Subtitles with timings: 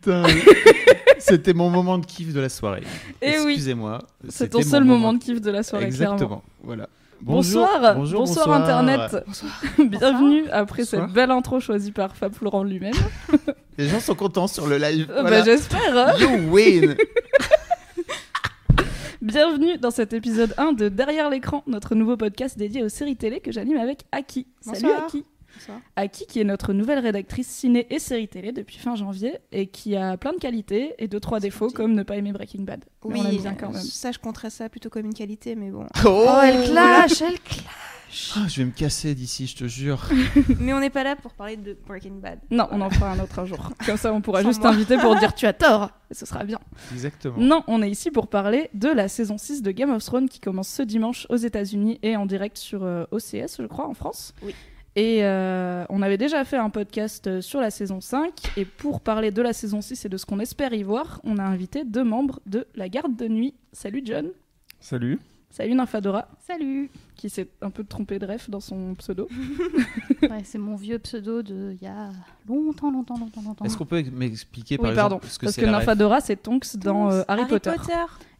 [0.00, 0.22] putain
[1.18, 2.82] C'était mon moment de kiff de la soirée.
[3.20, 3.52] Eh oui.
[3.52, 3.98] Excusez-moi.
[4.24, 6.14] C'est c'était ton mon seul moment de de- kiff de la soirée, clairement.
[6.14, 6.42] Exactement.
[6.62, 6.88] Voilà.
[7.20, 8.62] Bonsoir, bonjour, bonsoir, bonsoir.
[8.62, 9.24] Internet.
[9.78, 11.04] Bienvenue après Bonsoir.
[11.04, 12.94] cette belle intro choisie par Fab Florent lui-même.
[13.78, 15.06] Les gens sont contents sur le live.
[15.12, 15.40] Voilà.
[15.40, 15.96] Bah, j'espère.
[15.98, 16.14] hein.
[16.18, 16.96] You win
[19.20, 23.40] Bienvenue dans cet épisode 1 de Derrière l'écran, notre nouveau podcast dédié aux séries télé
[23.40, 24.46] que j'anime avec Aki.
[24.62, 25.10] Salut Bonsoir.
[25.68, 25.72] Aki.
[25.96, 29.96] Aki qui est notre nouvelle rédactrice ciné et séries télé depuis fin janvier et qui
[29.96, 32.84] a plein de qualités et deux trois défauts comme ne pas aimer Breaking Bad.
[33.04, 33.82] Mais Oui, on bien quand même.
[33.82, 35.86] ça je compterais ça plutôt comme une qualité, mais bon.
[36.04, 37.64] Oh, elle clash, elle clash.
[38.34, 40.08] Ah, Je vais me casser d'ici, je te jure.
[40.58, 42.40] mais on n'est pas là pour parler de Breaking Bad.
[42.50, 43.70] Non, on en fera un autre un jour.
[43.86, 45.90] Comme ça, on pourra Sans juste t'inviter pour dire tu as tort.
[46.10, 46.58] Et ce sera bien.
[46.92, 47.36] Exactement.
[47.38, 50.40] Non, on est ici pour parler de la saison 6 de Game of Thrones qui
[50.40, 54.34] commence ce dimanche aux États-Unis et en direct sur euh, OCS, je crois, en France.
[54.42, 54.56] Oui.
[54.96, 58.32] Et euh, on avait déjà fait un podcast euh, sur la saison 5.
[58.56, 61.38] Et pour parler de la saison 6 et de ce qu'on espère y voir, on
[61.38, 63.54] a invité deux membres de la garde de nuit.
[63.72, 64.30] Salut John.
[64.80, 65.20] Salut.
[65.50, 69.28] Salut Nymphadora, Salut qui s'est un peu trompé de ref dans son pseudo.
[70.22, 72.10] ouais, C'est mon vieux pseudo de il y a
[72.48, 73.64] longtemps, longtemps, longtemps, longtemps.
[73.64, 75.18] Est-ce qu'on peut m'expliquer par oui, exemple pardon.
[75.18, 77.72] que Parce que ref Nymphadora, c'est Tonks dans euh, Harry, Potter.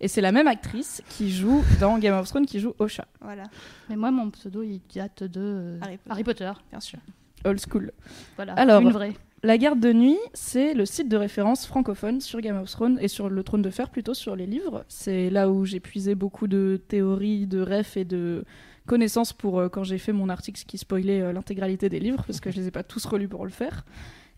[0.00, 3.06] Et c'est la même actrice qui joue dans Game of Thrones qui joue Osha.
[3.20, 3.44] Voilà,
[3.88, 6.10] Mais moi, mon pseudo, il date de euh, Harry Potter.
[6.12, 6.52] Harry Potter.
[6.70, 7.00] bien sûr.
[7.44, 7.92] Old school.
[8.36, 9.14] Voilà, Alors, une vraie.
[9.42, 13.08] La Garde de Nuit, c'est le site de référence francophone sur Game of Thrones et
[13.08, 14.84] sur le Trône de Fer plutôt sur les livres.
[14.88, 18.44] C'est là où j'ai puisé beaucoup de théories, de refs et de
[18.86, 22.38] connaissances pour euh, quand j'ai fait mon article qui spoilait euh, l'intégralité des livres parce
[22.38, 23.86] que je les ai pas tous relus pour le faire.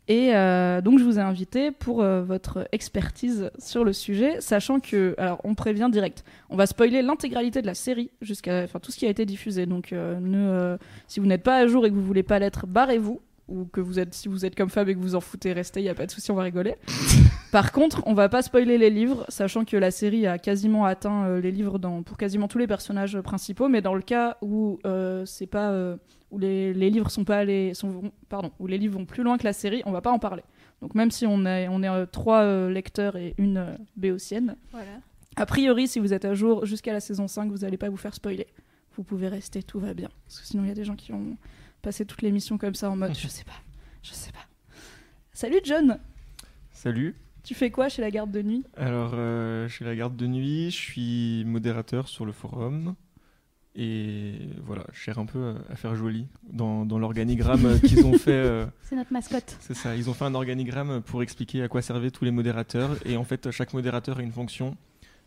[0.07, 5.17] Et euh, donc je vous ai invité pour votre expertise sur le sujet, sachant que,
[5.19, 8.99] alors on prévient direct, on va spoiler l'intégralité de la série jusqu'à, enfin tout ce
[8.99, 9.65] qui a été diffusé.
[9.65, 10.77] Donc ne,
[11.07, 13.81] si vous n'êtes pas à jour et que vous voulez pas l'être, barrez-vous ou que
[13.81, 15.89] vous êtes si vous êtes comme Fab et que vous en foutez, restez, il y
[15.89, 16.77] a pas de souci, on va rigoler.
[17.53, 21.27] Par contre, on va pas spoiler les livres, sachant que la série a quasiment atteint
[21.27, 24.79] euh, les livres dans, pour quasiment tous les personnages principaux, mais dans le cas où
[24.87, 25.97] euh, c'est pas euh,
[26.31, 29.37] où les, les livres sont pas allés, sont, pardon, où les livres vont plus loin
[29.37, 30.43] que la série, on va pas en parler.
[30.81, 34.87] Donc même si on est on est trois lecteurs et une béotienne, Voilà.
[35.37, 37.97] a priori, si vous êtes à jour jusqu'à la saison 5, vous n'allez pas vous
[37.99, 38.47] faire spoiler.
[38.97, 40.09] Vous pouvez rester, tout va bien.
[40.27, 41.37] Parce que sinon, il y a des gens qui vont
[41.83, 43.53] passer toute l'émission comme ça en mode je sais pas,
[44.03, 44.39] je sais pas.
[45.33, 45.99] Salut John
[46.73, 47.15] Salut.
[47.45, 48.65] Tu fais quoi chez la garde de nuit?
[48.77, 52.95] Alors, euh, chez la garde de nuit, je suis modérateur sur le forum.
[53.75, 54.35] Et
[54.65, 58.17] voilà, je cherche un peu euh, à faire joli dans, dans l'organigramme euh, qu'ils ont
[58.19, 58.31] fait.
[58.33, 59.57] euh, C'est notre mascotte.
[59.61, 62.91] c'est ça, ils ont fait un organigramme pour expliquer à quoi servaient tous les modérateurs.
[63.07, 64.77] Et en fait, chaque modérateur a une fonction,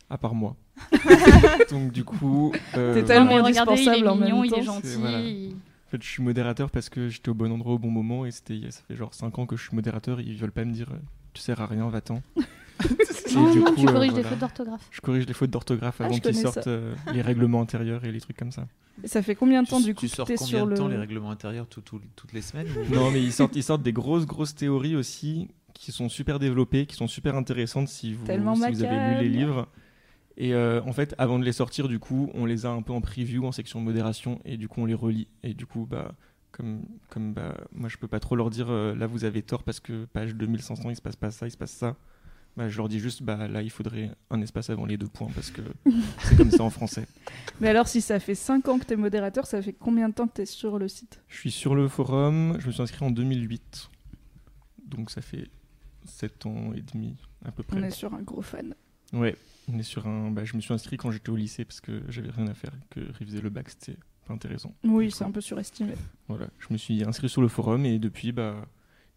[0.10, 0.56] à part moi.
[1.72, 2.54] Donc, du coup.
[2.78, 4.58] euh, T'es tellement il est indispensable en même mignon, il temps.
[4.58, 5.56] est gentil.
[5.98, 8.26] Fait, je suis modérateur parce que j'étais au bon endroit au bon moment.
[8.26, 10.20] Et c'était, ça fait genre 5 ans que je suis modérateur.
[10.22, 10.98] Ils veulent pas me dire, euh,
[11.34, 12.22] tu sers à rien, va-t'en.
[13.34, 14.30] Non, du non, coup, tu euh, corriges des voilà.
[14.30, 14.88] fautes d'orthographe.
[14.92, 18.20] Je corrige les fautes d'orthographe Ah, avant qu'ils sortent euh, les règlements intérieurs et les
[18.20, 18.68] trucs comme ça.
[19.04, 20.78] Et ça fait combien de temps tu, du coup tu sors combien sur de le...
[20.78, 23.64] temps les règlements intérieurs tout- tout- toutes les semaines ou- Non, mais ils sortent, ils
[23.64, 28.14] sortent des grosses, grosses théories aussi qui sont super développées, qui sont super intéressantes si
[28.14, 29.68] vous, si vous avez lu les livres.
[30.38, 32.94] Et euh, en fait, avant de les sortir, du coup, on les a un peu
[32.94, 35.28] en preview, en section de modération, et du coup, on les relit.
[35.44, 36.14] Et du coup, bah,
[36.52, 39.64] comme, comme bah, moi, je peux pas trop leur dire, euh, là, vous avez tort
[39.64, 41.96] parce que page 2100, il se passe pas ça, il se passe ça.
[42.58, 45.28] Bah, je leur dis juste, bah là, il faudrait un espace avant les deux points
[45.36, 45.62] parce que
[46.20, 47.06] c'est comme ça en français.
[47.60, 50.28] Mais alors, si ça fait 5 ans que t'es modérateur, ça fait combien de temps
[50.28, 51.22] que t'es sur le site?
[51.28, 53.90] Je suis sur le forum, je me suis inscrit en 2008.
[54.86, 55.50] Donc ça fait
[56.06, 57.78] 7 ans et demi à peu près.
[57.78, 58.74] On est sur un gros fan.
[59.12, 59.36] Ouais,
[59.72, 60.32] on est sur un.
[60.32, 62.72] Bah, je me suis inscrit quand j'étais au lycée parce que j'avais rien à faire,
[62.90, 63.98] que réviser le bac c'était
[64.28, 64.74] pas intéressant.
[64.84, 65.94] Oui, c'est un peu surestimé.
[66.28, 68.56] Voilà, je me suis inscrit sur le forum et depuis, bah,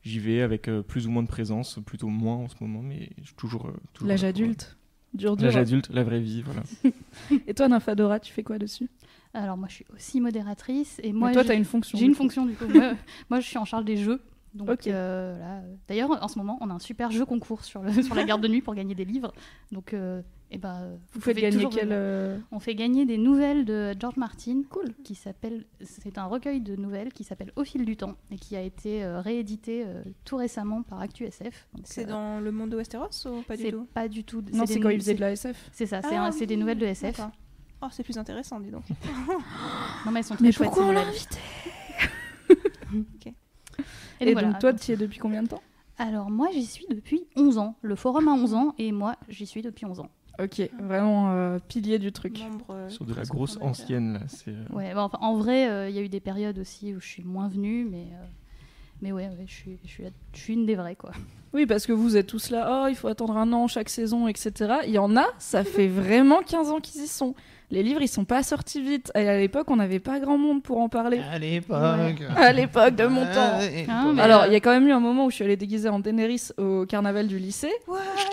[0.03, 3.11] j'y vais avec euh, plus ou moins de présence, plutôt moins en ce moment, mais
[3.21, 3.67] je suis toujours.
[3.69, 4.77] euh, toujours L'âge adulte.
[5.15, 5.47] Dur, dur.
[5.47, 6.63] L'âge adulte, la vraie vie, voilà.
[7.47, 8.91] Et toi, Nymphadora, tu fais quoi dessus?
[9.35, 11.99] Alors moi je suis aussi modératrice et moi Mais toi, j'ai- t'as une fonction.
[11.99, 12.19] J'ai une coup.
[12.19, 12.67] fonction du coup.
[12.67, 12.93] moi,
[13.31, 14.21] moi, je suis en charge des jeux.
[14.55, 14.87] Donc Ok.
[14.87, 15.63] euh, voilà.
[15.87, 18.43] D'ailleurs en ce moment on a un super jeu concours sur, le, sur la garde
[18.43, 19.33] de nuit pour gagner des livres.
[19.71, 19.93] Donc
[20.51, 21.85] euh, eh ben, Vous faites gagner toujours quel.
[21.89, 21.97] venir.
[21.99, 25.67] euh, On fait gagner des nouvelles de George Martin, cool, qui s'appelle.
[25.83, 29.05] C'est un recueil de nouvelles qui s'appelle Au fil du temps et qui a été
[29.05, 31.69] euh, réédité euh, tout récemment par ActuSF.
[31.85, 34.43] C'est euh, dans le monde de Westeros ou pas du c'est tout pas du tout.
[34.53, 35.71] Non, c'est quand ils faisaient de la SF.
[35.73, 37.21] C'est ça, c'est Ah des nouvelles de SF.
[37.81, 38.85] Oh, c'est plus intéressant, dis donc.
[40.05, 41.39] Non mais elles sont très Mais chouettes, pourquoi on l'a invité
[44.21, 44.49] Et, Et donc, voilà.
[44.49, 45.63] donc, toi, tu y es depuis combien de temps?
[45.99, 47.77] Alors moi j'y suis depuis 11 ans.
[47.83, 50.11] Le forum a 11 ans et moi j'y suis depuis 11 ans.
[50.41, 52.39] Ok, vraiment euh, pilier du truc.
[52.39, 54.21] Membre, euh, Sur de la grosse ancienne, là.
[54.49, 57.01] Euh, Ouais, bon, enfin, en vrai, euh, il y a eu des périodes aussi où
[57.01, 58.25] je suis moins venue, mais, euh,
[59.03, 61.11] mais ouais, ouais, je, suis, je, suis, la- je suis une des vraies, quoi.
[61.55, 64.29] Oui, parce que vous êtes tous là, oh, il faut attendre un an chaque saison,
[64.29, 64.53] etc.
[64.87, 67.35] Il y en a, ça fait vraiment 15 ans qu'ils y sont.
[67.71, 69.13] Les livres, ils sont pas sortis vite.
[69.15, 71.21] Et à l'époque, on n'avait pas grand monde pour en parler.
[71.31, 71.77] À l'époque.
[72.37, 73.59] À l'époque de mon temps.
[73.89, 75.91] Hein, Alors, il y a quand même eu un moment où je suis allée déguisée
[75.91, 77.73] en Daenerys au carnaval du lycée.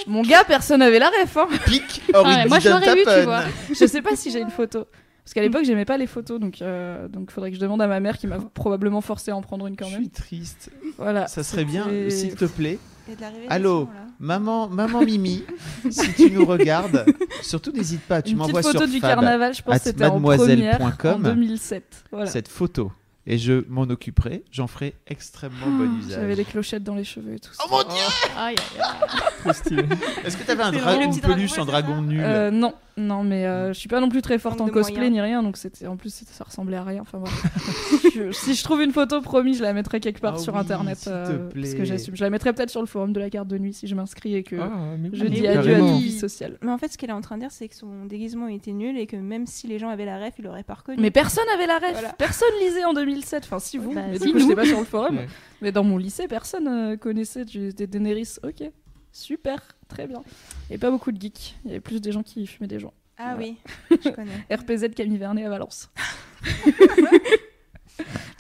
[0.08, 1.36] Mon gars, personne n'avait la ref.
[1.36, 1.48] Hein.
[1.66, 3.42] Pic, Ah moi, je l'aurais eu, tu vois.
[3.70, 4.86] Je sais pas si j'ai une photo.
[5.26, 7.88] Parce qu'à l'époque, j'aimais pas les photos, donc euh, donc faudrait que je demande à
[7.88, 10.02] ma mère qui m'a probablement forcé à en prendre une quand Je même.
[10.02, 10.70] suis triste.
[11.00, 11.26] Voilà.
[11.28, 12.78] Ça serait bien, s'il te plaît.
[13.08, 13.90] Il y a de la révélation, Allô, là.
[14.20, 15.44] maman, maman Mimi,
[15.90, 17.06] si tu nous regardes,
[17.42, 20.82] surtout n'hésite pas, tu m'envoies sur photo du Fab carnaval, je pense c'était en première
[20.82, 21.24] en mademoiselle.com.
[21.24, 22.04] 2007.
[22.12, 22.30] Voilà.
[22.30, 22.92] cette photo
[23.28, 24.44] et je m'en occuperai.
[24.52, 26.20] J'en ferai extrêmement bon usage.
[26.20, 27.52] J'avais des clochettes dans les cheveux et tout.
[27.64, 28.04] Oh mon dieu
[28.38, 29.20] aïe, aïe, aïe.
[29.42, 29.84] Trop stylé.
[30.24, 31.96] Est-ce que t'avais un C'est dragon, le une petit dragon, peluche ouais, en c'est dragon
[31.96, 32.02] ça.
[32.02, 34.72] nul Euh, non, non, mais euh, je suis pas non plus très forte Manque en
[34.72, 35.14] de cosplay moyens.
[35.14, 37.02] ni rien, donc c'était en plus c'était- ça ressemblait à rien.
[37.02, 37.36] Enfin voilà.
[38.16, 40.60] Je- si je trouve une photo, promis, je la mettrai quelque part Ah sur oui,
[40.60, 41.86] internet, s'il te euh, parce que plaît.
[41.86, 42.16] j'assume.
[42.16, 44.36] Je la mettrai peut-être sur le forum de la carte de nuit si je m'inscris
[44.36, 45.94] et que Ah, mais je dis oui, adieu à carrément.
[45.96, 46.58] toute vie sociale.
[46.62, 48.72] Mais en fait, ce qu'elle est en train de dire, c'est que son déguisement était
[48.72, 50.98] nul et que même si les gens avaient la ref, ils l'auraient pas reconnu.
[51.02, 52.14] Mais personne avait la ref, Voilà.
[52.14, 53.44] personne lisait en 2007.
[53.46, 55.18] Enfin, si vous, Bah, mais si, du coup, j'étais pas sur le forum.
[55.18, 55.28] Ouais.
[55.62, 58.36] Mais dans mon lycée, personne euh, connaissait du, des Daenerys.
[58.44, 58.64] Ok,
[59.12, 60.22] super, très bien.
[60.70, 61.56] Et pas beaucoup de geeks.
[61.64, 62.94] Il y avait plus des gens qui fumaient des joints.
[63.18, 63.50] Ah Voilà.
[63.50, 63.58] oui,
[64.04, 64.46] je connais.
[64.54, 65.90] RPZ Camille Vernet à Valence.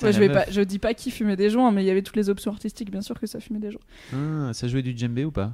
[0.01, 0.45] Je, vais meuf.
[0.45, 2.51] pas, je dis pas qui fumait des joints, mais il y avait toutes les options
[2.51, 3.81] artistiques, bien sûr que ça fumait des joints.
[4.13, 5.53] Ah, Ça jouait du djembé ou pas?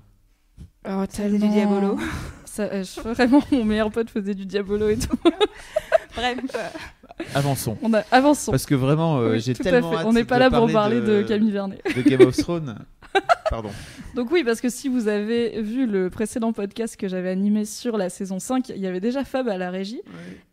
[0.89, 1.99] Oh, faisait du Diabolo.
[2.45, 5.15] Ça, euh, je- vraiment, mon meilleur pote faisait du Diabolo et tout.
[6.15, 6.69] Bref, euh,
[7.35, 7.77] Avançons.
[7.81, 8.51] On a avançons.
[8.51, 9.97] Parce que vraiment, euh, Oui, j'ai tout à tellement fait.
[9.97, 11.27] hâte On n'est pas de là pour parler parler de...
[11.27, 11.81] Camille Vernet.
[11.95, 12.75] de Game of Thrones.
[13.49, 13.69] Pardon.
[14.15, 17.97] Donc oui, parce que si vous avez vu le précédent podcast que j'avais animé sur
[17.97, 19.99] la saison 5, il y avait déjà Fab à la régie.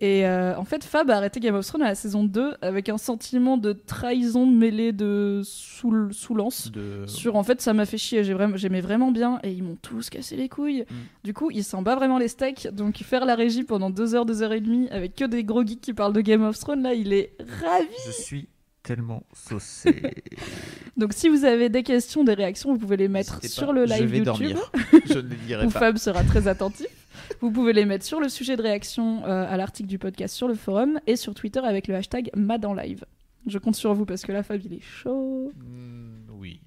[0.01, 2.89] Et euh, en fait, Fab a arrêté Game of Thrones à la saison 2 avec
[2.89, 6.73] un sentiment de trahison mêlé de soul- soulance.
[6.73, 7.05] De...
[7.07, 8.23] Sur en fait, ça m'a fait chier.
[8.33, 10.83] Vraiment, j'aimais vraiment bien et ils m'ont tous cassé les couilles.
[10.91, 10.95] Mm.
[11.23, 12.67] Du coup, ils s'en bat vraiment les steaks.
[12.73, 15.65] Donc faire la régie pendant 2 heures, 2 heures et demie avec que des gros
[15.65, 17.87] geeks qui parlent de Game of Thrones, là, il est ravi.
[18.07, 18.49] Je suis
[18.83, 20.15] tellement saucé.
[20.97, 23.73] Donc si vous avez des questions, des réactions, vous pouvez les mettre N'hésitez sur pas,
[23.73, 24.25] le Je live vais YouTube.
[24.25, 24.73] dormir.
[25.07, 25.79] Je ne les dirai où pas.
[25.81, 26.87] Fab sera très attentif.
[27.41, 30.49] Vous pouvez les mettre sur le sujet de réaction euh, à l'article du podcast sur
[30.49, 33.05] le forum et sur Twitter avec le hashtag MadEnLive.
[33.47, 35.53] Je compte sur vous parce que là, Fab, il est chaud.
[35.57, 36.61] Mm, oui.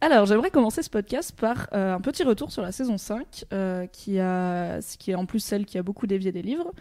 [0.00, 3.86] Alors, j'aimerais commencer ce podcast par euh, un petit retour sur la saison 5, euh,
[3.86, 6.72] qui, a, qui est en plus celle qui a beaucoup dévié des livres.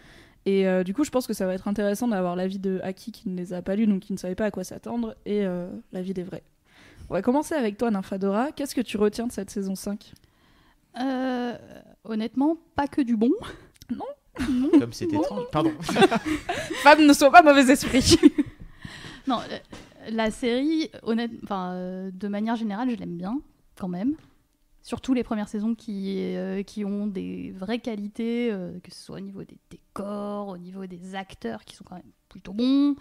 [0.46, 3.12] Et euh, du coup, je pense que ça va être intéressant d'avoir l'avis de Aki
[3.12, 5.46] qui ne les a pas lus, donc qui ne savait pas à quoi s'attendre, et
[5.46, 6.44] euh, l'avis des vrais.
[7.10, 8.52] On va commencer avec toi, Nymphadora.
[8.52, 10.14] Qu'est-ce que tu retiens de cette saison 5
[11.02, 11.54] Euh,
[12.04, 13.32] honnêtement, pas que du bon.
[13.90, 14.06] Non.
[14.80, 15.46] Comme c'est étrange.
[15.52, 15.72] Pardon.
[16.84, 18.18] Fab, ne sois pas mauvais esprit
[19.28, 19.40] Non,
[20.10, 23.40] la série, honnête, enfin, euh, de manière générale, je l'aime bien,
[23.80, 24.16] quand même.
[24.88, 29.18] Surtout les premières saisons qui, euh, qui ont des vraies qualités, euh, que ce soit
[29.18, 32.96] au niveau des décors, au niveau des acteurs qui sont quand même plutôt bons.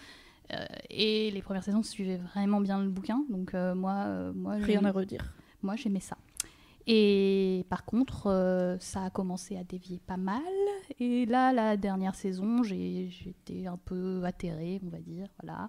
[0.54, 4.54] Euh, et les premières saisons suivaient vraiment bien le bouquin, donc euh, moi, euh, moi,
[4.54, 5.34] Rien à redire.
[5.62, 6.16] moi j'aimais ça.
[6.86, 10.42] Et par contre, euh, ça a commencé à dévier pas mal.
[11.00, 15.68] Et là, la dernière saison, j'ai- j'étais un peu atterrée, on va dire, voilà.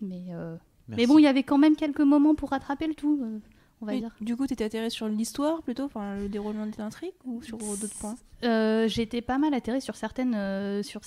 [0.00, 0.56] Mais, euh,
[0.88, 3.40] mais bon, il y avait quand même quelques moments pour rattraper le tout.
[3.82, 4.10] On va Oui, dire.
[4.20, 7.98] Du coup, t'étais atterré sur l'histoire plutôt, enfin le déroulement des intrigues ou sur d'autres
[7.98, 8.16] points?
[8.44, 11.00] Euh, J'étais pas mal atterrée sur certaines, euh, sur,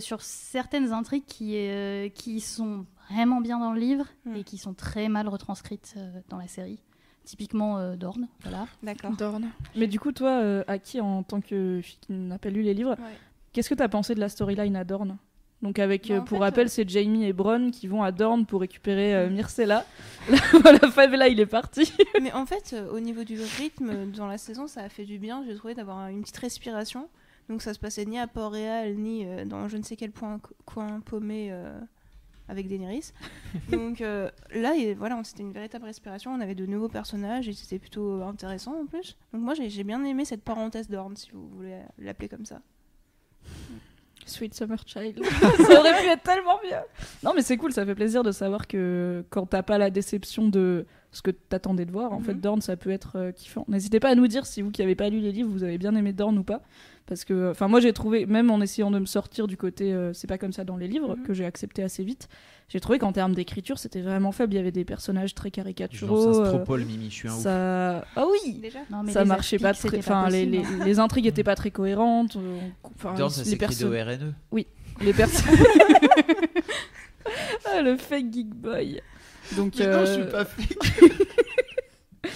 [0.00, 4.36] sur certaines intrigues qui, euh, qui sont vraiment bien dans le livre Hmm.
[4.36, 6.80] et qui sont très mal retranscrites euh, dans la série.
[7.24, 8.66] Typiquement euh, Dorne, voilà.
[8.82, 9.12] D'accord.
[9.12, 9.50] Dorn.
[9.76, 12.72] Mais du coup, toi, euh, Aki, en tant que fille qui n'a pas lu les
[12.74, 13.16] livres, Ouais.
[13.52, 15.18] qu'est-ce que t'as pensé de la storyline à Dorn
[15.60, 18.46] Donc avec, euh, pour fait, rappel, euh, c'est Jamie et Bronn qui vont à Dorn
[18.46, 19.84] pour récupérer euh, Myrcella.
[20.62, 21.92] voilà, Favela, il est parti.
[22.22, 25.18] Mais en fait, euh, au niveau du rythme dans la saison, ça a fait du
[25.18, 27.08] bien, j'ai trouvé, d'avoir une petite respiration.
[27.48, 31.00] Donc ça se passait ni à Port-Réal, ni dans je ne sais quel point, coin
[31.00, 31.50] paumé
[32.46, 33.12] avec Daenerys.
[33.70, 36.30] Donc là, et, voilà, c'était une véritable respiration.
[36.30, 39.16] On avait de nouveaux personnages et c'était plutôt intéressant en plus.
[39.32, 42.60] Donc moi, j'ai j'ai bien aimé cette parenthèse d'Orne, si vous voulez l'appeler comme ça.
[44.28, 45.20] Sweet Summer Child.
[45.56, 46.82] ça aurait pu être tellement bien.
[47.22, 50.48] Non, mais c'est cool, ça fait plaisir de savoir que quand t'as pas la déception
[50.48, 52.24] de ce que t'attendais de voir, en Mhm.
[52.24, 53.64] fait, Dorn, ça peut être euh, kiffant.
[53.68, 55.78] N'hésitez pas à nous dire si vous qui avez pas lu les livres, vous avez
[55.78, 56.60] bien aimé Dorn ou pas.
[57.08, 60.12] Parce que, enfin, moi j'ai trouvé, même en essayant de me sortir du côté euh,
[60.12, 61.22] c'est pas comme ça dans les livres, Mhm.
[61.24, 62.28] que j'ai accepté assez vite,
[62.68, 64.52] j'ai trouvé qu'en termes d'écriture, c'était vraiment faible.
[64.52, 66.44] Il y avait des personnages très Genre caricaturaux.
[66.44, 67.40] euh, Mimi, je suis un ouf.
[67.40, 68.04] ça...
[68.14, 69.96] Ah oui Déjà Non, mais ça les marchait pas très.
[69.98, 70.84] Enfin, les, hein.
[70.84, 72.36] les intrigues étaient pas très cohérentes.
[72.36, 74.64] euh, on- Enfin, ça les s'écrit perso- D-O-R-N-E.
[75.00, 75.56] les personnes.
[77.64, 79.00] ah, le fake geek boy.
[79.56, 80.78] Donc, Mais non, je euh, suis pas flic.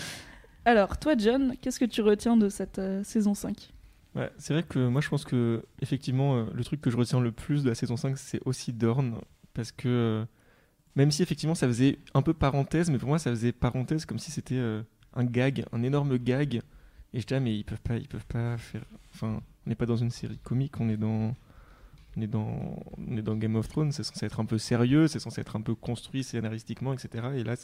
[0.65, 3.73] Alors, toi, John, qu'est-ce que tu retiens de cette euh, saison 5
[4.39, 7.33] C'est vrai que moi je pense que effectivement euh, le truc que je retiens le
[7.33, 9.19] plus de la saison 5 c'est aussi Dorn
[9.55, 10.25] parce que euh,
[10.97, 14.19] même si effectivement ça faisait un peu parenthèse mais pour moi ça faisait parenthèse comme
[14.19, 14.83] si c'était euh,
[15.15, 16.61] un gag, un énorme gag
[17.15, 19.87] et je disais mais ils peuvent pas ils peuvent pas faire enfin on n'est pas
[19.87, 21.35] dans une série comique, on est dans
[22.17, 25.07] on est dans on est dans Game of Thrones, c'est censé être un peu sérieux,
[25.09, 27.29] c'est censé être un peu construit scénaristiquement etc.
[27.35, 27.55] et là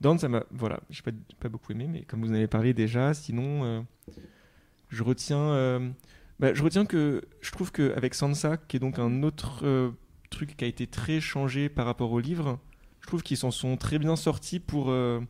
[0.00, 2.72] Dorn ça m'a voilà, j'ai pas pas beaucoup aimé mais comme vous en avez parlé
[2.72, 3.84] déjà, sinon
[4.88, 5.90] je retiens, euh,
[6.38, 9.90] bah, je retiens que je trouve qu'avec Sansa, qui est donc un autre euh,
[10.30, 12.58] truc qui a été très changé par rapport au livre,
[13.00, 15.20] je trouve qu'ils s'en sont très bien sortis pour, euh,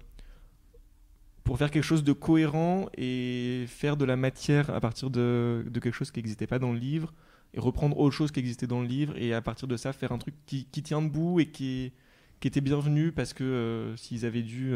[1.44, 5.80] pour faire quelque chose de cohérent et faire de la matière à partir de, de
[5.80, 7.12] quelque chose qui n'existait pas dans le livre
[7.54, 10.12] et reprendre autre chose qui existait dans le livre et à partir de ça faire
[10.12, 11.92] un truc qui, tient debout et qui,
[12.40, 14.74] qui était bienvenu parce que s'ils avaient dû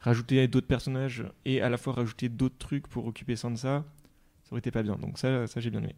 [0.00, 3.84] rajouter d'autres personnages et à la fois rajouter d'autres trucs pour occuper Sansa,
[4.44, 4.96] ça aurait été pas bien.
[4.96, 5.96] Donc ça, ça j'ai bien aimé.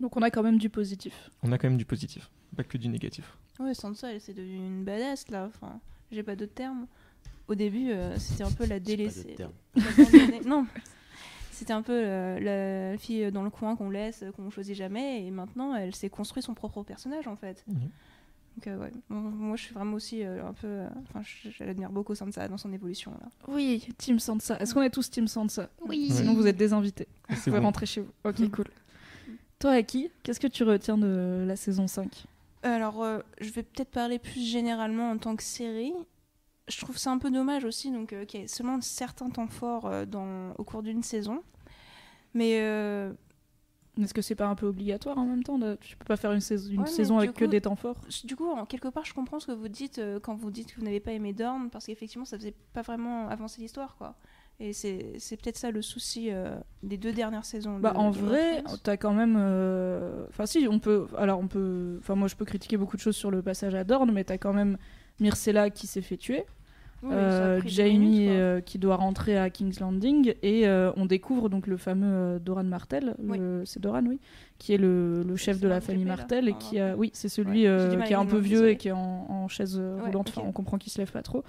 [0.00, 1.30] Donc, on a quand même du positif.
[1.42, 3.38] On a quand même du positif, pas que du négatif.
[3.58, 5.46] Ouais, Sansa, elle c'est devenue une badass là.
[5.46, 6.86] Enfin, j'ai pas d'autres termes.
[7.48, 9.36] Au début, euh, c'était un peu la délaissée.
[10.44, 10.66] non,
[11.52, 15.24] c'était un peu euh, la fille dans le coin qu'on laisse, qu'on choisit jamais.
[15.24, 17.64] Et maintenant, elle s'est construit son propre personnage en fait.
[17.68, 17.90] Mhm.
[18.56, 18.92] Donc, euh, ouais.
[19.10, 20.66] Bon, moi, je suis vraiment aussi euh, un peu.
[20.66, 23.28] euh, Enfin, je- j'admire beaucoup Sansa dans son évolution là.
[23.48, 24.58] Oui, Team Sansa.
[24.60, 25.68] Est-ce qu'on est tous Team Sansa?
[25.86, 26.08] Oui.
[26.10, 27.06] Sinon, vous êtes désinvités.
[27.28, 27.66] Vous C'est pouvez bon.
[27.66, 28.10] rentrer chez vous.
[28.24, 28.64] Ok, cool.
[29.58, 32.24] Toi, Aki, qu'est-ce que tu retiens de la saison 5
[32.62, 35.92] Alors, euh, je vais peut-être parler plus généralement en tant que série.
[36.68, 39.46] Je trouve ça un peu dommage aussi, donc euh, qu'il y ait seulement certains temps
[39.48, 41.42] forts euh, dans, au cours d'une saison.
[42.34, 43.12] Mais euh,
[44.00, 45.76] Est-ce que c'est pas un peu obligatoire en même temps de...
[45.80, 47.76] Tu peux pas faire une, saison, une Ouais, mais saison du avec que des temps
[47.76, 47.96] forts?
[48.24, 50.72] du coup, en quelque part, je comprends ce que vous dites euh, quand vous dites
[50.74, 54.14] que vous n'avez pas aimé Dorn, parce qu'effectivement, ça faisait pas vraiment avancer l'histoire, quoi.
[54.58, 57.78] Et c'est peut-être ça le souci euh, des deux dernières saisons.
[57.78, 59.36] Bah, de en of vrai, t'as quand même.
[59.38, 61.06] euh, Enfin, si, on peut.
[61.18, 61.96] Alors, on peut.
[62.00, 64.38] Enfin, moi, je peux critiquer beaucoup de choses sur le passage à Dorne, mais t'as
[64.38, 64.78] quand même
[65.20, 66.44] Myrcella qui s'est fait tuer,
[67.02, 71.48] Oui, euh, Jamie minutes, euh, qui doit rentrer à King's Landing, et euh, on découvre
[71.48, 73.14] donc le fameux Doran Martell.
[73.22, 74.18] le- C'est Doran, oui.
[74.58, 76.96] Qui est le, le chef de la famille Martell, et Enfin, qui a.
[76.96, 79.78] Oui, c'est celui Ouais, qui est un peu vieux et qui est en, en chaise
[80.04, 80.28] roulante.
[80.30, 81.44] Enfin, on comprend qu'il se lève pas trop.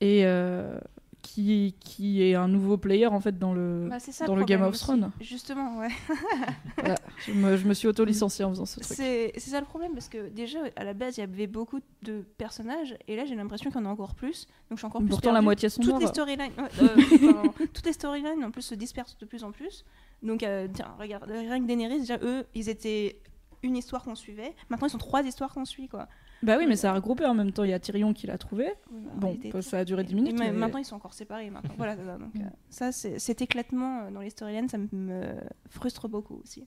[0.00, 0.22] Et.
[0.24, 0.78] euh,
[1.24, 4.60] qui, qui est un nouveau player en fait dans le, Bah, ça dans le Game
[4.62, 4.76] of.
[4.78, 5.10] Thrones.
[5.20, 5.88] Justement, ouais.
[6.76, 8.96] Voilà, je me, je me suis auto-licenciée en faisant ce truc.
[8.96, 12.24] C'est ça le problème parce que déjà à la base il y avait beaucoup de
[12.36, 15.00] personnages et là j'ai l'impression qu'il y en a encore plus donc je suis encore
[15.00, 16.00] plus Pourtant, la moitié sont toutes morts.
[16.00, 19.84] les storylines ouais, euh, toutes les storylines en plus se dispersent de plus en plus
[20.22, 23.18] donc euh, tiens regarde rien que Daenerys déjà eux ils étaient
[23.62, 26.08] une histoire qu'on suivait maintenant ils sont trois histoires qu'on suit quoi
[26.44, 27.64] Bah oui, mais ça a regroupé en même temps.
[27.64, 28.66] Il y a Tyrion qui l'a trouvé.
[28.92, 30.38] Oui, bah, Bon, bah, ça a duré 10 et minutes.
[30.38, 32.04] ma- mais- maintenant ils sont encore séparés maintenant voilà donc
[32.36, 35.34] euh, ça c'est cet éclatement euh, dans les storylines ça me
[35.68, 36.66] frustre beaucoup aussi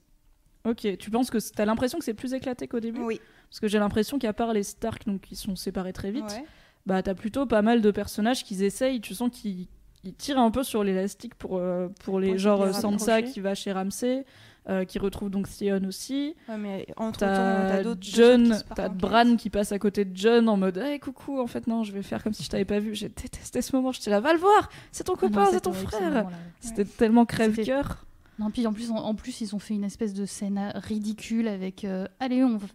[0.64, 3.00] Ok, tu penses que t'as l'impression que c'est plus éclaté qu'au début?
[3.00, 6.24] Oui Parce que j'ai l'impression qu'à part les Stark, donc qui sont séparés très vite,
[6.24, 6.44] Ouais.
[6.84, 9.00] bah t'as plutôt pas mal de personnages qui essayent.
[9.00, 9.68] Tu sens qu'ils
[10.04, 13.54] il tire un peu sur l'élastique pour, euh, pour les Pour genre Sansa qui va
[13.54, 14.24] chez Ramsay,
[14.68, 16.34] euh, qui retrouve donc Theon aussi.
[16.48, 18.88] Ouais, mais entre temps, T'as John, t'as.
[18.88, 21.92] Bran qui passe à côté de John en mode hey coucou en fait non je
[21.92, 24.32] vais faire comme si je t'avais pas vu j'ai détesté ce moment j'étais là va
[24.32, 26.26] le voir c'est ton Ah copain c'est ton frère
[26.60, 28.04] c'était tellement crève-cœur
[28.38, 31.48] Non, puis en plus, en, en plus, ils ont fait une espèce de scène ridicule
[31.48, 32.66] avec euh, allez, on, va-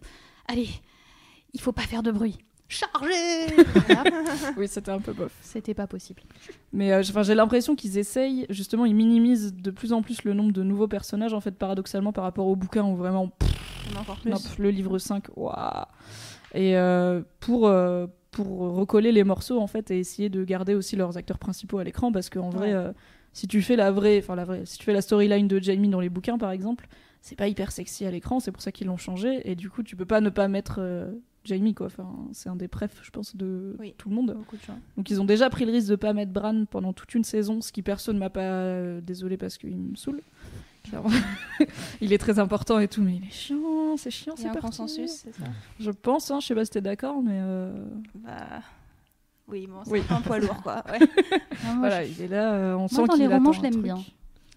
[0.46, 0.68] allez,
[1.54, 2.38] il faut pas faire de bruit.
[2.74, 3.46] Chargez
[3.86, 4.04] Voilà.
[4.56, 6.22] oui c'était un peu bof C'était pas possible.
[6.72, 10.52] mais euh, j'ai l'impression qu'ils essayent justement ils minimisent de plus en plus le nombre
[10.52, 13.30] de nouveaux personnages en fait paradoxalement par rapport au bouquin où vraiment
[13.92, 14.30] On en encore plus.
[14.30, 15.54] Non, pff, le livre 5, waouh
[16.54, 20.96] Et euh, pour, euh, pour recoller les morceaux, en fait, et essayer de garder aussi
[20.96, 22.92] leurs acteurs principaux à l'écran, parce qu'en vrai, euh,
[23.32, 25.88] si tu fais la vraie, enfin la vraie, si tu fais la storyline de Jamie
[25.88, 26.88] dans les bouquins, par exemple,
[27.20, 29.82] c'est pas hyper sexy à l'écran, c'est pour ça qu'ils l'ont changé, et du coup,
[29.82, 31.10] tu peux pas ne pas mettre euh,
[31.44, 31.86] Jamie, quoi.
[31.86, 33.94] Enfin, c'est un des prefs, je pense, de Oui.
[33.98, 34.34] tout le monde.
[34.36, 34.78] Beaucoup de gens.
[34.96, 37.60] Donc ils ont déjà pris le risque de pas mettre Bran pendant toute une saison,
[37.60, 40.22] ce qui personne m'a pas euh, désolé parce qu'il me saoule.
[42.02, 44.48] Il est très important et tout, mais il est chiant, c'est chiant, Il y c'est
[44.48, 44.66] a un parti.
[44.66, 45.44] consensus, c'est ça
[45.80, 47.72] Je pense, hein, je sais pas si t'es d'accord, mais euh,
[48.16, 48.60] Bah.
[49.48, 50.02] Oui, bon, c'est Oui.
[50.10, 50.82] un poids lourd, quoi.
[50.90, 50.98] Ouais.
[51.64, 53.52] Non, moi, voilà, il est là, euh, on Moi, sent dans qu'il les romans, attend
[53.58, 53.84] je l'aime truc.
[53.84, 53.98] bien.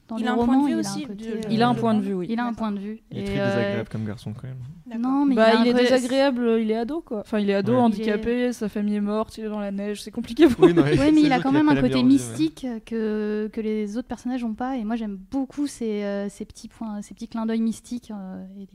[0.07, 1.73] Dans Il a un point de vue il a aussi côté, euh, Il a un
[1.75, 2.27] point de vue, oui.
[2.29, 3.01] Il a un point de vue.
[3.11, 4.99] Il est très euh, désagréable comme garçon quand même.
[5.01, 7.19] Non, mais Bah, il, est désagréable, il est ado quoi.
[7.19, 7.77] Enfin, il est ado, Ouais.
[7.79, 10.95] handicapé, sa famille est morte, il est dans la neige, c'est compliqué pour Oui, Ouais,
[10.95, 14.53] c'est mais il a quand même un côté mystique que, que les autres personnages n'ont
[14.53, 14.77] pas.
[14.77, 18.11] Et moi, j'aime beaucoup ces, euh, ces petits points, ces petits clins d'œil mystiques.
[18.11, 18.67] euh, et les-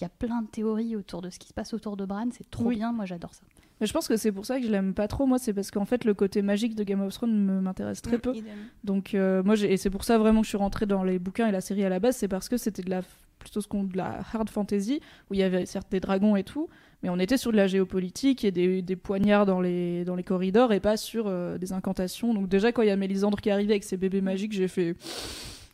[0.00, 2.28] Il y a plein de théories autour de ce qui se passe autour de Bran.
[2.32, 2.76] C'est trop Oui.
[2.76, 2.92] bien.
[2.92, 3.42] Moi, j'adore ça.
[3.80, 5.70] Mais je pense que c'est pour ça que je l'aime pas trop, moi, c'est parce
[5.70, 8.34] qu'en fait, le côté magique de Game of Thrones me- m'intéresse très Mm, peu.
[8.34, 8.52] idem.
[8.84, 11.46] Donc, euh, moi, et c'est pour ça vraiment que je suis rentrée dans les bouquins
[11.48, 13.02] et la série à la base, c'est parce que c'était de la
[13.38, 16.42] plutôt ce qu'on de la hard fantasy où il y avait certes des dragons et
[16.42, 16.68] tout,
[17.04, 20.24] mais on était sur de la géopolitique et des, des poignards dans les dans les
[20.24, 22.34] corridors et pas sur euh, des incantations.
[22.34, 24.96] Donc déjà quand il y a Mélisandre qui arrivait avec ses bébés magiques, j'ai fait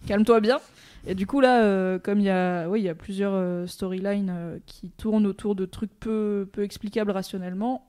[0.06, 0.58] calme-toi bien.
[1.06, 4.60] Et du coup là, euh, comme il y a, oui, il y a plusieurs storylines
[4.66, 7.86] qui tournent autour de trucs peu peu explicables rationnellement.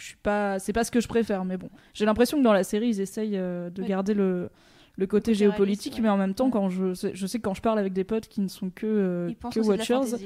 [0.00, 2.52] Je suis pas, c'est pas ce que je préfère, mais bon, j'ai l'impression que dans
[2.52, 3.88] la série ils essayent euh, de Ouais.
[3.88, 4.50] garder le
[4.96, 6.00] le côté géopolitique, ouais.
[6.02, 8.04] mais en même temps, quand je, sais- je sais que quand je parle avec des
[8.04, 10.16] potes qui ne sont que, euh, que Watchers,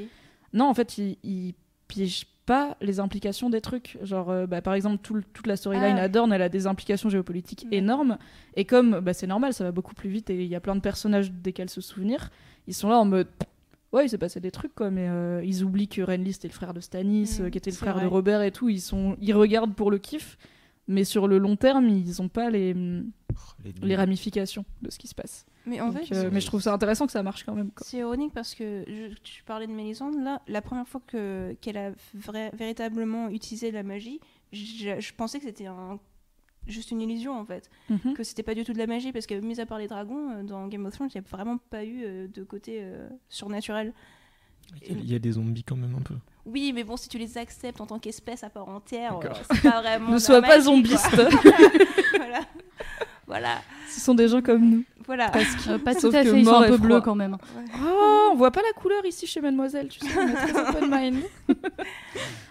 [0.53, 1.55] non, en fait, ils, ils
[1.87, 3.99] pigent pas les implications des trucs.
[4.03, 6.05] Genre, euh, bah, par exemple, tout le- toute la storyline Ah.
[6.05, 7.77] à elle a des implications géopolitiques Ouais.
[7.79, 8.19] énormes.
[8.57, 10.75] Et comme bah, c'est normal, ça va beaucoup plus vite et il y a plein
[10.75, 12.31] de personnages desquels se souvenir,
[12.67, 13.29] ils sont là en mode.
[13.95, 16.53] Ouais, il s'est passé des trucs, quoi, mais euh, ils oublient que Renly c'était le
[16.53, 18.07] frère de Stannis, Mm, euh, qui était le frère de.
[18.07, 18.69] Robert et tout.
[18.69, 19.17] Ils, sont...
[19.21, 20.37] ils regardent pour le kiff,
[20.89, 22.75] mais sur le long terme, ils ont pas les,
[23.83, 25.47] les ramifications de ce qui se passe.
[25.65, 27.71] Mais en Donc, fait, euh, mais je trouve ça intéressant que ça marche quand même.
[27.83, 31.77] C'est ironique parce que je, tu parlais de Mélisandre, là, la première fois que qu'elle
[31.77, 31.93] a
[32.53, 34.19] véritablement utilisé la magie,
[34.53, 35.99] je, je pensais que c'était un,
[36.67, 38.15] juste une illusion en fait, Mhm.
[38.15, 40.31] que c'était pas du tout de la magie parce que mis à part les dragons
[40.31, 43.09] euh, dans Game of Thrones, il n'y a vraiment pas eu euh, de côté euh,
[43.29, 43.93] surnaturel.
[44.83, 46.15] Il y a- il y a des zombies quand même un peu.
[46.47, 49.63] Oui, mais bon, si tu les acceptes en tant qu'espèce à part entière, euh, c'est
[49.63, 50.11] pas vraiment.
[50.13, 51.15] Ne sois pas zombiste.
[52.17, 52.41] voilà.
[53.27, 54.85] voilà, Ce sont des gens comme nous.
[55.07, 55.31] voilà.
[55.69, 56.41] Euh, pas tout Sauf à que fait.
[56.41, 57.37] Ils sont un peu bleus quand même.
[57.83, 60.91] Oh, on voit pas la couleur ici chez Mademoiselle, tu sais, on est très open
[60.91, 61.23] mind.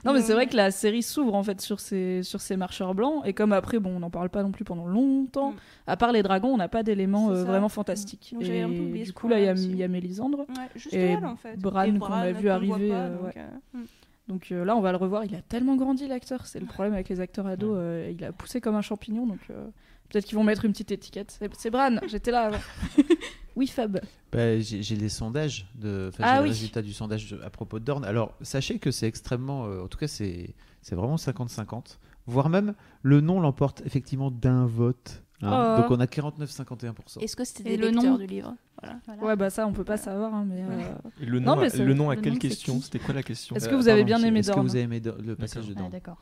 [0.05, 2.93] non, mais c'est vrai que la série s'ouvre en fait sur ces, sur ces marcheurs
[2.95, 5.55] blancs, et comme après, bon, on n'en parle pas non plus pendant longtemps, Mm.
[5.87, 8.31] à part les dragons, on n'a pas d'éléments euh, vraiment fantastiques.
[8.33, 10.39] Donc j'avais un peu et oublié du coup, là, il y, a- y Mélisandre.
[10.49, 11.57] Ouais, juste Et elle en fait.
[11.59, 13.33] Bran Et qu'on a vu arriver, pas, euh, donc, ouais.
[13.37, 13.85] euh, mm.
[14.29, 15.25] Donc euh, là, on va le revoir.
[15.25, 16.45] Il a tellement grandi, l'acteur.
[16.45, 17.75] C'est le problème avec les acteurs ados.
[17.77, 19.65] euh, il a poussé comme un champignon, donc euh,
[20.09, 21.31] peut-être qu'ils vont mettre une petite étiquette.
[21.37, 22.57] C'est- C'est Bran, j'étais là avant.
[23.55, 23.99] oui, Fab.
[24.31, 26.43] Bah, j'ai les sondages, de, Ah j'ai oui.
[26.45, 28.03] le résultat du sondage à propos de Dorn.
[28.05, 32.73] Alors, sachez que c'est extrêmement, euh, en tout cas, c'est c'est vraiment 50-50, voire même
[33.03, 35.23] le nom l'emporte effectivement d'un vote.
[35.41, 35.75] hein.
[35.77, 35.81] Oh.
[35.81, 37.19] Donc on a 49-51%.
[37.21, 38.55] Est-ce que c'était le lecteurs nom du livre?
[38.81, 38.99] Voilà.
[39.05, 39.23] Voilà.
[39.23, 40.61] Ouais, bah ça, on peut pas savoir, hein, mais.
[40.63, 42.81] euh, Et le Non, nom, mais à- c'est- le nom à le quelle nom, question?
[42.81, 43.55] C'était quoi la question?
[43.55, 44.67] Est-ce que vous avez bien pardon, aimé Est-ce que Dorn?
[44.67, 45.91] vous avez aimé Dorn- le passage de Ah, Dorn?
[45.91, 46.21] d'accord.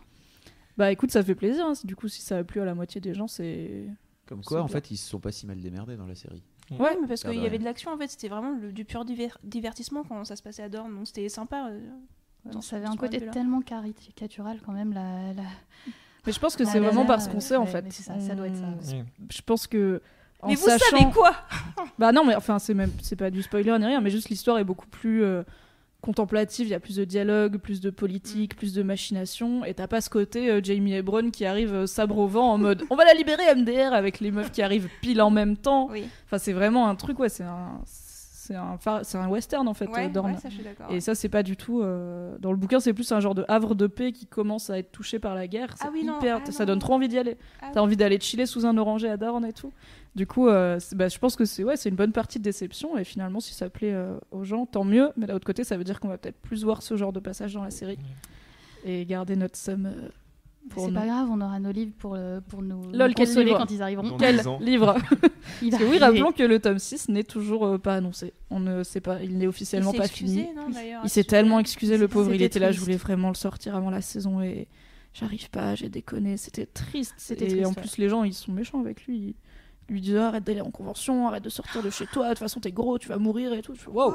[0.77, 1.65] Bah écoute, ça fait plaisir.
[1.65, 1.73] hein.
[1.83, 3.87] Du coup, si ça a plu à la moitié des gens, c'est.
[4.27, 4.73] Comme quoi, en bien.
[4.73, 6.43] fait, ils se sont pas si mal démerdés dans la série.
[6.79, 7.59] Ouais, mais parce Ah qu'il bah y avait ouais.
[7.59, 10.63] de l'action en fait, c'était vraiment le- du pur diver- divertissement quand ça se passait
[10.63, 11.67] à Dorne, donc c'était sympa.
[11.69, 11.79] euh,
[12.45, 14.93] dans Ça avait un côté tellement caricatural quand même.
[14.93, 15.43] La, la...
[16.25, 17.91] Mais je pense que c'est vraiment parce qu'on euh, sait en ouais, fait.
[17.91, 19.05] ça, ça doit être ça, On- ouais.
[19.31, 20.01] Je pense que.
[20.41, 20.97] En Mais vous sachant...
[20.97, 21.35] savez quoi
[21.99, 24.57] Bah non, mais enfin, c'est même c'est pas du spoiler ni rien, mais juste l'histoire
[24.57, 25.43] est beaucoup plus euh,
[26.01, 26.67] contemplative.
[26.67, 27.93] Il y a plus de dialogue, plus de Mm.
[27.93, 31.85] politique, plus de machination, et t'as pas ce côté euh, Jamie Hebron qui arrive euh,
[31.87, 34.89] sabre au vent en mode on va la libérer MDR avec les meufs qui arrivent
[35.01, 35.87] pile en même temps.
[35.91, 39.67] Oui, Enfin, c'est vraiment un truc, ouais, c'est un c'est un phare- c'est un western
[39.67, 40.87] en fait, euh, ouais, ouais, ça je suis d'accord.
[40.89, 41.81] Et ça, c'est pas du tout.
[41.83, 44.79] euh, Dans le bouquin, c'est plus un genre de havre de paix qui commence à
[44.79, 45.75] être touché par la guerre.
[45.79, 46.41] Ah oui, non, hyper.
[46.45, 46.69] ah ça non.
[46.69, 47.37] donne trop envie d'y aller.
[47.61, 49.71] Ah T'as envie d'aller chiller sous un oranger à Dorne et tout.
[50.15, 52.97] Du coup, euh, bah, je pense que c'est ouais, c'est une bonne partie de déception.
[52.97, 55.09] Et finalement, si ça plaît euh, aux gens, tant mieux.
[55.15, 57.19] Mais d'un autre côté, ça veut dire qu'on va peut-être plus voir ce genre de
[57.21, 57.97] passage dans la série
[58.83, 59.85] et garder notre somme.
[59.85, 60.09] euh,
[60.69, 60.99] pour C'est nous.
[60.99, 63.81] pas grave, on aura nos livres pour, le- pour nous Lol, consoler livre quand ils
[63.81, 64.09] arriveront.
[64.09, 64.95] Dans Quel livre
[65.63, 68.33] Il Parce que oui, rappelons que le tome 6 n'est toujours euh, pas annoncé.
[68.51, 70.53] On ne sait pas, il n'est officiellement Il pas excusé, fini.
[70.55, 70.67] non,
[71.03, 72.31] Il s'est tellement excusé, le pauvre.
[72.33, 74.67] Il était là, je voulais vraiment le sortir avant la saison et
[75.13, 76.37] j'arrive pas, j'ai déconné.
[76.37, 77.15] C'était triste.
[77.17, 77.75] C'était et triste, en ouais.
[77.75, 79.35] plus, les gens, ils sont méchants avec lui.
[79.89, 82.59] Lui disent arrête d'aller en convention, arrête de sortir de chez toi, de toute façon,
[82.61, 83.73] t'es gros, tu vas mourir et tout.
[83.75, 84.13] Je waouh,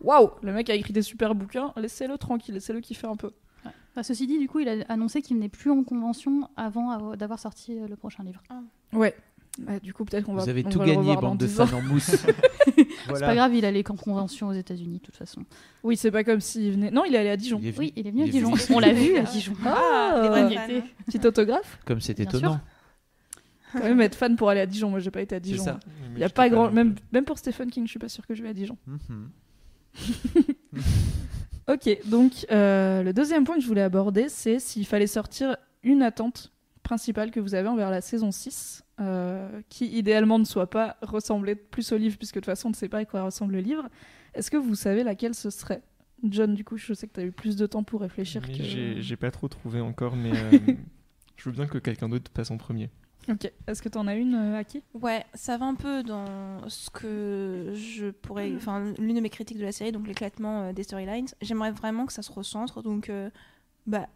[0.00, 0.30] waouh.
[0.42, 3.30] Le mec a écrit des super bouquins, laissez-le tranquille, laissez-le kiffer un peu.
[3.64, 7.16] Enfin, ceci dit, du coup, il a annoncé qu'il n'est plus en convention avant av-
[7.16, 8.40] d'avoir sorti euh, le prochain livre.
[8.92, 9.14] Ouais.
[9.58, 10.44] Bah, du coup, peut-être qu'on va.
[10.44, 11.66] Vous avez on tout gagné, bande de 10 ans.
[11.66, 12.14] fans en mousse.
[12.76, 15.42] C'est pas grave, il allait qu'en convention aux États-Unis, de toute façon.
[15.82, 16.90] Oui, c'est pas comme s'il venait.
[16.92, 17.58] Non, il est allé à Dijon.
[17.60, 17.74] Il.
[17.76, 18.52] Oui, il est venu à Il Dijon.
[18.52, 18.76] venu.
[18.76, 19.54] On l'a vu à Dijon.
[19.66, 20.86] Ah, vrais euh, fans.
[21.06, 21.78] Petit autographe.
[21.86, 22.60] Comme c'est étonnant.
[23.72, 24.90] Quand même être fan pour aller à Dijon.
[24.90, 25.64] Moi, j'ai pas été à Dijon.
[25.64, 25.80] ça.
[26.14, 26.70] Il y a pas grand.
[26.70, 28.76] Même, même pour Stephen King, je suis pas sûre que je vais à Dijon.
[28.86, 29.30] Mhm.
[31.70, 36.02] Ok, donc euh, le deuxième point que je voulais aborder, c'est s'il fallait sortir une
[36.02, 36.50] attente
[36.82, 41.54] principale que vous avez envers la saison 6, euh, qui idéalement ne soit pas ressemblée
[41.54, 43.60] plus au livre, puisque de toute façon on ne sait pas à quoi ressemble le
[43.60, 43.86] livre.
[44.32, 45.82] Est-ce que vous savez laquelle ce serait?
[46.24, 48.54] John, du coup, je sais que tu as eu plus de temps pour réfléchir que...
[48.54, 50.58] j'ai- J'ai pas trop trouvé encore, mais euh,
[51.36, 52.88] je veux bien que quelqu'un d'autre passe en premier.
[53.28, 54.82] Ok, est-ce que tu en as une, euh, Aki?
[54.94, 58.54] Ouais, ça va un peu dans ce que je pourrais.
[58.56, 61.26] Enfin, l'une de mes critiques de la série, donc l'éclatement euh, des storylines.
[61.42, 63.28] J'aimerais vraiment que ça se recentre, donc euh,
[63.86, 64.08] bah,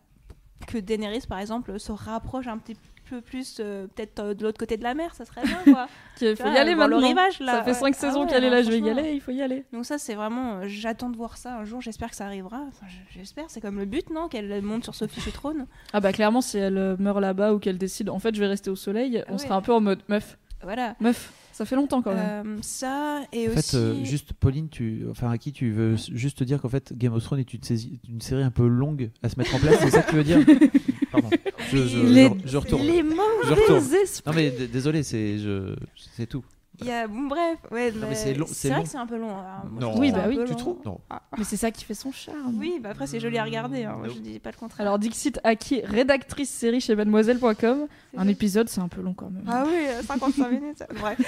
[0.67, 2.77] que Daenerys, par exemple, se rapproche un petit
[3.17, 5.87] peu plus, euh, peut-être euh, de l'autre côté de la mer, ça serait bien, quoi.
[6.21, 6.99] Il Tu faut y aller le maintenant.
[6.99, 7.93] rivage, là, Ça fait ouais.
[7.93, 9.65] 5 Ah saisons ouais, qu'elle est là, je vais y aller, il faut y aller.
[9.73, 10.59] Donc ça, c'est vraiment...
[10.61, 12.63] euh, J'attends de voir ça un jour, j'espère que ça arrivera.
[12.69, 15.67] Enfin, j'espère, c'est comme le but, non Qu'elle monte sur Sophie chez Trône.
[15.93, 18.71] Ah bah clairement, si elle meurt là-bas ou qu'elle décide, en fait, je vais rester
[18.71, 19.39] au soleil, on Ouais.
[19.39, 20.95] sera un peu en mode meuf, Voilà.
[21.01, 22.47] meuf, ça fait longtemps quand même.
[22.47, 23.71] Euh, ça, et En aussi...
[23.73, 26.97] fait, euh, juste Pauline, tu, enfin à qui tu veux juste te dire qu'en fait
[26.97, 27.61] Game of Thrones est une,
[28.09, 30.25] une série un peu longue à se mettre en place, c'est ça que tu veux
[30.25, 30.39] dire?
[31.23, 31.37] Pardon.
[31.73, 32.83] Je, je- les, je- je retourne.
[32.83, 33.95] les Je mauvais retourne.
[34.03, 34.23] esprits.
[34.27, 35.75] Non mais désolé, c'est je,
[36.17, 36.45] c'est tout.
[36.81, 37.07] Il y a...
[37.07, 39.29] Bref, ouais, c'est long- c'est c'est vrai que c'est un peu long.
[39.77, 39.97] je Non.
[39.99, 40.57] Oui, bah oui, Tu long.
[40.59, 41.01] trouves Non.
[41.39, 42.57] Mais c'est ça qui fait son charme.
[42.59, 43.95] Oui, bah après c'est joli à regarder, hein.
[43.99, 44.15] moi Non.
[44.15, 44.81] je dis pas le contraire.
[44.87, 47.87] Alors Dixit Aki, rédactrice série chez mademoiselle.com.
[48.17, 49.45] Un épisode, c'est un peu long quand même.
[49.47, 50.79] Ah oui, euh, 55 minutes.
[50.79, 50.87] ça.
[50.99, 51.19] Bref.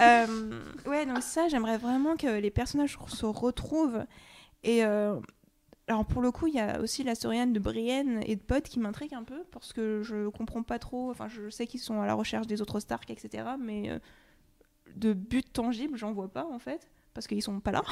[0.00, 0.26] Euh,
[0.88, 4.02] ouais, donc ça, j'aimerais vraiment que les personnages se retrouvent.
[4.64, 5.14] Et euh,
[5.88, 8.62] alors pour le coup, il y a aussi la storyline de Brienne et de Pod
[8.62, 11.10] qui m'intrigue un peu parce que je comprends pas trop.
[11.10, 13.44] Enfin, je sais qu'ils sont à la recherche des autres Stark, etc.
[13.60, 13.98] Mais euh,
[14.96, 17.82] de but tangible, j'en vois pas en fait parce qu'ils sont pas là.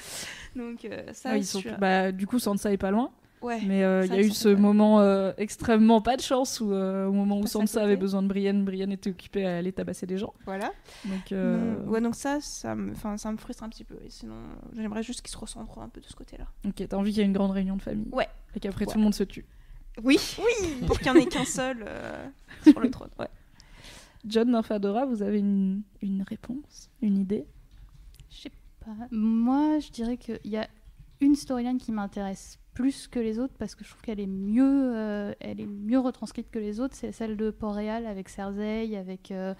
[0.56, 1.62] donc euh, ça, Ah, ils sont...
[1.78, 3.10] bah, du coup, Sansa est pas loin.
[3.42, 3.60] Ouais.
[3.66, 6.72] Mais euh, il y a eu ce pas- moment euh, extrêmement pas de chance où,
[6.72, 10.06] euh, au moment où Sansa avait besoin de Brienne, Brienne était occupée à aller tabasser
[10.06, 10.32] des gens.
[10.44, 10.72] Voilà.
[11.04, 13.96] Donc, euh, ouais, donc ça, ça me, enfin, ça me frustre un petit peu.
[14.04, 14.34] Et sinon,
[14.76, 16.46] j'aimerais juste qu'ils se recentrent un peu de ce côté-là.
[16.66, 18.08] ok, t'as envie qu'il y ait une grande réunion de famille.
[18.12, 18.28] Ouais.
[18.54, 18.92] Et qu'après Ouais.
[18.92, 19.46] tout le monde se tue.
[20.04, 22.26] Oui, oui, pour qu'il n'y en ait qu'un seul euh,
[22.62, 23.10] sur le trône.
[23.18, 23.28] Ouais.
[24.26, 26.90] John Nymphadora, vous avez une, une réponse?
[27.02, 27.46] Une idée?
[28.30, 28.50] Je sais
[28.84, 28.92] pas.
[29.10, 30.68] Moi, je dirais qu'il y a
[31.20, 34.92] une storyline qui m'intéresse plus que les autres parce que je trouve qu'elle est mieux,
[34.94, 35.32] euh,
[35.96, 36.94] retranscrite que les autres.
[36.94, 39.54] C'est celle de Port-Réal avec Cersei, avec euh,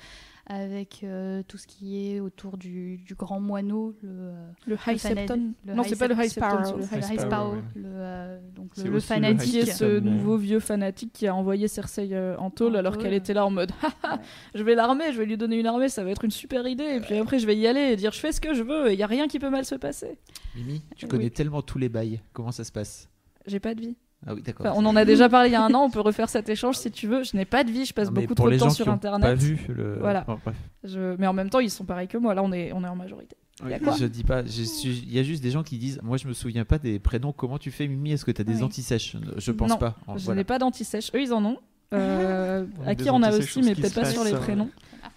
[0.50, 4.32] avec euh, tout ce qui est autour du, du grand moineau, le,
[4.66, 6.76] Le High fanat- Septon le Non, High c'est pas le High Sparrow.
[6.78, 7.52] Le le High Sparrow.
[7.52, 7.62] Ouais.
[7.76, 9.50] le, euh, donc le, le le fanatique.
[9.50, 12.78] qui est High ce nouveau vieux fanatique qui a envoyé Cersei euh, en tôle En
[12.78, 14.20] alors qu'elle était là en mode Haha,
[14.54, 16.96] je vais l'armer, je vais lui donner une armée, ça va être une super idée
[16.96, 18.92] et puis après je vais y aller et dire je fais ce que je veux
[18.92, 20.18] il y a rien qui peut mal se passer.
[20.56, 21.10] Mimi, tu Oui.
[21.10, 22.20] connais tellement tous les bails.
[22.32, 23.08] Comment ça se passe?
[23.46, 23.96] J'ai pas de vie.
[24.26, 24.66] Ah oui, d'accord.
[24.66, 26.48] Enfin, on en a déjà parlé il y a un an, on peut refaire cet
[26.48, 27.22] échange si tu veux.
[27.22, 28.68] Je n'ai pas de vie, je passe Non, mais beaucoup pour trop les de temps
[28.68, 29.28] gens sur qui ont internet.
[29.28, 29.98] Pas vu le.
[30.00, 30.22] Voilà.
[30.22, 30.56] Bon, bref.
[30.84, 32.34] Je- Mais en même temps, ils sont pareils que moi.
[32.34, 33.36] Là, on est, on est en majorité.
[33.62, 34.44] Oui, Y a quoi je dis pas.
[34.44, 36.00] je suis- Il y a juste des gens qui disent.
[36.02, 37.32] Moi, je me souviens pas des prénoms.
[37.32, 38.12] Comment tu fais, Mimi?
[38.12, 38.62] Est-ce que tu as des Oui.
[38.64, 39.16] anti-sèches?
[39.36, 39.96] Je pense Non, pas.
[40.16, 40.40] Je Voilà.
[40.40, 41.10] n'ai pas d'anti-sèche.
[41.14, 41.58] Eux, ils en ont.
[41.94, 44.04] Euh, On a à des qui on a anti-sèches aussi, mais qui peut-être se pas
[44.10, 44.68] sur les euh, prénoms.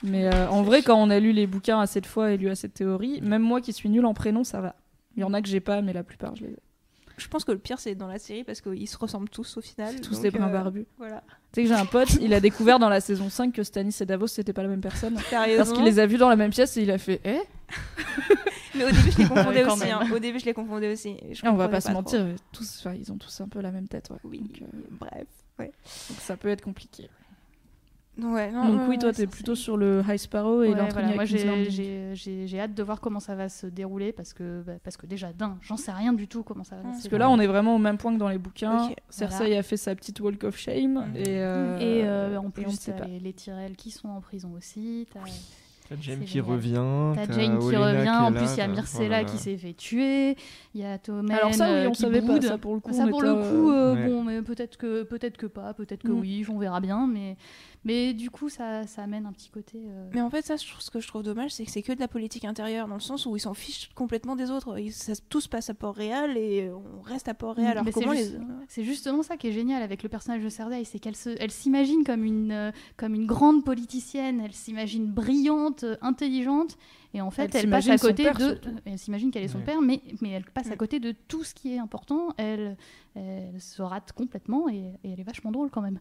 [0.04, 2.50] Mais euh, en vrai, quand on a lu les bouquins assez de fois et lu
[2.50, 4.76] assez de théories, même moi qui suis nulle en prénom, ça va.
[5.18, 6.60] Il y en a que j'ai pas, mais la plupart, je les ai.
[7.18, 9.62] Je pense que le pire, c'est dans la série parce qu'ils se ressemblent tous au
[9.62, 10.00] final.
[10.02, 10.86] Tous donc, des brins euh, barbus.
[10.98, 11.24] Voilà.
[11.52, 13.96] Tu sais que j'ai un pote, il a découvert dans la saison 5 que Stanis
[14.02, 15.18] et Davos, c'était pas la même personne.
[15.32, 17.40] Parce qu'il les a vus dans la même pièce et il a fait Eh
[18.76, 19.90] Mais au début, je les confondais aussi.
[19.92, 20.00] hein.
[20.14, 21.18] Au début, je les confondais aussi.
[21.32, 21.96] Je On va pas se trop.
[21.96, 24.10] mentir, tous, ils ont tous un peu la même tête.
[24.10, 24.18] Ouais.
[24.24, 25.28] Oui, Donc, euh, bref.
[26.10, 27.10] donc ça peut être compliqué.
[28.22, 30.94] Ouais, non, Donc oui, toi, t'es ça, plutôt sur le High Sparrow et Ouais, l'intrigue
[30.94, 31.70] voilà, avec moi j'ai- Landing.
[31.70, 34.98] j'ai j'ai- j'ai hâte de voir comment ça va se dérouler parce que, bah, parce
[34.98, 37.16] que déjà, d'un, j'en sais rien du tout comment ça va Parce se Parce que
[37.16, 38.90] là, on est vraiment au même point que dans les bouquins.
[39.10, 39.60] Cersei voilà.
[39.60, 41.06] a fait sa petite walk of shame.
[41.08, 41.16] Mhm.
[41.16, 43.06] Et, euh, Et euh, en plus, on ne sait t'as pas.
[43.06, 45.08] les, les Tyrell qui sont en prison aussi.
[45.14, 45.22] t'as-
[46.00, 46.76] C'est qui revient.
[47.16, 50.38] T'as Jane qui revient, en là, plus il y a Myrcella qui s'est fait tuer,
[50.74, 52.80] il y a Tommen Alors ça, oui, euh, on qui savait pas ça pour le
[52.80, 52.94] coup.
[52.94, 54.08] Ça pour le euh, coup, euh, Ouais.
[54.10, 56.20] bon, mais peut-être que peut-être que pas, peut-être que Mm.
[56.22, 57.36] oui, on verra bien, mais
[57.84, 59.80] mais du coup ça, ça amène un petit côté.
[59.88, 61.82] euh, Mais en fait, ça, je trouve- ce que je trouve dommage, c'est que c'est
[61.82, 64.78] que de la politique intérieure, dans le sens où ils s'en fichent complètement des autres.
[64.80, 67.78] Ils- ça, tout se passe à Port-Réal et on reste à Port-Réal.
[67.78, 68.40] Alors comment juste- les...
[68.68, 71.52] C'est justement ça qui est génial avec le personnage de Cersei, c'est qu'elle se, elle
[71.52, 76.78] s'imagine comme une, euh, comme une grande politicienne, elle s'imagine brillante, euh, intelligente,
[77.14, 78.70] et en fait Elle elle, passe à côté père, de, surtout.
[78.86, 79.64] elle s'imagine qu'elle est son Ouais.
[79.66, 80.78] père, mais, mais elle passe à Mm.
[80.78, 82.78] côté de tout ce qui est important, elle,
[83.16, 86.00] elle se rate complètement et, et elle est vachement drôle quand même.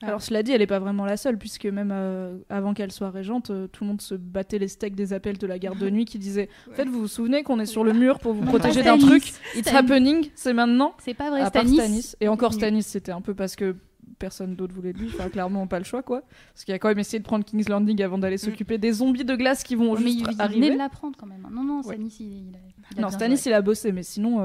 [0.00, 3.10] Alors cela dit, elle est pas vraiment la seule, puisque même euh, avant qu'elle soit
[3.10, 5.90] régente, euh, tout le monde se battait les steaks des appels de la garde de
[5.90, 8.44] nuit qui disaient En fait, vous vous souvenez qu'on est sur le mur pour vous
[8.44, 11.66] protéger d'un truc It's happening, c'est maintenant C'est pas vrai, À part.
[11.66, 12.14] Stannis.
[12.20, 12.56] Et encore Oui.
[12.58, 13.74] Stannis, c'était un peu parce que
[14.20, 15.08] personne d'autre voulait de lui.
[15.12, 16.22] Enfin, clairement, pas le choix, quoi.
[16.52, 19.24] Parce qu'il a quand même essayé de prendre King's Landing avant d'aller s'occuper des zombies
[19.24, 20.70] de glace qui vont mais juste il, il venait arriver.
[20.70, 21.46] de l'apprendre quand même.
[21.52, 21.94] Non, non, Ouais.
[21.94, 22.58] Stannis, il, il a,
[22.92, 23.36] il a Non, joué.
[23.46, 24.40] il a bossé, mais sinon,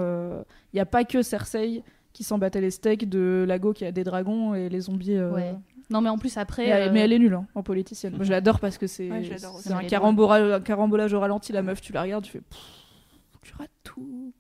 [0.74, 3.92] il n'y a pas que Cersei qui s'en battait les steaks, de Lago qui a
[3.92, 5.16] des dragons et les zombies.
[5.16, 5.56] euh, Ouais.
[5.90, 6.64] Non, mais en plus après.
[6.66, 8.16] Mais, elle, euh, mais elle est nulle hein, en politicienne.
[8.16, 9.30] Moi, je l'adore parce que c'est Ouais,
[9.72, 11.52] un, carambolage, un carambolage au ralenti.
[11.52, 12.42] La meuf, tu la regardes, tu fais.
[12.42, 12.60] pff,
[13.42, 14.34] Tu rates tout.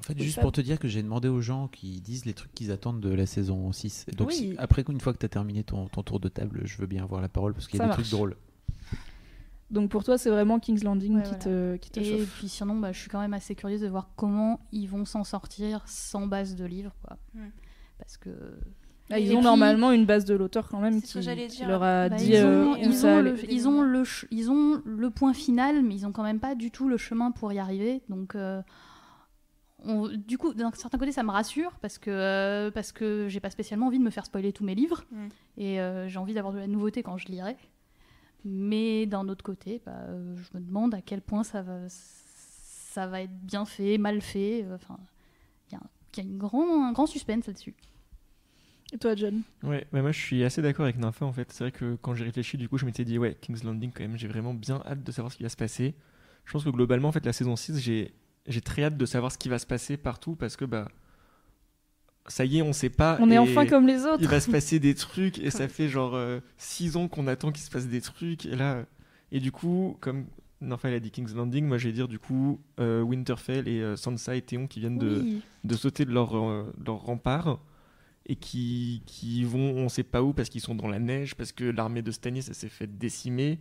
[0.00, 2.52] En fait, juste pour te dire que j'ai demandé aux gens qui disent les trucs
[2.52, 4.04] qu'ils attendent de la saison 6.
[4.08, 4.34] Et donc, Oui.
[4.34, 6.86] si- après, une fois que tu as terminé ton, ton tour de table, je veux
[6.86, 8.36] bien avoir la parole parce qu'il y a Ça des trucs drôles.
[9.70, 11.38] Donc pour toi, c'est vraiment King's Landing Ouais, qui, voilà.
[11.44, 12.36] te, qui te Et chauffe.
[12.38, 15.24] puis sinon, bah, je suis quand même assez curieuse de voir comment ils vont s'en
[15.24, 16.92] sortir sans base de livre.
[17.02, 17.16] Quoi.
[17.34, 17.48] Mm.
[17.98, 18.30] Parce que.
[19.10, 21.20] Ah, Et ils ont puis- normalement une base de l'auteur quand même qui,
[21.66, 23.32] leur a bah, dit ils, euh, ont, où ils, ça ont allait.
[23.32, 26.40] le, ils, ont le, ch- ils ont le point final, mais ils ont quand même
[26.40, 28.02] pas du tout le chemin pour y arriver.
[28.08, 28.34] Donc.
[28.34, 28.62] euh,
[29.86, 33.40] on- du coup, d'un certain côté, ça me rassure parce que, euh, parce que j'ai
[33.40, 35.26] pas spécialement envie de me faire spoiler tous mes livres Mm.
[35.58, 37.56] et euh, j'ai envie d'avoir de la nouveauté quand je lirai.
[38.44, 43.06] Mais d'un autre côté, bah, euh, je me demande à quel point ça va, ça
[43.06, 44.64] va être bien fait, mal fait.
[44.64, 44.98] euh, Enfin,
[45.70, 47.74] il y a, un- il y a une grand, un grand suspense là-dessus.
[48.92, 49.42] Et toi, John?
[49.62, 51.50] Ouais, bah moi je suis assez d'accord avec Nympha en fait.
[51.52, 54.02] C'est vrai que quand j'ai réfléchi, du coup, je m'étais dit, ouais, King's Landing quand
[54.02, 55.94] même, j'ai vraiment bien hâte de savoir ce qui va se passer.
[56.44, 58.12] Je pense que globalement, en fait, la saison 6, j'ai,
[58.46, 60.88] j'ai très hâte de savoir ce qui va se passer partout parce que, bah,
[62.26, 63.18] ça y est, on sait pas.
[63.20, 64.18] On est enfin comme les autres.
[64.20, 66.18] Il va se passer des trucs et ça fait genre
[66.58, 68.46] 6 ans qu'on attend qu'il se passe des trucs.
[68.46, 68.84] Et là,
[69.32, 70.26] et du coup, comme
[70.84, 73.96] elle a dit King's Landing, moi je vais dire du coup euh, Winterfell et euh,
[73.96, 75.42] Sansa et Théon qui viennent de, Oui.
[75.64, 77.58] de sauter de leur, euh, leur rempart
[78.26, 81.52] et qui, qui vont on sait pas où parce qu'ils sont dans la neige, parce
[81.52, 83.60] que l'armée de Stannis s'est fait décimer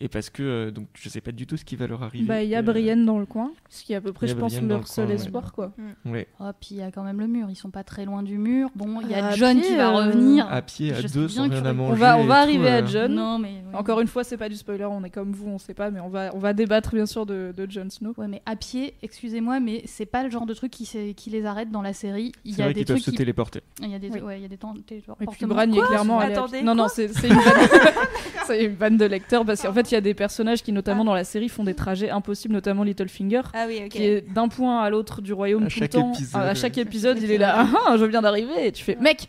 [0.00, 2.24] et parce que euh, donc je sais pas du tout ce qui va leur arriver.
[2.26, 4.26] Bah, il y a Euh, Brienne dans le coin, ce qui est à peu près,
[4.28, 5.20] je pense, Brienne leur le seul coin, ouais.
[5.20, 5.72] espoir, quoi.
[6.04, 8.22] Ouais, Oh, puis il y a quand même le mur, ils sont pas très loin
[8.22, 8.68] du mur.
[8.74, 10.46] Bon, il y a À John pied, qui va euh, revenir.
[10.50, 11.92] à pied, à Je deux, sans rien à on manger.
[11.92, 13.14] On va, on va tout, arriver euh, à John.
[13.14, 13.48] Non, mais.
[13.48, 13.74] ouais.
[13.74, 16.00] Encore une fois, c'est pas du spoiler, on est comme vous, on sait pas, mais
[16.00, 18.14] on va, on va débattre bien sûr de, de Jon Snow.
[18.16, 21.44] Ouais, mais à pied, excusez-moi, mais c'est pas le genre de truc qui, qui les
[21.44, 22.32] arrête dans la série.
[22.44, 23.16] Il C'est y a vrai des qu'ils peuvent trucs se qui.
[23.16, 23.60] téléporter.
[23.82, 24.72] Il y a des, ouais, il y a des temps.
[24.74, 25.54] Et puis téléportements.
[25.54, 26.20] Bran, il est clairement.
[26.64, 27.68] Non, non, quoi c'est c'est une, vanne...
[28.46, 31.04] c'est une vanne de lecteur parce qu'en fait, il y a des personnages qui, notamment
[31.04, 33.42] dans la série, font des trajets impossibles, notamment Littlefinger.
[33.54, 33.88] Ah oui.
[33.88, 36.12] Qui est d'un point à l'autre du royaume À tout le chaque temps.
[36.12, 37.66] épisode, à chaque épisode, il est là.
[37.72, 38.66] Ah, ah, je viens d'arriver.
[38.66, 39.28] Et tu fais, mec,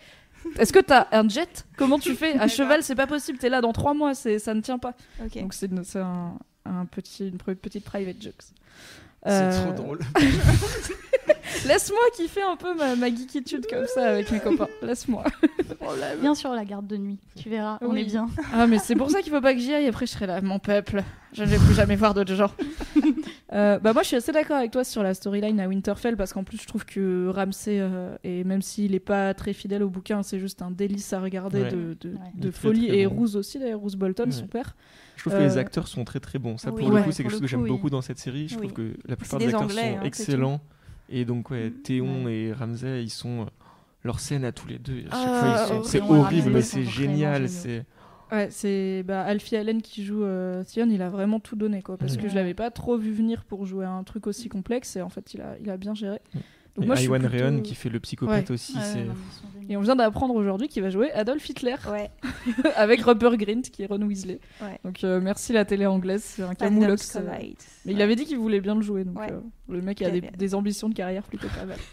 [0.58, 1.66] est-ce que t'as un jet?
[1.78, 2.34] Comment tu fais?
[2.40, 3.38] À cheval, c'est pas possible.
[3.38, 4.14] T'es là dans trois mois.
[4.16, 4.94] Ça ne tient pas.
[5.36, 5.70] Donc c'est,
[6.00, 6.34] un,
[6.66, 8.44] un petit, une petite private jokes.
[9.26, 10.00] C'est Euh, trop drôle.
[11.68, 14.68] Laisse-moi kiffer un peu ma, ma geekitude comme ça avec mes copains.
[14.82, 15.24] Laisse-moi.
[16.22, 17.20] Bien sûr, la garde de nuit.
[17.36, 18.30] Tu verras, on est bien.
[18.54, 19.88] Ah, mais c'est pour ça qu'il faut pas que j'y aille.
[19.88, 21.04] Après, je serai là, mon peuple.
[21.34, 22.52] Je ne vais plus jamais voir d'autres gens.
[23.54, 26.32] Euh, bah moi, je suis assez d'accord avec toi sur la storyline à Winterfell parce
[26.32, 29.90] qu'en plus, je trouve que Ramsay, euh, et même s'il est pas très fidèle au
[29.90, 31.70] bouquin, c'est juste un délice à regarder Ouais.
[31.70, 32.16] de, de, Ouais.
[32.34, 32.88] de Il est très, folie.
[32.88, 33.16] très et bon.
[33.16, 34.32] Roose aussi, d'ailleurs, Roose Bolton, Ouais.
[34.32, 34.74] son père.
[35.24, 36.58] Je trouve que les Euh, acteurs sont très très bons.
[36.58, 36.82] Ça, oui.
[36.82, 38.48] pour le coup, c'est quelque chose que j'aime coup, beaucoup dans cette série.
[38.48, 38.68] Je Oui.
[38.68, 40.62] trouve que la plupart des des acteurs Anglais, sont hein, excellents.
[41.10, 41.74] Et donc, ouais, Mm.
[41.84, 43.46] Théon et Ramsay, ils sont.
[44.04, 45.04] Leur scène à tous les deux,
[45.84, 47.48] c'est horrible, mais c'est génial.
[47.50, 47.86] C'est
[48.32, 52.16] Ouais, c'est bah, Alfie Allen qui joue euh, il a vraiment tout donné quoi, parce
[52.16, 52.22] Ouais.
[52.24, 55.02] que je l'avais pas trop vu venir pour jouer à un truc aussi complexe et
[55.02, 56.20] en fait il a, il a bien géré.
[56.76, 58.54] Donc Et moi, Iwan plutôt- Rheon qui fait le psychopathe Ouais.
[58.54, 58.78] aussi.
[58.78, 59.12] Ouais, géniaux.
[59.70, 62.10] Et on vient d'apprendre aujourd'hui qu'il va jouer Adolf Hitler Ouais.
[62.76, 64.40] avec Rupert Grint qui est Ron Weasley.
[64.62, 64.80] Ouais.
[64.86, 67.16] Donc euh, merci la télé anglaise, c'est un camoulox.
[67.18, 67.22] euh.
[67.86, 69.32] Mais il avait dit qu'il voulait bien le jouer, donc Ouais.
[69.32, 71.78] euh, le mec a des, ambitions de carrière plutôt pas mal.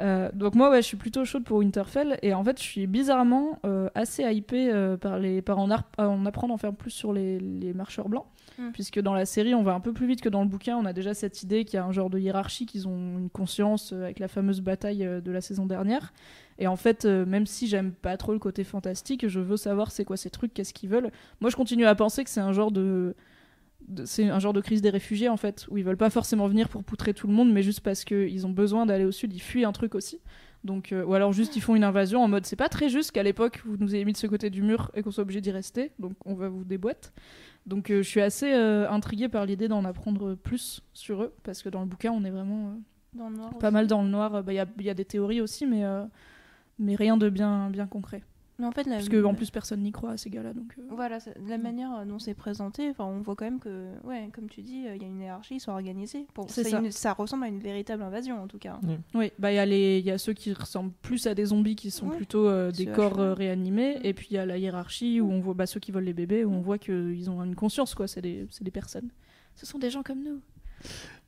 [0.00, 2.88] Euh, donc moi ouais, je suis plutôt chaude pour Winterfell et en fait je suis
[2.88, 6.74] bizarrement euh, assez hypée euh, par les par en, ar- en apprendre à en faire
[6.74, 8.24] plus sur les, les marcheurs blancs
[8.58, 8.70] Mm.
[8.72, 10.76] puisque dans la série, on va un peu plus vite que dans le bouquin.
[10.76, 13.30] On a déjà cette idée qu'il y a un genre de hiérarchie, qu'ils ont une
[13.30, 16.12] conscience euh, avec la fameuse bataille euh, de la saison dernière.
[16.58, 19.90] Et en fait, euh, même si j'aime pas trop le côté fantastique, je veux savoir
[19.90, 21.10] c'est quoi ces trucs, qu'est-ce qu'ils veulent.
[21.40, 23.16] Moi, je continue à penser que c'est un genre de,
[24.04, 26.68] c'est un genre de crise des réfugiés en fait, où ils veulent pas forcément venir
[26.68, 29.42] pour poutrer tout le monde, mais juste parce qu'ils ont besoin d'aller au sud, ils
[29.42, 30.20] fuient un truc aussi.
[30.62, 33.22] Donc, ou alors juste ils font une invasion en mode c'est pas très juste qu'à
[33.22, 35.50] l'époque vous nous ayez mis de ce côté du mur et qu'on soit obligé d'y
[35.50, 37.10] rester, donc on va vous déboîter.
[37.66, 41.62] Donc euh, je suis assez euh, intriguée par l'idée d'en apprendre plus sur eux, parce
[41.62, 42.74] que dans le bouquin on est vraiment euh,
[43.14, 43.74] Dans le noir pas aussi.
[43.74, 44.42] mal dans le noir.
[44.42, 45.82] Bah, Il y, a, il y a des théories aussi, mais,
[46.78, 48.22] mais rien de bien, bien concret.
[48.58, 50.52] Mais en fait, la, Parce que en plus personne n'y croit à ces gars-là.
[50.52, 53.90] Donc, euh, Voilà, la manière euh, dont c'est présenté, enfin, on voit quand même que,
[54.04, 56.24] ouais, comme tu dis, euh, il y a une hiérarchie, ils sont organisés.
[56.34, 56.62] Pour, ça.
[56.78, 58.78] une- ça ressemble à une véritable invasion en tout cas.
[59.14, 61.46] Oui, bah il y, a les- il y a ceux qui ressemblent plus à des
[61.46, 62.16] zombies qui sont Ouais.
[62.16, 65.40] plutôt euh, des corps euh, réanimés, et puis il y a la hiérarchie où on
[65.40, 68.06] voit bah, ceux qui volent les bébés, où on voit qu'ils ont une conscience, quoi.
[68.06, 69.10] C'est des, c'est des personnes.
[69.56, 70.40] Ce sont des gens comme nous.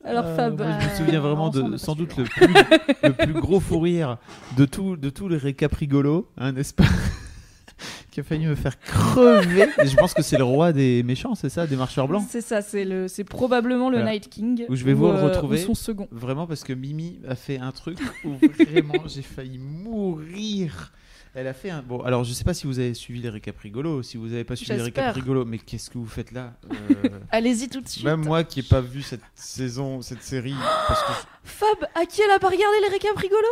[0.05, 2.47] Alors Euh, Fab, moi, je me euh, souviens vraiment de sans doute le plus,
[3.03, 4.19] le plus gros fou rire
[4.57, 6.85] de tout de tous les récaps rigolos, hein, n'est-ce pas
[8.11, 9.67] Qui a failli me faire crever.
[9.83, 12.25] Et je pense que c'est le roi des méchants, c'est ça, des marcheurs blancs.
[12.31, 14.13] C'est ça, c'est le, c'est probablement le Voilà.
[14.13, 14.65] Night King.
[14.71, 15.61] Où je vais ou, vous le euh, retrouver.
[15.63, 16.09] ou son second.
[16.13, 18.31] Vraiment parce que Mimi a fait un truc où
[18.65, 20.93] vraiment j'ai failli mourir.
[21.39, 21.83] Elle a fait un.
[21.83, 24.43] Bon, alors je sais pas si vous avez suivi les récaps rigolos, si vous avez
[24.45, 27.89] pas suivi les récaps rigolos, mais qu'est-ce que vous faites là Euh, Allez-y tout de
[27.89, 28.05] suite.
[28.05, 30.55] Même moi qui ai pas vu cette saison, cette série,
[30.89, 31.13] parce que.
[31.45, 33.47] Fab, à qui elle a pas regardé les récaps rigolos?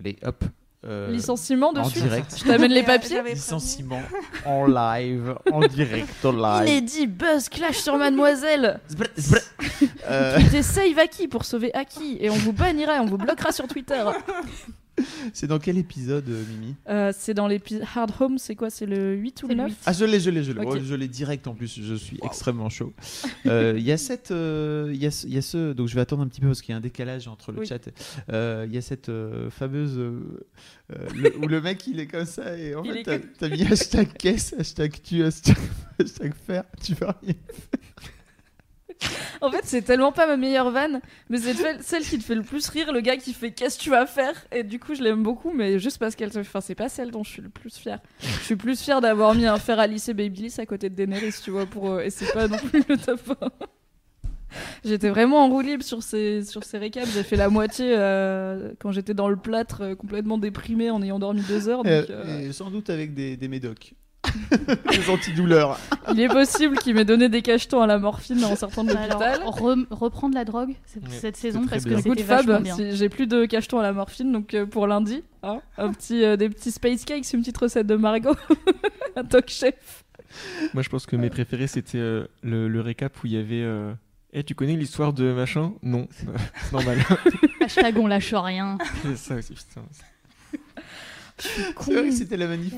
[0.00, 0.44] Allez, hop.
[0.84, 2.02] euh, Licenciement de en suite.
[2.02, 2.34] direct.
[2.38, 3.22] Je t'amène les papiers.
[3.22, 4.02] Licenciement
[4.44, 6.68] en live, en direct, en live.
[6.68, 8.80] Inédit, buzz, clash sur Mademoiselle.
[8.90, 9.36] Zbr.
[10.10, 13.68] Euh, save Aki pour sauver Aki et on vous bannira et on vous bloquera sur
[13.68, 14.02] Twitter.
[15.32, 18.86] c'est dans quel épisode, euh, Mimi Euh, c'est dans l'épisode Hard Home, c'est quoi C'est
[18.86, 20.60] le 8 ou le le 9 Ah, je l'ai, je l'ai, je l'ai.
[20.64, 22.92] Oh, je l'ai direct en plus, je suis extrêmement chaud.
[23.46, 24.30] Euh, Il y a cette.
[24.30, 25.72] euh, Il y, a, ce- il y a ce.
[25.72, 27.60] Donc je vais attendre un petit peu parce qu'il y a un décalage entre le
[27.60, 27.66] Oui.
[27.66, 27.88] chat.
[28.32, 29.96] Euh, Il y a cette euh, fameuse.
[29.96, 33.48] le- où le mec il est comme ça et en Il fait t'as comme- t'as
[33.48, 35.56] mis hashtag caisse, hashtag tu, hashtag,
[36.00, 37.34] hashtag faire, tu vas rien.
[39.40, 42.42] En fait, c'est tellement pas ma meilleure vanne, mais c'est celle qui te fait le
[42.42, 44.34] plus rire, le gars qui fait qu'est-ce que tu vas faire?
[44.50, 47.22] Et du coup, je l'aime beaucoup, mais juste parce qu'elle Enfin, c'est pas celle dont
[47.22, 48.00] je suis le plus fière.
[48.20, 51.34] Je suis plus fière d'avoir mis un fer à lycée Babyliss à côté de Daenerys,
[51.42, 51.88] tu vois, pour.
[51.90, 53.48] euh, Et c'est pas non plus le top 1.
[54.84, 57.08] J'étais vraiment en roue libre sur ces, sur ces récaps.
[57.12, 61.18] J'ai fait la moitié euh, quand j'étais dans le plâtre, euh, complètement déprimée en ayant
[61.18, 61.82] dormi deux heures.
[61.84, 63.94] donc, euh, et sans doute avec des, des médocs.
[64.90, 65.78] des antidouleurs.
[66.12, 69.40] Il est possible qu'il m'ait donné des cachetons à la morphine en sortant de l'hôpital.
[69.44, 70.74] re- reprendre la drogue
[71.08, 71.96] cette saison parce bien.
[71.96, 72.74] que c'était vachement Fab, bien.
[72.76, 76.24] si- j'ai plus de cachetons à la morphine, donc euh, pour lundi, hein, un petit,
[76.24, 78.34] euh, des petits space cakes, une petite recette de Margot,
[79.16, 80.04] un talk chef.
[80.74, 83.62] Moi, je pense que mes préférés, c'était euh, le, le récap où il y avait.
[83.62, 83.92] euh,
[84.32, 85.72] Eh, tu connais l'histoire de machin?
[85.82, 86.26] Non, c'est
[86.72, 86.98] normal.
[87.62, 88.76] Hashtag on lâche rien.
[89.02, 89.82] c'est ça aussi, putain.
[91.38, 92.74] C'est vrai que c'était la manif.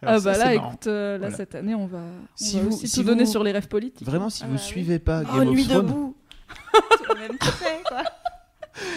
[0.00, 1.36] Alors ah ça, bah là, écoute, euh, là Voilà.
[1.36, 2.02] cette année, on va, on
[2.36, 4.06] Si va vous- aussi si tout donner vous- sur les rêves politiques.
[4.06, 4.66] Vraiment, si Ah vous bah oui.
[4.68, 6.16] suivez pas Oh, Game of nuit Thrones, debout
[7.18, 8.02] même fait, quoi.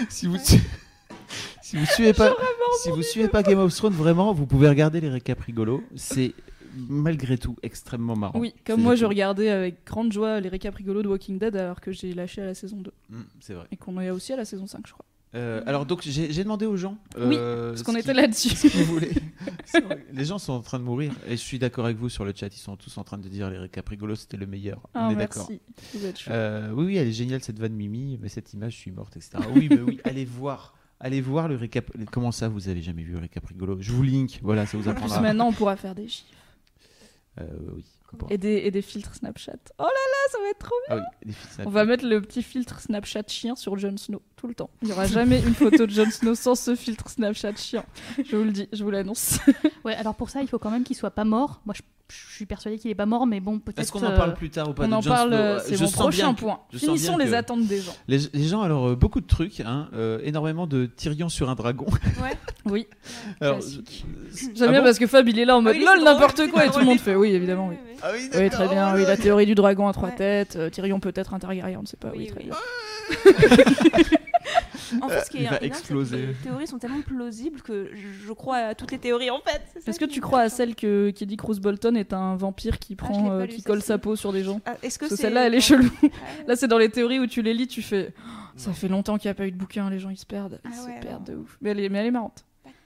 [0.09, 0.37] si vous
[1.61, 2.35] si vous suivez pas
[2.83, 6.33] si vous suivez pas Game of Thrones vraiment vous pouvez regarder les récaps rigolos c'est
[6.75, 11.01] malgré tout extrêmement marrant Oui, comme moi je regardais avec grande joie les récaps rigolos
[11.01, 13.77] de Walking Dead alors que j'ai lâché à la saison 2 Mm, c'est vrai et
[13.77, 15.05] qu'on est aussi à la saison 5 je crois.
[15.33, 18.49] Euh, alors donc j'ai demandé aux gens Oui, euh, Parce ce qu'on était là-dessus.
[20.13, 22.33] les gens sont en train de mourir et je suis d'accord avec vous sur le
[22.35, 25.07] chat ils sont tous en train de dire les récaps rigolos c'était le meilleur Ah,
[25.07, 25.49] on est d'accord.
[26.29, 29.15] Euh, oui, oui, elle est géniale cette vanne Mimi, mais cette image, je suis morte,
[29.15, 29.37] etc.
[29.55, 31.89] Oui, mais oui, allez voir, allez voir le récap.
[32.11, 33.77] Comment ça, vous avez jamais vu le récap rigolo?
[33.79, 35.21] Je vous link, voilà, ça vous En plus apprendra.
[35.21, 36.27] maintenant on pourra faire des chiffres
[37.39, 37.85] Euh, oui.
[38.29, 39.57] Et des, et des filtres Snapchat.
[39.79, 42.21] Oh là là, ça va être trop Ah oui, des fils On va mettre le
[42.21, 44.69] petit filtre Snapchat chien sur Jon Snow tout le temps.
[44.81, 47.85] Il n'y aura jamais une photo de Jon Snow sans ce filtre Snapchat chien.
[48.23, 49.39] Je vous le dis, je vous l'annonce.
[49.83, 51.61] Ouais, alors pour ça, il faut quand même qu'il soit pas mort.
[51.65, 51.81] Moi, je,
[52.29, 53.79] je suis persuadée qu'il est pas mort, mais bon, peut-être.
[53.79, 55.79] Est-ce qu'on en euh, parle plus tard ou pas On de en parle, euh, c'est
[55.79, 56.59] mon prochain que- point.
[56.73, 57.93] Finissons les que attentes des gens.
[58.07, 61.55] Les, les gens, alors, euh, beaucoup de trucs, hein, euh, énormément de Tyrion sur un
[61.55, 61.85] dragon.
[62.21, 62.37] Ouais.
[62.65, 62.85] Oui,
[63.41, 63.59] J'aime
[64.61, 66.63] Ah bien bon parce que Fab il est là en mode oui, lol n'importe quoi
[66.67, 67.75] et tout le monde fait oui évidemment oui.
[68.03, 70.15] Ah oui, Oui d'accord, très bien, oh oui la théorie du dragon à trois Ouais.
[70.15, 72.49] têtes, euh, Tyrion peut être un Targaryen, on ne sait pas, oui, Oui, très oui.
[74.03, 74.07] bien.
[75.01, 76.15] En fait, ce qui est énorme, que.
[76.15, 79.61] Les théories sont tellement plausibles que je crois à toutes les théories en fait.
[79.87, 82.79] Est-ce que tu crois à celle que, qui dit que Bruce Bolton est un vampire
[82.79, 84.61] qui Ah, prend, euh, qui colle sa peau sur des gens?
[84.65, 85.89] Ah, Est-ce que Parce que c'est celle-là elle est chelou.
[86.01, 86.11] Ah ouais.
[86.47, 88.13] Là c'est dans les théories où tu les lis, tu fais
[88.55, 90.59] ça fait longtemps qu'il n'y a pas eu de bouquin, les gens ils se perdent,
[90.65, 91.57] ils Ah se ouais, perdent de ouf.
[91.61, 92.43] Mais elle est, mais elle est marrante.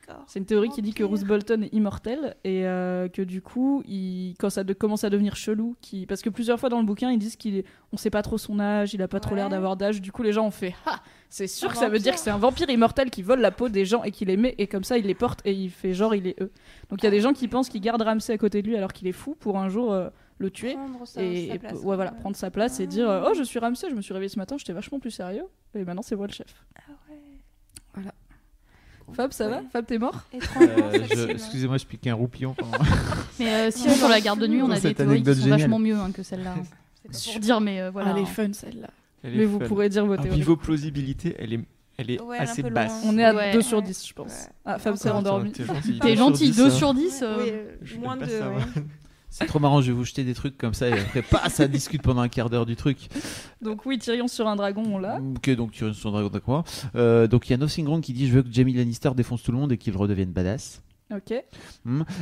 [0.07, 0.23] D'accord.
[0.27, 1.03] C'est une théorie qui dit que.
[1.03, 5.09] Bruce Bolton est immortel et euh, que du coup, il, quand ça de- commence à
[5.09, 7.97] devenir chelou, qui, parce que plusieurs fois dans le bouquin, ils disent qu'il est, on
[7.97, 9.37] sait pas trop son âge, il a pas trop Ouais.
[9.37, 10.01] l'air d'avoir d'âge.
[10.01, 12.13] Du coup, les gens ont fait, ah, c'est sûr que ça veut dire vampire.
[12.15, 14.55] que c'est un vampire immortel qui vole la peau des gens et qui les met
[14.57, 16.51] et comme ça il les porte et il fait genre il est eux.
[16.89, 18.77] Donc il y a des gens qui pensent qu'il garde Ramsay à côté de lui
[18.77, 20.73] alors qu'il est fou pour un jour euh, le tuer.
[20.75, 21.95] Prendre sa- Et, sa et place, ouais, quoi.
[21.95, 24.29] voilà, prendre sa place et dire euh, Oh, je suis Ramsay, je me suis réveillé
[24.29, 25.43] ce matin, j'étais vachement plus sérieux.
[25.73, 26.47] Et maintenant, c'est moi le chef.
[26.77, 28.03] Ah ouais.
[29.13, 29.61] Fab, ça va?
[29.71, 30.23] Fab, t'es mort?
[30.33, 31.27] Euh.
[31.29, 32.77] Excusez-moi, je pique un roupillon pendant.
[33.39, 35.79] Mais euh, sinon, sur la garde de nuit, on a des théories qui sont vachement
[35.79, 36.55] mieux hein, que celle-là.
[37.11, 38.11] C'est pas pour dire, mais euh, voilà.
[38.15, 38.89] Elle est fun celle-là.
[39.33, 39.65] Mais vous fun.
[39.67, 40.37] pourrez dire vos À théories.
[40.37, 41.59] niveau plausibilité, elle est,
[41.97, 43.01] elle est Ouais, un assez basse.
[43.05, 43.53] On est à Ouais.
[43.53, 44.31] 2 sur 10, je pense.
[44.31, 44.53] Ouais.
[44.65, 45.33] Ah, Fab s'est Encore.
[45.33, 45.51] rendormi.
[45.51, 45.99] T'es gentil.
[45.99, 47.21] T'es gentil, 2 sur 10.
[47.21, 48.25] Ouais, euh, oui, euh, moins de.
[49.29, 51.67] C'est trop marrant, je vais vous jeter des trucs comme ça et après, pas, ça
[51.67, 53.09] discute pendant un quart d'heure du truc.
[53.61, 55.19] Donc oui, Tyrion sur un dragon, on l'a.
[55.35, 56.63] Ok, donc restes sur Dragon d'accord.
[56.95, 59.43] Euh, donc il y a Nothing Wrong qui dit Je veux que Jamie Lannister défonce
[59.43, 60.81] tout le monde et qu'il redevienne badass.
[61.13, 61.33] Ok.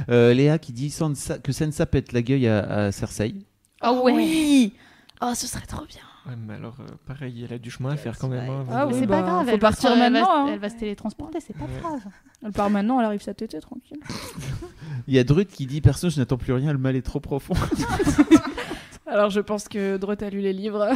[0.09, 3.35] Euh, Léa qui dit Sansa- que Sansa pète la gueule à, à Cersei.
[3.79, 4.11] Ah ouais.
[4.13, 4.73] Oui
[5.21, 6.01] Oh, ce serait trop bien.
[6.25, 8.49] Ouais, mais alors, euh, pareil, elle a du chemin à faire quand même.
[8.49, 9.99] hein, Ah Mais oui, de- c'est bah, pas grave, faut elle va, partir se- elle
[9.99, 10.49] va- maintenant, hein.
[10.53, 11.79] elle va se télétransporter, c'est pas Ouais.
[11.81, 12.01] grave.
[12.45, 13.99] Elle part maintenant, elle arrive sa tétée, tranquille.
[15.07, 17.19] Il y a Drut qui dit Perso, je n'attends plus rien, le mal est trop
[17.19, 17.55] profond.
[19.05, 20.89] Alors je pense que Drut a lu les livres.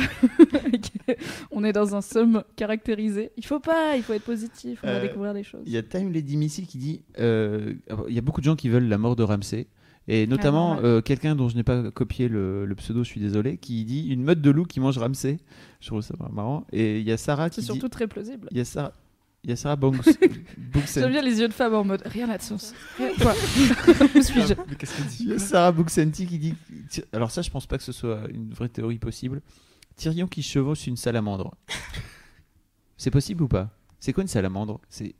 [1.51, 3.31] on est dans un somme caractérisé.
[3.37, 5.61] Il faut pas, il faut être positif, on va Euh, découvrir des choses.
[5.65, 7.73] Il y a Time Lady Missile qui dit euh,
[8.07, 9.67] Il y a beaucoup de gens qui veulent la mort de Ramsay.
[10.09, 10.85] Et notamment normal.
[10.85, 14.07] euh, quelqu'un dont je n'ai pas copié le, le pseudo, je suis désolé, qui dit
[14.07, 15.37] une meute de loup qui mange Ramsay.
[15.81, 16.65] Je trouve ça marrant.
[16.71, 18.47] Et il y a Sarah qui C'est dit surtout très plausible.
[18.51, 18.93] Il y a Sarah,
[19.43, 19.97] il y a Sarah Banks.
[20.93, 22.73] J'aime bien les yeux de Fab en mode rien n'a de sens.
[22.97, 23.33] Quoi
[24.15, 24.89] Où suis-je qu'elle
[25.19, 26.53] Il y a Sarah Buxenti qui dit
[27.11, 29.41] Alors, ça, je pense pas que ce soit une vraie théorie possible.
[29.97, 31.53] Tyrion qui chevauche une salamandre.
[32.97, 33.69] C'est possible ou pas?
[33.99, 34.79] C'est quoi une salamandre?
[34.89, 35.13] C'est.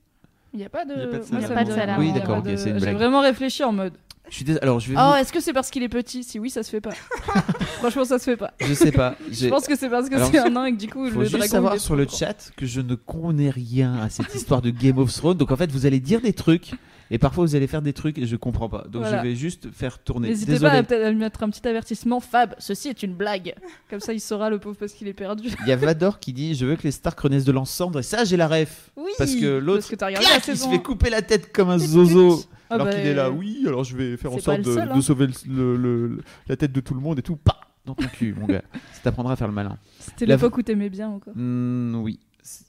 [0.53, 0.93] Il n'y a pas de.
[0.93, 1.99] Y a pas de salamandre.
[1.99, 3.93] Oui, d'accord, de- c'est une J'ai vraiment réfléchi en mode.
[4.29, 4.95] Je suis dés- Alors, je vais.
[4.99, 6.23] Oh, est-ce que c'est parce qu'il est petit?
[6.23, 6.91] Si oui, ça se fait pas.
[7.79, 8.53] Franchement, ça se fait pas.
[8.59, 9.15] Je sais pas.
[9.29, 11.07] Je J'ai- pense que c'est parce que Alors, c'est un nain et que du coup,
[11.09, 11.51] Faut le juste dragon.
[11.51, 14.69] savoir est sur trop le chat que je ne connais rien à cette histoire de
[14.69, 15.37] Game of Thrones.
[15.37, 16.71] Donc en fait, vous allez dire des trucs
[17.09, 18.83] et parfois vous allez faire des trucs et je comprends pas.
[18.89, 19.19] Donc Voilà.
[19.23, 20.27] je vais juste faire tourner.
[20.29, 20.71] N'hésitez Désolé.
[20.71, 22.19] pas à peut-être à lui mettre un petit avertissement.
[22.19, 23.55] Fab, ceci est une blague.
[23.89, 25.49] Comme ça, il saura le pauvre parce qu'il est perdu.
[25.61, 27.99] Il y a Vador qui dit Je veux que les Stark renaissent de l'encendre.
[27.99, 28.91] Et ça, j'ai la ref.
[28.97, 29.11] Oui.
[29.17, 31.21] Parce que l'autre, Parce que t'as regardé la clac, il se saison fait couper la
[31.21, 32.43] tête comme un zozo.
[32.69, 34.87] Ah alors bah, qu'il est là, oui, alors je vais faire en sorte de, seul,
[34.89, 35.01] de hein.
[35.01, 37.35] sauver le- le- le- la tête de tout le monde et tout.
[37.37, 38.63] Pas dans ton cul, mon gars.
[38.93, 39.77] Ça t'apprendra à faire le malin.
[39.99, 41.33] C'était La- l'époque où t'aimais bien encore.
[41.35, 42.19] Hmm, oui.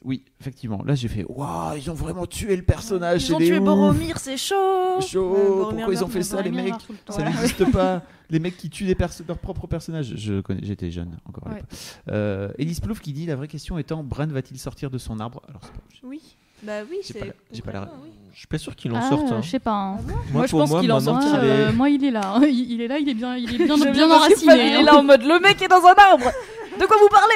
[0.05, 0.83] Oui, effectivement.
[0.85, 3.29] Là, j'ai fait Waouh, ils ont vraiment tué le personnage.
[3.29, 3.65] Ils ont tué ouf.
[3.65, 5.01] Boromir, c'est chaud.
[5.01, 5.31] Chaud.
[5.35, 6.97] Ouais, Boromir Pourquoi ils ont fait ça, les mecs le.
[7.13, 7.31] Ça Voilà.
[7.31, 8.03] n'existe pas.
[8.29, 10.15] Les mecs qui tuent perso- leurs propres personnages.
[10.17, 11.47] Je connais, j'étais jeune encore.
[11.47, 11.63] Ouais.
[12.11, 15.43] Euh, Elise Plouf qui dit la vraie question étant Bran va-t-il sortir de son arbre?
[15.49, 15.69] Alors pas-
[16.03, 16.21] Oui.
[16.65, 17.19] Bah oui, J'ai c'est.
[17.21, 18.11] pas la- j'ai pas la- oui.
[18.33, 19.33] Je suis pas sûr qu'il en Ah, sorte.
[19.33, 19.41] hein.
[19.43, 19.73] Je sais pas.
[19.73, 19.97] hein.
[20.33, 22.35] Moi, je pense qu'il en est- Euh, moi, il est là.
[22.37, 22.41] hein.
[22.45, 24.55] Il, il est là, il est bien, il est bien, bien enraciné.
[24.55, 26.31] Il est là en mode le mec est dans un arbre.
[26.79, 27.35] De quoi vous parlez?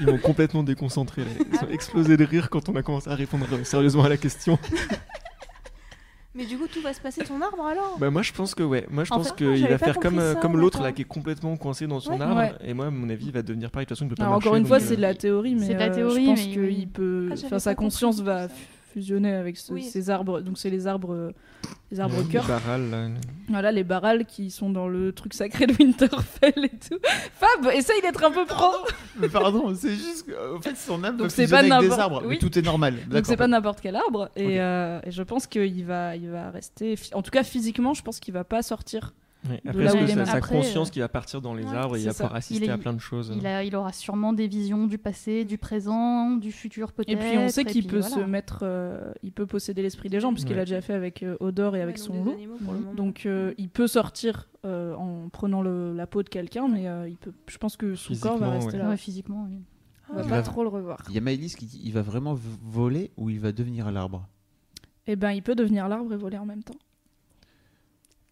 [0.00, 1.22] Ils m'ont complètement déconcentré.
[1.22, 1.30] là.
[1.52, 4.58] Ils ont explosé de rire quand on a commencé à répondre sérieusement à la question.
[6.36, 7.96] Mais du coup, tout va se passer ton arbre alors?
[8.00, 10.34] Bah moi je pense que ouais, moi je En pense qu'il va faire comme, euh,
[10.34, 12.20] ça, comme l'autre là qui est complètement coincé dans son Ouais.
[12.22, 12.36] arbre.
[12.40, 12.52] Ouais.
[12.64, 13.86] Et moi à mon avis il va devenir pareil.
[13.86, 14.48] De toute façon il peut pas Alors, marcher.
[14.48, 16.30] encore une fois, euh, c'est de la théorie, mais C'est de la euh, théorie, je
[16.30, 16.86] pense mais qu'il oui.
[16.92, 18.48] peut, Ah, enfin, sa conscience va
[18.94, 19.00] ça.
[19.00, 19.82] fusionner avec ce- Oui.
[19.82, 20.40] ces arbres.
[20.40, 21.32] Donc c'est les arbres,
[21.90, 22.46] les arbres cœur.
[22.46, 23.08] barrales, là.
[23.48, 26.98] Voilà, les barrales qui sont dans le truc sacré de Winterfell et tout.
[27.34, 28.72] Fab, essaye d'être un peu pro.
[29.18, 31.96] Mais pardon, c'est juste que, en fait, son âme Donc c'est fusionner pas avec des
[31.96, 32.22] n'importe- arbres.
[32.26, 32.38] oui.
[32.40, 32.94] Mais tout est normal.
[32.94, 33.26] Donc D'accord.
[33.28, 34.30] c'est pas n'importe quel arbre.
[34.36, 36.96] Et, euh, et je pense qu'il va, il va rester.
[37.12, 39.12] En tout cas, physiquement, je pense qu'il va pas sortir.
[39.48, 42.00] Ouais, Après est-ce que sa conscience euh, qui va partir dans les ouais, arbres et
[42.00, 43.30] il va pouvoir assister est- à plein de choses.
[43.36, 47.10] Il, a, il aura sûrement des visions du passé, du présent, du futur peut-être.
[47.10, 48.14] Et puis on sait qu'il peut voilà.
[48.14, 50.60] se mettre, euh, il peut posséder l'esprit des gens puisqu'il Ouais.
[50.62, 52.34] a déjà fait avec euh, Odor et avec son loup.
[52.60, 52.94] moment.
[52.94, 57.06] Donc euh, il peut sortir euh, en prenant le- la peau de quelqu'un, mais euh,
[57.06, 57.32] il peut.
[57.48, 58.78] Je pense que son corps va rester ouais.
[58.78, 58.88] là.
[58.88, 59.58] Ouais, physiquement, oui.
[60.10, 60.98] On va Il pas va- trop le revoir.
[61.10, 64.26] Il y a Maëlys qui dit il va vraiment voler ou il va devenir l'arbre?
[65.06, 66.74] Eh ben, il peut devenir l'arbre et voler en même temps.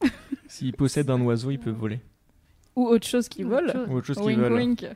[0.49, 2.01] S'il possède un oiseau, il peut voler.
[2.77, 3.65] Ou autre chose qui vole.
[3.67, 3.89] autre chose.
[3.89, 4.53] Ou autre chose Wink veulent.
[4.53, 4.87] wink.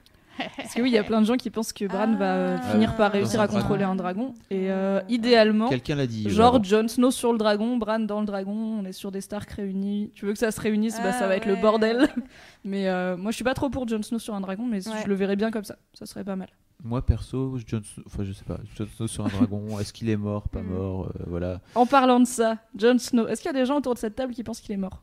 [0.58, 2.56] Parce que oui, il y a plein de gens qui pensent que Bran va euh,
[2.60, 2.72] Ah.
[2.72, 4.34] finir par réussir à contrôler un dragon.
[4.50, 6.28] Et euh, idéalement, Quelqu'un l'a dit.
[6.28, 9.22] genre euh, Jon Snow sur le dragon, Bran dans le dragon, on est sur des
[9.22, 10.10] Stark réunis.
[10.14, 12.08] Tu veux que ça se réunisse, bah, ça Ah va être le bordel.
[12.64, 14.94] Mais euh, moi, je suis pas trop pour Jon Snow sur un dragon, mais Ouais.
[15.02, 15.76] je le verrais bien comme ça.
[15.94, 16.48] Ça serait pas mal.
[16.84, 20.08] Moi perso, Jon Snow- enfin je sais pas, Jon Snow sur un dragon, est-ce qu'il
[20.10, 20.66] est mort, pas Mm.
[20.68, 21.60] mort, euh, voilà.
[21.74, 24.14] En parlant de ça, Jon Snow, est-ce qu'il y a des gens autour de cette
[24.14, 25.02] table qui pensent qu'il est mort?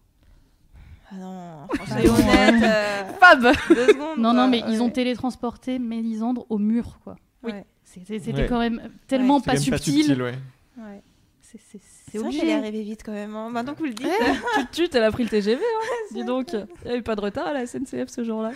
[1.11, 2.63] Ah non, franchement, soyons honnêtes.
[2.63, 4.19] euh, Fab deux secondes.
[4.19, 7.15] Non, non, mais ils ont télétransporté Mélisandre au mur, quoi.
[7.43, 7.65] Ouais.
[7.83, 8.45] C'est- C'était Ouais.
[8.47, 10.03] quand même tellement pas même subtil.
[10.05, 10.35] subtil, ouais.
[10.77, 11.03] Ouais.
[11.41, 12.39] c'est obligé.
[12.39, 13.35] qu'elle est arrivée vite quand même.
[13.35, 13.49] hein.
[13.51, 14.07] Maintenant que vous le dites.
[14.55, 15.61] tu te tues, elle a pris le TGV.
[15.61, 15.87] Hein.
[16.13, 18.51] Dis donc, il n'y a eu pas de retard à la SNCF ce jour-là.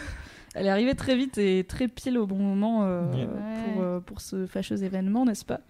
[0.58, 3.28] Elle est arrivée très vite et très pile au bon moment euh, Ouais.
[3.74, 5.62] pour, euh, pour ce fâcheux événement, n'est-ce pas?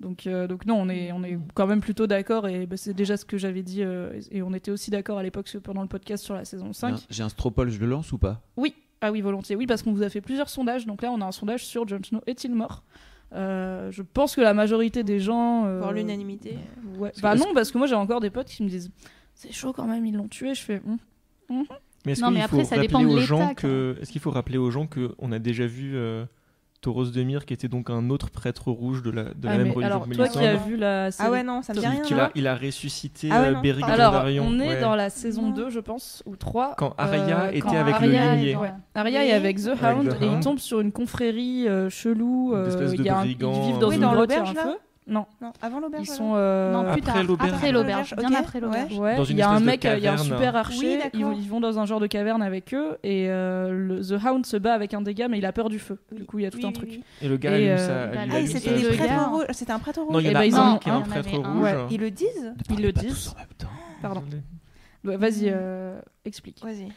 [0.00, 2.94] Donc, euh, donc non, on est, on est quand même plutôt d'accord et bah, c'est
[2.94, 5.88] déjà ce que j'avais dit euh, et on était aussi d'accord à l'époque pendant le
[5.88, 6.88] podcast sur la saison 5.
[6.88, 8.40] J'ai un- J'ai un stropole, je le lance ou pas?
[8.56, 9.56] Oui, ah oui, volontiers.
[9.56, 10.86] Oui, parce qu'on vous a fait plusieurs sondages.
[10.86, 12.82] Donc là, on a un sondage sur Jon Snow est-il mort
[13.34, 15.66] Euh, Je pense que la majorité des gens.
[15.66, 16.56] euh, Pour l'unanimité.
[16.98, 17.12] Ouais.
[17.22, 18.90] Bah non, parce que moi j'ai encore des potes qui me disent
[19.34, 20.54] c'est chaud quand même, ils l'ont tué.
[20.54, 20.80] Je fais.
[21.50, 21.64] Hum.
[22.06, 24.20] Mais est-ce Non, qu'il mais faut après, ça rappeler dépend de gens que est-ce qu'il
[24.20, 26.24] faut rappeler aux gens que on a déjà vu euh,
[26.80, 29.58] Tauros de Myr qui était donc un autre prêtre rouge de la de la Ah,
[29.58, 31.28] même religion alors, toi qui as vu la série.
[31.28, 32.00] Ah ouais, non, ça me dit qui- rien.
[32.00, 33.84] qu'il non a, il a ressuscité Ah ouais, euh, Beric.
[33.84, 34.46] Alors, Dondarrion.
[34.48, 34.80] on est ouais.
[34.80, 35.50] dans la saison Non.
[35.50, 36.76] 2, je pense, ou 3.
[36.78, 38.50] Quand Arya euh, était quand avec Arya le limier.
[38.52, 38.72] est- ouais.
[38.94, 39.26] Arya Oui.
[39.26, 40.42] est avec The Avec Hound et ils Hound.
[40.42, 42.52] tombent sur une confrérie euh, chelou.
[42.54, 44.06] Une euh, espèce de il y a un- brigands, ils vivent dans euh, Oui, une
[44.06, 44.76] grotte, il un feu.
[45.10, 46.04] Non, Non, avant l'auberge.
[46.08, 46.32] ils sont.
[46.36, 47.52] euh, Non, plus Après l'auberge.
[47.52, 48.14] Après l'auberge.
[48.16, 48.92] Bien après l'auberge.
[48.92, 48.98] ouais.
[49.00, 51.10] Ouais, Dans une il y a un mec, il y a un super archer, Oui,
[51.14, 54.22] ils, vont, ils vont dans un genre de caverne avec eux, et euh, le- The
[54.24, 55.98] Hound se bat avec un dégât, mais il a peur du feu.
[56.12, 56.88] Du coup, il y a tout Oui, un oui, truc.
[56.90, 57.02] oui.
[57.22, 58.06] Et le gars Et, euh, ça.
[58.06, 59.24] bah, il Ah, c'était des prêtres gars.
[59.24, 59.44] rouges.
[59.50, 60.12] C'était un prêtre rouge.
[60.12, 61.68] Non, il y en Eh a ben, un qui est prêtre rouge.
[61.90, 63.34] Ils le disent Ils le disent.
[64.00, 64.22] Pardon.
[65.04, 66.62] Ouais, Vas-y, euh, explique.
[66.62, 66.88] Vas-y.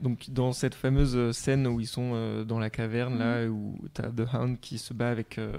[0.00, 4.08] Donc dans cette fameuse scène où ils sont euh, dans la caverne là où t'as
[4.10, 5.52] The Hound qui se bat avec euh,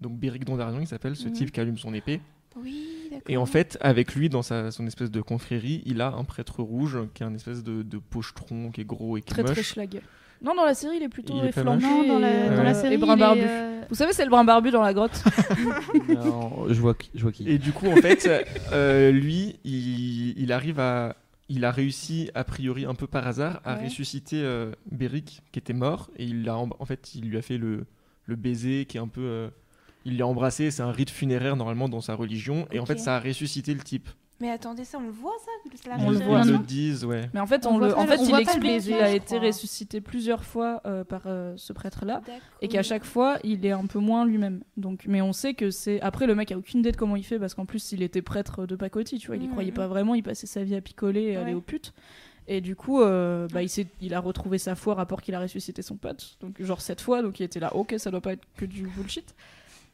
[0.00, 1.32] donc Beric Dondarrion il s'appelle ce Mhm.
[1.32, 2.20] type qui allume son épée
[2.56, 3.22] Oui, d'accord.
[3.28, 6.62] et en fait avec lui dans sa, son espèce de confrérie il a un prêtre
[6.62, 9.42] rouge qui est un espèce de, de pochetron qui est gros et qui est Très
[9.44, 10.00] très moche schlag.
[10.42, 11.56] Non, dans la série, il est plutôt Il est.
[11.56, 11.76] Non,
[12.06, 13.40] dans la, et, dans euh, la série, et brun barbu.
[13.42, 15.22] euh, Vous savez, c'est le brun barbu dans la grotte.
[16.08, 17.10] Non, je vois qui.
[17.14, 17.48] Je vois qui.
[17.48, 18.28] et du coup en fait
[18.72, 21.16] euh, lui il, il arrive à
[21.48, 23.84] il a réussi a priori un peu par hasard à Ouais.
[23.84, 27.42] ressusciter euh, Beric qui était mort et il l'a en en fait il lui a
[27.42, 27.86] fait le,
[28.26, 29.48] le baiser qui est un peu euh,
[30.04, 33.16] il l'a embrassé c'est un rite funéraire normalement dans sa religion et en fait ça
[33.16, 34.08] a ressuscité le type
[34.40, 35.50] Mais attendez, ça, on le voit, ça
[35.80, 36.44] c'est la On le Ils voit.
[36.44, 36.58] le non?
[36.58, 38.94] Disent ouais Mais en fait, On le, en le- fait on il le explique qu'il
[38.94, 39.46] a été crois.
[39.46, 42.20] ressuscité plusieurs fois euh, par euh, ce prêtre-là.
[42.60, 44.62] Et qu'à chaque fois il est un peu moins lui-même.
[44.76, 47.22] Donc, mais on sait que c'est après le mec a aucune idée de comment il
[47.24, 49.52] fait parce qu'en plus il était prêtre de pacotille, tu vois, il y Mhm.
[49.52, 51.92] croyait pas vraiment, il passait sa vie à picoler et aller aux putes.
[52.46, 55.40] Et du coup, euh, bah, il, s'est- il a retrouvé sa foi rapport qu'il a
[55.40, 58.32] ressuscité son pote, donc genre cette fois, donc il était là, ok, ça doit pas
[58.34, 59.34] être que du bullshit.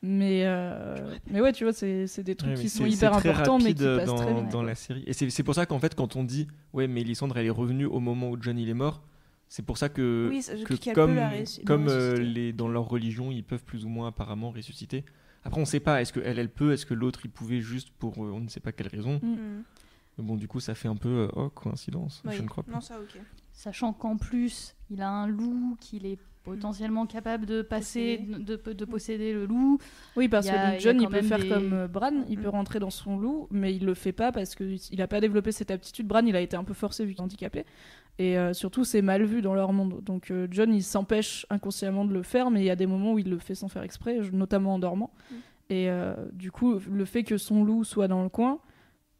[0.02, 0.96] Mais, euh,
[1.30, 3.84] mais ouais, tu vois, c'est c'est des trucs Ouais, qui sont hyper importants, mais qui
[3.84, 4.48] passent dans, très vite.
[4.50, 5.04] dans la série.
[5.06, 7.50] Et c'est c'est pour ça qu'en fait, quand on dit ouais, mais Lysandre elle est
[7.50, 9.02] revenue au moment où John il est mort,
[9.48, 11.18] c'est pour ça que, Oui, ça- que qu'elle comme,
[11.66, 15.04] comme euh, les, dans leur religion, ils peuvent plus ou moins apparemment ressusciter.
[15.44, 17.90] Après, on sait pas, est-ce que elle, elle peut, est-ce que l'autre il pouvait juste
[17.98, 19.20] pour euh, on ne sait pas quelle raison.
[19.22, 19.32] Mm.
[19.34, 19.62] Hmm.
[20.18, 22.22] Mais bon, du coup, ça fait un peu euh, oh coïncidence.
[22.24, 22.34] Oui.
[22.36, 22.72] Je ne crois pas.
[22.72, 23.20] Non, ça, ok.
[23.52, 26.18] Sachant qu'en plus, il a un loup qu'il est
[26.54, 29.78] potentiellement capable de passer, de, de, de posséder le loup.
[30.16, 32.50] Oui, parce a- que John, il, peut faire des- comme euh, Bran, il peut Mm.
[32.50, 35.70] rentrer dans son loup, mais il le fait pas parce qu'il n'a pas développé cette
[35.70, 36.06] aptitude.
[36.06, 37.64] Bran, il a été un peu forcé vu qu'il est handicapé.
[38.18, 40.02] Et euh, surtout, c'est mal vu dans leur monde.
[40.04, 43.12] Donc euh, John, il s'empêche inconsciemment de le faire, mais il y a des moments
[43.14, 45.12] où il le fait sans faire exprès, notamment en dormant.
[45.30, 45.34] Mm.
[45.70, 48.58] Et euh, du coup, le fait que son loup soit dans le coin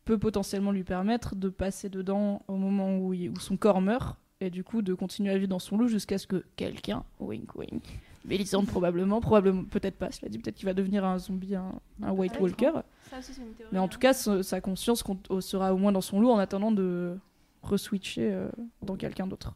[0.05, 4.19] peut potentiellement lui permettre de passer dedans au moment où, il- où son corps meurt,
[4.41, 7.55] et du coup de continuer à vivre dans son loup jusqu'à ce que quelqu'un, wink
[7.55, 7.83] wink,
[8.25, 11.73] Mélisande probablement, probablement peut-être pas, cela dit, peut-être qu'il va devenir un zombie, un,
[12.03, 12.73] un White Peut-être, Walker.
[13.11, 13.71] Ça aussi, c'est une théorie.
[13.73, 13.89] Mais en hein.
[13.89, 17.17] tout cas, ce- sa conscience con- sera au moins dans son loup en attendant de
[17.63, 18.49] reswitcher euh,
[18.83, 19.55] dans quelqu'un d'autre.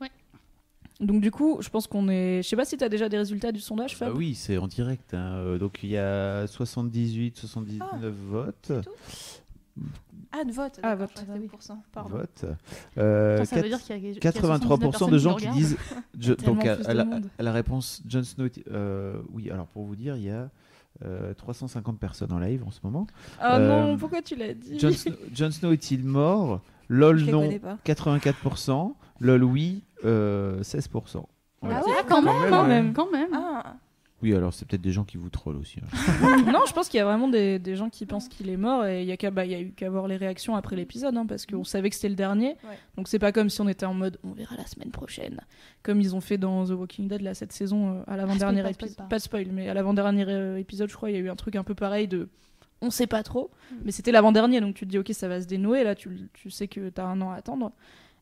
[0.00, 0.08] Ouais.
[0.98, 2.42] Donc du coup, je pense qu'on est...
[2.42, 4.56] Je sais pas si tu as déjà des résultats du sondage, Bah Fab oui, c'est
[4.56, 5.12] en direct.
[5.12, 5.34] hein.
[5.34, 7.98] Euh, Donc il y a 78, 79 Ah,
[8.30, 8.72] votes.
[10.32, 10.78] Ah, de vote.
[10.82, 11.10] Ah, vote.
[11.14, 11.82] c'était pourcent.
[11.92, 12.18] Pardon.
[12.18, 12.44] votes.
[12.98, 15.48] Euh, Attends, ça veut dire qu'il y a, qu'il y a 83% de gens qui
[15.48, 15.76] disent.
[16.20, 17.26] Je- donc à, la, monde.
[17.38, 18.46] à la réponse Jon Snow.
[18.70, 20.48] euh, oui, alors pour vous dire, il y a
[21.04, 23.06] euh, 350 personnes en live en ce moment.
[23.40, 24.78] Ah Euh, non, pourquoi tu l'as dit
[25.32, 26.60] Jon Snow, est-il mort?
[26.88, 27.78] LOL non connais pas.
[27.84, 28.94] 84%.
[29.20, 31.24] LOL oui euh, 16%.
[31.62, 31.80] Voilà.
[31.82, 32.92] Ah ouais, Ah, quand même, quand même.
[32.94, 33.28] quand même.
[33.34, 33.74] Ah,
[34.22, 35.78] Oui, alors c'est peut-être des gens qui vous trollent aussi.
[35.80, 36.42] hein.
[36.52, 38.84] non, je pense qu'il y a vraiment des, des gens qui pensent qu'il est mort
[38.84, 41.16] et il y a qu'à bah, y a eu qu'à voir les réactions après l'épisode
[41.16, 42.48] hein, parce qu'on savait que c'était le dernier.
[42.64, 42.78] Ouais.
[42.96, 45.40] Donc c'est pas comme si on était en mode on verra la semaine prochaine
[45.82, 48.68] comme ils ont fait dans The Walking Dead là cette saison euh, à l'avant-dernier de
[48.72, 48.96] spoil, épisode.
[48.96, 49.04] pas.
[49.04, 51.36] Pas de spoil, mais à l'avant-dernier euh, épisode, je crois, il y a eu un
[51.36, 52.28] truc un peu pareil de
[52.82, 53.74] on sait pas trop, Mm.
[53.84, 56.50] mais c'était l'avant-dernier donc tu te dis OK, ça va se dénouer là, tu, tu
[56.50, 57.72] sais que t'as un an à attendre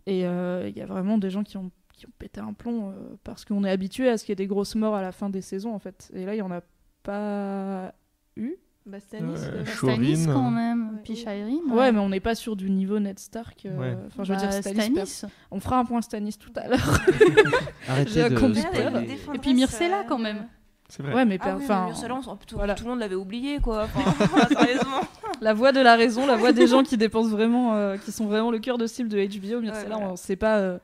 [0.07, 2.89] et euh, il y a vraiment des gens qui ont qui ont pété un plomb
[2.91, 2.93] euh,
[3.25, 5.29] parce qu'on est habitué à ce qu'il y ait des grosses morts à la fin
[5.29, 6.11] des saisons en fait.
[6.15, 6.61] Et là, il y en a
[7.03, 7.93] pas
[8.37, 8.55] eu.
[8.87, 9.33] bah Stanis.
[9.33, 10.33] Ouais, euh, je- Stanis Shoreen.
[10.33, 11.01] quand même, Ouais.
[11.05, 11.61] puis Shireen.
[11.71, 13.67] Ouais, mais on n'est pas sur du niveau Ned Stark.
[13.67, 13.97] euh, Ouais.
[14.07, 15.23] Enfin, je veux Bah, dire Stanis.
[15.51, 16.79] On fera un point Stanis tout à l'heure.
[17.89, 19.19] Arrêtez de spoiler.
[19.35, 20.47] Et puis Myrcella, quand euh, même.
[20.91, 21.13] C'est vrai.
[21.15, 21.89] Ouais, mais Ah oui, enfin,
[22.27, 22.75] on tout, voilà.
[22.75, 23.87] tout le monde l'avait oublié, quoi.
[23.95, 25.01] Enfin, sérieusement.
[25.43, 28.27] la voix de la raison, la voix des gens qui dépensent vraiment, euh, qui sont
[28.27, 29.61] vraiment le cœur de cible de HBO.
[29.61, 30.79] Myrcella, on- c'est pas, euh,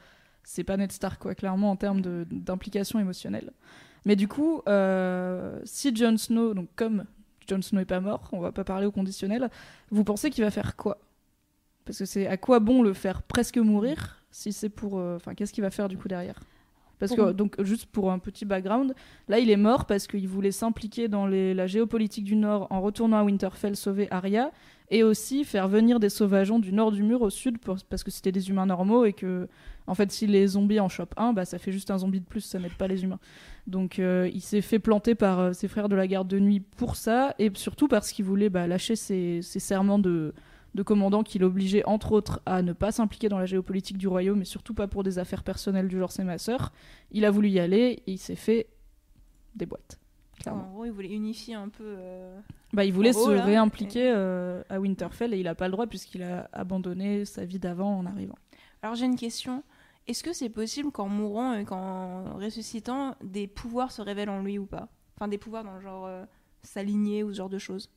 [0.45, 3.51] c'est pas Ned Stark, quoi, clairement en termes d'implication émotionnelle.
[4.05, 7.05] Mais du coup, euh, si Jon Snow, donc comme
[7.49, 9.51] Jon Snow est pas mort, on va pas parler au conditionnel.
[9.91, 10.99] Vous pensez qu'il va faire quoi?
[11.85, 15.35] Parce que c'est à quoi bon le faire presque mourir si c'est pour, euh, enfin,
[15.35, 16.41] qu'est-ce qu'il va faire du coup derrière?
[16.99, 18.95] Parce que donc juste pour un petit background,
[19.29, 22.81] là il est mort parce qu'il voulait s'impliquer dans les- la géopolitique du Nord en
[22.81, 24.53] retournant à Winterfell sauver Arya
[24.91, 27.59] et aussi faire venir des sauvageons du nord du mur au sud
[27.89, 29.49] parce que c'était des humains normaux et que
[29.87, 32.27] en fait si les zombies en chopent un bah ça fait juste un zombie de
[32.27, 33.19] plus ça n'aide pas les humains.
[33.67, 36.61] Donc euh, il s'est fait planter par euh, ses frères de la garde de nuit
[36.61, 40.35] pour ça et surtout parce qu'il voulait bah, lâcher ses, serments de,
[40.75, 44.43] de commandant qui l'obligeait entre autres à ne pas s'impliquer dans la géopolitique du royaume
[44.43, 46.73] et surtout pas pour des affaires personnelles du genre c'est ma sœur.
[47.11, 48.69] Il a voulu y aller et il s'est fait
[49.55, 49.99] des boîtes
[50.53, 50.69] clairement.
[50.71, 51.85] En gros, il voulait unifier un peu.
[51.85, 52.39] euh,
[52.73, 55.73] Bah, il voulait gros, se là, réimpliquer euh, à Winterfell et il a pas le
[55.73, 58.37] droit puisqu'il a abandonné sa vie d'avant en arrivant.
[58.83, 59.63] Alors j'ai une question.
[60.07, 64.59] Est-ce que c'est possible qu'en mourant et qu'en ressuscitant, des pouvoirs se révèlent en lui
[64.59, 64.89] ou pas?
[65.17, 66.25] Enfin, des pouvoirs dans le genre euh,
[66.63, 67.91] s'aligner ou ce genre de choses?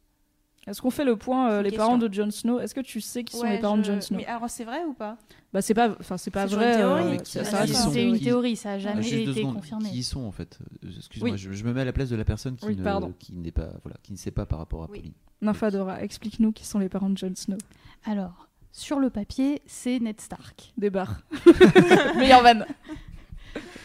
[0.68, 2.60] Est-ce qu'on fait le point euh, les parents de Jon Snow?
[2.60, 4.18] Est-ce que tu sais qui sont les parents de Jon Snow?
[4.18, 5.18] Mais alors c'est vrai ou pas?
[5.54, 6.82] Bah c'est pas, enfin c'est pas vrai.
[6.84, 8.20] euh, C'est une théorie.
[8.20, 9.56] théorie, ça a Ah, jamais été secondes.
[9.56, 9.90] confirmé.
[9.90, 10.60] Qui sont en fait?
[10.84, 11.38] Euh, Excuse-moi, Oui.
[11.38, 13.14] je, je me mets à la place de la personne qui, Oui, ne, pardon.
[13.18, 15.00] qui n'est pas, voilà, qui ne sait pas par rapport à Oui.
[15.00, 15.14] Pauline.
[15.42, 17.58] Nymphadora, explique-nous qui sont les parents de Jon Snow.
[18.06, 20.74] Alors, sur le papier, c'est Ned Stark.
[20.78, 21.22] Des barres.
[22.18, 22.66] Meilleure vanne.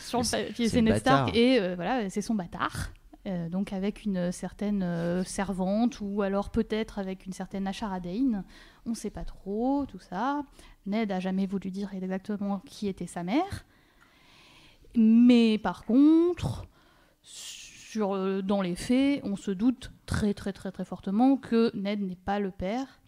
[0.01, 2.91] Sur le C'est- papier, c'est Ned Stark et voilà, c'est son bâtard.
[3.27, 8.43] Euh, donc avec une certaine euh, servante ou alors peut-être avec une certaine Ashara Dane.
[8.85, 10.43] On ne sait pas trop tout ça.
[10.87, 13.65] Ned a jamais voulu dire exactement qui était sa mère.
[14.97, 16.67] Mais par contre,
[17.23, 22.01] sur, euh, dans les faits, on se doute très très très très fortement que Ned
[22.01, 23.01] n'est pas le père.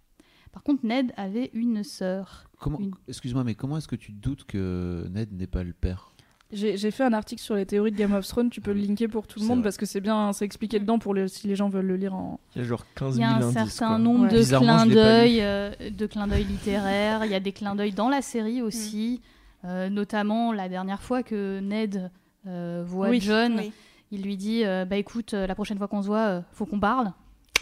[0.52, 2.48] Par contre, Ned avait une sœur.
[2.78, 6.13] Une- excuse-moi, mais comment est-ce que tu doutes que Ned n'est pas le père?
[6.54, 9.08] J'ai fait un article sur les théories de Game of Thrones, tu peux le linker
[9.08, 9.64] pour tout le monde vrai.
[9.64, 12.14] parce que c'est bien, c'est expliqué dedans pour les, si les gens veulent le lire
[12.14, 12.38] en.
[12.54, 13.52] Il y a genre 15 Il y 000 a un indices.
[13.74, 13.98] certain quoi.
[13.98, 14.40] nombre Ouais.
[14.40, 17.24] de clins d'œil, euh, de clins d'œil littéraires.
[17.24, 19.20] Il y a des clins d'œil dans la série aussi,
[19.66, 22.10] Euh, notamment la dernière fois que Ned
[22.46, 23.72] euh, voit Oui, John, oui.
[24.12, 26.66] il lui dit euh, bah écoute, euh, la prochaine fois qu'on se voit, euh, faut
[26.66, 27.12] qu'on parle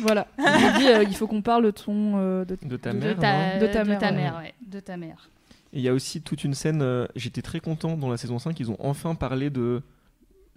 [0.01, 0.27] Voilà.
[0.39, 2.99] Il lui dit, euh, il faut qu'on parle de ton, euh, de, De ta de
[2.99, 3.17] mère.
[3.21, 4.43] ta, De ta mère, mère, ouais.
[4.43, 5.31] ouais, de ta mère.
[5.73, 6.83] Et il y a aussi toute une scène.
[6.83, 9.83] euh, J'étais très content dans la saison 5, ils ont enfin parlé de.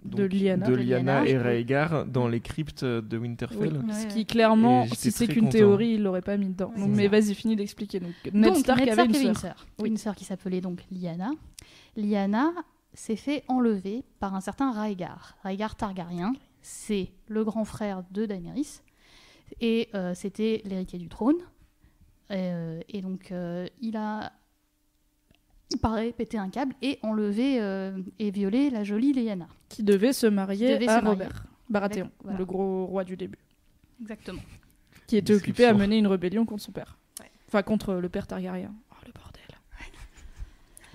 [0.04, 0.66] De Lyanna.
[0.68, 1.36] de Lyanna, et.
[1.36, 3.22] Rhaegar dans les cryptes de Oui.
[3.28, 3.78] Winterfell.
[3.78, 6.72] Ouais, Ce qui clairement, si c'est qu'une théorie, il l'aurait pas mis dedans.
[6.76, 7.98] Donc, mais vas-y, finis d'expliquer.
[7.98, 9.66] Donc Ned Donc, Stark Ned avait Stark une avait sœur.
[9.78, 9.88] une Oui.
[9.90, 11.30] Une sœur qui s'appelait donc Lyanna.
[11.96, 12.52] Lyanna
[12.92, 15.36] s'est fait enlever par un certain Rhaegar.
[15.42, 18.80] Rhaegar Targaryen, c'est le grand frère de Daenerys.
[19.60, 21.36] Et euh, c'était l'héritier du trône.
[22.30, 24.32] Euh, et donc, euh, il a,
[25.82, 29.48] paraît, pété un câble et enlevé euh, et violé la jolie Lyanna.
[29.68, 31.24] Qui devait se marier Devait à se marier.
[31.24, 32.38] Robert Baratheon, Avec- voilà.
[32.38, 33.38] le gros roi du début,
[34.00, 34.40] Exactement.
[35.08, 36.96] qui était occupé à mener une rébellion contre son père.
[37.20, 37.30] Ouais.
[37.48, 38.72] Enfin, contre le père Targaryen.
[38.92, 39.42] Oh, le bordel.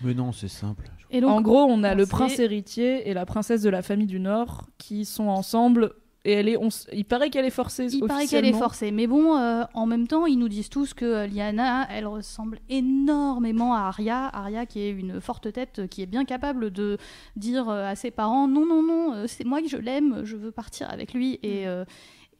[0.03, 0.89] Mais non, c'est simple.
[1.11, 3.69] Et donc, en gros, on a on le sait- prince héritier et la princesse de
[3.69, 5.91] la famille du Nord qui sont ensemble.
[6.23, 7.87] Et elle est, on s- il paraît qu'elle est forcée.
[7.91, 10.93] Il paraît qu'elle est forcée, mais bon, euh, en même temps, ils nous disent tous
[10.93, 14.29] que euh, Lyanna, elle ressemble énormément à Arya.
[14.33, 16.97] Arya, qui est une forte tête, euh, qui est bien capable de
[17.35, 20.89] dire à ses parents non, non, non, c'est moi que je l'aime, je veux partir
[20.91, 21.85] avec lui et, euh,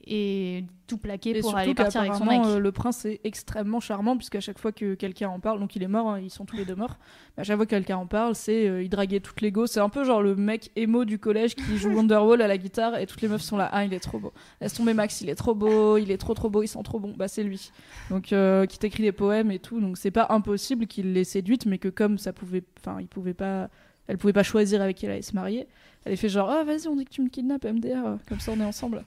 [0.06, 2.42] et tout plaquer Et pour aller partir avec son mec.
[2.44, 5.84] euh, le prince est extrêmement charmant, puisqu'à chaque fois que quelqu'un en parle, donc il
[5.84, 6.98] est mort, hein, ils sont tous les deux morts,
[7.36, 9.68] mais à chaque fois que quelqu'un en parle, c'est euh, il draguait toutes les go.
[9.68, 12.98] C'est un peu genre le mec émo du collège qui joue Wonderwall à la guitare
[12.98, 13.70] et toutes les meufs sont là.
[13.72, 14.34] Ah, il est trop beau.
[14.60, 17.00] Laisse tomber Max, il est trop beau, il est trop trop beau, il sent trop
[17.00, 17.14] bon.
[17.16, 17.72] Bah, c'est lui.
[18.10, 19.80] Donc, euh, qui t'écrit des poèmes et tout.
[19.80, 22.64] Donc, c'est pas impossible qu'il l'ait séduite, mais que comme ça pouvait.
[22.80, 23.70] Enfin, il pouvait pas.
[24.08, 25.68] Elle pouvait pas choisir avec qui elle allait se marier.
[26.04, 28.40] Elle a fait genre, ah, vas-y, on dit que tu me kidnappes, MDR, euh, comme
[28.40, 29.06] ça on est ensemble.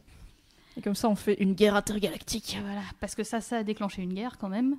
[0.77, 2.57] Et comme ça, on fait une guerre intergalactique.
[2.57, 4.77] Et Voilà, parce que ça, ça a déclenché une guerre quand même.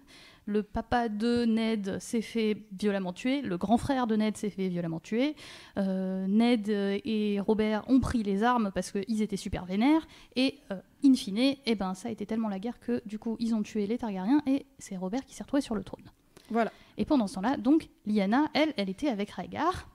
[0.48, 4.68] Le papa de Ned s'est fait violemment tuer, le grand frère de Ned s'est fait
[4.68, 5.36] violemment tuer.
[5.78, 10.06] Euh, Ned et Robert ont pris les armes parce qu'ils étaient super vénères.
[10.36, 13.38] Et euh, in fine, eh ben, ça a été tellement la guerre que du coup,
[13.40, 16.04] ils ont tué les Targaryens et c'est Robert qui s'est retrouvé sur le trône.
[16.52, 16.72] Voilà.
[16.98, 19.90] Et pendant ce temps-là, donc, Lyanna, elle, elle était avec Rhaegar.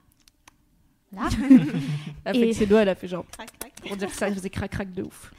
[1.13, 1.29] Là.
[2.25, 3.25] Elle a fait Et- que ses doigts, elle a fait genre.
[3.33, 3.73] Crac, crac.
[3.85, 5.33] Pour dire que ça, il faisait crac-crac de ouf.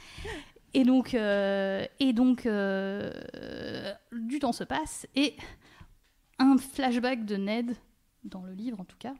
[0.74, 3.12] Et donc, euh, et donc euh,
[4.12, 5.36] du temps se passe et
[6.38, 7.76] un flashback de Ned,
[8.24, 9.14] dans le livre en tout cas,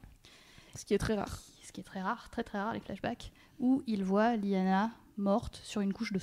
[0.74, 1.40] Ce qui est très rare.
[1.62, 5.61] ce qui est très rare, très très rare les flashbacks, où il voit Lyanna morte
[5.62, 6.18] sur une couche de.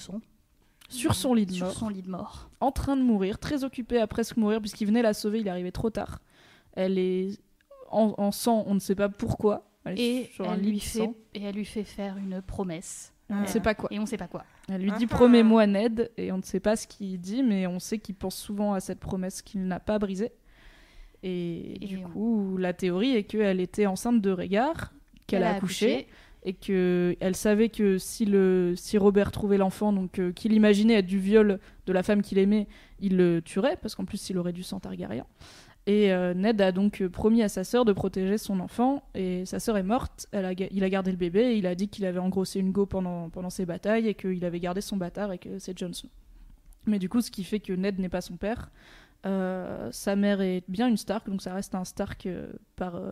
[0.89, 1.75] Sur son lit de Sur mort.
[1.75, 2.49] son lit de mort.
[2.59, 5.51] en train de mourir, très occupé à presque mourir, puisqu'il venait la sauver, il est
[5.51, 6.19] arrivé trop tard.
[6.73, 7.37] Elle est
[7.91, 9.69] en, en sang, on ne sait pas pourquoi.
[9.85, 13.13] Elle Et elle, lui fait, et elle lui fait faire une promesse.
[13.29, 13.89] On ne Euh, sait pas quoi.
[13.91, 14.43] Et on sait pas quoi.
[14.71, 15.15] Elle lui dit Ah.
[15.15, 18.35] promets-moi Ned, et on ne sait pas ce qu'il dit, mais on sait qu'il pense
[18.37, 20.31] souvent à cette promesse qu'il n'a pas brisée.
[21.23, 24.93] Et, Et du on- coup, la théorie est qu'elle était enceinte de Régard,
[25.27, 26.07] qu'elle a accouché,
[26.43, 30.93] et que elle savait que si le si Robert trouvait l'enfant donc euh, qu'il imaginait
[30.93, 32.65] être du viol de la femme qu'il aimait
[33.01, 35.25] il le tuerait parce qu'en plus il aurait du sang targaryen
[35.91, 39.45] et euh, Ned a donc euh, promis à sa sœur de protéger son enfant et
[39.45, 41.73] sa sœur est morte elle a, ga- il a gardé le bébé et il a
[41.73, 44.97] dit qu'il avait engrossé une go pendant pendant ses batailles et qu'il avait gardé son
[44.97, 46.09] bâtard et que c'est Jon Snow
[46.85, 48.69] mais du coup ce qui fait que Ned n'est pas son père
[49.25, 53.11] Euh, sa mère est bien une Stark donc ça reste un Stark euh, par euh,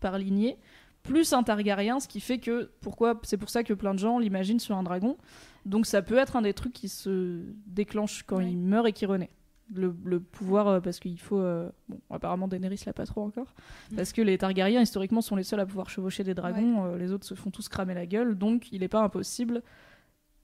[0.00, 0.56] par lignée
[1.04, 4.18] plus un Targaryen, ce qui fait que pourquoi c'est pour ça que plein de gens
[4.18, 5.18] l'imaginent sur un dragon.
[5.66, 8.50] Donc ça peut être un des trucs qui se déclenche quand Ouais.
[8.50, 9.28] il meurt et qui renaît.
[9.74, 13.52] Le, le pouvoir euh, parce qu'il faut euh, bon apparemment Daenerys l'a pas trop encore
[13.96, 17.10] parce que les Targaryens historiquement sont les seuls à pouvoir chevaucher des dragons euh, les
[17.12, 19.62] autres se font tous cramer la gueule donc il est pas impossible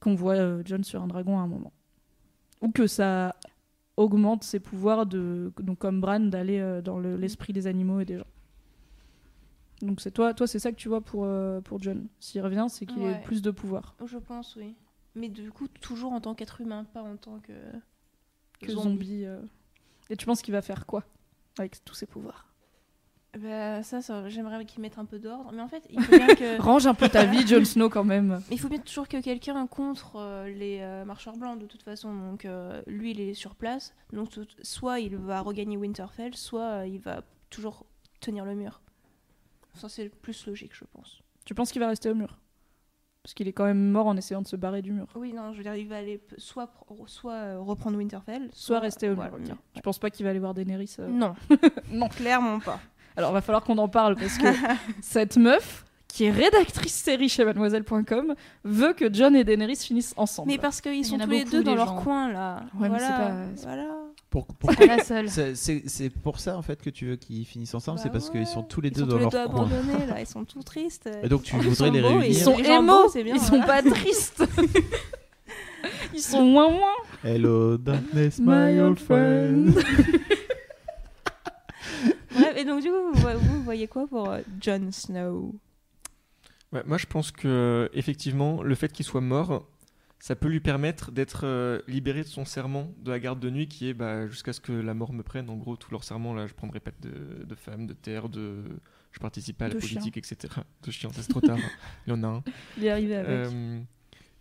[0.01, 1.71] qu'on voit euh, Jon sur un dragon à un moment
[2.61, 3.35] ou que ça
[3.97, 8.17] augmente ses pouvoirs de donc comme Bran d'aller dans le- l'esprit des animaux et des
[8.17, 8.27] gens
[9.81, 11.27] donc c'est toi, toi c'est ça que tu vois pour,
[11.63, 12.07] pour John.
[12.19, 13.21] S'il revient, c'est qu'il ait Ouais.
[13.23, 14.75] plus de pouvoir Je pense, oui.
[15.15, 17.51] Mais du coup, toujours en tant qu'être humain, pas en tant que.
[18.61, 19.25] Que zombie.
[19.25, 19.41] euh.
[20.09, 21.03] Et tu penses qu'il va faire quoi
[21.57, 22.47] avec tous ses pouvoirs?
[23.37, 25.51] Bah, ça, ça j'aimerais qu'ils mettent un peu d'ordre.
[25.53, 26.61] Mais en fait, il faut bien que.
[26.61, 28.41] Range un peu ta vie, Jon Snow quand même.
[28.49, 31.81] Mais il faut bien toujours que quelqu'un contre euh, les euh, marcheurs blancs de toute
[31.83, 32.13] façon.
[32.13, 33.93] Donc euh, lui, il est sur place.
[34.11, 37.85] Donc tout- soit il va regagner Winterfell, soit euh, il va toujours
[38.19, 38.81] tenir le mur.
[39.75, 41.21] Ça, c'est le plus logique, je pense.
[41.45, 42.37] Tu penses qu'il va rester au mur?
[43.23, 45.05] Parce qu'il est quand même mort en essayant de se barrer du mur.
[45.15, 46.71] Oui, non, je veux dire, il va aller soit,
[47.05, 49.55] soit euh, reprendre Winterfell, Soit rester au voilà, mur.
[49.75, 51.35] Tu penses pas qu'il va aller voir Daenerys euh Non,
[51.91, 52.79] non, clairement pas.
[53.15, 54.47] Alors va falloir qu'on en parle parce que
[55.01, 60.49] cette meuf qui est rédactrice série chez mademoiselle.com veut que John et Daenerys finissent ensemble.
[60.49, 62.01] Mais parce qu'ils sont tous les deux dans leur gens.
[62.01, 62.63] coin là.
[62.79, 63.87] Ouais, mais c'est pas- voilà.
[64.31, 64.47] Pour-
[64.79, 65.29] C'est la seule.
[65.29, 68.09] C'est- C'est c'est pour ça en fait que tu veux qu'ils finissent ensemble, Bah c'est
[68.09, 68.39] parce ouais.
[68.39, 69.65] qu'ils sont tous les Ils deux sont dans tous les leur deux coin.
[69.65, 71.09] abandonnés là, ils sont tous tristes.
[71.21, 73.35] Et donc tu Ils voudrais sont les beaux, réunir Ils sont émo, beaux, c'est bien,
[73.35, 73.83] ils sont voilà.
[73.83, 74.43] pas tristes.
[76.13, 76.95] ils sont moins moins.
[77.25, 79.75] Hello darkness, My old friend.
[82.33, 85.53] Bref, et donc du coup, vous, vous voyez quoi pour euh, Jon Snow?
[86.71, 89.67] Ouais, moi, je pense que effectivement, le fait qu'il soit mort,
[90.21, 93.67] ça peut lui permettre d'être euh, libéré de son serment de la garde de nuit,
[93.67, 95.49] qui est bah, jusqu'à ce que la mort me prenne.
[95.49, 98.63] En gros, tout leur serment là, je prendrai pas de, de femmes, de terre, de,
[99.11, 100.37] je participe pas à la De politique, etc.
[100.83, 101.57] De chiens, c'est trop tard.
[102.05, 102.43] Il y en a un.
[102.77, 103.51] Il est arrivé avec.
[103.51, 103.81] Euh,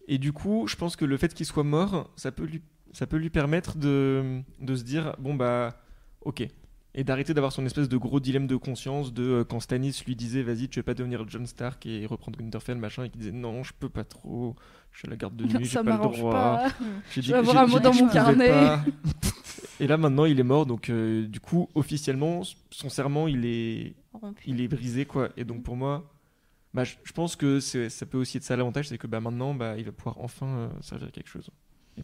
[0.06, 2.60] et du coup, je pense que le fait qu'il soit mort, ça peut lui,
[2.92, 5.80] ça peut lui permettre de, de se dire bon bah
[6.20, 6.46] ok
[6.94, 10.16] et d'arrêter d'avoir son espèce de gros dilemme de conscience de euh, quand Stannis lui
[10.16, 13.32] disait vas-y tu veux pas devenir John Stark et reprendre Winterfell machin et qu'il disait
[13.32, 14.56] non je peux pas trop
[14.90, 16.68] je suis à la garde de nuit j'ai pas le droit pas.
[17.12, 18.48] j'ai Je vais avoir un mot dans dit que mon carnet.
[18.48, 18.84] pas.
[19.80, 23.94] et là maintenant il est mort donc euh, du coup officiellement son serment il est
[24.12, 24.42] Rompu.
[24.46, 26.10] il est brisé quoi et donc pour moi
[26.74, 29.76] bah, je, pense que ça peut aussi être ça l'avantage c'est que bah, maintenant bah,
[29.78, 31.50] il va pouvoir enfin euh, servir à quelque chose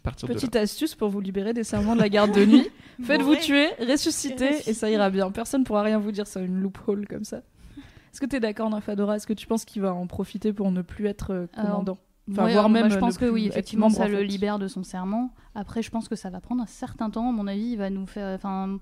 [0.01, 2.69] Petite là astuce pour vous libérer des serments de la garde de nuit.
[3.03, 4.69] Faites-vous tuer, ressusciter, Ressusciter.
[4.69, 5.31] et ça ira bien.
[5.31, 7.37] Personne pourra rien vous dire sur une loophole comme ça.
[7.37, 10.71] Est-ce que tu es d'accord, Nafadora Est-ce que tu penses qu'il va en profiter pour
[10.71, 11.99] ne plus être euh, commandant?
[12.31, 14.21] Enfin, Ouais, voire euh, moi, même, je pense ne que oui, effectivement, ça en le
[14.21, 15.33] libère de son serment.
[15.55, 17.29] Après, je pense que ça va prendre un certain temps.
[17.29, 18.33] À mon avis, il va nous faire.
[18.35, 18.79] Enfin,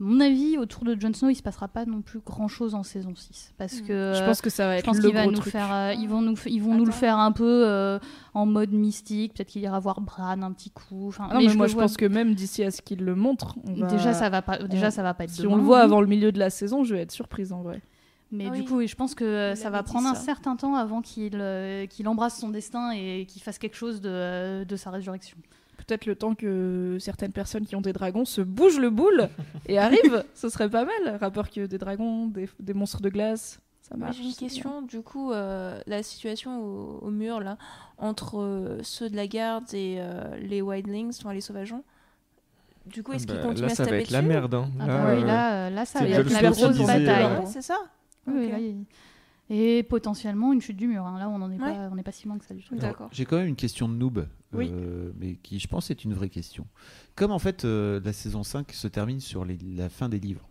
[0.00, 2.74] à mon avis, autour de Jon Snow, il se passera pas non plus grand chose
[2.74, 3.54] en saison 6.
[3.58, 4.12] Parce que.
[4.16, 5.52] Je pense que ça va je être pense le gros nous truc.
[5.52, 7.98] faire, euh, ils vont nous, ils vont nous le faire un peu euh,
[8.34, 9.34] en mode mystique.
[9.34, 11.08] Peut-être qu'il ira voir Bran un petit coup.
[11.08, 13.14] Enfin, non, mais, je moi je vois- pense que même d'ici à ce qu'il le
[13.14, 15.30] montre, on va- déjà ça va pas, déjà ça va pas être.
[15.30, 15.84] si demain, on le voit oui.
[15.84, 17.80] avant le milieu de la saison, je vais être surprise en vrai.
[18.34, 21.02] Mais du coup, je pense que euh, Il ça va prendre un certain temps avant
[21.02, 24.90] qu'il euh, qu'il embrasse son destin et qu'il fasse quelque chose de, euh, de sa
[24.90, 25.36] résurrection.
[25.86, 29.28] Peut-être le temps que certaines personnes qui ont des dragons se bougent le boule
[29.66, 31.16] et arrivent, ce serait pas mal.
[31.20, 34.16] Rapport que des dragons, des, des monstres de glace, ça marche.
[34.16, 34.36] J'ai une bien.
[34.38, 37.56] question, du coup, euh, la situation au, au mur là,
[37.98, 41.82] entre euh, ceux de la garde et euh, les wildlings, enfin les sauvageons.
[42.86, 44.54] Du coup, est-ce Bah, qu'ils continuent là à se ça va taper être la merde
[44.54, 44.68] hein.
[44.80, 47.24] Ah là, bah oui, euh, là, là, ça va être la grosse bataille.
[47.24, 47.76] euh, Ouais, c'est ça
[48.26, 48.50] Oui, oui, Ok.
[48.52, 48.58] là,
[49.54, 51.04] Et potentiellement une chute du mur.
[51.06, 51.18] hein.
[51.18, 51.74] Là, on n'en est, Ouais.
[51.74, 52.74] pas- on n'est pas si loin que ça du tout.
[53.10, 54.70] J'ai quand même une question de noob, Oui.
[54.72, 56.66] euh, mais qui je pense est une vraie question.
[57.16, 60.48] Comme en fait euh, la saison 5 se termine sur les- la fin des livres,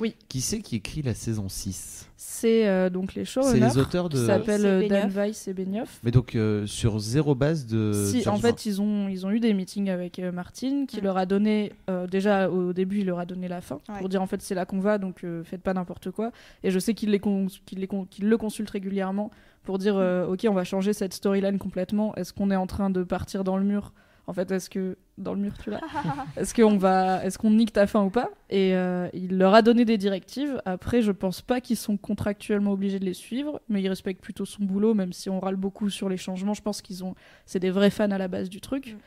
[0.00, 0.14] Oui.
[0.28, 4.08] Qui c'est qui écrit la saison 6 C'est euh, donc les C'est showrunners les auteurs
[4.08, 4.26] qui de.
[4.26, 5.10] s'appellent C'est euh, Dan.
[5.10, 6.00] Weiss et Benioff.
[6.02, 7.92] Mais donc euh, sur zéro base de.
[7.92, 10.96] Si, George en fait, ils ont, ils ont eu des meetings avec euh, Martine qui
[10.96, 11.02] Ouais.
[11.02, 13.98] leur a donné, euh, déjà au début, il leur a donné la fin Ouais.
[13.98, 16.30] pour dire en fait c'est là qu'on va, donc euh, faites pas n'importe quoi.
[16.62, 19.30] Et je sais qu'il les cons- qu'il les con- qu'il le consulte régulièrement
[19.64, 22.14] pour dire euh, ok, on va changer cette storyline complètement.
[22.16, 23.92] Est-ce qu'on est en train de partir dans le mur
[24.28, 25.80] En fait, est-ce que dans le mur tu l'as
[26.36, 29.62] Est-ce qu'on va, est-ce qu'on nique ta fin ou pas Et euh, il leur a
[29.62, 30.60] donné des directives.
[30.66, 34.44] Après, je pense pas qu'ils sont contractuellement obligés de les suivre, mais ils respectent plutôt
[34.44, 36.52] son boulot, même si on râle beaucoup sur les changements.
[36.52, 37.14] Je pense qu'ils ont,
[37.46, 38.94] c'est des vrais fans à la base du truc.
[38.94, 38.98] Mm.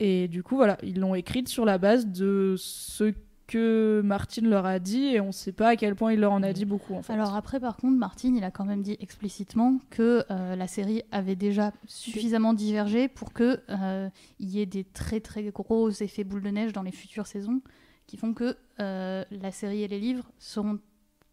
[0.00, 3.14] Et du coup, voilà, ils l'ont écrite sur la base de ce
[3.48, 6.42] que Martine leur a dit, et on sait pas à quel point il leur en
[6.44, 7.12] a dit beaucoup en fait.
[7.12, 11.02] Alors après, par contre, Martin, il a quand même dit explicitement que euh, la série
[11.10, 16.22] avait déjà suffisamment divergé pour que euh, il y ait des très très gros effets
[16.24, 17.60] boule de neige dans les futures saisons
[18.06, 20.78] qui font que euh, la série et les livres seront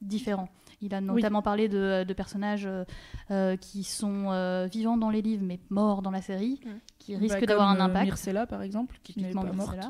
[0.01, 0.49] différents.
[0.82, 2.68] Il a notamment parlé de, de personnages
[3.32, 6.59] euh, qui sont euh, vivants dans les livres mais morts dans la série,
[6.99, 8.05] qui Bah, risquent comme, d'avoir un impact.
[8.05, 9.55] Myrcella, par exemple, qui n'est pas morte.
[9.55, 9.89] Myrcella,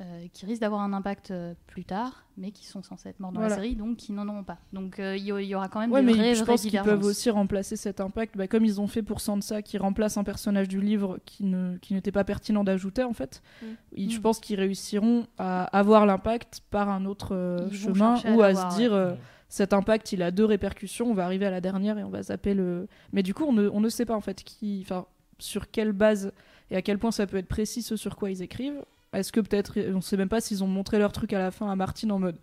[0.00, 3.32] euh, qui risquent d'avoir un impact euh, plus tard, mais qui sont censés être morts
[3.32, 3.56] dans Voilà.
[3.56, 4.58] la série, donc qui n'en auront pas.
[4.72, 6.80] Donc euh, il y, aura quand même Ouais, des mais vraies, je vraies pense qu'ils
[6.82, 10.24] peuvent aussi remplacer cet impact, bah, comme ils ont fait pour Sansa, qui remplace un
[10.24, 13.42] personnage du livre qui n'était pas pertinent d'ajouter en fait.
[13.62, 13.66] Mm.
[13.96, 14.22] Ils- Je Mm.
[14.22, 18.76] pense qu'ils réussiront à avoir l'impact par un autre euh, chemin à ou à se
[18.76, 18.98] dire ouais.
[18.98, 19.14] euh,
[19.48, 22.22] cet impact il a deux répercussions, on va arriver à la dernière et on va
[22.22, 22.86] zapper le.
[23.12, 25.06] Mais du coup on ne, on ne sait pas en fait qui, enfin
[25.38, 26.32] sur quelle base
[26.70, 28.82] et à quel point ça peut être précis ce sur quoi ils écrivent.
[29.18, 31.70] Est-ce que peut-être on sait même pas s'ils ont montré leur truc à la fin
[31.70, 32.38] à Martine en mode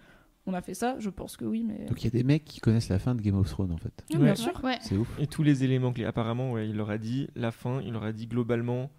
[0.46, 1.86] on a fait ça, je pense que oui, mais.
[1.86, 3.78] Donc il y a des mecs qui connaissent la fin de Game of Thrones en
[3.78, 3.94] fait.
[4.10, 4.24] Oui, Ouais.
[4.26, 4.52] bien sûr.
[4.62, 4.78] Ouais.
[4.82, 5.08] C'est ouf.
[5.18, 6.04] Et tous les éléments clés.
[6.04, 8.92] Apparemment, ouais, il leur a dit la fin, il leur a dit globalement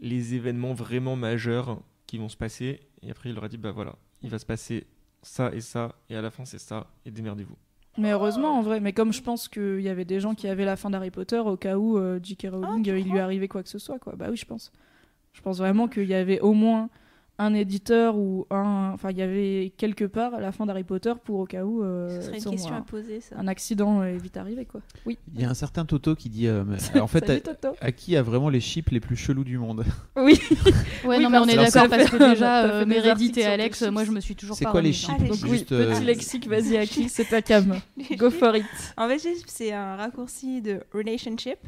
[0.00, 2.80] les événements vraiment majeurs qui vont se passer.
[3.02, 4.88] Et après, il leur a dit bah voilà, il va se passer
[5.22, 7.56] ça et ça, et à la fin, c'est ça, et démerdez-vous.
[7.96, 8.80] Mais heureusement, en vrai.
[8.80, 11.38] Mais comme je pense qu'il y avait des gens qui avaient la fin d'Harry Potter
[11.38, 12.48] au cas où euh, J.K.
[12.50, 14.14] Rowling, Ah, euh, il lui arrivait quoi que ce soit, quoi.
[14.16, 14.72] Bah oui, je pense.
[15.32, 16.90] Je pense vraiment qu'il y avait au moins
[17.40, 18.90] un éditeur ou un.
[18.94, 21.82] Enfin, il y avait quelque part la fin d'Harry Potter pour au cas où.
[21.84, 23.36] euh, Ce serait une question un, à poser, ça.
[23.38, 24.80] un accident est vite arrivé, quoi.
[25.06, 25.18] Oui.
[25.34, 26.64] Il y a un certain Toto qui dit euh,
[26.94, 27.76] mais- en fait Salut, à, Toto.
[27.80, 29.84] à qui a vraiment les chips les plus chelous du monde?
[30.16, 30.40] Oui.
[31.04, 34.04] Ouais, Oui, non, mais on est d'accord parce que déjà, euh, Meredith et Alex, moi
[34.04, 35.14] je me suis toujours C'est quoi les chips.
[35.16, 35.42] Ah, chips.
[35.44, 37.76] oui, Juste, euh, petit lexique, vas-y, à qui C'est ta cam.
[38.16, 38.66] Go for it.
[38.96, 41.58] En fait, c'est un raccourci de relationship.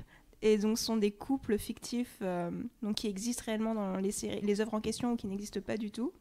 [0.43, 2.51] Et donc, ce sont des couples fictifs euh,
[2.83, 5.77] donc, qui existent réellement dans les, séries, les œuvres en question ou qui n'existent pas
[5.77, 6.13] du tout.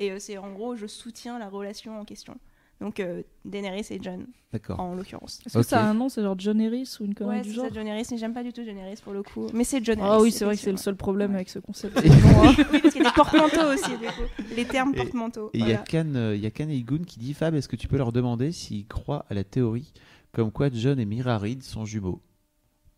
[0.00, 2.38] Et euh, c'est en gros, je soutiens la relation en question.
[2.80, 4.80] Donc, euh, Daenerys et John, D'accord.
[4.80, 5.40] en l'occurrence.
[5.46, 7.50] Est-ce que ça a un nom C'est genre John Harris ou une connerie Ouais, du
[7.50, 8.06] c'est genre ça, John Harris.
[8.10, 9.46] Mais j'aime pas du tout John Harris pour le coup.
[9.52, 10.10] Mais c'est John Harris.
[10.10, 11.96] Ah oui, c'est vrai que c'est le seul problème avec ce concept.
[12.04, 14.44] Et- Oui, parce qu'il y a des porte-manteaux aussi, du coup.
[14.56, 15.50] Les termes porte-manteaux.
[15.52, 15.82] Et il y a voilà.
[15.84, 17.98] Kan, euh, il y a Kan et Igun qui dit Fab, est-ce que tu peux
[17.98, 19.92] leur demander s'ils croient à la théorie
[20.32, 22.20] comme quoi John et Mira Reed sont jumeaux?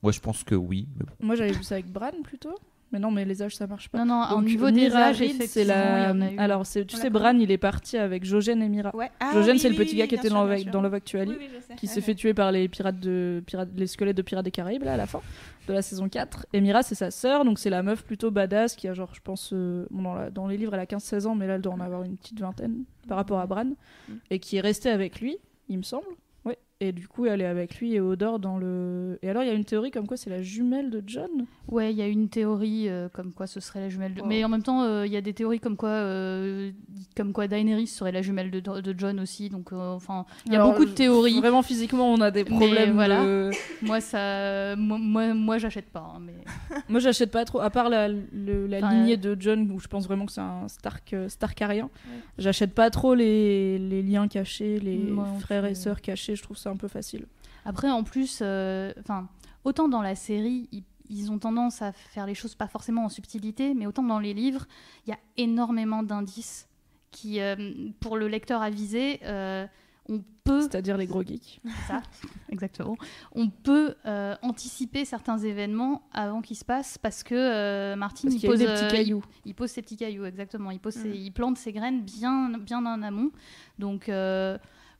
[0.04, 0.86] Moi je pense que oui.
[0.98, 1.26] mais bon.
[1.26, 2.54] Moi, j'avais vu ça avec Bran plutôt.
[2.92, 3.98] Mais non, mais les âges, ça marche pas.
[3.98, 6.14] Non, non, au Donc, niveau des Mira âges, c'est la.
[6.38, 8.94] Alors, c'est- tu sais, Bran, il est parti avec Jogène et Mira.
[8.94, 9.10] Ouais.
[9.18, 11.32] Ah, Jogène, oui, c'est le petit oui, gars qui était sûr, dans, dans Love Actually,
[11.76, 12.00] qui s'est ouais.
[12.02, 14.96] fait tuer par les pirates de pirates, les squelettes de pirates des Caraïbes là à
[14.96, 15.20] la fin
[15.66, 16.46] de la saison 4.
[16.52, 19.20] Et Mira, c'est sa sœur, donc c'est la meuf plutôt badass qui a genre, je
[19.22, 21.62] pense, euh, bon, dans, la- dans les livres, elle a 15-16 ans, mais là, elle
[21.62, 23.64] doit en avoir une petite vingtaine par rapport à Bran,
[24.08, 24.12] Mm.
[24.30, 25.38] et qui est restée avec lui,
[25.68, 26.06] il me semble.
[26.44, 26.58] Ouais.
[26.84, 29.18] Et du coup, elle est avec lui et Odor dans le.
[29.22, 31.30] Et alors, il y a une théorie comme quoi c'est la jumelle de John?
[31.68, 34.20] Ouais, il y a une théorie euh, comme quoi ce serait la jumelle de.
[34.22, 34.26] Oh.
[34.26, 36.72] Mais en même temps, euh, il y a des théories comme quoi, euh,
[37.16, 39.48] comme quoi Daenerys serait la jumelle de, de John aussi.
[39.48, 41.38] Donc, euh, enfin, il y a Alors, beaucoup de théories.
[41.38, 42.92] Vraiment, physiquement, on a des Mais problèmes.
[42.94, 43.22] voilà.
[43.24, 46.12] de- Moi, ça, moi, moi, moi, j'achète pas.
[46.14, 46.34] hein, mais
[46.90, 49.78] Moi, j'achète pas trop, à part la, le- la Enfin, lignée euh, de John, où
[49.80, 51.88] je pense vraiment que c'est un Stark, euh, Starkarien.
[52.36, 56.70] J'achète pas trop les, les liens cachés, les frères et sœurs cachés, je trouve ça
[56.74, 57.26] un peu facile.
[57.64, 59.28] Après, en plus, euh, enfin,
[59.64, 63.08] autant dans la série, ils, ils ont tendance à faire les choses pas forcément en
[63.08, 64.66] subtilité, mais autant dans les livres,
[65.06, 66.68] il y a énormément d'indices
[67.10, 67.56] qui, euh,
[68.00, 69.66] pour le lecteur avisé, euh,
[70.08, 71.60] on peut C'est-à-dire les gros geeks.
[71.86, 72.02] ça,
[72.50, 72.96] exactement.
[73.32, 78.46] On peut euh, anticiper certains événements avant qu'ils se passent parce que Martin Parce il
[78.46, 79.22] pose des petits cailloux.
[79.46, 80.70] il, il pose ses petits cailloux exactement.
[80.70, 81.14] Il pose ses- Mm.
[81.14, 83.30] il plante ses graines bien bien en amont.
[83.78, 84.10] Donc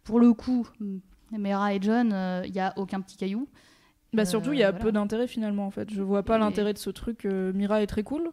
[0.05, 0.66] pour le coup,
[1.33, 3.49] Mera et John, euh, il y a aucun petit caillou.
[4.12, 4.85] Bah, Euh, surtout, il y a voilà.
[4.85, 5.93] peu d'intérêt finalement en fait.
[5.93, 7.25] Je vois pas Et- l'intérêt de ce truc.
[7.25, 8.31] euh, Mira est très cool.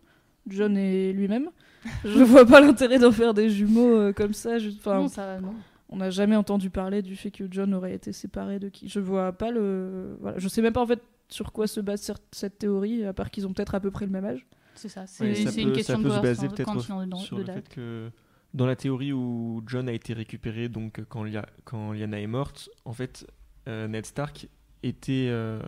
[0.48, 1.50] John est lui-même.
[2.06, 4.60] Je vois pas l'intérêt d'en faire des jumeaux euh, comme ça.
[4.60, 5.54] Je- Enfin, non, ça, non.
[5.90, 8.88] on n'a jamais entendu parler du fait que John aurait été séparé de qui.
[8.88, 10.16] Je vois pas le.
[10.22, 10.38] Voilà.
[10.38, 13.32] Je sais même pas en fait sur quoi se base cer- cette théorie, à part
[13.32, 14.46] qu'ils ont peut-être à peu près le même âge.
[14.76, 15.06] C'est ça.
[15.08, 16.82] C'est Ouais, ça c'est peut- une question ça de peut se cohérence baser peut-être
[17.22, 17.56] sur de le date.
[17.56, 18.10] fait que
[18.54, 22.70] dans la théorie où John a été récupéré, donc quand, Lia- quand Lyanna est morte,
[22.86, 23.26] en fait,
[23.68, 24.48] euh, Ned Stark
[24.84, 25.28] était.
[25.30, 25.62] euh,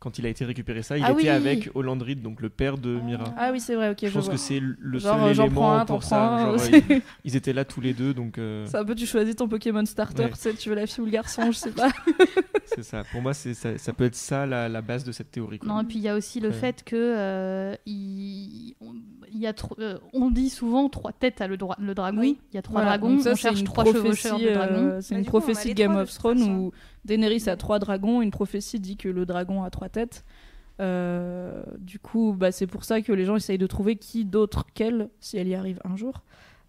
[0.00, 1.28] quand il a été récéré ça, il Ah était oui.
[1.28, 3.34] avec Holland Reed, donc le père de Mira.
[3.36, 3.98] Ah oui, c'est vrai, ok.
[4.02, 4.34] je pense vois.
[4.34, 6.38] que c'est le Genre, seul j'en élément prends un, pour ça.
[6.56, 6.56] Genre,
[6.88, 9.48] ils, ils étaient là tous les deux, donc euh, C'est un peu, tu choisis ton
[9.48, 10.30] Pokémon starter, Ouais.
[10.30, 11.90] tu sais, tu veux la fille ou le garçon, je sais pas.
[12.64, 13.02] c'est ça.
[13.10, 15.58] Pour moi, c'est ça, ça peut être ça la, la base de cette théorie.
[15.58, 15.68] quoi.
[15.68, 16.54] Non, et puis il y a aussi le Ouais.
[16.54, 18.76] fait que euh, il
[19.36, 22.20] y a euh, on dit souvent trois têtes à le, dra- le dragon.
[22.20, 22.38] Oui.
[22.52, 23.20] Il y a trois Voilà, dragons.
[23.20, 24.98] ça, on cherche trois chevaucheurs de euh, dragons.
[25.00, 26.72] c'est une coup, prophétie de Game trois, of Thrones où
[27.04, 30.24] Daenerys a trois dragons, une prophétie dit que le dragon a trois têtes.
[30.80, 34.64] Euh, du coup, bah, c'est pour ça que les gens essayent de trouver qui d'autre
[34.74, 36.22] qu'elle, si elle y arrive un jour,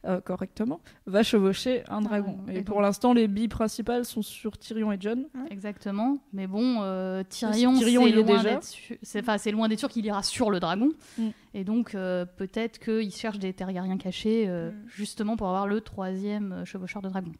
[0.05, 2.33] euh, correctement, va chevaucher un dragon.
[2.33, 2.51] dragon.
[2.51, 5.25] et Et pour l'instant, les billes principales sont sur Tyrion et John.
[5.49, 6.17] Exactement.
[6.33, 10.23] Mais bon, euh, Tyrion, Tyrion, c'est loin d'être su- c'est loin d'être sûr qu'il ira
[10.23, 10.89] sur le dragon.
[11.17, 11.27] Mm.
[11.53, 14.71] Et donc euh, peut-être qu'il cherche des Targaryens cachés Mm.
[14.87, 17.31] justement pour avoir le troisième chevaucheur de dragon.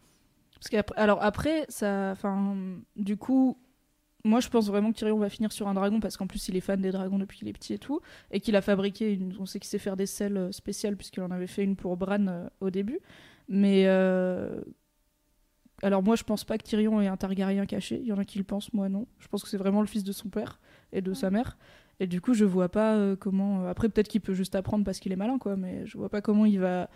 [0.56, 2.56] Parce qu'après, alors après, ça, enfin,
[2.98, 3.58] du coup,
[4.24, 6.56] moi je pense vraiment que Tyrion va finir sur un dragon parce qu'en plus il
[6.56, 8.02] est fan des dragons depuis qu'il est petit et tout,
[8.32, 11.22] et qu'il a fabriqué, une, on sait qu'il sait faire des selles euh, spéciales puisqu'il
[11.22, 13.00] en avait fait une pour Bran euh, au début.
[13.48, 14.62] Mais euh,
[15.82, 18.00] alors moi je pense pas que Tyrion est un Targaryen caché.
[18.02, 19.08] Il y en a qui le pensent, moi non.
[19.20, 20.60] Je pense que c'est vraiment le fils de son père
[20.92, 21.58] et de sa mère.
[22.00, 23.68] Et du coup je vois pas euh, comment.
[23.68, 26.22] Après peut-être qu'il peut juste apprendre parce qu'il est malin quoi, mais je vois pas
[26.22, 26.90] comment il va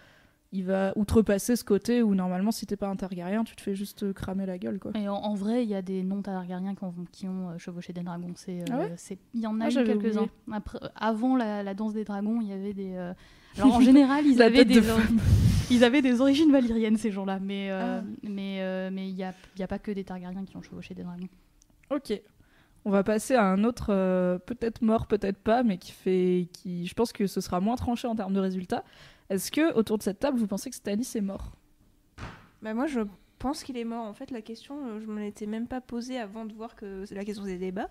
[0.54, 3.74] il va outrepasser ce côté où normalement si t'es pas un Targaryen tu te fais
[3.76, 4.91] juste euh, cramer la gueule quoi.
[4.95, 7.91] Et en, en vrai, il y a des non-Targaryens qui ont, qui ont euh, chevauché
[7.91, 8.34] des dragons.
[8.36, 10.28] C'est, euh, Ah ouais c'est- il y en a Ah, quelques-uns.
[10.95, 12.93] Avant la, la danse des dragons, il y avait des.
[12.93, 13.14] euh,
[13.58, 14.76] Alors en général, ils avaient des.
[14.82, 14.84] de
[15.72, 18.04] Ils avaient des origines valyriennes ces gens-là, mais Ah.
[18.24, 20.93] mais mais il y a, il y a pas que des Targaryens qui ont chevauché
[20.93, 21.30] des dragons.
[21.89, 22.22] Ok.
[22.86, 26.86] On va passer à un autre, euh, peut-être mort, peut-être pas, mais qui fait, qui,
[26.86, 28.84] je pense que ce sera moins tranché en termes de résultats.
[29.34, 31.51] Est-ce que autour de cette table, vous pensez que Stannis est mort?
[32.61, 33.01] Bah moi je
[33.39, 34.05] pense qu'il est mort.
[34.05, 37.05] En fait la question euh, je me l'étais même pas posée avant de voir que
[37.05, 37.89] c'est la question des débats.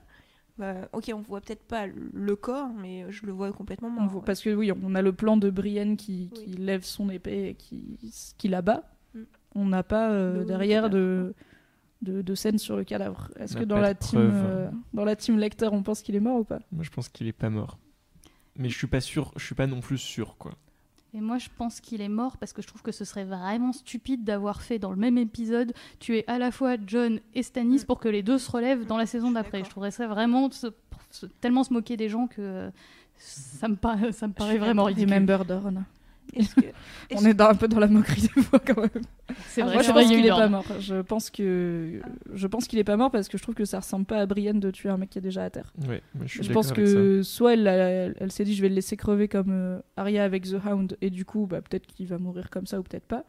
[0.58, 4.08] Bah, ok on voit peut-être pas le corps mais je le vois complètement On mort.
[4.08, 4.26] voit- ouais.
[4.26, 6.56] Parce que oui, on a le plan de Brienne qui, qui Oui.
[6.58, 7.98] lève son épée et qui,
[8.38, 8.84] qui la bat.
[9.14, 9.20] Mm.
[9.56, 11.34] On n'a pas euh, Le derrière de,
[12.02, 13.30] de, de scène sur le cadavre.
[13.36, 16.38] Est-ce que dans la, team, euh, dans la team lecteur, on pense qu'il est mort
[16.38, 16.60] ou pas?
[16.70, 17.78] Moi, je pense qu'il est pas mort.
[18.56, 20.52] Mais je suis pas sûr, je suis pas non plus sûr, quoi.
[21.14, 23.72] Et moi, je pense qu'il est mort parce que je trouve que ce serait vraiment
[23.72, 27.84] stupide d'avoir fait dans le même épisode tuer à la fois John et Stannis Mm.
[27.84, 29.62] pour que les deux se relèvent dans la saison d'après.
[29.62, 30.68] Je trouverais ça vraiment se-
[31.10, 32.70] se- tellement se moquer des gens que
[33.18, 35.12] ça me, pa- ça me paraît vraiment ridicule.
[35.12, 35.84] Remember Dorn.
[36.34, 36.60] Est-ce que-
[37.16, 38.88] On est dans, un peu dans la moquerie des fois quand même.
[39.48, 40.64] C'est Ah, vrai, moi, c'est je pense qu'il est pas mort.
[40.80, 42.00] Je pense que
[42.32, 44.26] je pense qu'il est pas mort parce que je trouve que ça ressemble pas à
[44.26, 45.72] Brienne de tuer un mec qui est déjà à terre.
[45.80, 48.68] Je suis Je d'accord pense avec que soit elle, elle, elle s'est dit je vais
[48.70, 52.06] le laisser crever comme euh, Arya avec The Hound et du coup bah, peut-être qu'il
[52.06, 53.24] va mourir comme ça ou peut-être pas.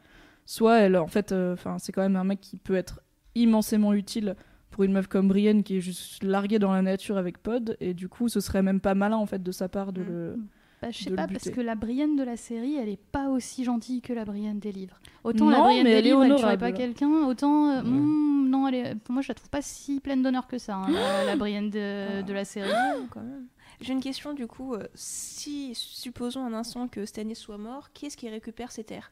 [0.45, 3.01] Soit elle en fait, euh, enfin c'est quand même un mec qui peut être
[3.35, 4.35] immensément utile
[4.71, 7.93] pour une meuf comme Brienne qui est juste larguée dans la nature avec Pod et
[7.93, 10.07] du coup ce serait même pas malin en fait de sa part de Mm.
[10.07, 10.37] le.
[10.83, 13.63] Bah, je sais pas, parce que la Brienne de la série, elle est pas aussi
[13.63, 14.99] gentille que la Brienne des livres.
[15.23, 17.69] Autant la Non, Brienne mais des elle est livres, elle tuerait pas quelqu'un, autant.
[17.69, 17.89] euh, Ouais.
[17.89, 20.75] hmm, non, elle est, pour moi, je la trouve pas si pleine d'honneur que ça,
[20.75, 22.69] hein, la, la Brienne de, de la série.
[22.73, 23.45] Ah, quand même.
[23.79, 24.75] J'ai une question du coup.
[24.75, 29.11] euh, si supposons un instant que Stannis soit mort, qui est-ce qui récupère ses terres?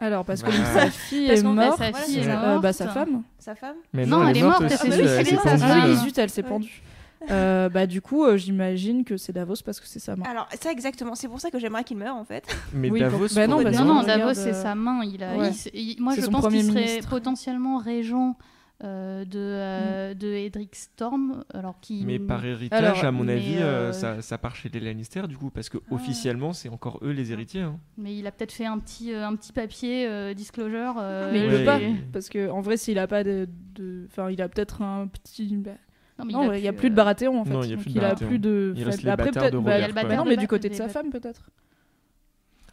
[0.00, 0.64] Alors parce que Bah.
[0.74, 3.22] sa fille Parce est morte, sa fille est euh, bah, sa femme.
[3.38, 3.76] Sa femme?
[3.92, 4.86] Mais Non, elle est morte, elle elle s'est
[5.32, 5.46] est pendue, morte.
[5.62, 5.96] Ah oui, là.
[5.96, 6.48] zut, elle s'est Ouais.
[6.48, 6.82] pendue.
[7.30, 10.24] Euh, bah du coup, euh, j'imagine que c'est Davos parce que c'est sa main.
[10.28, 11.14] Alors ça exactement.
[11.14, 12.44] C'est pour ça que j'aimerais qu'il meure en fait.
[12.74, 14.74] Mais Oui, Davos, pour- bah non, pourrait parce Non, non, regarde, Davos, c'est euh, sa
[14.74, 15.02] main.
[15.04, 15.46] Il a, ouais.
[15.48, 17.10] il s- il- moi, C'est je son pense premier qu'il serait ministre.
[17.10, 18.36] potentiellement régent
[18.82, 19.40] euh, de, Mm.
[19.40, 21.44] euh, de Edric Storm.
[21.54, 24.56] Alors qui, Mais par héritage, Alors, à mon mais, avis, euh, euh, ça, ça part
[24.56, 25.94] chez les Lannister, du coup, parce que Ah.
[25.94, 27.62] officiellement, c'est encore eux les héritiers.
[27.62, 27.78] hein.
[27.96, 30.94] mais il a peut-être fait un petit, euh, un petit papier euh, disclosure.
[30.98, 31.58] euh, Mais il Ouais.
[31.60, 31.78] peut pas,
[32.12, 35.56] parce que en vrai, s'il a pas de, de- enfin, il a peut-être un petit.
[35.56, 35.70] bah,
[36.18, 37.50] Non, mais non, il y a plus de euh, Baratheon en fait.
[37.50, 38.72] Non, il y a plus de il a plus de.
[38.76, 39.46] Il reste les après peut-être.
[39.52, 40.02] de bah, Robert, Il y a le quoi.
[40.02, 41.42] bâtard non, de mais du côté de sa femme peut-être.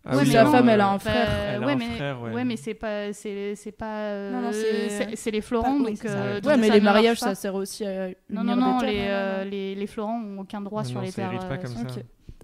[0.03, 1.29] Ah oui, sa non, femme, elle a euh, un bah, frère.
[1.29, 2.31] Elle a ouais, un mais, frère, ouais.
[2.33, 6.05] ouais, mais c'est pas, c'est, c'est pas, euh, Non, non, c'est- les Florents, donc.
[6.05, 7.27] euh, Ouais, mais les mariages, pas.
[7.27, 8.07] ça sert aussi à.
[8.29, 8.89] Non, non, non, terres.
[8.89, 9.51] les, non, euh, non, non.
[9.51, 11.47] les, les Florents ont aucun droit Non, sur non, les ça terres.
[11.47, 11.99] pas euh, comme ça.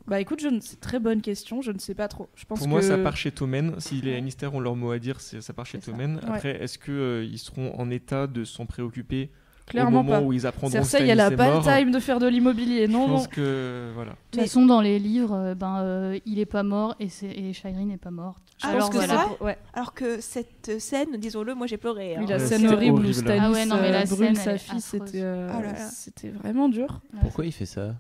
[0.05, 1.61] Bah écoute, je ne- c'est très bonne question.
[1.61, 2.29] Je ne sais pas trop.
[2.35, 3.73] Je pense Pour que moi, ça part chez Tommen.
[3.79, 5.79] Si les Lannister ont leur mot à dire, c'est- ça part chez.
[5.79, 6.17] Tommen.
[6.17, 6.21] Ouais.
[6.35, 9.31] Après, est-ce qu'ils seront en état de s'en préoccuper
[9.67, 10.25] clairement au moment pas.
[10.25, 12.87] où ils apprendront Cersei, elle a est pas mort le time de faire de l'immobilier.
[12.87, 13.15] Je Non, non.
[13.15, 14.11] pense que voilà.
[14.11, 17.27] De toute façon, dans les livres, euh, ben, euh, il est pas mort et, c'est-
[17.27, 18.41] et Shireen n'est pas morte.
[18.57, 19.27] Je pense alors que voilà.
[19.41, 19.57] ouais.
[19.73, 22.15] Alors que cette scène, disons-le, moi j'ai pleuré.
[22.15, 22.19] hein.
[22.21, 23.13] Oui, la scène horrible où.
[23.13, 25.61] Stanis Ah ouais, non, mais la euh, scène, sa est fille, c'était euh, Oh
[25.91, 26.99] c'était vraiment dur.
[27.21, 27.93] Pourquoi il fait ça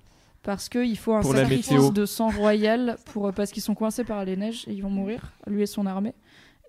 [0.43, 4.23] parce qu'il faut un Pour sacrifice de sang royal pour, parce qu'ils sont coincés par
[4.23, 6.13] les neiges et ils vont mourir, lui et son armée.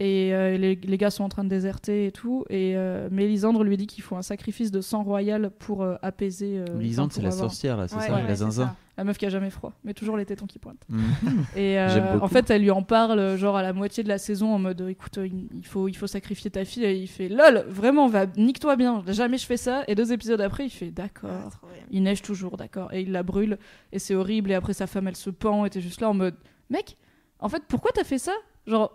[0.00, 2.44] Et euh, les, les gars sont en train de déserter et tout.
[2.50, 6.58] Et euh, Mélisandre lui dit qu'il faut un sacrifice de sang royal pour euh, apaiser.
[6.58, 8.66] euh, enfin, c'est la avoir- sorcière, là, c'est Ouais, ça ouais, La zinzin.
[8.66, 8.76] ça.
[8.96, 10.84] La meuf qui a jamais froid, mais toujours les tétons qui pointent.
[10.88, 11.00] Mhm.
[11.56, 12.24] Et euh, J'aime beaucoup.
[12.24, 14.80] en fait, elle lui en parle genre à la moitié de la saison en mode
[14.88, 16.84] écoute, il faut, il faut sacrifier ta fille.
[16.84, 19.02] Et il fait lol, vraiment, va, nique-toi bien.
[19.08, 19.82] Jamais je fais ça.
[19.88, 21.30] Et deux épisodes après, il fait d'accord.
[21.62, 21.66] Ah.
[21.90, 22.92] Il neige toujours, d'accord.
[22.92, 23.58] Et il la brûle.
[23.92, 24.50] Et c'est horrible.
[24.50, 25.64] Et après, sa femme, elle se pend.
[25.64, 26.34] Et t'es juste là en mode
[26.70, 26.96] mec,
[27.40, 28.32] en fait, pourquoi t'as fait ça?
[28.66, 28.92] Genre,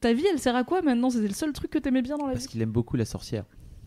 [0.00, 1.10] ta vie, elle sert à quoi maintenant?
[1.10, 2.50] C'était le seul truc que t'aimais bien dans la Parce vie?
[2.52, 3.44] qu'il aime beaucoup la sorcière.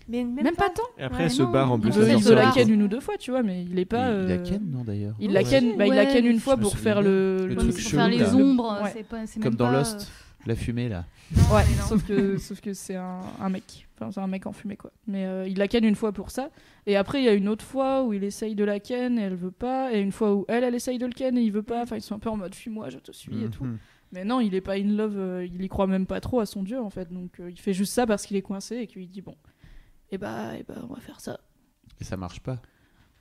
[0.09, 0.83] Mais même, Même pas tant.
[0.97, 1.51] Et après, Ouais, elle se non.
[1.51, 1.91] barre en plus.
[1.95, 4.09] il il se la ken une ou deux fois, tu vois, mais il est pas.
[4.11, 5.45] Il, il la euh, ken, non, d'ailleurs Il la Ouais.
[5.49, 8.07] ken, bah, il la ken une fois pour faire le, Le truc pour chelou, faire
[8.09, 8.35] les là.
[8.35, 8.91] ombres, Ouais.
[8.93, 10.01] c'est pas, c'est Comme dans pas, Lost.
[10.01, 11.05] euh, La fumée, là.
[11.53, 13.87] Ouais, sauf que, sauf que c'est un, un mec.
[13.97, 14.91] Enfin, c'est un mec enfumé, quoi.
[15.07, 16.49] Mais euh, il la ken une fois pour ça.
[16.85, 19.21] Et après, il y a une autre fois où il essaye de la ken et
[19.21, 19.93] elle veut pas.
[19.93, 21.81] Et une fois où elle, elle essaye de le ken et il veut pas.
[21.83, 23.65] Enfin, ils sont un peu en mode fuis-moi, je te suis et tout.
[24.13, 25.17] Mais non, il est pas in love.
[25.17, 27.11] euh, il y croit même pas trop à son dieu, en fait.
[27.11, 29.35] Donc euh, il fait juste ça parce qu'il est coincé et qu'il dit bon,
[30.11, 31.39] et bah, et bah, on va faire ça.
[31.99, 32.61] Et ça marche pas.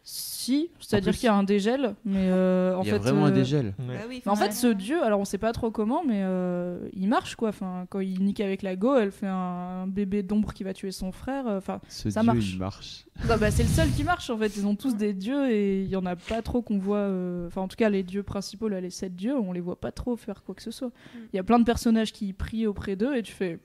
[0.05, 2.97] Si, c'est-à-dire qu'il y a un dégel, mais euh, en Il y fait.
[2.97, 3.67] a vraiment un euh, dégel.
[3.79, 3.95] Ouais.
[3.95, 7.07] Bah oui, en fait, ce dieu, alors on sait pas trop comment, mais euh, il
[7.09, 7.51] marche quoi.
[7.51, 10.91] Enfin, quand il nique avec la go, elle fait un bébé d'ombre qui va tuer
[10.91, 11.45] son frère.
[11.47, 12.53] Enfin, Ce Ça dieu, marche.
[12.55, 13.05] il marche.
[13.29, 14.57] bah, bah, c'est le seul qui marche en fait.
[14.57, 16.97] Ils ont tous des dieux et il y en a pas trop qu'on voit.
[16.97, 19.79] euh, Enfin, en tout cas, les dieux principaux, là, les sept dieux, on les voit
[19.81, 20.91] pas trop faire quoi que ce soit.
[21.33, 23.61] Il y a plein de personnages qui prient auprès d'eux et tu fais.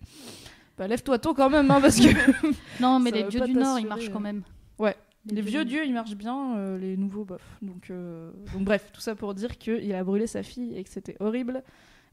[0.77, 2.09] Bah, lève-toi tôt quand même, hein, parce que
[2.79, 4.43] Non, mais Ça les dieux du Nord, ils marchent quand même.
[4.77, 4.95] Ouais.
[5.32, 7.41] Les vieux dieux, ils marchent bien, euh, les nouveaux, bof.
[7.61, 10.89] Donc, euh, donc bref, tout ça pour dire qu'il a brûlé sa fille et que
[10.89, 11.63] c'était horrible.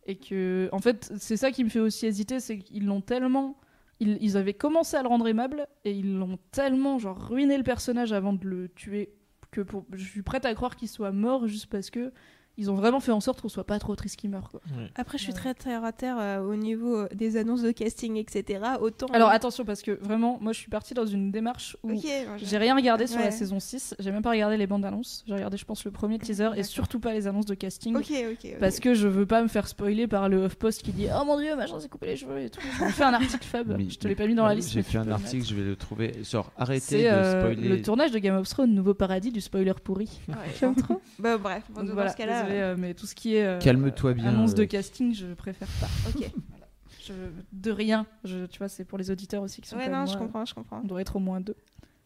[0.07, 3.59] Et que, en fait, c'est ça qui me fait aussi hésiter, c'est qu'ils l'ont tellement.
[4.01, 7.63] Ils, ils avaient commencé à le rendre aimable et ils l'ont tellement genre ruiné le
[7.63, 9.15] personnage avant de le tuer
[9.55, 12.13] que pour, je suis prête à croire qu'il soit mort juste parce que
[12.57, 14.49] ils ont vraiment fait en sorte qu'on soit pas trop triste qu'il meure.
[14.51, 14.61] Quoi.
[14.77, 14.91] Ouais.
[14.95, 15.39] Après, je suis Ouais.
[15.39, 18.61] très terre à terre euh, au niveau euh, des annonces de casting, etc.
[18.81, 19.07] Autant.
[19.13, 21.91] Alors attention parce que vraiment, moi je suis partie dans une démarche où
[22.39, 25.35] J'ai rien regardé sur la saison 6, j'ai même pas regardé les bandes annonces, j'ai
[25.35, 27.97] regardé je pense le premier teaser et surtout pas les annonces de casting.
[27.97, 28.37] Ok, ok.
[28.45, 28.57] ok.
[28.61, 31.39] Parce que je veux pas me faire spoiler par le HuffPost qui dit Oh mon
[31.41, 32.61] dieu, machin s'est coupé les cheveux et tout.
[32.79, 34.71] Je me fais un article Fab, Mais- je te l'ai pas mis dans la liste.
[34.73, 36.13] J'ai fait un article, je vais le trouver.
[36.23, 37.69] Genre, arrêtez de euh, spoiler.
[37.69, 40.09] le tournage de Game of Thrones, nouveau paradis du spoiler pourri.
[40.29, 41.01] Ouais, J'aime trop.
[41.19, 42.44] Bah bref, bon, Donc dans voilà, ce cas-là.
[42.45, 45.69] Désolé, euh, mais tout ce qui est euh, Calme-toi bien, annonce de casting, je préfère
[45.81, 45.89] pas.
[46.09, 46.31] Ok.
[46.51, 46.67] Voilà.
[47.07, 47.13] Je-
[47.53, 49.99] de rien, je, tu vois, c'est pour les auditeurs aussi qui sont Ouais, comme non,
[50.05, 50.13] moi.
[50.13, 50.81] je comprends, je comprends.
[50.83, 51.57] On doit être au moins deux.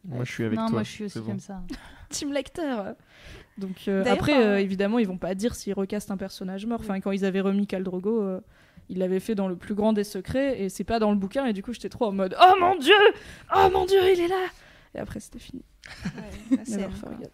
[0.04, 0.72] Moi, je suis avec non, toi.
[0.74, 1.26] moi je suis aussi bon.
[1.26, 1.62] comme ça.
[2.08, 2.94] Team lecteur.
[3.58, 6.80] Donc euh, après, euh, évidemment, ils vont pas dire s'ils recastent un personnage mort.
[6.80, 8.40] Enfin, quand ils avaient remis Khal Drogo, euh,
[8.88, 11.44] ils l'avaient fait dans le plus grand des secrets et c'est pas dans le bouquin.
[11.46, 12.94] Et du coup, j'étais trop en mode Oh mon dieu,
[13.54, 14.46] oh mon dieu, il est là.
[14.94, 15.62] Et après, c'était fini.
[16.16, 17.30] Ouais, Never forget.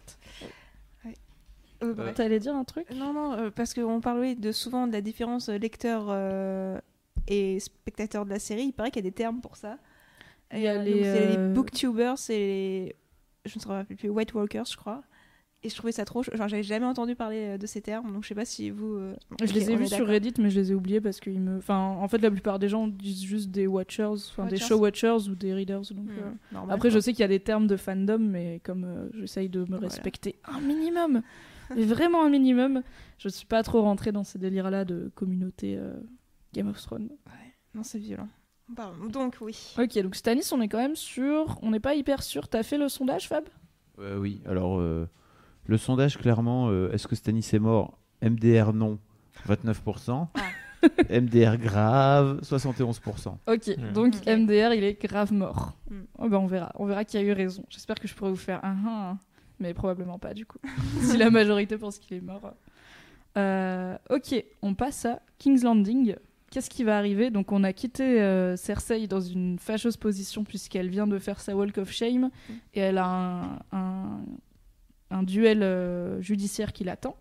[1.83, 2.15] Euh, bref.
[2.15, 2.87] T'allais dire un truc?
[2.95, 6.79] Non, non, euh, parce qu'on parlait de souvent de la différence euh, lecteur euh,
[7.27, 8.63] et spectateur de la série.
[8.65, 9.77] Il paraît qu'il y a des termes pour ça.
[10.53, 12.95] Il y a les, donc, c'est les booktubers et les.
[13.45, 15.03] Je ne me rappelle plus, White Walkers, je crois.
[15.63, 16.21] Et je trouvais ça trop.
[16.21, 18.93] Genre, j'avais jamais entendu parler de ces termes, donc je sais pas si vous.
[18.97, 20.05] euh, Je les ai vus sur.
[20.07, 21.57] Reddit, mais je les ai oubliés parce qu'ils me.
[21.57, 25.27] Enfin, en fait, la plupart des gens disent juste des watchers, enfin des show watchers
[25.27, 25.81] ou des readers.
[25.81, 28.61] Donc, Hmm, euh, normal, Après, je sais qu'il y a des termes de fandom, mais
[28.63, 29.87] comme euh, j'essaye de me Voilà.
[29.87, 31.23] respecter un minimum,
[31.75, 32.83] mais vraiment un minimum,
[33.17, 35.93] je suis pas trop rentrée dans ces délires-là de communauté euh,
[36.53, 37.09] Game of Thrones.
[37.73, 38.27] Non, c'est violent.
[38.75, 39.05] Pardon.
[39.07, 39.75] Donc, oui.
[39.77, 42.47] Ok, donc Stanis, on est quand même sûr, on n'est pas hyper sûr.
[42.47, 43.45] T'as fait le sondage, Fab?
[43.99, 45.07] Euh, oui, alors euh,
[45.65, 47.99] le sondage, clairement, euh, est-ce que Stanis est mort?
[48.21, 48.97] MDR non,
[49.47, 50.27] 29%.
[51.09, 53.37] MDR grave, 71%.
[53.47, 54.27] Ok, donc Ok.
[54.27, 55.77] MDR, il est grave mort.
[56.17, 57.63] Oh, ben, on verra, on verra qui a eu raison.
[57.69, 59.19] J'espère que je pourrai vous faire un, un, un,
[59.59, 60.59] mais probablement pas du coup.
[61.01, 62.53] si la majorité pense qu'il est mort.
[63.37, 66.15] Euh, ok, on passe à King's Landing.
[66.51, 67.31] Qu'est-ce qui va arriver?
[67.31, 71.55] Donc on a quitté euh, Cersei dans une fâcheuse position puisqu'elle vient de faire sa
[71.55, 72.29] Walk of Shame
[72.73, 74.21] et elle a un,
[75.11, 77.17] un- duel euh, judiciaire qui l'attend.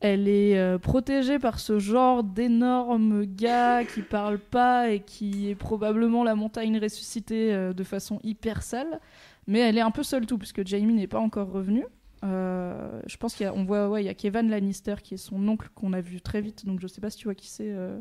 [0.00, 6.22] Elle est protégée par ce genre d'énorme gars qui parle pas et qui est probablement
[6.22, 9.00] la montagne ressuscitée de façon hyper sale.
[9.48, 11.84] Mais elle est un peu seule tout, puisque Jaime n'est pas encore revenu.
[12.24, 15.68] Euh, je pense qu'on voit, ouais, il y a Kevin Lannister qui est son oncle
[15.74, 17.70] qu'on a vu très vite, donc je sais pas si tu vois qui c'est.
[17.70, 17.98] euh.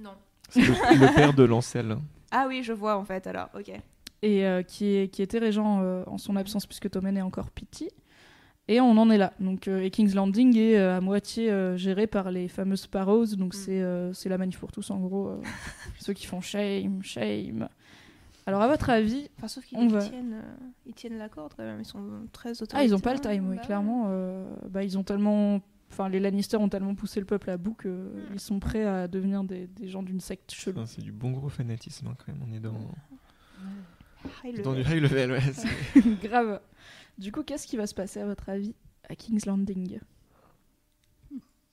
[0.00, 0.10] Non.
[0.48, 0.68] C'est le,
[1.06, 1.96] le père de Lancel.
[2.30, 3.70] Ah oui, je vois en fait, alors, ok.
[4.22, 7.50] et euh, qui, est, qui était régent euh, en son absence puisque Tommen est encore
[7.50, 7.88] piti.
[8.68, 9.32] Et on en est là.
[9.38, 13.26] Donc, euh, et King's Landing est euh, à moitié euh, géré par les fameuses Sparrows.
[13.36, 15.28] Donc c'est euh, c'est la manif pour tous en gros.
[15.28, 15.40] euh,
[16.00, 17.68] ceux qui font shame, shame.
[18.46, 20.56] Alors, à votre avis, Enfin, sauf qu'ils On va- tiennent, euh,
[20.86, 21.80] ils tiennent la corde quand même.
[21.80, 22.78] Ils sont très autoritaires.
[22.80, 24.04] ah, ils ont pas le time, oui, Bah clairement.
[24.08, 25.60] euh, bah, ils ont tellement.
[25.90, 29.44] Enfin, les Lannister ont tellement poussé le peuple à bout qu'ils sont prêts à devenir
[29.44, 30.78] des, des gens d'une secte chelou.
[30.78, 32.42] Enfin, c'est du bon gros fanatisme hein, quand même.
[32.48, 32.74] On est dans,
[34.44, 35.32] High dans du high level.
[35.32, 35.40] Ouais,
[36.22, 36.60] Grave.
[37.18, 38.74] Du coup, qu'est-ce qui va se passer, à votre avis,
[39.08, 40.00] à King's Landing?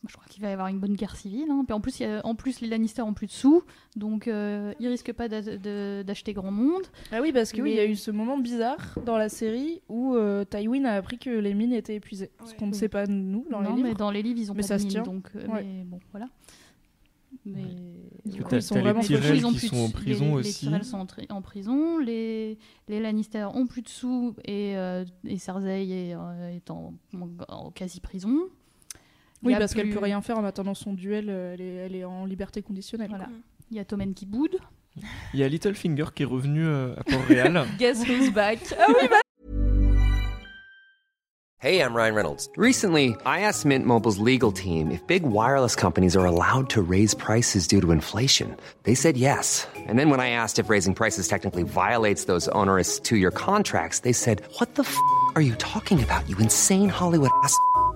[0.05, 1.47] Je crois qu'il va y avoir une bonne guerre civile.
[1.49, 1.63] hein.
[1.65, 3.63] Puis en plus, il y a- en plus, les Lannister ont plus de sous,
[3.95, 6.83] donc euh, ils risquent pas d'acheter grand monde.
[7.13, 9.29] Ah oui, parce que oui, il y a Les- eu ce moment bizarre dans la
[9.29, 12.31] série où euh, Tywin a appris que les mines étaient épuisées.
[12.45, 12.77] Ce qu'on ne Oui.
[12.77, 13.87] sait pas, nous, dans non, les livres.
[13.89, 15.03] mais dans les livres, ils ont Mais pas ça de se mine, tient.
[15.03, 15.29] donc.
[15.35, 15.63] euh, Ouais.
[15.63, 16.27] Mais bon, voilà.
[17.45, 17.63] Mais
[18.25, 19.19] Du coup, ils sont les vraiment focus.
[19.19, 20.69] Tyrell ils ont plus sont en prison les, aussi.
[20.69, 22.57] Les sont en, prison, les,
[22.87, 27.29] les Lannister ont plus de sous et, euh, et Cersei est, euh, est en, en-
[27.53, 28.37] en quasi-prison.
[28.37, 28.62] Il
[29.43, 31.25] Oui, parce qu'elle plus- peut rien faire en attendant son duel.
[31.29, 33.09] euh, Elle est, elle est en liberté conditionnelle.
[33.09, 33.27] Voilà.
[33.71, 34.57] Il y a Tommen qui boude.
[35.33, 37.65] Il y a Littlefinger qui est revenu euh, à Port-Réal.
[37.79, 38.59] Guess who's back?
[38.79, 39.07] Ah oui,
[41.59, 42.49] Hey, I'm Ryan Reynolds.
[42.57, 47.13] Recently, I asked Mint Mobile's legal team if big wireless companies are allowed to raise
[47.15, 48.57] prices due to inflation.
[48.83, 49.65] They said yes.
[49.87, 53.99] And then when I asked if raising prices technically violates those onerous two year contracts,
[54.01, 54.93] they said, What the f
[55.35, 57.55] are you talking about, you insane Hollywood ass?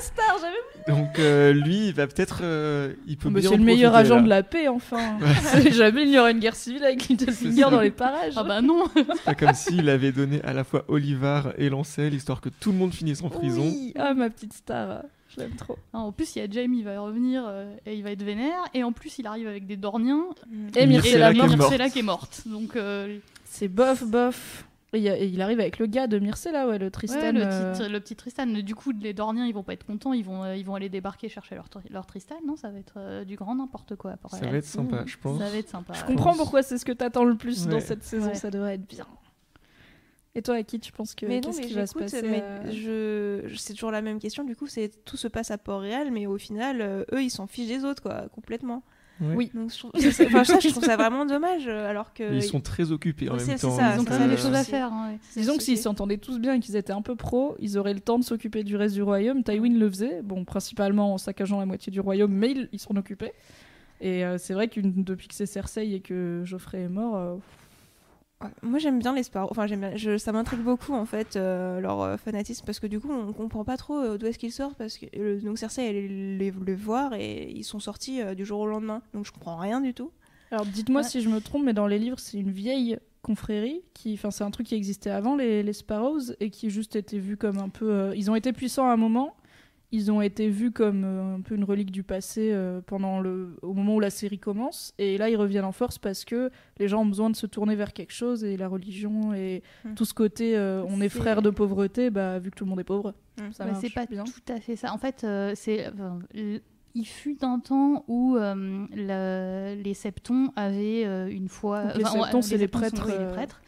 [0.00, 3.62] star, j'avais Donc euh, lui, il va peut-être, euh, il peut Mais bien c'est le
[3.64, 4.22] meilleur profiter, agent là.
[4.22, 5.18] de la paix, enfin.
[5.72, 8.34] Jamais il n'y aura une guerre civile avec Littlefinger dans les parages.
[8.36, 12.14] Ah bah non C'est pas comme s'il avait donné à la fois Olivar et Lancel,
[12.14, 13.62] histoire que tout le monde finisse en prison.
[13.64, 13.92] Oui.
[13.98, 15.02] Ah, ma petite star.
[15.28, 15.76] Je l'aime trop.
[15.92, 18.22] Ah, En plus, il y a Jaime, il va revenir euh, et il va être
[18.22, 18.58] vénère.
[18.74, 20.24] Et en plus, il arrive avec des Dorniens.
[20.76, 21.56] Et Myrcella qui est morte.
[21.56, 21.58] morte.
[21.70, 22.42] Myrcella qui est morte.
[22.46, 24.65] Donc, euh, C'est bof, bof.
[24.92, 27.18] Et il, y a- et il arrive avec le gars de Myrcella, ouais, le Tristan.
[27.18, 28.46] ouais, le, euh, petit, le petit Tristan.
[28.46, 30.12] Du coup, les Dorniens, ils vont pas être contents.
[30.12, 32.36] Ils vont, euh, ils vont aller débarquer chercher leur, tri- leur Tristan.
[32.46, 34.16] Non, ça va être euh, du grand n'importe quoi.
[34.16, 35.38] pour Ça va être sympa, je pense.
[35.40, 35.92] Ça va être sympa.
[35.92, 36.06] Je ouais.
[36.06, 38.28] comprends pourquoi c'est ce que t'attends le plus dans cette saison.
[38.28, 38.34] Ouais.
[38.36, 39.06] Ça devrait être bien.
[40.36, 42.42] Et toi, Aki, tu penses que Mais non, qu'est-ce mais qui va se passer mais
[42.42, 44.44] à- je, je- c'est toujours la même question.
[44.44, 47.46] Du coup, c'est tout se passe à Port-Réal, mais au final, euh, eux, ils s'en
[47.46, 48.82] fichent des autres, quoi, complètement.
[49.20, 49.50] Oui.
[49.54, 52.22] Donc, je trouve, ça, c'est- enfin, ça, je trouve ça vraiment dommage, euh, alors que.
[52.30, 53.70] Mais ils sont très occupés en même c'est- temps.
[53.70, 54.92] c'est ça, Ils ont euh, choses à faire.
[54.92, 55.18] hein, ouais.
[55.36, 58.00] Disons que s'ils s'entendaient tous bien et qu'ils étaient un peu pros, ils auraient le
[58.00, 59.42] temps de s'occuper du reste du royaume.
[59.42, 62.94] Tywin le faisait, bon, principalement en saccageant la moitié du royaume, mais il, il s'en
[62.96, 63.32] occupait.
[64.02, 67.36] Et euh, c'est vrai que depuis que c'est Cersei et que Geoffrey est mort, euh,
[68.62, 71.80] Moi j'aime bien les Sparrows, enfin j'aime bien, je- ça m'intrigue beaucoup en fait euh,
[71.80, 74.52] leur euh, fanatisme parce que du coup on comprend pas trop euh, d'où est-ce qu'ils
[74.52, 78.34] sortent parce que euh, donc Cersei elle les, les voir et ils sont sortis euh,
[78.34, 80.10] du jour au lendemain donc je comprends rien du tout.
[80.50, 81.08] Alors dites-moi Ouais.
[81.08, 84.44] si je me trompe, mais dans les livres, c'est une vieille confrérie qui, enfin, c'est
[84.44, 87.68] un truc qui existait avant les, les Sparrows et qui juste était vu comme un
[87.70, 88.12] peu.
[88.14, 89.34] ils ont été puissants à un moment.
[89.92, 93.56] Ils ont été vus comme euh, un peu une relique du passé euh, pendant le,
[93.62, 94.92] au moment où la série commence.
[94.98, 97.76] Et là, ils reviennent en force parce que les gens ont besoin de se tourner
[97.76, 99.94] vers quelque chose et la religion et Hmm.
[99.94, 102.70] tout ce côté euh, on est C'est- frères de pauvreté, bah, vu que tout le
[102.70, 103.14] monde est pauvre.
[103.40, 103.52] Hmm.
[103.52, 104.24] Ça marche c'est pas bien.
[104.24, 104.92] tout à fait ça.
[104.92, 105.86] En fait, euh, c'est.
[105.88, 106.60] enfin, l-
[106.98, 111.92] il fut un temps où euh, le- les septons avaient euh, une foi.
[111.94, 113.60] Les septons, c'est les sont- prêtres, oui, les prêtres.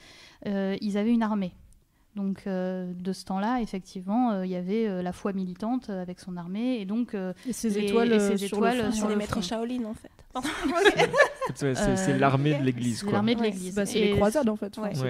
[0.80, 1.52] Ils avaient une armée.
[2.18, 6.02] Donc, euh, de ce temps-là, effectivement, euh, il y avait euh, la foi militante euh,
[6.02, 6.80] avec son armée.
[6.80, 9.14] Et donc, euh, Et ces les- étoiles, et ces sur étoiles le sur C'est les
[9.14, 9.40] le maîtres.
[9.42, 10.10] Shaolin en fait.
[11.54, 12.98] C'est Euh, l'armée de l'église.
[12.98, 13.12] c'est quoi.
[13.14, 13.46] l'armée de Ouais.
[13.50, 13.74] l'église.
[13.74, 14.76] Bah, c'est les croisades en fait.
[14.78, 14.94] Enfin, Ouais.
[14.94, 15.02] c'est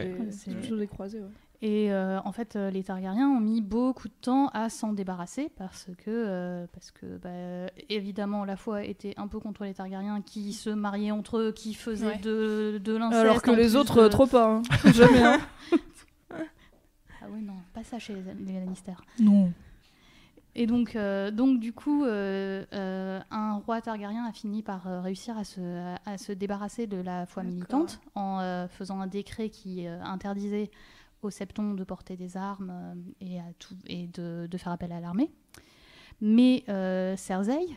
[0.51, 0.56] Ouais.
[0.62, 1.18] c'est des croisés.
[1.20, 1.26] ouais.
[1.60, 5.51] Et euh, en fait, euh, les Targaryens ont mis beaucoup de temps à s'en débarrasser
[5.59, 10.20] parce que, euh, parce que bah, évidemment, la foi était un peu contre les Targaryens
[10.24, 12.18] qui se mariaient entre eux, qui faisaient Ouais.
[12.22, 13.20] de, de l'inceste.
[13.20, 14.47] Alors que les autres, de- trop pas.
[14.48, 14.62] hein.
[14.93, 15.22] Jamais.
[15.22, 15.40] hein.
[17.28, 18.94] Ah ouais, non, pas ça chez les, Lannister.
[19.20, 19.52] Non.
[20.55, 25.36] Et donc, euh, donc du coup, euh, euh, un roi Targaryen a fini par réussir
[25.36, 29.86] à se, à, à se débarrasser de la foi militante en faisant un décret qui
[29.86, 30.70] interdisait
[31.22, 32.72] aux septons de porter des armes
[33.20, 35.30] et, à tout, et de, de faire appel à l'armée.
[36.20, 36.64] Mais
[37.16, 37.68] Cersei,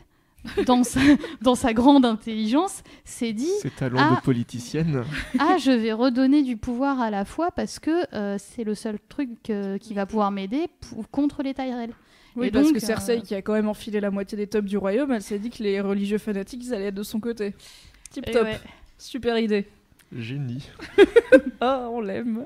[0.66, 1.00] dans sa,
[1.40, 4.16] dans sa grande intelligence, s'est dit Ses talents Ah.
[4.16, 5.04] de politicienne.
[5.38, 8.98] ah, je vais redonner du pouvoir à la foi parce que euh, c'est le seul
[9.08, 10.66] truc euh, qui va pouvoir m'aider
[11.10, 11.90] contre les Tyrell.
[12.34, 14.46] Oui, Et parce donc, que Cersei, euh, qui a quand même enfilé la moitié des
[14.46, 17.20] tops du royaume, elle s'est dit que les religieux fanatiques, ils allaient être de son
[17.20, 17.54] côté.
[18.10, 18.44] Tip Et top.
[18.44, 18.58] ouais.
[18.98, 19.66] Super idée.
[20.16, 20.68] Génie.
[21.64, 22.44] Oh, on l'aime.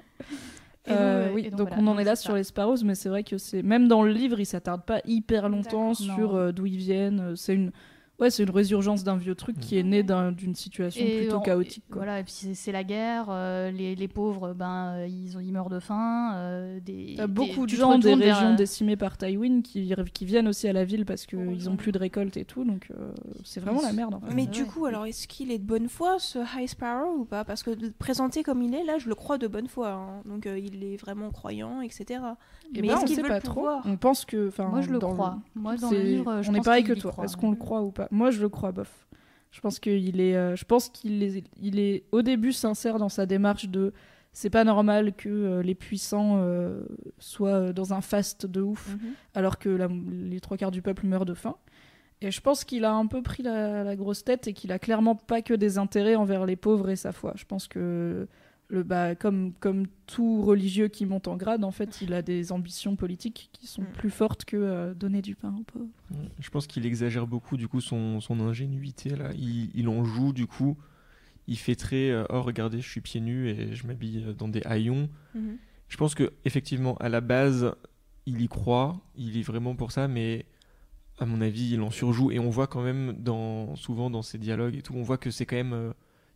[0.88, 2.36] Euh, ouais, oui, et donc, donc voilà, on en est là sur ça.
[2.36, 5.48] les Sparrows, mais c'est vrai que c'est même dans le livre, il s'attarde pas hyper
[5.48, 7.20] longtemps sur euh, d'où ils viennent.
[7.20, 7.72] Euh, C'est une,
[8.18, 11.40] Ouais, c'est une résurgence d'un vieux truc qui est né d'un- d'une situation Et plutôt
[11.40, 11.84] chaotique.
[11.90, 11.96] quoi.
[11.98, 15.52] Voilà, et puis c'est- la guerre, euh, les, les pauvres, ben, euh, ils, ont, ils
[15.52, 16.32] meurent de faim.
[16.34, 20.24] euh, des, T'as des- beaucoup de gens des vers, régions décimées par Tywin qui, qui
[20.24, 21.72] viennent aussi à la ville parce qu'ils rejoindre.
[21.72, 23.12] ont plus de récolte et tout, donc euh,
[23.44, 24.14] c'est vraiment la merde.
[24.14, 24.32] en fait.
[24.34, 24.48] Mais Ouais.
[24.48, 27.44] du coup, alors est-ce qu'il est de bonne foi ce High Sparrow ou pas?
[27.44, 29.90] Parce que présenté comme il est, là, je le crois de bonne foi.
[29.90, 30.22] hein.
[30.24, 32.20] Donc euh, il est vraiment croyant, etc.
[32.74, 33.68] Et Mais ben, est-ce pas trop.
[33.84, 34.48] On pense que.
[34.48, 35.38] enfin, Moi, je le dans crois.
[35.54, 37.14] Moi, dans le livre, je on est pense pareil que toi.
[37.22, 38.08] Est-ce qu'on le croit ou pas?
[38.10, 39.06] Moi, je le crois, bof.
[39.52, 40.36] Je pense qu'il est.
[40.36, 43.92] euh, je pense qu'il est, il est au début sincère dans sa démarche de.
[44.32, 46.82] C'est pas normal que euh, les puissants euh,
[47.18, 49.12] soient dans un faste de ouf, Mhm.
[49.34, 51.56] alors que la- les trois quarts du peuple meurent de faim.
[52.20, 54.78] Et je pense qu'il a un peu pris la, la grosse tête et qu'il a
[54.78, 57.32] clairement pas que des intérêts envers les pauvres et sa foi.
[57.36, 58.26] Je pense que
[58.68, 62.50] le bah, comme comme tout religieux qui monte en grade, en fait, il a des
[62.52, 63.92] ambitions politiques qui sont Mm.
[63.98, 65.88] plus fortes que euh, donner du pain aux pauvres.
[66.40, 69.30] Je pense qu'il exagère beaucoup du coup son, son ingénuité là.
[69.34, 70.76] Il, il en joue du coup.
[71.48, 74.48] Il fait très euh, oh regardez je suis pieds nus et je m'habille euh, dans
[74.48, 75.08] des haillons.
[75.34, 75.58] Mhm.
[75.88, 77.72] Je pense que effectivement à la base
[78.26, 80.46] il y croit, il est vraiment pour ça, mais
[81.20, 84.38] à mon avis il en surjoue et on voit quand même dans souvent dans ses
[84.38, 85.92] dialogues et tout, on voit que c'est quand même euh,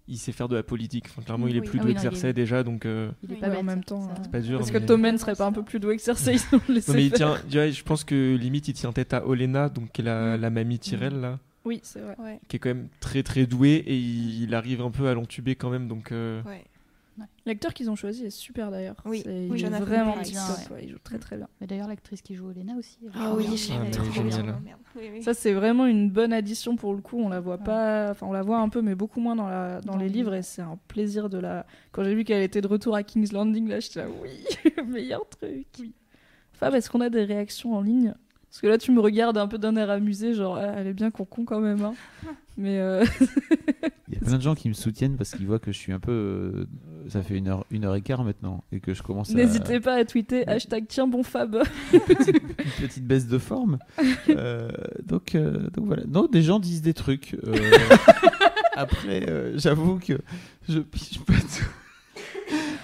[0.08, 1.04] il sait faire de la politique.
[1.08, 1.66] Enfin, clairement il est Oui.
[1.68, 2.84] plus Ah doué oui, que est- Cersei déjà donc.
[2.86, 3.58] euh, Il est pas bête.
[3.58, 4.58] en même temps, euh, c'est pas dur.
[4.58, 6.90] Parce mais- que Tommen serait pas un peu plus doué que Cersei, ils ont laissé
[6.92, 9.92] Non, mais il tient, ouais, je pense que limite il tient tête à Olena, donc
[9.92, 12.16] qui est la, la mamie Tyrell là, Oui, c'est vrai.
[12.18, 15.14] Ouais, qui est quand même très très douée et il, il arrive un peu à
[15.14, 16.64] l'entuber quand même, donc euh, ouais.
[17.46, 18.96] L'acteur qu'ils ont choisi est super d'ailleurs.
[19.04, 21.48] Oui, C'est- oui, vraiment Bien, ouais, il joue très très bien.
[21.60, 22.98] Mais d'ailleurs, l'actrice qui joue Olena aussi.
[23.14, 23.72] Ah oui, je.
[24.96, 25.22] Oui, oui.
[25.22, 27.18] Ça c'est vraiment une bonne addition pour le coup.
[27.18, 29.80] On la voit pas, enfin on la voit un peu, mais beaucoup moins dans la
[29.80, 31.66] dans, Dans les les livres et c'est un plaisir de la.
[31.92, 34.30] Quand j'ai vu qu'elle était de retour à King's Landing, là j'étais là oui,
[34.86, 35.66] meilleur truc.
[36.52, 38.14] Fab, est-ce qu'on a des réactions en ligne?
[38.50, 40.92] Parce que là tu me regardes un peu d'un air amusé, genre Ah, elle est
[40.92, 41.82] bien con con quand même.
[41.84, 41.94] hein.
[42.56, 43.04] Mais euh,
[44.08, 45.92] Il y a plein de gens qui me soutiennent parce qu'ils voient que je suis
[45.92, 46.10] un peu.
[46.12, 46.64] euh,
[47.08, 49.34] ça fait une heure, une heure et quart maintenant et que je commence à.
[49.34, 51.62] n'hésitez pas à tweeter hashtag tiens bon Fab.
[51.94, 53.78] une petite, une petite baisse de forme.
[54.28, 54.68] Euh,
[55.04, 56.02] donc, euh, donc voilà.
[56.08, 57.36] Non, des gens disent des trucs.
[57.46, 57.70] euh,
[58.74, 60.18] après, euh, j'avoue que
[60.68, 61.64] je pige pas tout.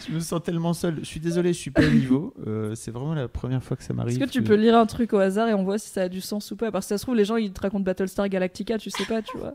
[0.09, 0.99] Je me sens tellement seul.
[1.01, 2.35] Je suis désolé, je suis pas au niveau.
[2.47, 4.17] Euh, c'est vraiment la première fois que ça m'arrive.
[4.17, 6.09] Est-ce que tu peux lire un truc au hasard et on voit si ça a
[6.09, 6.71] du sens ou pas?
[6.71, 9.23] Parce que ça se trouve, les gens ils te racontent Battlestar Galactica, tu sais pas,
[9.23, 9.55] tu vois.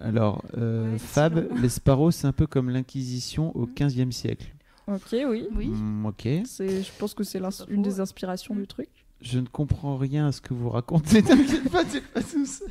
[0.00, 4.46] Alors, euh, Ouais, Fab, les Sparrows, c'est un peu comme l'Inquisition au 15e siècle.
[4.86, 5.46] Ok, oui.
[5.54, 5.68] Oui.
[5.68, 6.24] Hmm, ok.
[6.24, 8.88] Je pense que c'est une des inspirations du truc.
[9.20, 11.22] Je ne comprends rien à ce que vous racontez.
[11.22, 12.68] T'inquiète pas, t'es pas tout seul.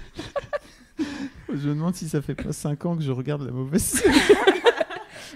[1.49, 4.13] Je me demande si ça fait pas 5 ans que je regarde la mauvaise série.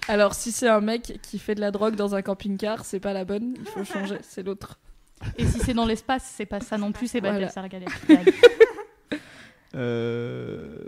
[0.08, 3.14] Alors, si c'est un mec qui fait de la drogue dans un camping-car, c'est pas
[3.14, 4.78] la bonne, il faut changer, c'est l'autre.
[5.38, 7.36] Et si c'est dans l'espace, c'est pas ça non plus, c'est Voilà.
[7.36, 8.20] Battlestar Galactica.
[9.76, 10.84] Euh,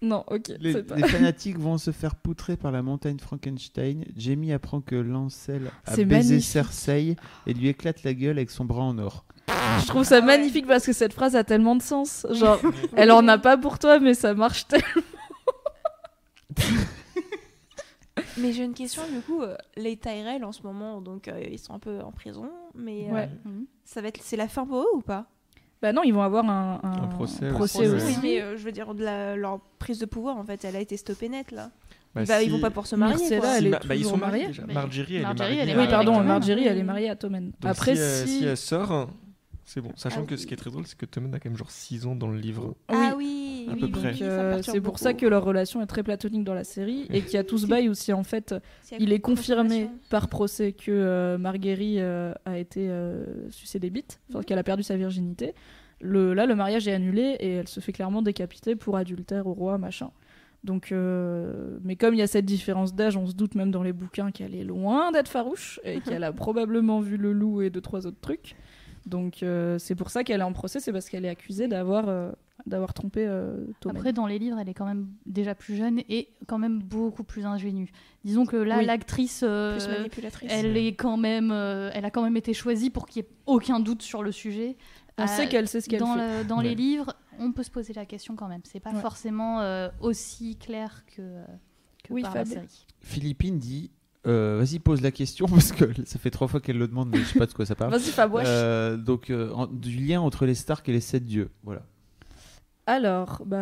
[0.00, 0.96] Non, ok, les, c'est pas.
[0.96, 4.06] les fanatiques vont se faire poutrer par la montagne Frankenstein.
[4.16, 6.50] Jamie apprend que Lancel a C'est baisé magnifique.
[6.50, 7.16] Cersei
[7.46, 9.26] et lui éclate la gueule avec son bras en or.
[9.82, 12.26] Je trouve ça magnifique parce que cette phrase a tellement de sens.
[12.30, 12.58] Genre,
[12.96, 14.86] elle en a pas pour toi, mais ça marche tellement.
[18.38, 19.42] Mais j'ai une question du coup.
[19.42, 23.06] euh, les Tyrell en ce moment, donc euh, ils sont un peu en prison, mais
[23.08, 23.28] euh, Ouais.
[23.44, 23.66] Mhm.
[23.84, 25.26] ça va être c'est la fin pour eux ou pas?
[25.82, 28.06] Bah non, ils vont avoir un, Un procès procès aussi, aussi.
[28.06, 30.76] Oui, mais euh, je veux dire de la- leur prise de pouvoir en fait, elle
[30.76, 31.70] a été stoppée net là.
[32.14, 33.16] bah, Bah, si- Ils vont pas pour se marier.
[33.16, 33.56] Myrcella, quoi.
[33.58, 34.48] elle est bah, ils sont mariés.
[34.68, 35.72] Mais Marjorie, elle Marjorie, est elle est mariée.
[35.72, 36.22] Oui, mariée pardon.
[36.22, 37.46] Marjorie, elle est mariée à Tommen.
[37.60, 38.38] Donc, Après, si, si.
[38.40, 39.08] si elle sort,
[39.70, 39.92] c'est bon.
[39.96, 40.40] Sachant Ah que oui.
[40.40, 42.28] ce qui est très drôle, c'est que Tommen a quand même genre 6 ans dans
[42.28, 42.74] le livre.
[42.88, 44.22] Ah oui, À oui, peu oui, près.
[44.22, 47.34] euh, c'est pour ça que leur relation est très platonique dans la série et qu'il
[47.34, 48.54] y a tout ce bail aussi en fait
[48.98, 54.20] il est confirmé par procès que euh, Marguerite euh, a été euh, sucée des bites,
[54.34, 54.44] Mhm.
[54.44, 55.54] qu'elle a perdu sa virginité.
[56.02, 59.52] Le, là, le mariage est annulé et elle se fait clairement décapiter pour adultère au
[59.52, 60.10] roi, machin.
[60.64, 63.82] Donc, euh, mais comme il y a cette différence d'âge, on se doute même dans
[63.82, 67.70] les bouquins qu'elle est loin d'être farouche et qu'elle a probablement vu le loup et
[67.70, 68.56] deux trois autres trucs.
[69.06, 72.08] Donc euh, c'est pour ça qu'elle est en procès, c'est parce qu'elle est accusée d'avoir
[72.08, 72.30] euh,
[72.66, 73.96] d'avoir trompé euh, Tommen.
[73.96, 77.24] Après, dans les livres, elle est quand même déjà plus jeune et quand même beaucoup
[77.24, 77.90] plus ingénue.
[78.24, 78.84] Disons que là, Oui.
[78.84, 80.50] l'actrice, euh, plus manipulatrice.
[80.52, 83.32] elle est quand même, euh, elle a quand même été choisie pour qu'il n'y ait
[83.46, 84.76] aucun doute sur le sujet.
[85.18, 86.42] on Euh, sait qu'elle sait ce qu'elle dans fait.
[86.42, 86.64] le- dans Ouais.
[86.64, 88.60] les livres, on peut se poser la question quand même.
[88.64, 89.00] C'est pas Ouais.
[89.00, 91.22] forcément euh, aussi clair que,
[92.04, 92.86] que Oui, par la série.
[93.00, 93.90] Philippine dit
[94.26, 97.18] euh, Vas-y, pose la question parce que ça fait trois fois qu'elle le demande, mais
[97.18, 97.90] je sais pas de quoi ça parle.
[97.92, 98.46] Vas-y Fabouache.
[98.48, 101.48] Euh, donc, euh, en- du lien entre les Stark et les sept dieux.
[101.64, 101.82] Voilà.
[102.86, 103.58] Alors, bah.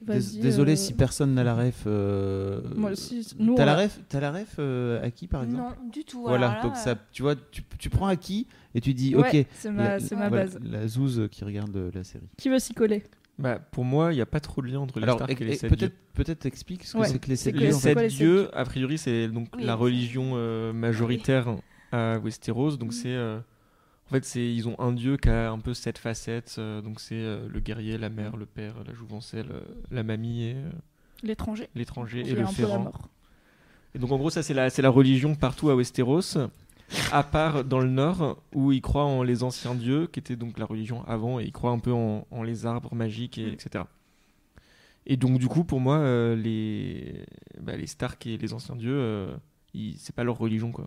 [0.00, 1.82] Dés- vas-y, Désolé euh, si personne n'a la ref.
[1.86, 5.42] euh, Moi aussi, nous, T'as on la ref, t'as la ref euh, à qui par
[5.44, 5.62] exemple?
[5.62, 6.22] Non, du tout.
[6.22, 9.14] Voilà, alors là, donc ça, tu vois, tu, tu prends à qui et tu dis
[9.14, 9.46] Ouais, ok.
[9.52, 10.58] c'est ma, la- c'est ma voilà, base.
[10.62, 12.24] La zouze qui regarde euh, la série.
[12.38, 13.02] Qui veut s'y coller?
[13.38, 15.42] Bah, pour moi, il n'y a pas trop de lien entre les Alors, Stark et,
[15.42, 15.92] et- les et sept dieux.
[16.14, 17.08] peut-être explique ce que Ouais.
[17.08, 17.66] c'est que les sept dieux.
[17.66, 21.46] les sept dieux, a priori, c'est donc Oui, la religion euh, majoritaire
[21.92, 22.76] à Westeros.
[22.76, 23.38] Donc c'est, euh,
[24.08, 26.56] en fait, c'est ils ont un dieu qui a un peu sept facettes.
[26.58, 29.60] euh, donc c'est euh, le guerrier, la mère, le père, la jouvencelle, euh,
[29.90, 30.70] la mamie et euh,
[31.22, 31.68] L'étranger.
[31.74, 32.80] l'étranger et est le ferrant.
[32.80, 33.08] mort.
[33.94, 36.36] Et donc en gros, ça c'est la, c'est la religion partout à Westeros,
[37.12, 40.58] à part dans le nord où ils croient en les anciens dieux, qui était donc
[40.58, 43.84] la religion avant, et ils croient un peu en, en les arbres magiques, et, etc.
[45.06, 47.24] Et donc du coup, pour moi, euh, les,
[47.60, 49.34] bah, les Stark et les anciens dieux, euh,
[49.74, 50.86] ils- c'est pas leur religion quoi.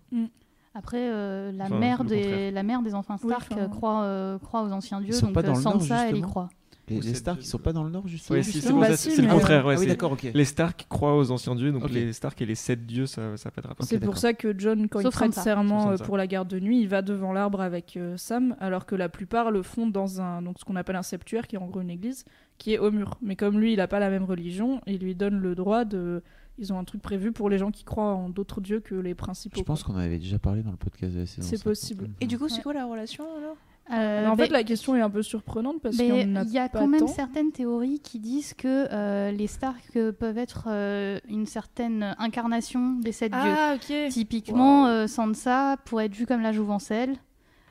[0.73, 2.51] Après, euh, la, Enfin, mère des, contraire.
[2.51, 5.31] la mère des enfants Oui, Stark enfin- euh, croit, euh, croit aux anciens dieux, sont
[5.31, 6.49] donc euh, Sansa, elle y croit.
[6.87, 9.27] Les, Stark, ils sont pas dans le Nord, justement Ouais, si, c'est bah si, le
[9.27, 9.65] contraire.
[9.65, 10.27] ouais, ah oui, c'est- d'accord, ok.
[10.33, 13.49] Les Stark croient aux anciens dieux, donc les Stark et les sept dieux, ça, ça
[13.49, 13.85] pas de rapport.
[13.85, 16.59] C'est pour ça que John, quand Sauf il prête serment euh, pour la garde de
[16.59, 20.21] nuit, il va devant l'arbre avec euh, Sam, alors que la plupart le font dans
[20.21, 22.23] un, donc ce qu'on appelle un septuaire, qui est en gros une église,
[22.59, 23.17] qui est au mur.
[23.21, 26.21] Mais comme lui, il n'a pas la même religion, il lui donne le droit de.
[26.57, 29.13] Ils ont un truc prévu pour les gens qui croient en d'autres dieux que les
[29.13, 29.57] principaux.
[29.59, 31.45] Je pense qu'on avait déjà parlé dans le podcast de la saison.
[31.49, 32.09] C'est possible.
[32.21, 32.61] Et du coup, c'est Ouais.
[32.63, 33.57] quoi la relation alors?
[33.91, 36.57] Euh, en ben, fait, la question est un peu surprenante parce mais qu'il y y
[36.57, 37.07] a pas quand même tant.
[37.07, 42.97] certaines théories qui disent que euh, les Stark euh, peuvent être euh, une certaine incarnation
[42.99, 43.41] des sept dieux.
[43.43, 44.09] Ah, ok.
[44.09, 47.15] Typiquement, euh, Sansa pourrait être vue comme la jouvencelle.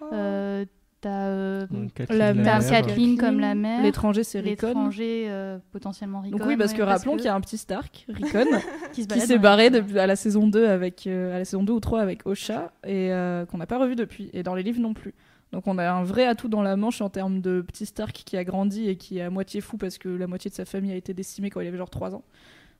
[0.01, 0.07] Oh.
[0.13, 0.65] Euh,
[1.05, 1.67] T'as euh.
[1.95, 3.83] Catelyn comme la mère.
[3.83, 4.69] L'étranger, c'est Rickon.
[4.69, 6.39] l'étranger euh, potentiellement Rickon.
[6.39, 8.47] Donc oui, parce ouais, que rappelons qu'il y a un petit Stark, Rickon,
[8.95, 11.81] qui s'est barré depuis, à la saison 2 avec euh, à la saison 2 ou
[11.81, 14.95] 3 avec Osha et euh, qu'on n'a pas revu depuis et dans les livres non
[14.95, 15.13] plus.
[15.55, 18.37] Donc on a un vrai atout dans la manche en termes de petit Stark qui
[18.37, 20.91] a grandi et qui est à moitié fou parce que la moitié de sa famille
[20.91, 22.25] a été décimée quand il avait genre 3 ans.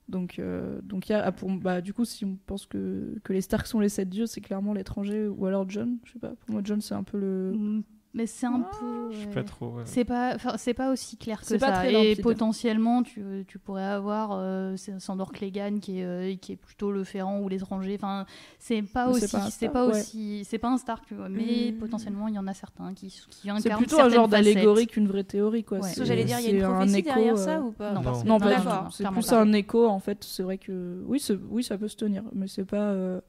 [0.09, 3.33] Donc euh, donc y a ah, pour bah du coup si on pense que, que
[3.33, 6.33] les Stark sont les sept dieux, c'est clairement l'étranger ou alors John, je sais pas.
[6.35, 7.83] Pour moi John c'est un peu le Mm,
[8.17, 9.11] Mais c'est un Ah, peu.
[9.13, 9.67] Je sais pas trop.
[9.71, 9.83] ouais.
[9.87, 11.73] C'est pas, enfin, c'est pas aussi clair que C'est pas ça.
[11.81, 16.57] très Et potentiellement, tu, tu pourrais avoir euh, Sandor Clegane qui est, euh, qui est
[16.57, 17.97] plutôt le ferrant ou l'étranger.
[18.01, 18.25] Enfin,
[18.61, 19.99] c'est pas Mais aussi, c'est pas ouais.
[20.01, 21.79] aussi, c'est pas un Stark, tu vois, mais Mm.
[21.79, 25.09] potentiellement il y en a certains qui, qui incarnent c'est plutôt un genre d'allégorie qu'une
[25.09, 25.81] vraie théorie quoi.
[25.81, 25.91] Ouais.
[25.97, 28.25] J'allais dire, il y a un écho, derrière euh, ça ou pas Non, Non.
[28.25, 28.85] Non, pas du D'accord.
[28.87, 28.93] tout.
[28.93, 29.41] C'est plus pas.
[29.41, 30.23] un écho en fait.
[30.23, 31.21] C'est vrai que oui,
[31.51, 33.21] oui, ça peut se tenir, mais c'est pas, euh,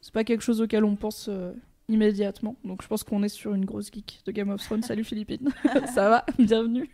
[0.00, 1.52] c'est pas quelque chose auquel on pense euh,
[1.88, 2.56] immédiatement.
[2.64, 4.82] Donc je pense qu'on est sur une grosse geek de Game of Thrones.
[4.82, 5.50] Salut Philippine,
[5.94, 6.88] ça va, bienvenue.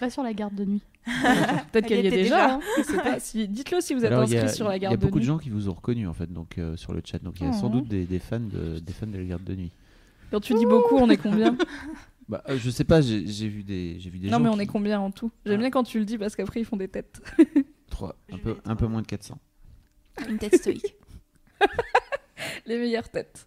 [0.00, 0.82] Pas sur la garde de nuit.
[1.04, 2.58] Peut-être Elle qu'elle y est déjà.
[2.58, 3.04] déjà.
[3.14, 3.16] hein.
[3.18, 3.46] Si...
[3.46, 5.14] Dites-le si vous êtes Alors, inscrit a, sur la il y a garde beaucoup de
[5.14, 5.26] de nuit.
[5.26, 7.22] gens qui vous ont reconnu en fait, donc euh, sur le chat.
[7.22, 7.70] Donc il y a sans Oh.
[7.70, 9.70] doute des, des fans de des fans de la garde de nuit.
[10.30, 11.56] Quand tu dis beaucoup, on est combien?
[12.26, 14.54] Bah, euh, je sais pas, j'ai vu des j'ai vu des Non, gens mais on
[14.54, 15.30] qui- est combien en tout?
[15.44, 15.58] J'aime Ah.
[15.58, 17.20] bien quand tu le dis parce qu'après ils font des têtes.
[17.90, 19.38] Trois, un Je peu un peu moins de 400.
[20.30, 20.94] Une tête stoïque.
[22.66, 23.46] les meilleures têtes.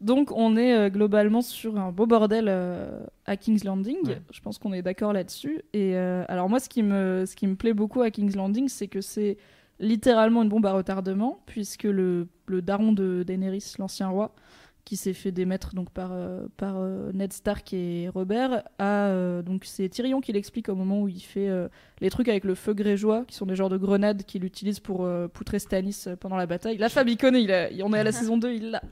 [0.00, 4.06] Donc on est euh, globalement sur un beau bordel euh, à King's Landing.
[4.06, 4.20] Ouais.
[4.30, 5.62] Je pense qu'on est d'accord là-dessus.
[5.72, 8.68] Et euh, alors moi, ce qui me ce qui me plaît beaucoup à King's Landing,
[8.68, 9.38] c'est que c'est
[9.80, 14.34] littéralement une bombe à retardement, puisque le, le daron de Daenerys, l'ancien roi,
[14.84, 19.40] qui s'est fait démettre donc par euh, par euh, Ned Stark et Robert, a euh,
[19.42, 21.68] donc c'est Tyrion qui l'explique au moment où il fait euh,
[22.00, 25.08] les trucs avec le feu grégeois, qui sont des genres de grenades qu'il utilise pour
[25.32, 26.76] poutrer Stannis pendant la bataille.
[26.76, 28.82] La Fab, il connaît, il a- on est à la saison 2, il l'a.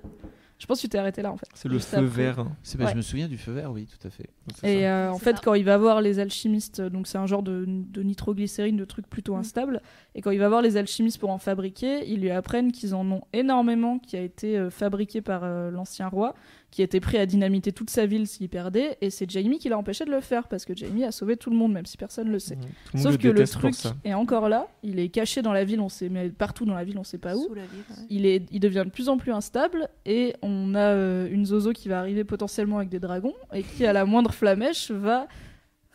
[0.63, 1.49] Je pense que tu t'es arrêté là en fait.
[1.55, 2.09] C'est le feu après.
[2.09, 2.47] vert.
[2.63, 2.93] C'est bah, Ouais.
[2.93, 4.31] je me souviens du feu vert, oui, tout à fait.
[4.61, 4.87] C'est Et ça.
[4.87, 5.43] euh, en C'est fait, ça.
[5.45, 9.09] quand il va voir les alchimistes, donc c'est un genre de, de nitroglycérine, de trucs
[9.11, 9.39] plutôt Mm.
[9.41, 9.83] instables,
[10.15, 13.11] et quand il va voir les alchimistes pour en fabriquer, ils lui apprennent qu'ils en
[13.11, 16.35] ont énormément, qui a été euh, fabriqué par euh, l'ancien roi,
[16.73, 19.79] qui était prêt à dynamiter toute sa ville s'il perdait, et c'est Jamie qui l'a
[19.79, 22.29] empêché de le faire, parce que Jamie a sauvé tout le monde, même si personne
[22.29, 22.57] ne le sait.
[22.57, 23.75] Monde Sauf le que le truc
[24.05, 26.83] est encore là, il est caché dans la ville, on sait, mais partout dans la
[26.83, 27.45] ville, on sait pas où.
[27.45, 28.05] Sous la ville, ouais.
[28.09, 31.73] Il, est, il devient de plus en plus instable et on a euh, une Zozo
[31.73, 35.29] qui va arriver potentiellement avec des dragons et qui, à la moindre flamèche, va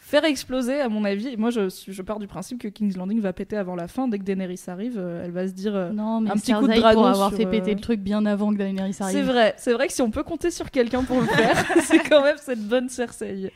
[0.08, 1.36] faire exploser, à mon avis.
[1.36, 4.08] Moi, je, je pars du principe que King's Landing va péter avant la fin.
[4.08, 5.76] Dès que Daenerys arrive, euh, elle va se dire.
[5.76, 7.82] euh, Non, mais un petit coup de dragon pour avoir sur, fait péter euh, le
[7.82, 9.16] truc bien avant que Daenerys arrive.
[9.18, 12.00] c'est vrai, c'est vrai que si on peut compter sur quelqu'un pour le faire, c'est
[12.00, 13.52] quand même cette bonne Cersei.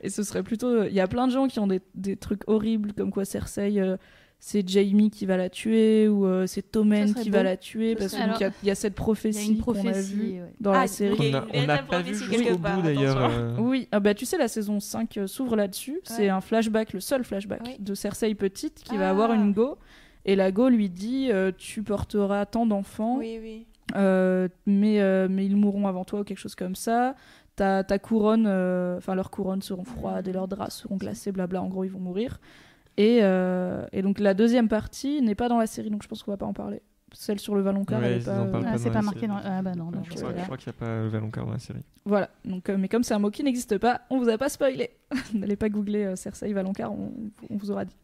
[0.00, 0.82] Et ce serait plutôt.
[0.84, 3.78] Il y a plein de gens qui ont des, des trucs horribles, comme quoi Cersei,
[3.78, 3.96] euh,
[4.44, 7.98] c'est Jaime qui va la tuer, ou euh, c'est Tommen qui va la tuer, Ça
[8.00, 9.74] parce qu'il y, a- il y a cette Il y a prophétie une qu'on a
[9.82, 10.12] prophétie.
[10.14, 10.52] vue ouais.
[10.60, 11.32] dans Ah, la série.
[11.34, 11.44] ok.
[11.54, 13.30] On n'a la pas vu prophétie jusqu'au bout d'ailleurs.
[13.30, 16.00] euh, Oui, ah bah tu sais, la saison 5 euh, s'ouvre là-dessus.
[16.02, 19.10] C'est un flashback, le seul flashback de Cersei petite qui va Ah.
[19.10, 19.78] avoir une go.
[20.24, 23.66] Et la go lui dit euh, Tu porteras tant d'enfants, Oui, oui.
[23.94, 27.14] euh, mais, euh, mais ils mourront avant toi ou quelque chose comme ça.
[27.54, 31.62] Ta, ta couronne, euh, enfin leurs couronnes seront froides et leurs draps seront glacés, blabla.
[31.62, 32.40] En gros, ils vont mourir.
[32.96, 36.22] Et, euh, et donc la deuxième partie n'est pas dans la série, donc je pense
[36.22, 36.82] qu'on va pas en parler.
[37.14, 38.00] celle sur le Valonqar.
[38.00, 39.32] Ouais, elle est pas, euh, Ah, c'est dans pas la marqué série.
[39.32, 39.40] dans.
[39.44, 41.80] Ah bah non, Je je crois, je qu'il n'y a pas Valonqar dans la série.
[42.04, 44.48] Voilà, donc, euh, mais comme c'est un mot qui n'existe pas, on vous a pas
[44.48, 44.90] spoilé.
[45.34, 47.12] N'allez pas googler euh, Cersei Valonqar, on,
[47.50, 47.96] on vous aura dit.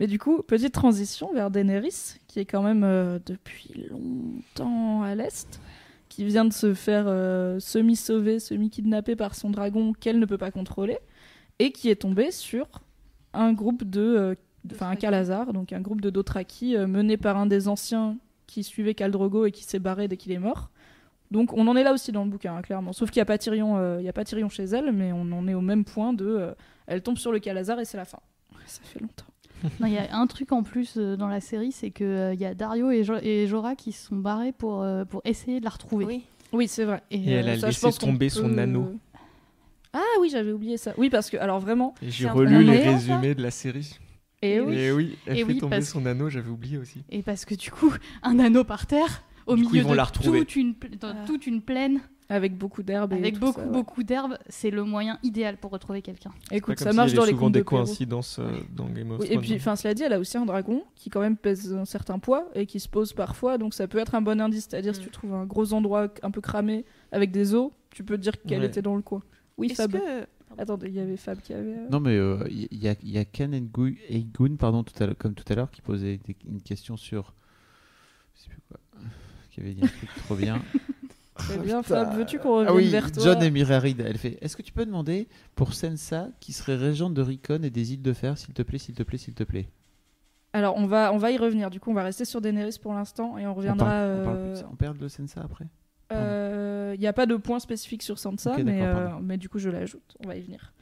[0.00, 5.14] Mais du coup, petite transition vers Daenerys, qui est quand même euh, depuis longtemps à
[5.16, 5.60] l'est,
[6.08, 10.50] qui vient de se faire euh, semi-sauver, semi-kidnapper par son dragon qu'elle ne peut pas
[10.52, 10.98] contrôler,
[11.58, 12.66] et qui est tombée sur
[13.34, 14.00] un groupe de...
[14.00, 14.34] euh,
[14.72, 14.96] Enfin, un.
[14.96, 19.10] Calazar, donc un groupe de Dothraki euh, mené par un des anciens qui suivait Khal
[19.12, 20.70] Drogo et qui s'est barré dès qu'il est mort.
[21.30, 22.92] Donc on en est là aussi dans le bouquin, hein, clairement.
[22.92, 25.12] Sauf qu'il n'y a, pas Tyrion, euh, il y a pas Tyrion chez elle, mais
[25.12, 26.26] on en est au même point de...
[26.26, 26.52] euh,
[26.86, 28.18] elle tombe sur le Calazar et c'est la fin.
[28.66, 29.24] Ça fait longtemps.
[29.80, 32.44] Non, Il y a un truc en plus euh, dans la série, c'est qu'il y
[32.44, 35.64] a Dario et, Jo- et Jorah qui se sont barrés pour, euh, pour essayer de
[35.64, 36.04] la retrouver.
[36.04, 36.22] Oui.
[36.52, 37.02] Oui, c'est vrai.
[37.10, 38.94] Et elle a ça, je laissé tomber son peut- anneau.
[39.92, 40.92] Ah oui, j'avais oublié ça.
[40.98, 41.94] Oui, parce que, alors vraiment...
[42.02, 43.98] J'ai relu les résumés de la série.
[44.42, 44.76] Et Et oui.
[44.76, 47.02] Et oui, elle Et fait oui, tomber son anneau, j'avais oublié aussi.
[47.10, 47.92] Et parce que du coup,
[48.22, 51.24] un anneau par terre, au Du milieu de la toute, une, pla- dans Ah.
[51.26, 53.72] toute une plaine, Avec beaucoup d'herbe et avec beaucoup, ça, ouais.
[53.72, 56.30] beaucoup d'herbes, c'est le moyen idéal pour retrouver quelqu'un.
[56.52, 59.38] Écoute, ça marche dans les souvent des de coïncidences euh, dans Game of Oui, Thrones.
[59.38, 61.86] et puis, enfin, cela dit, elle a aussi un dragon qui quand même pèse un
[61.86, 64.66] certain poids et qui se pose parfois, donc ça peut être un bon indice.
[64.68, 65.04] C'est-à-dire si Mm.
[65.04, 68.34] tu trouves un gros endroit un peu cramé avec des os, tu peux te dire
[68.42, 68.66] qu'elle Ouais.
[68.66, 69.22] était dans le coin.
[69.58, 69.92] Oui, Est-ce Fab.
[69.92, 70.26] que
[70.56, 71.76] Attendez, il y avait Fab qui avait.
[71.76, 72.16] euh, Non, mais
[72.50, 75.54] il y, a, y a Ken Gu- Eigun, pardon, tout à l'heure- comme tout à
[75.54, 77.34] l'heure, qui posait des- une question sur.
[78.34, 78.78] Je sais plus quoi.
[79.50, 80.62] Qui avait dit un truc trop bien.
[81.34, 84.38] Très bien, Fab, veux-tu qu'on revienne Ah oui, vers toi John et Mirarid, elle fait
[84.40, 88.02] Est-ce que tu peux demander pour Sensa, qui serait régente de Ricon et des îles
[88.02, 89.68] de fer, s'il te plaît, s'il te plaît, s'il te plaît?
[90.52, 91.70] Alors, on va, on va y revenir.
[91.70, 93.84] Du coup, on va rester sur Daenerys pour l'instant et on on, reviendra.
[93.86, 94.68] parle, on, parle plus euh, de ça.
[94.72, 95.66] On perd le Sensa après?
[96.12, 99.58] Euh, Il n'y a pas de point spécifique sur Sansa, mais, euh, mais du coup,
[99.58, 100.16] je l'ajoute.
[100.24, 100.72] On va y venir.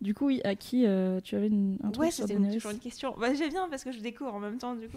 [0.00, 2.78] Du coup, oui, à qui euh, tu avais une, un truc Ouais, c'était toujours une
[2.78, 3.14] question.
[3.20, 4.96] Bah, J'ai bien parce que je découvre en même temps du coup.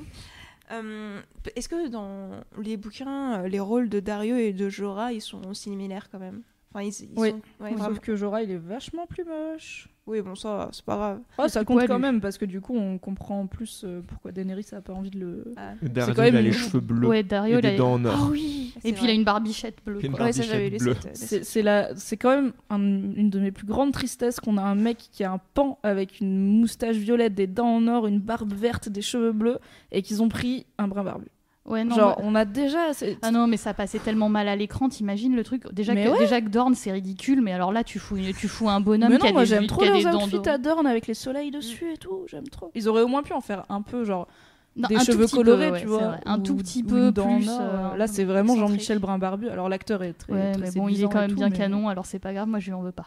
[0.71, 1.19] Euh,
[1.57, 2.29] Est-ce que dans
[2.61, 6.41] les bouquins, euh, les rôles de Dario et de Jorah, ils sont similaires quand même?
[6.73, 7.31] Enfin, ils, ils Oui.
[7.31, 7.41] sont...
[7.65, 9.89] ouais, Sauf que Jorah, il est vachement plus moche.
[10.05, 11.19] Oui, bon, ça, c'est pas grave.
[11.37, 14.65] Oh, ça compte quand même, parce que du coup, on comprend plus euh, pourquoi Daenerys
[14.73, 15.53] a pas envie de le.
[15.55, 15.75] Ah.
[16.13, 18.13] Quand même a les cheveux bleus Ouais, Dario, et il a- des dents en or.
[18.17, 20.03] Ah oui Et puis il a une barbichette bleue.
[20.03, 20.25] Une quoi.
[20.25, 20.93] Ouais, ça j'avais lu bleu.
[20.95, 24.41] cette- euh, C'est c'est la- c'est quand même un- une de mes plus grandes tristesses
[24.41, 27.87] qu'on a un mec qui a un pan avec une moustache violette, des dents en
[27.87, 29.59] or, une barbe verte, des cheveux bleus,
[29.93, 31.27] et qu'ils ont pris un brin barbu.
[31.65, 32.91] Ouais, non, Genre, bah- on a déjà.
[33.21, 35.63] Ah non, mais ça passait tellement mal à l'écran, t'imagines le truc?
[35.73, 36.19] Déjà Mais que, ouais.
[36.19, 39.09] déjà que Dorn c'est ridicule, mais alors là tu fous, une- tu fous un bonhomme
[39.11, 41.93] Mais qui a non, moi j'aime trop dents outfits à Dorn avec les soleils dessus
[41.93, 42.69] et tout, j'aime trop.
[42.75, 44.27] Ils auraient au moins pu en faire un peu, genre
[44.75, 46.15] Non, des cheveux colorés, peu, ouais, tu vois.
[46.25, 47.47] Un ou- tout petit peu plus.
[47.49, 48.57] euh, Là, c'est vraiment.
[48.57, 49.47] Jean-Michel Brun barbu.
[49.47, 50.33] Alors l'acteur est très.
[50.33, 52.49] Ouais, très mais bon, il est quand même bien mais- canon, alors c'est pas grave,
[52.49, 53.05] moi je lui en veux pas.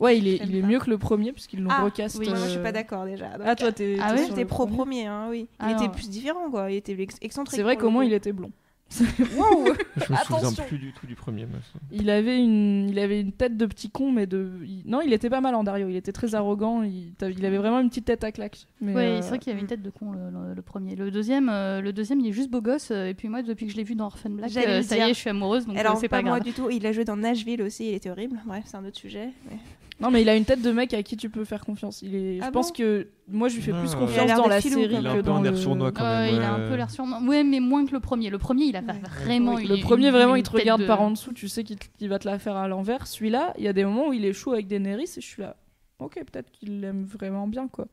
[0.00, 2.18] Ouais, il est, il est mieux que le premier puisqu'ils l'ont Ah, recast.
[2.18, 3.30] oui, moi je suis euh, pas d'accord déjà.
[3.38, 3.96] Donc, Ah, toi, t'es.
[4.00, 4.76] Ah ouais J'étais pro premier.
[4.76, 5.48] premier, hein, oui.
[5.60, 6.70] Il Ah était plus différent, quoi.
[6.70, 7.56] Il était ex- excentrique.
[7.56, 8.50] C'est vrai qu'au moins il était blond.
[9.36, 9.66] Waouh
[9.96, 10.64] Je me souviens Attention.
[10.68, 11.44] plus du tout du premier.
[11.44, 11.80] moi, ça.
[11.90, 14.48] Il avait une, il avait une tête de petit con, mais de.
[14.64, 15.88] il- Non, il était pas mal en Dario.
[15.88, 16.84] Il était très arrogant.
[16.84, 17.12] Il,
[17.44, 18.58] avait vraiment une petite tête à claque.
[18.80, 20.94] Mais, Ouais, euh, c'est vrai qu'il avait une tête de con le, le- le premier.
[20.94, 22.92] Le deuxième, euh, le deuxième, il est juste beau gosse.
[22.92, 25.00] euh, et puis moi, depuis que je l'ai vu dans Orphan Black, euh, ça y
[25.00, 26.44] est, je suis amoureuse, donc Alors, euh, c'est pas, pas moi grave.
[26.46, 26.70] du tout.
[26.70, 28.38] Il a joué dans Nashville aussi, il était horrible.
[28.46, 29.30] Bref, c'est un autre sujet.
[29.50, 29.56] mais-
[29.98, 32.02] Non, mais il a une tête de mec à qui tu peux faire confiance.
[32.02, 32.38] Il est.
[32.42, 33.94] Ah je pense que moi, je lui fais Ah, plus ouais.
[33.94, 35.36] Il a confiance l'air dans de la filou, série Il a que un peu dans
[35.36, 35.56] un air le.
[35.56, 36.34] sournois quand Ouais, même.
[36.36, 37.20] il a un peu l'air sûrement.
[37.26, 38.28] Ouais, mais moins que le premier.
[38.28, 38.98] Le premier, il a Ouais.
[39.02, 39.54] vraiment.
[39.54, 41.64] Oui, le premier, une- vraiment, une il te regarde de- par en dessous, tu sais
[41.64, 43.06] qu'il va te la faire à l'envers.
[43.06, 45.40] Celui-là, il y a des moments où il est chaud avec Daenerys et je suis
[45.42, 45.56] là.
[45.98, 47.86] Ok, peut-être qu'il l'aime vraiment bien, quoi.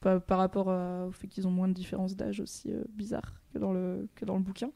[0.00, 3.34] Par, par rapport à- au fait qu'ils ont moins de différence d'âge aussi euh, bizarre
[3.54, 4.70] que dans, le, que dans le bouquin.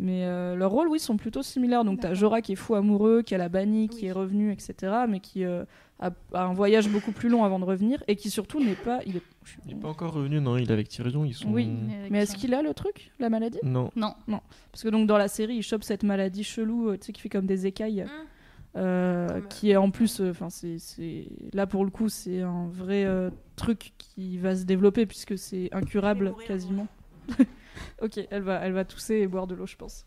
[0.00, 1.84] Mais euh, leurs rôles, oui, sont plutôt similaires.
[1.84, 2.14] Donc, t'as.
[2.14, 4.74] Jorah qui est fou amoureux, qui a la bannie, qui est revenu, etc.
[5.08, 5.44] Mais qui
[6.02, 8.74] euh, a, a un voyage beaucoup plus long avant de revenir et qui surtout n'est
[8.74, 9.00] pas.
[9.06, 9.22] Il est...
[9.66, 11.50] Il est pas encore revenu, non, il est avec Tyrion, ils sont...
[11.50, 11.68] Oui.
[12.10, 13.58] Mais est-ce qu'il a le truc, la maladie?
[13.62, 13.90] Non.
[13.96, 14.14] Non.
[14.70, 17.20] Parce que donc dans la série, il chope cette maladie chelou, euh, tu sais, qui
[17.22, 18.78] fait comme des écailles, Mmh.
[18.80, 22.68] euh, euh, qui est en plus, enfin c'est, c'est là pour le coup, c'est un
[22.68, 26.86] vrai euh, truc qui va se développer puisque c'est incurable mourir, quasiment.
[28.02, 30.04] ok, elle va, elle va tousser et boire de l'eau, je pense.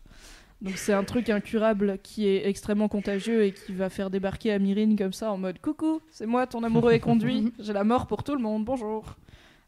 [0.62, 4.96] Donc c'est un truc incurable qui est extrêmement contagieux et qui va faire débarquer Amirine
[4.96, 8.22] comme ça en mode coucou, c'est moi ton amoureux est conduit, j'ai la mort pour
[8.22, 9.16] tout le monde, bonjour.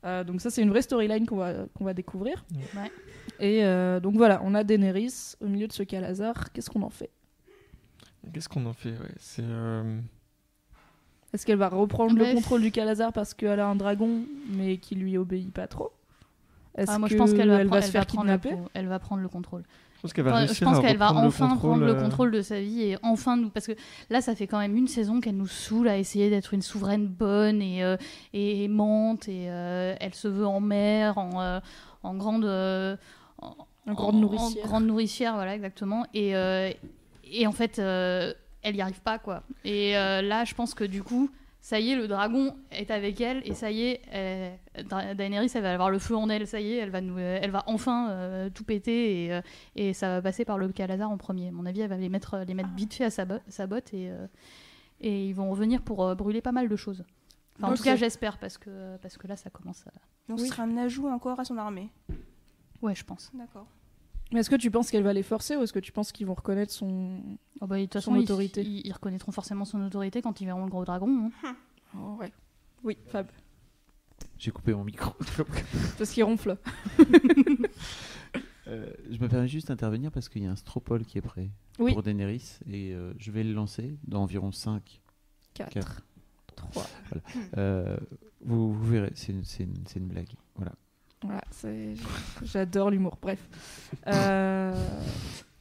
[0.05, 2.45] Euh, donc ça c'est une vraie storyline qu'on va, qu'on va découvrir.
[2.77, 2.93] Ouais.
[3.41, 6.53] Et euh, donc voilà, on a Daenerys au milieu de ce Calazar.
[6.53, 7.11] Qu'est-ce qu'on en fait?
[8.33, 9.15] Qu'est-ce qu'on en fait ouais.
[9.19, 9.43] C'est...
[9.45, 9.99] euh,
[11.33, 12.29] Est-ce qu'elle va reprendre Bref.
[12.29, 15.91] le contrôle du Calazar parce qu'elle a un dragon mais qui lui obéit pas trop?
[16.77, 18.57] Est-ce Ah, moi, je pense qu'elle va, elle prendre- se elle faire va prendre kidnapper?
[18.75, 19.65] elle va prendre le contrôle.
[20.05, 21.71] Je pense qu'elle va Enfin, je réussir pense à qu'elle va reprendre le enfin contrôle,
[21.71, 23.73] prendre le euh, contrôle de sa vie et enfin nous parce que
[24.11, 27.07] là ça fait quand même une saison qu'elle nous saoule à essayer d'être une souveraine
[27.07, 27.97] bonne et, euh,
[28.35, 31.61] et aimante et euh, elle se veut en mère en, euh,
[32.03, 32.97] en grande euh,
[33.41, 33.57] en,
[33.87, 34.65] Un en- grande nourricière.
[34.65, 36.05] en grande nourricière, voilà, exactement.
[36.13, 36.71] Et, euh,
[37.31, 38.33] et en fait, euh,
[38.63, 39.43] elle y arrive pas, quoi.
[39.65, 41.31] Et euh, là, je pense que du coup,
[41.67, 44.59] ça y est, le dragon est avec elle, et ça y est, elle-
[45.17, 47.51] Daenerys, elle va avoir le feu en elle, ça y est, elle va, nous, elle
[47.51, 49.41] va enfin euh, tout péter, et, euh,
[49.75, 51.49] et ça va passer par le Calazar en premier.
[51.49, 53.67] À mon avis, elle va les mettre, les mettre vite fait à sa, bo- sa
[53.67, 54.27] botte, et, euh,
[55.01, 57.03] et ils vont revenir pour euh, brûler pas mal de choses.
[57.59, 59.91] Enfin, en tout cas, j'espère, parce que, parce que là, ça commence à...
[60.29, 60.45] Donc Oui.
[60.47, 61.89] ce sera un ajout encore à son armée.
[62.83, 63.31] Ouais, je pense.
[63.33, 63.67] D'accord.
[64.33, 66.27] Mais est-ce que tu penses qu'elle va les forcer ou est-ce que tu penses qu'ils
[66.27, 67.21] vont reconnaître son.
[67.61, 68.63] Oh bah, de toute Son façon, ils- autorité.
[68.63, 71.31] Ils, ils reconnaîtront forcément son autorité quand ils verront le gros dragon.
[71.45, 71.57] hein.
[71.97, 72.33] Oh, ouais.
[72.83, 73.27] Oui, Fab.
[74.39, 75.13] J'ai coupé mon micro.
[75.99, 76.57] Parce qu'il ronfle.
[78.67, 81.51] Euh, je me permets juste d'intervenir parce qu'il y a un stropole qui est prêt
[81.79, 81.93] Oui.
[81.93, 85.03] pour Daenerys et euh, je vais le lancer dans environ 5.
[85.53, 85.71] 4.
[85.71, 86.07] Quatre.
[86.57, 86.87] 3.
[87.59, 87.95] Euh,
[88.41, 89.43] vous, vous verrez, c'est une,
[89.97, 90.31] une blague.
[90.55, 90.73] Voilà.
[91.25, 91.95] Voilà, c'est-
[92.45, 93.17] j'adore l'humour.
[93.21, 93.39] Bref.
[94.09, 94.73] Euh,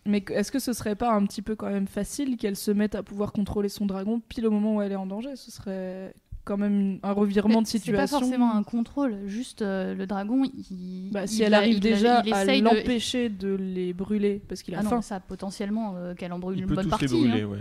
[0.06, 2.94] Mais est-ce que ce serait pas un petit peu quand même facile qu'elle se mette
[2.96, 5.36] à pouvoir contrôler son dragon pile au moment où elle est en danger?
[5.38, 6.14] Ce serait
[6.44, 8.18] quand même un revirement de C'est situation.
[8.18, 11.10] pas forcément un contrôle, juste euh, le dragon, il.
[11.14, 13.56] Bah, si il elle a- arrive il- déjà il à essaye de- l'empêcher de...
[13.56, 15.02] les brûler parce qu'il a Ah non, faim.
[15.02, 17.06] ça potentiellement euh, qu'elle en brûle Il une peut bonne tous partie.
[17.06, 17.46] les brûler, hein.
[17.46, 17.60] ouais.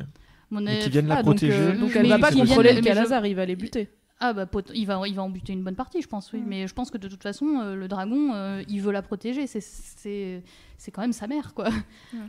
[0.50, 1.52] Mon qui viennent la Ah, donc, protéger.
[1.56, 3.88] euh, donc Mais elle va pas contrôler le Calazar, il va les buter.
[4.24, 6.32] Ah bah il va il va en buter une bonne partie, je pense.
[6.32, 6.44] Oui, Mm.
[6.46, 9.46] mais je pense que de toute façon, euh, le dragon, euh, il veut la protéger.
[9.48, 10.42] C'est c'est
[10.78, 11.68] c'est quand même sa mère, quoi.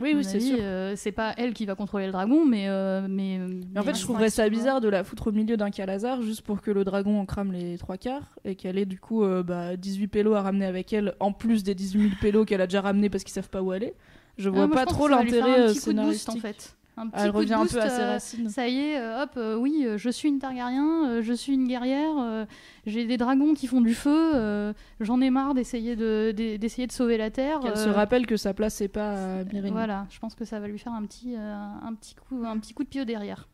[0.00, 0.56] Oui, oui, c'est sûr.
[0.60, 3.38] euh, c'est pas elle qui va contrôler le dragon, mais euh, mais.
[3.72, 6.42] Mais en fait, je trouverais ça bizarre de la foutre au milieu d'un Calazar juste
[6.42, 9.42] pour que le dragon en crame les trois quarts et qu'elle ait du coup euh,
[9.44, 12.66] bah, 18 pélos à ramener avec elle en plus des 18 000 pélos qu'elle a
[12.66, 13.94] déjà ramenés parce qu'ils savent pas où aller.
[14.36, 16.36] Je Ah, vois moi, pas je trop l'intérêt un petit coup de boost, scénaristique.
[16.36, 16.76] en fait.
[16.96, 18.48] Un petit Elle coup de revient un peu à ses euh, racines.
[18.48, 21.52] Ça y est, euh, hop, euh, oui, euh, je suis une Targaryen, euh, je suis
[21.54, 22.46] une guerrière, euh,
[22.86, 26.86] j'ai des dragons qui font du feu, euh, j'en ai marre d'essayer de, d'e- d'essayer
[26.86, 27.58] de sauver la Terre.
[27.60, 29.44] Qu'elle se rappelle que sa place c'est pas à.
[29.72, 32.58] Voilà, je pense que ça va lui faire un petit, euh, un petit, coup, un
[32.58, 33.48] petit coup de pied au derrière.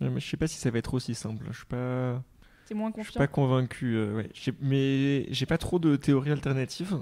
[0.00, 1.46] Ouais, mais je sais pas si ça va être aussi simple.
[1.50, 2.22] Je suis pas,
[2.66, 3.18] T'es moins je suis confiant.
[3.18, 3.96] pas convaincu.
[3.96, 4.30] euh, ouais.
[4.60, 6.96] Mais j'ai pas trop de théories alternatives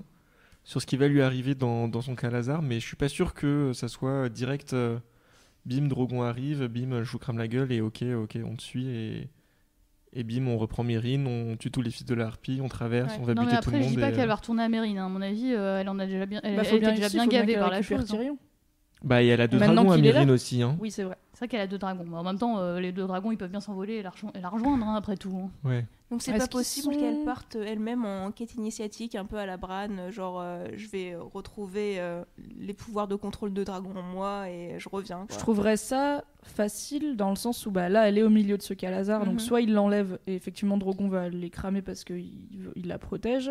[0.64, 3.34] sur ce qui va lui arriver dans, dans son Calazar, mais je suis pas sûr
[3.34, 4.72] que ça soit direct.
[4.72, 4.98] euh,
[5.66, 8.88] bim, Drogon arrive, bim, je vous crame la gueule et ok, ok, on te suit
[8.88, 9.28] et.
[10.18, 13.12] Et bim, on reprend Mérine, on tue tous les fils de la harpie, on traverse,
[13.14, 13.18] Ouais.
[13.20, 13.94] on va non, mais buter tout après, le je monde.
[13.96, 14.96] dis pas et- qu'elle va retourner à Mérine.
[14.96, 15.06] hein.
[15.06, 17.26] À mon avis, euh, elle en a déjà bien, elle, Bah, elle bien déjà bien
[17.26, 18.00] gavée par la chose.
[18.00, 18.04] hein.
[18.04, 18.38] Tyrion.
[19.04, 19.98] Bah, et elle a deux Maintenant dragons à.
[19.98, 20.62] Mérine aussi.
[20.62, 20.78] Hein.
[20.80, 21.18] Oui, c'est vrai.
[21.34, 22.06] C'est vrai qu'elle a deux dragons.
[22.08, 24.30] Mais en même temps, euh, les deux dragons, ils peuvent bien s'envoler et la, rejo-
[24.34, 25.36] et la rejoindre, hein, après tout.
[25.36, 25.50] hein.
[25.68, 25.84] Ouais.
[26.10, 29.46] Donc c'est pas possible sont- qu'elle parte euh, elle-même en quête initiatique, un peu à
[29.46, 32.22] la Bran, euh, genre euh, je vais retrouver euh,
[32.56, 35.26] les pouvoirs de contrôle de dragon en moi et je reviens.
[35.28, 38.62] Je trouverais ça facile dans le sens où bah, là, elle est au milieu de
[38.62, 39.38] ce Calazar, donc Mhm.
[39.40, 42.30] soit il l'enlève et effectivement Drogon va les cramer parce qu'il
[42.76, 43.50] il la protège,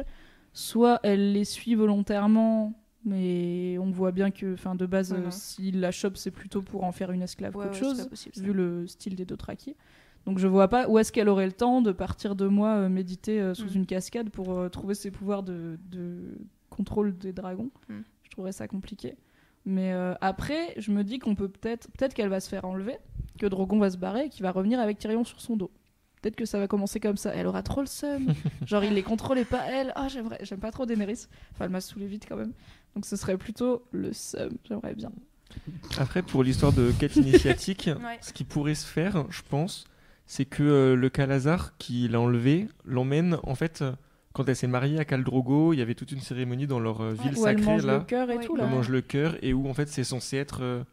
[0.53, 2.73] soit elle les suit volontairement,
[3.03, 6.85] mais on voit bien que, enfin, de base, euh, s'il la chope, c'est plutôt pour
[6.85, 9.75] en faire une esclave Ouais, qu'autre ouais, chose, possible, vu le style des Dothraki.
[10.25, 12.89] Donc je vois pas où est-ce qu'elle aurait le temps de partir de moi euh,
[12.89, 13.75] méditer euh, sous Mhm.
[13.75, 16.37] une cascade pour euh, trouver ses pouvoirs de, de
[16.69, 17.69] contrôle des dragons.
[17.89, 18.03] Mhm.
[18.23, 19.15] Je trouverais ça compliqué.
[19.65, 22.97] Mais euh, après, je me dis qu'on peut peut-être, peut-être qu'elle va se faire enlever,
[23.39, 25.71] que Drogon va se barrer et qu'il va revenir avec Tyrion sur son dos.
[26.21, 27.31] Peut-être que ça va commencer comme ça.
[27.35, 28.27] Elle aura trop le seum.
[28.65, 29.91] Genre, il les contrôlait pas elle.
[29.95, 31.27] Ah, j'aimerais, j'aime pas trop Daenerys.
[31.53, 32.53] Enfin, elle m'a saoulé vite quand même.
[32.95, 34.51] Donc, ce serait plutôt le seum.
[34.67, 35.11] J'aimerais bien.
[35.99, 38.17] Après, pour l'histoire de quête initiatique, Ouais.
[38.21, 39.85] ce qui pourrait se faire, je pense,
[40.27, 43.91] c'est que euh, le Calazar qui l'a enlevé l'emmène, en fait, euh,
[44.33, 47.01] quand elle s'est mariée à Khal Drogo, il y avait toute une cérémonie dans leur
[47.01, 48.45] euh, ville Où elle sacrée, mange là, le cœur et Ouais.
[48.45, 48.63] tout là.
[48.65, 50.83] on mange le cœur, et où en fait c'est censé être euh,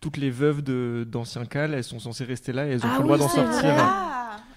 [0.00, 2.98] toutes les veuves de- d'anciens Khal, elles sont censées rester là et elles ont Ah
[2.98, 3.74] le droit oui, d'en sortir.
[3.74, 3.84] vrai.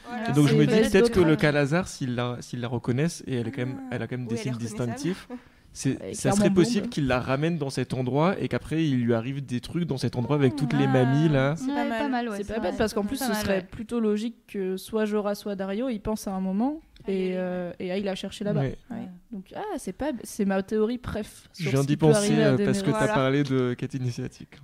[0.08, 0.30] Voilà.
[0.30, 3.48] Et donc je me dis peut-être que le Calazar, s'ils la, la reconnaissent, et elle,
[3.48, 3.88] est quand même, Ah.
[3.96, 5.38] elle a quand même Oui, des elle signes distinctifs, Elle
[5.74, 9.62] ça serait possible qu'il la ramène dans cet endroit et qu'après il lui arrive des
[9.62, 11.56] trucs dans cet endroit avec toutes les mamies là.
[11.56, 12.30] C'est pas mal.
[12.30, 13.68] ouais, c'est pas bête parce qu'en plus, Pas ce mal, serait ouais.
[13.70, 17.92] plutôt logique que soit Jorah, soit Dario, ils pensent à un moment et, euh, et
[17.92, 18.62] aillent la chercher là-bas.
[18.62, 18.78] Ouais.
[18.92, 19.08] Ouais.
[19.32, 21.48] Donc, ah, c'est pas, c'est ma théorie préf.
[21.60, 22.82] Je viens d'y penser parce que Daenerys.
[22.84, 23.14] tu as Voilà.
[23.14, 24.58] parlé de quête initiatique.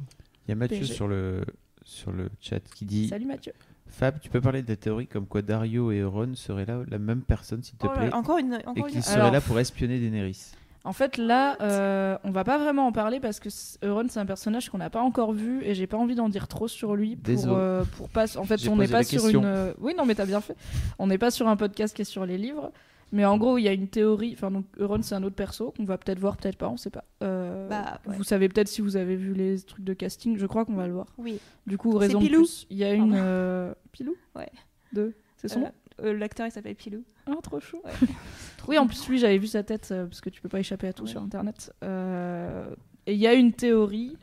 [0.48, 0.94] Il y a Mathieu PG.
[0.94, 1.42] sur le,
[1.84, 3.54] sur le chat qui dit Salut Mathieu.
[3.88, 6.98] Fab, tu peux parler de la théorie comme quoi Dario et Euron seraient là, la
[6.98, 9.40] même personne, s'il te Oh là plaît, là, encore une, et encore qu'ils seraient là
[9.40, 10.52] pour espionner Daenerys.
[10.86, 13.50] En fait, là, euh, on va pas vraiment en parler parce que
[13.84, 16.48] Euron, c'est un personnage qu'on n'a pas encore vu et j'ai pas envie d'en dire
[16.48, 18.38] trop sur lui pour, euh, pour pas.
[18.38, 19.40] En fait, on n'est pas sur question.
[19.42, 19.46] une.
[19.48, 20.56] euh, Oui, non, mais t'as bien fait.
[21.00, 22.72] On n'est pas sur un podcast qui est sur les livres.
[23.12, 24.34] Mais en gros, il y a une théorie.
[24.36, 26.90] Enfin, donc, Euron, c'est un autre perso qu'on va peut-être voir, peut-être pas, on sait
[26.90, 27.04] pas.
[27.24, 28.16] Euh, Bah, ouais.
[28.18, 30.38] Vous savez peut-être si vous avez vu les trucs de casting.
[30.38, 31.08] Je crois qu'on va le voir.
[31.18, 31.40] Oui.
[31.68, 32.40] Du coup, raison de Pilou.
[32.42, 32.68] plus.
[32.70, 33.12] Il y a une.
[33.12, 33.24] Pardon.
[33.26, 34.16] euh, Pilou?
[34.36, 34.50] Ouais.
[34.94, 35.14] De.
[35.38, 35.72] C'est son Euh, nom?
[36.04, 37.04] Euh, L'acteur il s'appelle Pilou.
[37.28, 37.82] Ah, trop chou.
[38.68, 40.88] Oui, en plus, lui, j'avais vu sa tête, euh, parce que tu peux pas échapper
[40.88, 41.72] à tout sur Internet.
[41.84, 42.66] Euh,
[43.06, 44.18] Et il y a une théorie,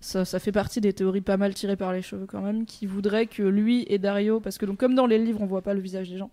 [0.00, 2.84] ça, ça fait partie des théories pas mal tirées par les cheveux quand même, qui
[2.84, 5.72] voudrait que lui et Dario, parce que donc comme dans les livres on voit pas
[5.72, 6.30] le visage des gens,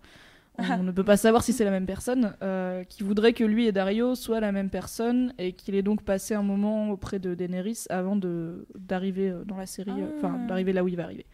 [0.58, 3.66] on ne peut pas savoir si c'est la même personne, euh, qui voudrait que lui
[3.66, 7.34] et Dario soient la même personne et qu'il ait donc passé un moment auprès de
[7.34, 10.46] Daenerys avant de d'arriver dans la série, enfin Ah.
[10.48, 11.24] d'arriver là où il va arriver.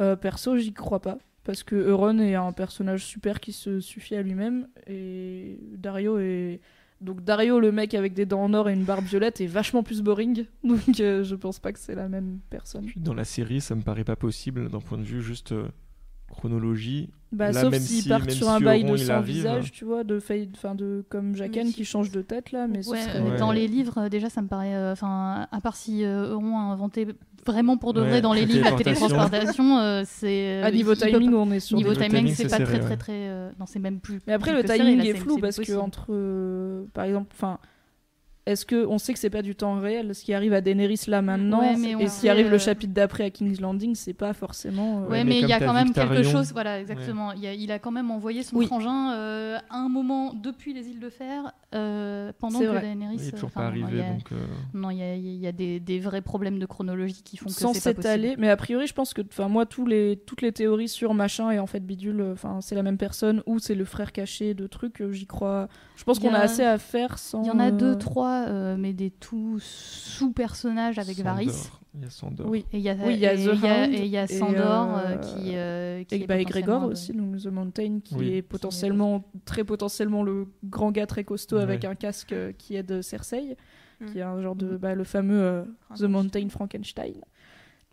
[0.00, 1.16] Euh, perso, j'y crois pas.
[1.44, 6.60] Parce que Euron est un personnage super qui se suffit à lui-même et Dario est
[7.00, 9.82] donc Dario le mec avec des dents en or et une barbe violette est vachement
[9.82, 12.86] plus boring donc euh, je pense pas que c'est la même personne.
[12.96, 15.68] Dans la série, ça me paraît pas possible d'un point de vue juste euh,
[16.30, 17.10] chronologie.
[17.32, 19.72] Bah, Là, sauf même s'il si- part même sur si un bail de arrive, visage,
[19.72, 23.00] tu vois, de fade, enfin de comme Mais qui change de tête là, mais Ouais,
[23.00, 24.74] serait- Dans les livres, euh, déjà, ça me paraît.
[24.74, 27.08] euh, Enfin, à part si euh, Euron a inventé
[27.44, 29.06] vraiment pour de Ouais, vrai dans les livres la téléportation.
[29.08, 30.62] télétransportation, euh, c'est.
[30.62, 31.76] à niveau peut timing, on est sur.
[31.76, 33.12] Niveau Le timing, timing, c'est pas serré, très, très, très.
[33.28, 34.20] euh, Non, c'est même plus.
[34.28, 37.58] Mais après, plus le serré, timing là, est flou parce que entre, par exemple, enfin,
[38.46, 41.00] est-ce que on sait que c'est pas du temps réel, ce qui arrive à Daenerys
[41.06, 43.60] là maintenant, Ouais, mais on et ce qui arrive euh, le chapitre d'après à King's
[43.60, 44.98] Landing, c'est pas forcément.
[44.98, 46.52] euh, Ouais, Ouais, mais mais il y a quand même Victarion- quelque chose.
[46.52, 47.32] Voilà, exactement.
[47.32, 48.66] Il, a, il a quand même envoyé son Oui.
[48.66, 52.80] frangin euh, à un moment depuis les îles de Fer euh, pendant que vrai.
[52.82, 53.16] Daenerys.
[53.18, 54.32] Il est toujours enfin, pas non, arrivé, il y a- donc.
[54.32, 54.36] euh,
[54.74, 57.46] Non, il y a, il y a des, des vrais problèmes de chronologie qui font
[57.46, 58.02] que sans c'est pas possible.
[58.22, 58.34] s'étaler.
[58.38, 61.50] Mais a priori, je pense que, enfin, moi, tous les, toutes les théories sur machin
[61.50, 64.52] et en fait bidule, euh, enfin, c'est la même personne ou c'est le frère caché
[64.54, 65.68] de trucs, euh, j'y crois.
[65.96, 67.42] Je pense qu'on a a- assez à faire sans.
[67.42, 71.32] Il y en a euh, deux, trois, euh, mais des tout sous-personnages avec Sandor.
[71.34, 71.70] Varys.
[71.94, 72.48] Il y a Sandor.
[72.48, 72.64] Oui.
[72.72, 74.26] Et il y a, Oui, il y a et The Hound et il y a
[74.26, 77.46] Sandor euh, euh, qui, euh, qui Et est bah, et Grégor potentiellement aussi, donc The
[77.54, 78.32] Mountain, qui Oui.
[78.34, 83.00] est potentiellement, très potentiellement le grand gars très costaud avec un casque euh, qui aide
[83.02, 83.56] Cersei,
[84.00, 84.06] Mm.
[84.06, 84.76] qui est un genre de.
[84.76, 85.62] Bah, le fameux euh,
[85.96, 86.02] The.
[86.02, 87.14] Mountain Frankenstein.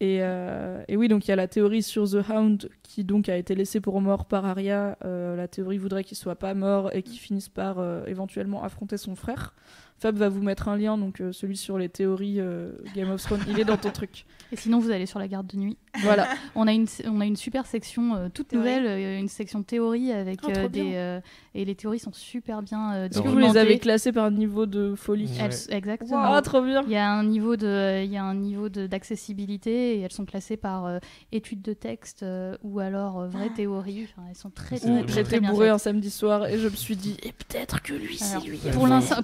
[0.02, 3.30] Et, euh, et oui, donc il y a la théorie sur The Hound qui donc
[3.30, 4.98] a été laissé pour mort par Arya.
[5.06, 8.98] Euh, la théorie voudrait qu'il soit pas mort et qu'il finisse par euh, éventuellement affronter
[8.98, 9.53] son frère.
[10.02, 13.22] Fab va vous mettre un lien, donc euh, celui sur les théories euh, Game of
[13.22, 14.26] Thrones, il est dans ton truc.
[14.52, 15.78] Et sinon, vous allez sur la garde de nuit.
[16.02, 16.28] Voilà.
[16.56, 18.68] On a une, on a une super section euh, toute Théorie.
[18.68, 20.94] nouvelle, euh, une section théorie avec Oh, euh, des.
[20.95, 21.19] euh,
[21.53, 24.65] et les théories sont super bien euh, Est-ce que vous les avez classées par niveau
[24.65, 25.49] de folie Ouais.
[25.69, 26.22] Elles- exactement.
[26.23, 28.88] Ah, trop bien Il y a un niveau de, il y a un niveau de-
[28.88, 30.99] d'accessibilité et elles sont classées par euh,
[31.32, 34.07] études de texte euh, ou alors euh, vraie théorie.
[34.11, 35.76] Enfin, elles sont très, très, très, J'étais très bien bourré faites.
[35.76, 38.57] un samedi soir et je me suis dit, et peut-être que lui, c'est lui.
[38.73, 39.22] pour l'instant,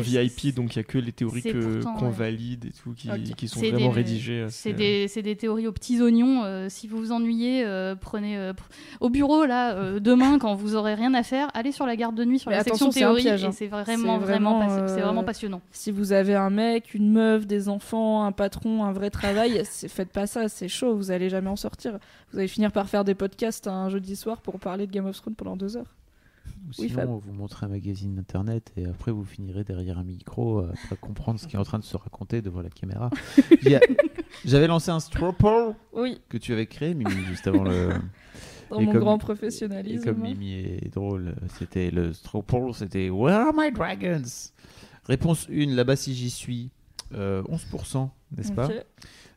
[0.00, 2.10] VIP, donc il y a que les théories qu'on ouais.
[2.10, 4.40] valide et tout qui, sont vraiment des- rédigées.
[4.42, 4.72] euh, C'est
[5.22, 6.42] des, théories aux petits oignons.
[6.44, 8.62] euh, si vous vous ennuyez, euh, prenez euh, pr-
[9.00, 12.14] au bureau là euh, demain quand vous aurez rien à faire, allez sur la garde
[12.14, 13.50] de nuit sur Mais la attention, section théorie piège, hein.
[13.50, 15.60] et c'est vraiment vraiment c'est euh, vraiment passionnant.
[15.72, 20.10] Si vous avez un mec, une meuf, des enfants, un patron, un vrai travail, faites
[20.10, 21.98] pas ça, c'est chaud, vous allez jamais en sortir.
[22.32, 25.16] Vous allez finir par faire des podcasts un jeudi soir pour parler de Game of
[25.20, 25.86] Thrones pendant deux heures.
[26.64, 27.20] Ou Oui, sinon, Fab.
[27.26, 31.40] vous montrez un magazine internet et après vous finirez derrière un micro euh, à comprendre
[31.40, 33.10] ce qui est en train de se raconter devant la caméra.
[33.66, 33.80] A-
[34.44, 37.90] J'avais lancé un straw poll Oui, que tu avais créé, Mimi, juste avant le.
[38.70, 40.04] dans Et mon comme- grand Et professionnalisme.
[40.04, 44.50] comme Mimi est drôle, c'était le straw poll, c'était Where are my dragons?
[45.06, 46.70] Réponse 1, là-bas si j'y suis,
[47.14, 48.68] euh, 11%, n'est-ce pas?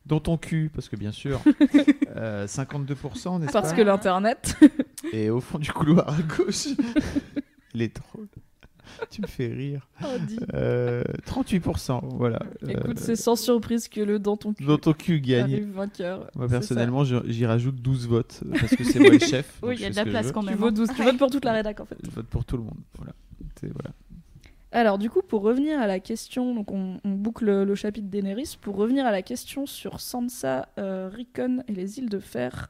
[0.05, 1.41] Dans ton cul, parce que bien sûr,
[2.15, 3.75] euh, 52%, n'est-ce Parce pas?
[3.75, 4.55] que l'internet.
[5.13, 6.67] Et au fond du couloir à gauche,
[7.73, 8.27] il est drôle.
[9.09, 9.87] Tu me fais rire.
[10.03, 10.37] Oh, dis.
[10.53, 12.39] Euh, 38%, voilà.
[12.67, 15.63] Écoute, Euh, c'est sans surprise que le dans ton cul dans ton cul gagne.
[15.71, 16.29] vainqueur.
[16.35, 19.59] Moi personnellement, j'y rajoute 12 votes parce que c'est moi le chef.
[19.63, 20.47] Oui, il y a de la place quand ça.
[20.47, 20.59] Tu même.
[20.61, 21.97] votes, 12, tu votes pour toute la rédac en fait.
[22.03, 22.77] Je vote pour tout le monde.
[22.97, 23.13] Voilà.
[24.71, 28.57] Alors du coup, pour revenir à la question, donc on, on boucle le chapitre Daenerys,
[28.59, 32.69] pour revenir à la question sur Sansa, euh, Rickon et les îles de fer,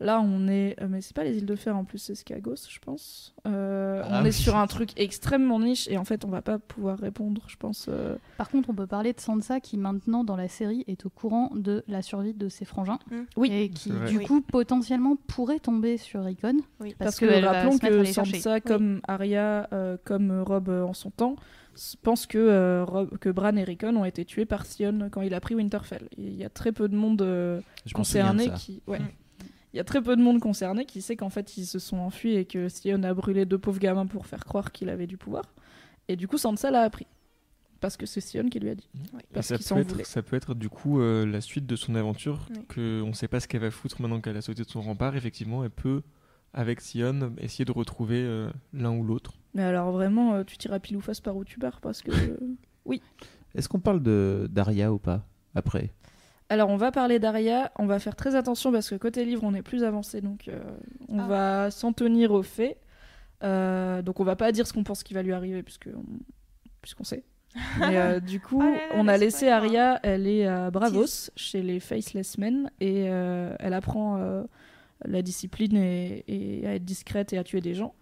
[0.00, 0.76] là on est...
[0.80, 3.34] euh, mais c'est pas les îles de fer en plus, c'est Skagos je pense.
[3.46, 4.28] Euh, Ah on oui.
[4.28, 7.56] est sur un truc extrêmement niche et en fait on va pas pouvoir répondre, je
[7.56, 7.86] pense.
[7.88, 8.16] euh.
[8.38, 11.50] Par contre, on peut parler de Sansa qui maintenant dans la série est au courant
[11.54, 12.98] de la survie de ses frangins
[13.36, 14.24] Oui, et qui du Oui.
[14.26, 16.94] coup potentiellement pourrait tomber sur Rickon Oui.
[16.98, 18.04] Parce, que rappelons que.
[18.04, 21.36] Sansa, comme Arya, euh, comme Rob euh, en son temps,
[22.02, 25.34] pense que, euh, Rob- que Bran et Rickon ont été tués par Sion quand il
[25.34, 26.08] a pris Winterfell.
[26.16, 27.60] Il y a très peu de monde euh,
[27.94, 28.82] concerné qui...
[28.86, 28.98] ouais.
[29.00, 29.08] Mm.
[29.76, 31.98] Il y a très peu de monde concerné qui sait qu'en fait ils se sont
[31.98, 35.18] enfuis et que Sion a brûlé deux pauvres gamins pour faire croire qu'il avait du
[35.18, 35.52] pouvoir.
[36.08, 37.06] Et du coup Sansa l'a appris.
[37.80, 38.88] Parce que c'est Sion qui lui a dit.
[39.34, 42.48] Parce ça, peut être, ça peut être du coup euh, la suite de son aventure,
[42.56, 42.64] Oui.
[42.70, 45.14] que on sait pas ce qu'elle va foutre maintenant qu'elle a sauté de son rempart.
[45.14, 46.00] Effectivement, elle peut,
[46.54, 49.34] avec Sion, essayer de retrouver euh, l'un ou l'autre.
[49.52, 52.12] Mais alors vraiment, euh, tu tiras pile ou face par où tu pars parce que...
[53.54, 55.90] Est-ce qu'on parle de d'Aria ou pas après?
[56.48, 57.72] Alors, on va parler d'Aria.
[57.78, 60.20] On va faire très attention parce que côté livre, on est plus avancé.
[60.20, 60.60] Donc, euh,
[61.08, 61.26] on Ah.
[61.26, 62.78] va s'en tenir aux faits.
[63.42, 66.04] Euh, donc, on va pas dire ce qu'on pense qui va lui arriver puisque on-
[66.82, 67.24] puisqu'on sait.
[67.80, 69.48] Mais euh, du coup, Ah là là, on a laissé.
[69.48, 74.44] Aria, elle est à Bravos, chez les Faceless Men, et elle apprend
[75.04, 77.94] la discipline et, et à être discrète et à tuer des gens.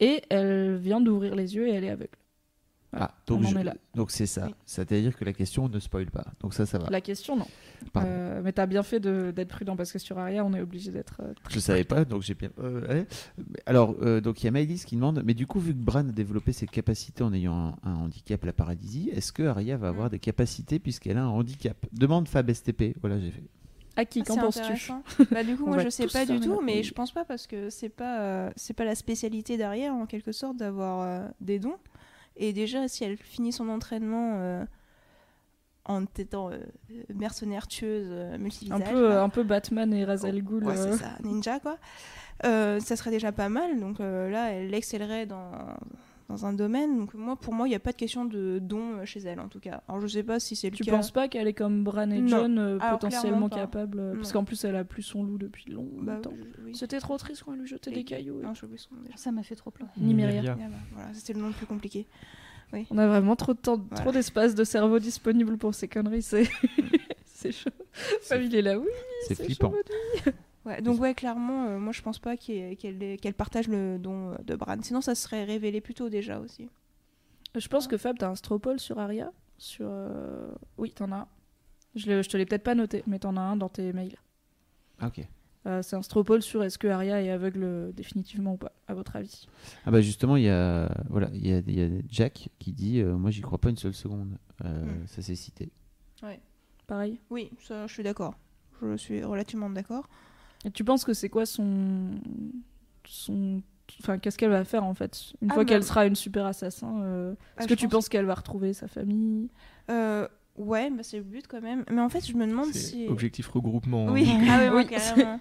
[0.00, 2.10] Et elle vient d'ouvrir les yeux et elle est aveugle.
[2.90, 3.74] Voilà, Ah, donc on en je- est là.
[3.94, 4.46] donc c'est ça.
[4.46, 4.54] Oui.
[4.64, 6.24] C'est-à-dire que la question ne spoil pas.
[6.40, 6.88] Donc ça, ça va.
[6.88, 7.46] La question, non.
[7.98, 10.90] Euh, mais t'as bien fait de- d'être prudent parce que sur Aria, on est obligé
[10.90, 11.20] d'être.
[11.22, 12.48] euh, Je savais pas, donc j'ai bien.
[12.60, 13.06] euh, ouais.
[13.66, 16.00] Alors, euh, donc il y a Maëlys qui demande, mais du coup, vu que Bran
[16.00, 19.88] a développé ses capacités en ayant un, un handicap, la paralysie, est-ce que Arya va
[19.88, 21.76] avoir des capacités puisqu'elle a un handicap?
[21.92, 22.94] Demande Fab STP.
[23.02, 23.44] Voilà, j'ai fait.
[23.96, 24.20] À qui?
[24.20, 24.92] Ah, Qu'en penses-tu?
[25.30, 27.68] Bah, du coup, moi, je sais pas du tout, mais je pense pas parce que
[27.68, 31.76] c'est pas, euh, c'est pas la spécialité derrière, en quelque sorte, d'avoir euh, des dons.
[32.38, 34.64] Et déjà, si elle finit son entraînement euh,
[35.88, 36.58] en étant euh,
[37.12, 40.64] mercenaire tueuse euh, un multivisage, peu, là, euh, un peu Batman et Ra's al Ghul.
[40.64, 41.78] ouais, c'est ça, ninja quoi.
[42.42, 43.80] Ça serait déjà pas mal.
[43.80, 45.50] Donc là, elle excellerait dans,
[46.28, 46.98] dans un domaine.
[46.98, 49.40] Donc moi, pour moi, il n'y a pas de question de don euh, chez elle,
[49.40, 49.82] en tout cas.
[49.88, 50.92] Alors je sais pas si c'est le Tu cas.
[50.92, 52.26] penses pas qu'elle est comme Bran et.
[52.28, 55.70] John, euh, Alors, potentiellement capable euh, Parce qu'en plus, elle a plus son loup depuis
[55.70, 55.90] longtemps.
[56.02, 56.20] Bah,
[56.64, 56.74] oui.
[56.74, 58.40] C'était trop triste quand elle lui jetait des cailloux.
[58.42, 58.68] Non, son.
[59.16, 59.90] Ça m'a fait trop pleurer.
[59.96, 60.42] Ni Myria.
[60.42, 60.56] Nymeria.
[60.60, 62.06] Ah bah, voilà, c'était le nom le plus compliqué.
[62.90, 64.02] On a vraiment trop de temps, Voilà.
[64.04, 66.20] trop d'espace de cerveau disponible pour ces conneries.
[66.20, 66.46] C'est,
[67.24, 67.70] c'est chaud.
[68.20, 68.86] Fab, il est là, oui.
[69.26, 69.72] C'est c'est flippant.
[69.72, 70.32] chaud.
[70.68, 74.54] Ouais, donc ouais, clairement, euh, moi je pense pas qu'elle partage le don euh, de
[74.54, 74.76] Bran.
[74.82, 76.68] Sinon, ça serait révélé plus tôt déjà aussi.
[77.56, 79.32] Je pense que Fab, t'as un stropole sur Aria.
[79.56, 81.28] Sur, euh, Oui, t'en as un.
[81.94, 84.16] Je, le- je te l'ai peut-être pas noté, mais t'en as un dans tes mails.
[85.00, 85.26] Ah, ok.
[85.66, 88.94] Euh, c'est un stropole sur est-ce que Aria est aveugle euh, définitivement ou pas, à
[88.94, 89.46] votre avis?
[89.84, 92.72] Ah bah justement, il y a voilà, il y a, il y a Jack qui
[92.72, 94.38] dit, euh, moi j'y crois pas une seule seconde.
[94.64, 95.06] Euh, Mm.
[95.06, 95.70] Ça c'est cité.
[96.86, 97.20] Pareil?
[97.28, 98.34] Oui, ça, je suis d'accord.
[98.80, 100.08] Je suis relativement d'accord.
[100.64, 102.10] Et tu penses que c'est quoi son.
[103.06, 103.62] son...
[104.02, 106.44] Enfin, qu'est-ce qu'elle va faire en fait Une Ah, fois bah- qu'elle sera une super
[106.44, 109.48] assassin, euh, Ah, est-ce que tu pense- penses qu'elle va retrouver sa famille?
[109.90, 111.84] Euh, ouais, bah, c'est le but quand même.
[111.90, 113.06] Mais en fait, je me demande si.
[113.08, 114.08] objectif regroupement.
[114.08, 114.12] hein.
[114.12, 115.40] Oui, ah ouais, ouais, Oui, carrément.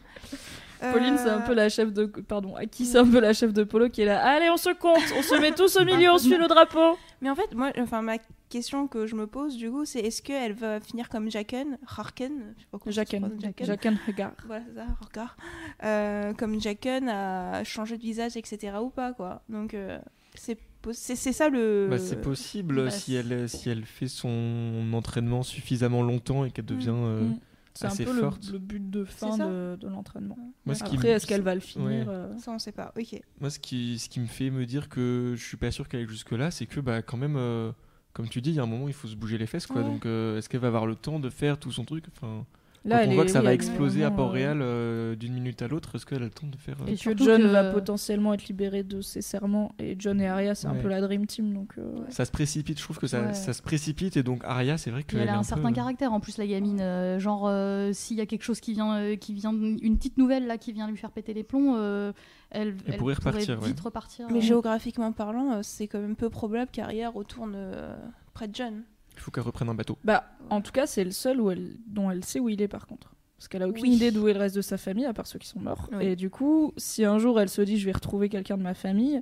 [0.79, 2.05] Pauline, c'est un peu Euh, la chef de.
[2.05, 4.23] Pardon, Aki, c'est un peu la chef de Polo qui est là.
[4.25, 6.97] Allez, on se compte, on se met tous au milieu, on suit le drapeau.
[7.21, 8.17] Mais en fait, moi, enfin, ma
[8.49, 12.53] question que je me pose du coup, c'est est-ce qu'elle va finir comme Jacken, Harken,
[12.55, 13.31] je sais pas comment Jacken.
[13.41, 13.65] Jacken.
[13.67, 14.31] Jacken Hagar.
[14.45, 15.37] Voilà, c'est ça, Harkar.
[15.83, 18.73] Euh, comme Jacken a changé de visage, etc.
[18.81, 19.41] ou pas, quoi.
[19.49, 19.99] Donc, euh,
[20.35, 20.57] c'est
[20.91, 21.87] c'est ça le.
[21.89, 26.65] Bah, c'est possible bah, si, elle, si elle fait son entraînement suffisamment longtemps et qu'elle
[26.65, 26.89] devient.
[26.91, 27.39] euh, Mm.
[27.77, 28.49] C'est un peu le, forte.
[28.51, 30.37] le but de fin de, de l'entraînement.
[30.65, 32.05] Moi, ce qui Après, me- est-ce qu'elle va le finir Ouais.
[32.07, 32.93] euh, Ça, on sait pas.
[32.97, 33.21] Ok.
[33.39, 36.01] Moi, ce qui, ce qui me fait me dire que je suis pas sûr qu'elle
[36.01, 37.71] aille jusque-là, c'est que, bah, quand même, euh,
[38.13, 39.81] comme tu dis, il y a un moment, il faut se bouger les fesses, quoi.
[39.81, 39.87] Ouais.
[39.87, 42.05] Donc, euh, est-ce qu'elle va avoir le temps de faire tout son truc?
[42.15, 42.45] Enfin,
[42.87, 45.15] Là, Quand elle on voit est- que ça oui, va exploser à vraiment, Port-Réal euh,
[45.15, 46.77] d'une minute à l'autre, est-ce qu'elle a le temps de faire.
[46.81, 49.73] euh, Et que John que- va potentiellement être libéré de ses serments.
[49.77, 51.53] Et John et Arya, c'est un peu la Dream Team.
[51.53, 53.33] Donc, euh, Ça se précipite, je trouve que ça, Ouais.
[53.33, 55.75] ça se précipite, et donc Arya, c'est vrai qu'elle elle a un un certain peu-
[55.75, 58.95] caractère en plus la gamine euh, genre euh, s'il y a quelque chose qui vient
[58.95, 62.13] euh, qui vient une petite nouvelle là qui vient lui faire péter les plombs euh,
[62.51, 63.83] elle, Elle pourrait repartir, vite ouais.
[63.83, 67.95] repartir Mais géographiquement parlant, c'est quand même peu probable qu'Arya retourne euh,
[68.33, 68.83] près de John.
[69.17, 69.97] Il faut qu'elle reprenne un bateau.
[70.03, 72.67] Bah, en tout cas, c'est le seul où elle, dont elle sait où il est
[72.67, 73.13] par contre.
[73.37, 73.95] Parce qu'elle a aucune Oui.
[73.95, 75.89] idée d'où est le reste de sa famille, à part ceux qui sont morts.
[75.91, 76.05] Oui.
[76.05, 78.73] Et du coup, si un jour elle se dit je vais retrouver quelqu'un de ma
[78.73, 79.21] famille,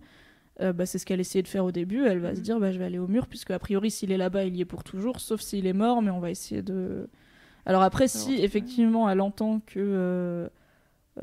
[0.61, 2.05] euh, bah, c'est ce qu'elle essayait de faire au début.
[2.05, 2.43] Elle va se Mhm.
[2.43, 4.61] dire bah, je vais aller au mur, puisque a priori, s'il est là-bas, il y
[4.61, 7.09] est pour toujours, sauf s'il est mort, mais on va essayer de.
[7.65, 10.47] Alors après, si effectivement elle entend que euh,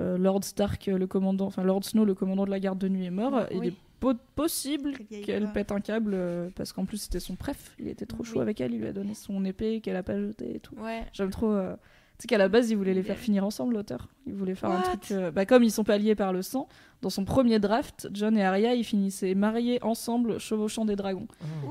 [0.00, 3.04] euh, Lord Stark, le commandant, enfin Lord Snow, le commandant de la garde de nuit,
[3.06, 3.68] est mort, il Oui.
[3.68, 3.74] est
[4.34, 4.92] possible
[5.24, 5.50] Qu'elle pas.
[5.50, 8.42] pète un câble, euh, parce qu'en plus c'était son préf, il était trop chaud Oui.
[8.42, 10.74] avec elle, il lui a donné son épée qu'elle a pas jetée et tout.
[10.76, 11.04] Ouais.
[11.12, 11.50] J'aime trop.
[11.52, 11.74] euh,
[12.18, 14.08] Tu sais qu'à la base, il voulait les faire finir ensemble, l'auteur.
[14.26, 15.10] Il voulait faire un truc.
[15.10, 16.68] euh, Bah, comme ils sont pas liés par le sang,
[17.00, 21.26] dans son premier draft, John et Arya, ils finissaient mariés ensemble, chevauchant des dragons.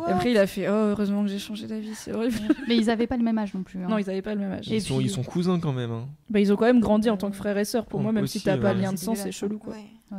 [0.08, 2.36] Et après, il a fait Oh, heureusement que j'ai changé d'avis, c'est horrible.
[2.68, 3.88] mais ils avaient pas le même âge non plus hein.
[3.90, 4.68] non, ils avaient pas le même âge.
[4.68, 5.92] Ils, Et sont, puis- ils sont cousins quand même.
[5.92, 6.10] hein.
[6.30, 7.86] Bah, ils ont quand même grandi en tant que frères et sœurs.
[7.86, 8.76] Pour Oh, moi, même aussi, si t'as pas ouais.
[8.76, 9.74] de lien de C'est sang, c'est chelou, quoi.
[9.76, 10.18] Ouais.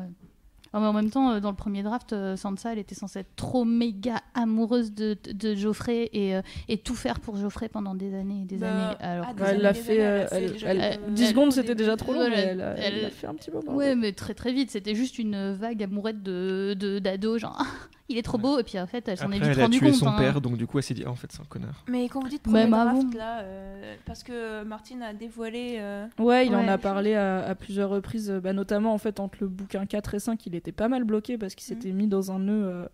[0.80, 3.36] Mais en même temps, euh, dans le premier draft, euh, Sansa, elle était censée être
[3.36, 5.16] trop méga amoureuse de,
[5.54, 8.96] Geoffrey et, euh, et tout faire pour Geoffrey pendant des années et des Bah, années.
[9.00, 9.92] Alors ah, des elle l'a fait.
[9.92, 12.12] années, euh, elle a fait elle- déjà elle- le- 10 elle- secondes, c'était déjà trop
[12.14, 13.74] long, mais elle- elle a- elle elle- l'a fait un petit moment.
[13.74, 14.70] Ouais, mais très très vite.
[14.70, 17.58] C'était juste une vague amourette de de- d'ado, genre
[18.08, 19.78] il est trop beau, et puis en fait, elle s'en est vite elle a rendue
[19.78, 19.98] tué compte.
[20.00, 20.16] son hein.
[20.18, 21.84] père, donc du coup, elle s'est dit Ah, en fait, c'est un connard.
[21.88, 23.10] Mais quand vous dites premier Même draft, avant.
[23.16, 25.76] là, euh, parce que Martine a dévoilé.
[25.78, 29.20] euh, Ouais, il en a parlé à, à plusieurs reprises, euh, bah, notamment en fait
[29.20, 32.06] entre le bouquin 4 et 5, il était pas mal bloqué parce qu'il s'était mis
[32.08, 32.86] dans un nœud euh,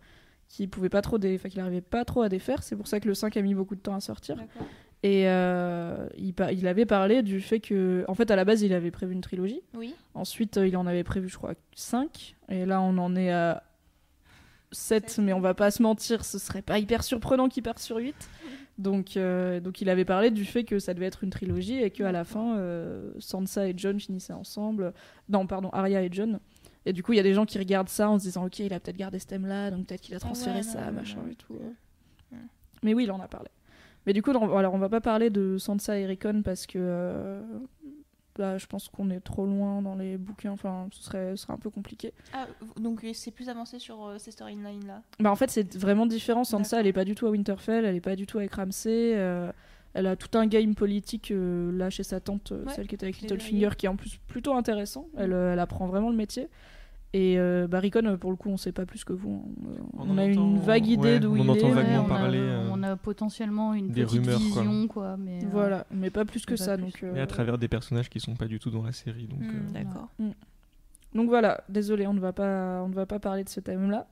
[0.48, 1.34] qu'il pouvait pas trop dé...
[1.34, 2.62] enfin, qu'il arrivait pas trop à défaire.
[2.62, 4.36] C'est pour ça que le 5 a mis beaucoup de temps à sortir.
[5.04, 8.72] Et euh, il, il avait parlé du fait que, en fait, à la base, il
[8.72, 9.60] avait prévu une trilogie.
[9.74, 9.94] Oui.
[10.14, 12.34] Ensuite, il en avait prévu, je crois, 5.
[12.48, 13.62] Et là, on en est à
[14.72, 17.96] 7, mais on va pas se mentir, ce serait pas hyper surprenant qu'il parte sur
[17.96, 18.14] 8.
[18.78, 21.90] Donc, euh, donc il avait parlé du fait que ça devait être une trilogie et
[21.90, 24.92] qu'à la fin, euh, Sansa et John finissaient ensemble.
[25.28, 26.38] Non, pardon, Arya et John.
[26.86, 28.60] Et du coup, il y a des gens qui regardent ça en se disant, ok,
[28.60, 31.34] il a peut-être gardé ce thème-là, donc peut-être qu'il a transféré ouais, ça, machin et
[31.34, 31.54] tout.
[31.54, 32.38] Ouais.
[32.82, 33.48] Mais oui, il en a parlé.
[34.06, 37.42] Mais du coup, alors on va pas parler de Sansa et Rickon parce que euh,
[38.38, 40.52] là, je pense qu'on est trop loin dans les bouquins.
[40.52, 42.12] Enfin, ce serait, ce serait un peu compliqué.
[42.32, 42.46] Ah,
[42.80, 45.02] donc c'est plus avancé sur euh, ces storylines là.
[45.20, 46.44] Bah en fait c'est vraiment différent.
[46.44, 49.14] Sansa elle est pas du tout à Winterfell, elle est pas du tout avec Ramsay.
[49.16, 49.50] euh,
[49.94, 52.94] elle a tout un game politique euh, là chez sa tante, euh, Ouais, celle qui
[52.94, 55.08] était avec Littlefinger, qui est en plus plutôt intéressant.
[55.16, 56.48] Elle, elle apprend vraiment le métier.
[57.14, 59.50] Et euh, bah, euh, pour le coup, on sait pas plus que vous.
[59.66, 61.58] Euh, On On, en a une vague idée ouais, d'où on il en est.
[61.64, 64.62] entend mais- vaguement on, a, parler, euh, on a potentiellement une des petite rumeurs, quoi.
[64.62, 65.16] vision, quoi.
[65.16, 66.74] mais, euh, Voilà, mais pas plus que pas ça.
[66.76, 66.84] plus.
[66.84, 69.26] Donc, euh, Mais à travers des personnages qui sont pas du tout dans la série.
[69.26, 70.08] Donc, Hmm, euh, D'accord.
[71.14, 74.06] Donc voilà, désolé, on ne va pas, on ne va pas parler de ce thème-là.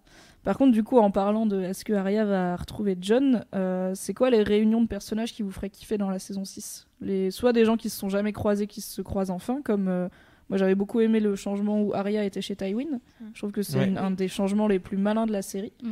[0.44, 4.14] Par contre, du coup, en parlant de est-ce que Arya va retrouver John, euh, c'est
[4.14, 7.52] quoi les réunions de personnages qui vous feraient kiffer dans la saison 6 les, Soit
[7.52, 10.08] des gens qui se sont jamais croisés, qui se croisent enfin, comme euh,
[10.48, 12.84] moi j'avais beaucoup aimé le changement où Arya était chez Tywin.
[13.20, 13.24] Mm.
[13.34, 13.96] Je trouve que c'est Ouais.
[13.98, 15.72] un des changements les plus malins de la série.
[15.82, 15.90] Mm.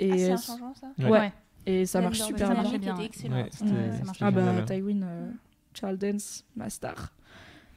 [0.00, 1.10] Et, ah, c'est un changement ça Ouais.
[1.10, 1.32] Ouais.
[1.66, 2.62] et ça marche super ça bien.
[2.62, 3.42] marchait dynamique bien, ouais.
[3.44, 4.64] Ouais, ça marche Ah bah génial.
[4.66, 5.30] Tywin, euh,
[5.72, 7.12] Charles Dance, ma star.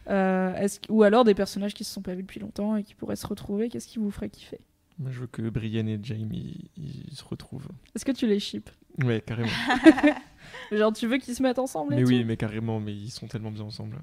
[0.10, 3.18] Euh, ou alors des personnages qui se sont pas vus depuis longtemps et qui pourraient
[3.18, 4.60] se retrouver, qu'est-ce qui vous ferait kiffer?
[5.00, 7.68] Moi, je veux que Brienne et Jaime ils, ils se retrouvent.
[7.94, 8.70] Est-ce que tu les ships?
[9.04, 9.50] Ouais, carrément.
[10.72, 12.10] Genre tu veux qu'ils se mettent ensemble et mais tout?
[12.10, 13.98] oui, mais carrément, mais ils sont tellement bien ensemble.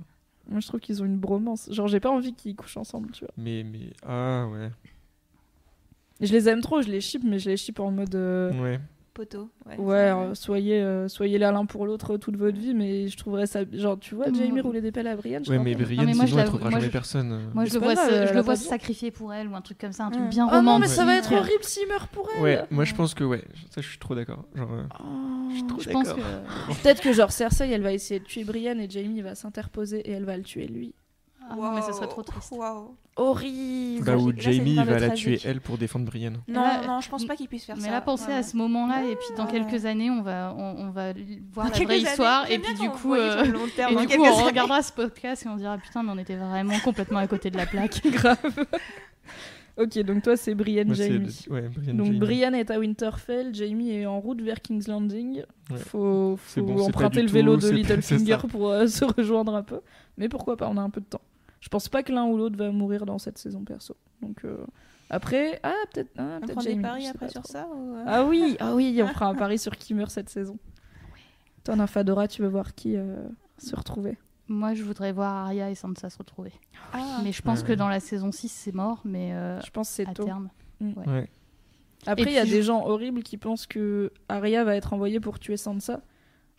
[0.48, 1.68] Moi je trouve qu'ils ont une bromance.
[1.72, 3.32] Genre j'ai pas envie qu'ils couchent ensemble, tu vois.
[3.36, 4.70] Mais, mais, ah ouais.
[6.20, 8.80] Je les aime trop, je les ship, mais je les ship en mode euh, Ouais.
[9.14, 9.48] Poteau.
[9.78, 9.94] Ouais.
[10.10, 13.60] euh, soyez euh, soyez là l'un pour l'autre toute votre vie, mais je trouverais ça
[13.72, 14.26] genre tu vois.
[14.32, 15.44] Jamie rouler des pelles à Brienne.
[15.44, 15.76] je Ouais, mais.
[15.76, 17.32] Brienne, sinon, elle trouvera jamais je- personne.
[17.32, 17.38] euh.
[17.54, 19.60] Moi, Mais je le pas vois, je le vois se sacrifier pour elle ou un
[19.60, 20.28] truc comme ça, un truc Mm.
[20.30, 20.88] bien Oh non mais romantique.
[20.94, 21.38] ça va être Ouais.
[21.38, 22.42] horrible s'il meurt pour elle.
[22.42, 23.44] Ouais, moi je pense que ouais.
[23.70, 24.44] Ça, je suis trop d'accord.
[24.56, 25.04] Genre, euh, Oh.
[25.50, 26.16] je suis trop d'accord.
[26.16, 26.82] que.
[26.82, 30.10] Peut-être que genre Cersei elle va essayer de tuer Brienne et Jamie va s'interposer et
[30.10, 30.94] elle va le tuer lui.
[31.50, 31.96] Ah mais ce Waouh.
[31.96, 32.52] serait trop triste.
[32.52, 32.96] Waouh.
[33.16, 34.04] Horrible.
[34.04, 35.38] Bah, où là, une Jamie va la tragique.
[35.40, 36.38] tuer elle pour défendre Brienne.
[36.48, 37.90] Non, Là, non, je pense pas qu'il puisse faire Mais ça.
[37.90, 39.50] là, pensez à ce moment-là, et puis dans Ah.
[39.50, 41.12] quelques années, on va, on, on va
[41.52, 43.44] voir Dans la vraie années, histoire, et puis du coup, euh,
[43.76, 44.42] terme, et du coup, on années.
[44.42, 47.56] regardera ce podcast et on dira putain, mais on était vraiment complètement à côté de
[47.56, 48.00] la plaque.
[48.06, 48.38] Grave.
[49.76, 51.44] ok, donc toi c'est Brienne Moi, Jamie.
[51.46, 52.18] le- ouais, Brienne, Donc Jamie.
[52.18, 55.42] Brienne est à Winterfell, Jamie est en route vers King's Landing.
[55.70, 55.78] Ouais.
[55.78, 58.48] Faut, bon, emprunter le vélo tout, de Littlefinger ça.
[58.48, 59.80] pour euh, se rejoindre un peu.
[60.16, 61.20] Mais pourquoi pas, on a un peu de temps.
[61.64, 63.96] Je pense pas que l'un ou l'autre va mourir dans cette saison perso.
[64.20, 64.66] Donc euh,
[65.08, 67.52] après, ah peut-être ah, On peut-être prend des paris après sur trop.
[67.52, 70.28] ça ou, euh, Ah oui, ah oui, on fera un pari sur qui meurt cette
[70.28, 70.58] saison.
[71.64, 73.16] Toi, Nymphadora, tu veux voir qui euh,
[73.56, 74.18] se retrouver?
[74.46, 76.52] Moi, je voudrais voir Arya et Sansa se retrouver.
[76.92, 77.20] Ah.
[77.24, 77.68] Mais je pense Ouais.
[77.68, 80.24] que dans la saison 6, c'est mort, mais euh, Je pense que c'est à tôt.
[80.24, 80.50] terme.
[80.82, 81.30] Ouais.
[82.06, 85.38] Après, il y a des gens horribles qui pensent que Arya va être envoyée pour
[85.38, 86.02] tuer Sansa.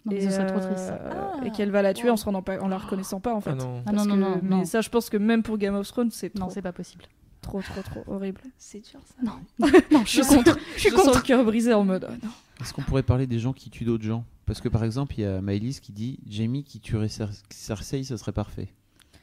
[0.05, 0.85] Non, et, serait trop euh, triste.
[0.87, 0.99] ça.
[1.11, 3.41] Ah, et qu'elle va la tuer en se rendant pas, en la reconnaissant pas en
[3.41, 3.51] fait.
[3.51, 3.81] Ah non.
[3.85, 4.65] Ah Parce non, non, que- non, mais non.
[4.65, 7.05] ça, je pense que même pour Game of Thrones, c'est Non, c'est pas possible.
[7.41, 8.41] trop, trop, trop horrible.
[8.57, 9.15] C'est dur ça.
[9.23, 9.33] Non,
[9.91, 10.57] non, je suis Je contre.
[10.75, 11.15] Je suis contre.
[11.17, 12.07] le cœur brisé en mode.
[12.23, 12.29] non.
[12.61, 14.23] Est-ce qu'on pourrait parler des gens qui tuent d'autres gens?
[14.45, 18.03] Parce que par exemple, il y a Maëlys qui dit Jamie qui tuerait Cer- Cersei,
[18.03, 18.67] ce serait parfait.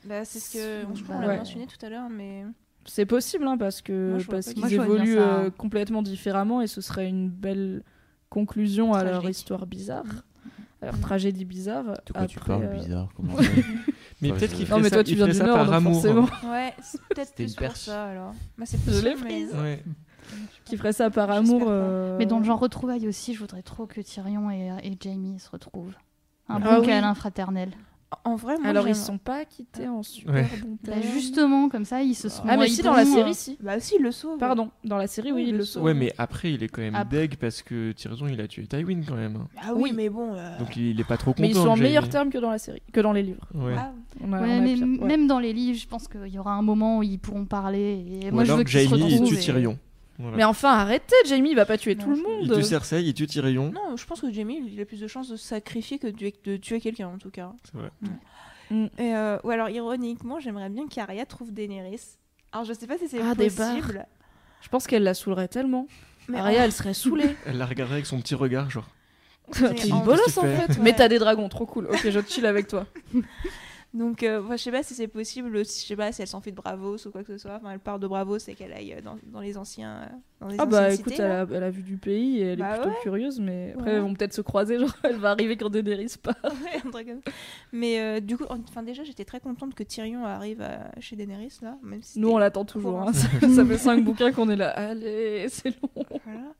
[0.04, 1.28] Bah, c'est ce que je crois qu'on Ouais.
[1.28, 2.44] l'a mentionné tout à l'heure, mais
[2.84, 5.20] C'est possible hein, parce que Moi, parce qu'ils évoluent ça.
[5.38, 7.84] euh, complètement différemment et ce serait une belle
[8.28, 10.04] conclusion à leur histoire bizarre,
[10.82, 11.84] leur tragédie bizarre.
[12.06, 13.09] De quoi tu parles euh, Bizarre.
[13.16, 13.42] Comment ça
[14.20, 15.44] Mais Ouais, peut-être je- qu'il Non, ferait mais ça, toi, tu il viens du ça
[15.46, 15.92] Nord, par donc amour.
[15.94, 16.28] forcément.
[16.52, 18.34] ouais, c'est peut-être plus pour ça alors.
[18.59, 19.54] Bah, c'est Je possible, l'ai mais- prise.
[19.54, 19.82] Ouais.
[20.64, 21.64] Qui ferait ça par amour.
[21.66, 25.38] euh, Mais dans le genre retrouvailles aussi, je voudrais trop que Tyrion et, et Jamie
[25.38, 25.94] se retrouvent.
[26.48, 26.86] Un Ah bon oui.
[26.86, 27.70] câlin fraternel.
[28.24, 30.47] En vrai, moi, Alors ils sont pas quittés en super Ouais.
[30.62, 32.43] bon Bah, justement, comme ça, ils se sont.
[32.47, 33.59] Ah mais si dans la série si.
[33.60, 34.39] Bah, si, il le sauve.
[34.39, 35.82] Pardon, dans la série oui Oui, il le sauve.
[35.84, 38.66] Ouais, mais après, il est quand même Après- deg parce que Tyrion, il a tué
[38.66, 39.36] Tywin quand même.
[39.36, 39.48] hein.
[39.56, 39.93] Ah oui, Oui.
[39.94, 40.34] mais bon.
[40.34, 41.43] euh, Donc il est pas trop content.
[41.43, 41.89] Mais ils sont en Jamie.
[41.89, 43.47] meilleurs termes que dans la série, que dans les livres.
[43.55, 43.74] Ouais.
[43.76, 46.52] ah, On a- Ouais, on mais même dans les livres, je pense qu'il y aura
[46.52, 48.20] un moment où ils pourront parler.
[48.22, 49.78] Et Ou moi, je alors veux se Jamie, il tue et- Tyrion.
[50.22, 50.36] Voilà.
[50.36, 52.56] Mais enfin arrêtez, Jamie il va pas tuer Non, tout le je- Il monde.
[52.56, 53.72] tue Cersei, il tue Tyrion.
[53.72, 56.32] Non, je pense que Jamie, il a plus de chances de se sacrifier que de,
[56.44, 57.52] de tuer quelqu'un en tout cas.
[57.64, 57.90] C'est vrai.
[58.70, 58.86] Mm.
[58.98, 62.00] Et euh, ou alors ironiquement, j'aimerais bien qu'Arya trouve Daenerys.
[62.52, 64.06] Alors je sais pas si c'est Ah, des possible.
[64.62, 65.86] Je pense qu'elle la saoulerait tellement.
[66.28, 67.34] Mais Arya elle serait saoulée.
[67.46, 68.88] Elle la regarderait avec son petit regard, genre.
[69.52, 70.68] T'es en- une bolosse en fait fait.
[70.78, 70.78] Ouais.
[70.82, 71.86] Mais t'as des dragons, trop cool.
[71.86, 72.86] Ok, je chill avec toi.
[73.94, 76.28] Donc euh, moi, je sais pas si c'est possible, si- je sais pas si elle
[76.28, 77.56] s'en fait de Bravos ou quoi que ce soit.
[77.56, 80.06] Enfin, elle part de Bravos et qu'elle aille euh, dans, dans les anciens euh,
[80.40, 82.59] dans les Ah bah écoute, cités, elle a, elle a vu du pays et elle
[82.59, 83.02] Bah est plutôt ouais.
[83.02, 83.97] curieuse, mais après Ouais.
[83.97, 86.36] elles vont peut-être se croiser, genre elle va arriver quand Daenerys part.
[86.43, 87.32] Ouais, un truc comme ça.
[87.73, 91.59] Mais euh, du coup, enfin déjà, j'étais très contente que Tyrion arrive à- chez Daenerys
[91.60, 93.12] là, même si Nous on l'attend toujours, hein.
[93.12, 94.70] ça, ça fait 5 bouquins qu'on est là.
[94.70, 96.05] Allez, c'est long.
[96.24, 96.55] Voilà.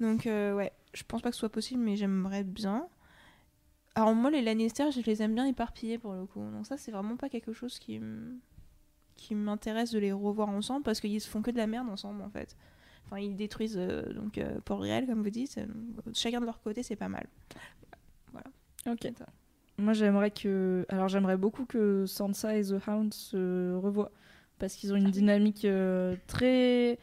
[0.00, 2.86] Donc, euh, ouais, je pense pas que ce soit possible, mais j'aimerais bien.
[3.98, 6.38] Alors, moi, les Lannister, je les aime bien éparpillés pour le coup.
[6.38, 8.00] Donc, ça, c'est vraiment pas quelque chose qui
[9.16, 12.22] qui m'intéresse de les revoir ensemble parce qu'ils se font que de la merde ensemble
[12.22, 12.56] en fait.
[13.04, 15.58] Enfin, ils détruisent euh, donc euh, Port-Réal, comme vous dites.
[15.58, 17.26] Donc, chacun de leur côté, c'est pas mal.
[18.86, 19.12] Ok.
[19.78, 20.86] Moi, j'aimerais que.
[20.88, 24.12] Alors, j'aimerais beaucoup que Sansa et The Hound se revoient.
[24.60, 27.00] Parce qu'ils ont une dynamique euh, très.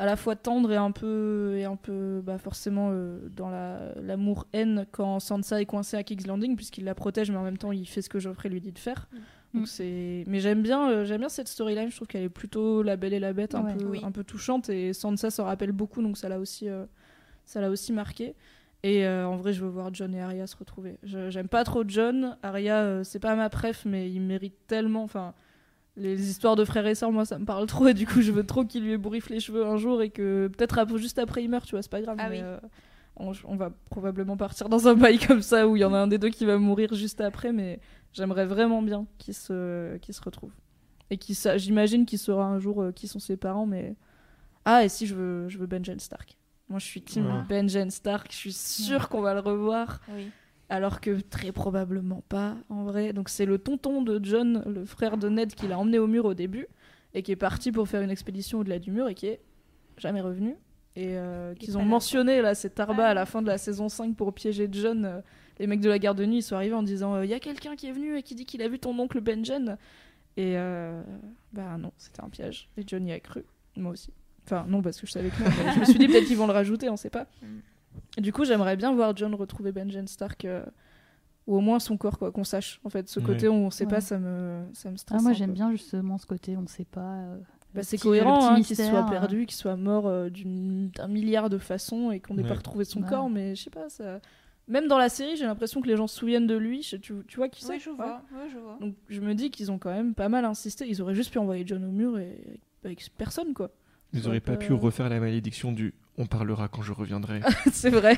[0.00, 1.54] À la fois tendre et un peu.
[1.56, 2.22] et un peu.
[2.24, 6.94] bah, forcément euh, dans la- l'amour-haine quand Sansa est coincée à King's Landing, puisqu'il la
[6.94, 9.08] protège, mais en même temps, il fait ce que Geoffrey lui dit de faire.
[9.54, 9.66] Donc Mm.
[9.66, 12.94] c'est mais j'aime bien euh, j'aime bien cette storyline je trouve qu'elle est plutôt la
[12.96, 13.74] belle et la bête un Ouais.
[13.74, 14.00] peu Oui.
[14.04, 16.84] un peu touchante et Sansa s'en rappelle beaucoup donc ça l'a aussi euh,
[17.44, 18.36] ça l'a aussi marqué
[18.84, 21.82] et euh, en vrai je veux voir John et Arya se retrouver j'aime pas trop
[21.84, 25.34] John Arya euh, c'est pas ma préf mais il mérite tellement enfin
[25.96, 28.32] les histoires de frères et sœurs moi ça me parle trop et du coup je
[28.32, 31.48] veux trop qu'il lui ébouriffe les cheveux un jour et que peut-être juste après il
[31.50, 32.42] meurt tu vois c'est pas grave Ah mais, oui.
[32.44, 32.58] euh,
[33.16, 35.98] on, on va probablement partir dans un bail comme ça où il y en a
[35.98, 37.80] un des deux qui va mourir juste après mais
[38.12, 40.54] J'aimerais vraiment bien qu'ils se, qu'ils se retrouvent.
[41.10, 43.94] Et qui j'imagine qu'il saura un jour euh, qui sont ses parents, mais.
[44.64, 46.36] Ah, et si je veux, je veux Benjen Stark.
[46.68, 47.42] Moi, je suis team Ouais.
[47.48, 48.30] Benjen Stark.
[48.32, 50.00] Je suis sûre qu'on va le revoir.
[50.12, 50.30] Oui.
[50.70, 53.12] Alors que très probablement pas, en vrai.
[53.12, 56.24] Donc, c'est le tonton de John, le frère de Ned, qui l'a emmené au mur
[56.24, 56.66] au début.
[57.12, 59.40] Et qui est parti pour faire une expédition au-delà du mur et qui est
[59.98, 60.54] jamais revenu.
[60.96, 63.08] Et euh, qu'ils ont mentionné, là, c'est Tarba Ouais.
[63.10, 65.04] à la fin de la saison 5 pour piéger John.
[65.04, 65.20] euh,
[65.58, 67.38] les mecs de la garde de nuit ils sont arrivés en disant il y a
[67.40, 69.76] quelqu'un qui est venu et qui dit qu'il a vu ton oncle Benjen
[70.38, 71.02] et euh,
[71.52, 73.44] bah non c'était un piège et John y a cru
[73.76, 74.10] moi aussi
[74.46, 76.46] enfin non parce que je savais que non je me suis dit peut-être qu'ils vont
[76.46, 77.58] le rajouter on sait pas Mm.
[78.18, 80.64] Du coup j'aimerais bien voir John retrouver Benjen Stark euh,
[81.46, 83.26] ou au moins son corps quoi qu'on sache en fait ce Ouais.
[83.26, 83.90] côté où on sait Ouais.
[83.90, 86.66] pas ça me ça me stresse Ah, moi j'aime bien justement ce côté, on ne
[86.68, 87.00] sait pas.
[87.14, 87.38] euh,
[87.74, 89.08] Bah, c'est cohérent hein, qu'il soit euh.
[89.10, 92.48] perdu qu'il soit mort euh, d'un milliard de façons et qu'on n'ait Ouais.
[92.48, 93.08] pas retrouvé son Ouais.
[93.08, 94.20] corps mais je sais pas ça
[94.68, 97.14] même dans la série j'ai l'impression que les gens se souviennent de lui Je- tu,
[97.26, 97.96] tu vois qui c'est Oui, je Ouais.
[97.96, 98.22] vois.
[98.32, 98.76] Ouais, je vois.
[98.80, 100.86] Donc je me dis qu'ils ont quand même pas mal insisté.
[100.88, 103.70] Ils auraient juste pu envoyer John au mur et avec personne quoi.
[104.12, 106.92] Ils Ça auraient aurait pas pas- pu refaire la malédiction du on parlera quand je
[106.92, 107.40] reviendrai.
[107.72, 108.16] c'est vrai.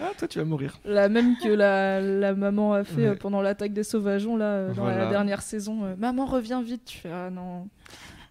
[0.00, 0.78] ah, toi, tu vas mourir.
[0.84, 3.06] La même que la, la maman a fait Ouais.
[3.08, 5.84] euh, pendant l'attaque des sauvageons là euh, dans la dernière saison.
[5.84, 6.84] euh, maman reviens vite.
[6.84, 7.68] Tu fais ah non.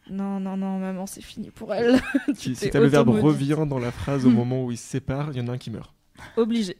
[0.09, 1.99] Non, non, non, maman, c'est fini pour elle.
[2.35, 5.37] Si, t'as le verbe revient dans la phrase au moment où ils se séparent, il
[5.37, 5.93] y en a un qui meurt.
[6.37, 6.77] Obligé.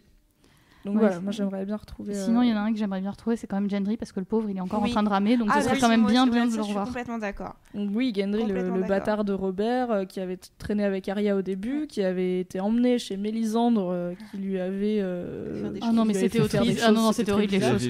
[0.88, 2.14] Donc Ouais, voilà, moi j'aimerais bien retrouver.
[2.14, 3.98] Sinon, il y en euh, a un que j'aimerais bien retrouver, c'est quand même Gendry,
[3.98, 4.90] parce que le pauvre, il est encore Oui.
[4.90, 6.58] en train de ramer, donc Ah, ce serait oui, quand même bien bien de le
[6.58, 6.86] Je suis revoir.
[6.86, 7.56] complètement d'accord.
[7.76, 12.02] Oui, Gendry, le, bâtard de Robert, euh, qui avait traîné avec Arya au début, qui
[12.04, 15.00] avait été emmené chez Mélisandre, euh, qui lui avait.
[15.02, 16.82] euh, Ah non, mais c'était triste.
[16.86, 17.88] Ah non, non, c'était horrible les choses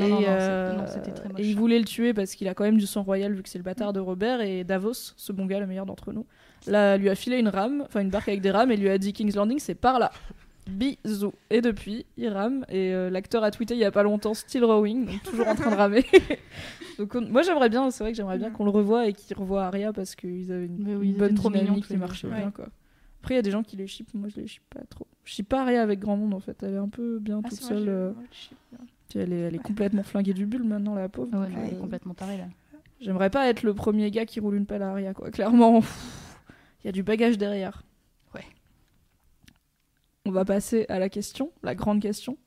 [0.00, 0.86] euh,
[1.38, 3.48] et il voulait le tuer parce qu'il a quand même du sang royal vu que
[3.48, 6.26] c'est le bâtard de Robert et Davos, ce bon gars, le meilleur d'entre nous,
[6.66, 8.98] là lui a filé une rame, enfin une barque avec des rames et lui a
[8.98, 10.10] dit King's Landing c'est par là.
[10.66, 11.32] Bisous.
[11.50, 14.64] Et depuis, il rame et euh, l'acteur a tweeté il y a pas longtemps still
[14.64, 16.04] rowing, donc toujours en train de ramer.
[16.98, 19.36] donc on- moi j'aimerais bien, c'est vrai que j'aimerais bien qu'on le revoie et qu'il
[19.36, 22.38] revoie Arya parce qu'ils avaient une, bonne trop dynamique qui marchait Ouais.
[22.38, 22.66] bien quoi.
[23.22, 25.06] Après il y a des gens qui les shippent, moi je les shippe pas trop.
[25.24, 27.48] Je shippe pas Arya avec grand monde en fait, elle est un peu bien Ah,
[27.48, 27.88] toute vrai, seule.
[27.88, 28.12] euh,
[29.08, 31.28] puis elle est, elle est complètement flinguée du bulle maintenant la pauvre.
[31.38, 32.44] Ouais, donc, elle est euh, complètement tarée là.
[33.00, 35.30] J'aimerais pas être le premier gars qui roule une pelle à Aria, quoi.
[35.30, 35.80] Clairement,
[36.82, 37.82] il y a du bagage derrière.
[40.26, 42.38] On va passer à la question, la grande question.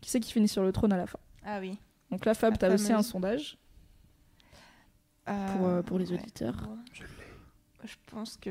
[0.00, 1.18] Qui c'est qui finit sur le trône à la fin?
[1.44, 1.78] Ah oui.
[2.10, 3.56] Donc là, Fab, La t'as aussi un sondage
[5.28, 6.18] Euh, pour, euh, pour les ouais.
[6.20, 6.68] auditeurs.
[7.84, 8.50] Je pense que.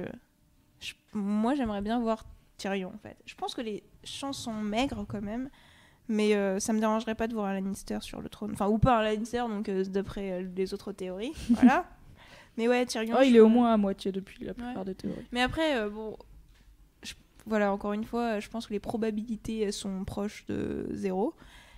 [0.79, 2.25] je- Moi, j'aimerais bien voir
[2.57, 3.15] Tyrion, en fait.
[3.25, 5.49] Je pense que les chances sont maigres quand même.
[6.09, 8.51] Mais euh, ça me dérangerait pas de voir un Lannister sur le trône.
[8.53, 11.33] Enfin, ou pas un Lannister, donc euh, d'après euh, les autres théories.
[11.49, 11.85] Voilà.
[12.57, 13.15] Mais ouais, Tyrion.
[13.17, 14.85] Oh, il est au moins à moitié depuis la plupart Ouais.
[14.85, 15.25] des théories.
[15.31, 16.17] Mais après, euh, bon.
[17.45, 21.33] Voilà, encore une fois, je pense que les probabilités sont proches de zéro.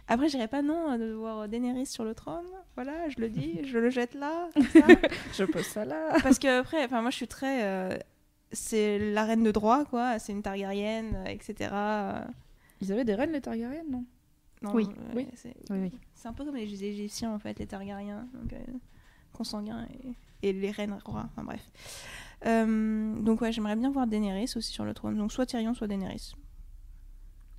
[0.07, 2.45] Après, j'irais pas non de voir Daenerys sur le trône.
[2.75, 4.49] Voilà, je le dis, je le jette là.
[4.53, 4.85] comme ça.
[5.33, 6.15] Je pose ça là.
[6.21, 7.97] Parce que après, enfin moi je suis très, euh,
[8.51, 11.71] c'est la reine de droit quoi, c'est une Targaryenne, etc.
[12.81, 14.05] Ils avaient des reines, les Targaryens, non?
[14.61, 14.87] Non, Oui.
[14.89, 15.27] euh, Oui.
[15.35, 15.91] C'est, Oui, oui.
[16.13, 18.57] c'est un peu comme les Égyptiens en fait, les Targaryens, donc euh,
[19.33, 21.25] consanguins et, et les reines rois.
[21.31, 21.61] Enfin bref.
[22.45, 25.17] Euh, donc ouais, j'aimerais bien voir Daenerys aussi sur le trône.
[25.17, 26.33] Donc soit Tyrion, soit Daenerys.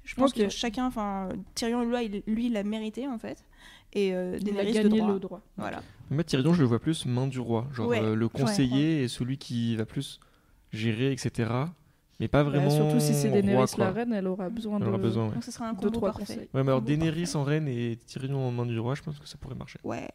[0.05, 3.45] Je pense que chacun, enfin Tyrion lui, il, lui, il l'a mérité en fait,
[3.93, 5.13] et euh, Il a Daenerys de gagné droit.
[5.13, 5.41] le droit.
[5.57, 5.83] Voilà.
[6.11, 7.67] Moi, Tyrion, je le vois plus main du roi.
[7.73, 8.01] Genre Ouais.
[8.01, 8.31] euh, le Ouais.
[8.33, 10.21] conseiller et celui qui va plus
[10.73, 11.51] gérer, etc.
[12.21, 12.71] Mais pas Bah, vraiment.
[12.71, 13.91] surtout si c'est Daenerys roi, la quoi.
[13.91, 15.35] reine, elle aura besoin Elle de aura besoin, ouais.
[15.35, 16.35] Donc ce sera un deux, combo trois parfait.
[16.35, 16.49] conseils.
[16.55, 17.37] Ouais, mais alors Daenerys parfait.
[17.37, 19.81] en reine et Tyrion en main du roi, je pense que ça pourrait marcher.
[19.83, 20.09] Ouais.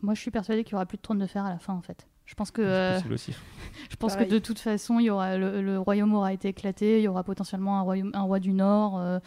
[0.00, 1.74] Moi, je suis persuadée qu'il y aura plus de trône de fer à la fin,
[1.74, 2.08] en fait.
[2.30, 3.34] Je pense que, euh, aussi.
[3.90, 6.98] je pense que de toute façon, il y aura le, le royaume aura été éclaté.
[7.00, 9.18] Il y aura potentiellement un, royaume, un roi du Nord, euh,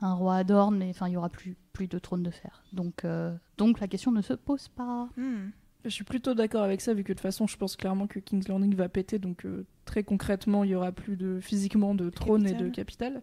[0.00, 2.62] un roi à Dorne, mais enfin, il y aura plus, plus de trône de fer.
[2.72, 5.08] Donc, euh, donc la question ne se pose pas.
[5.16, 5.50] Hmm.
[5.84, 8.20] Je suis plutôt d'accord avec ça, vu que de toute façon, je pense clairement que
[8.20, 12.10] King's Landing va péter, donc euh, très concrètement, il y aura plus de physiquement de
[12.10, 13.22] trône et de capitale.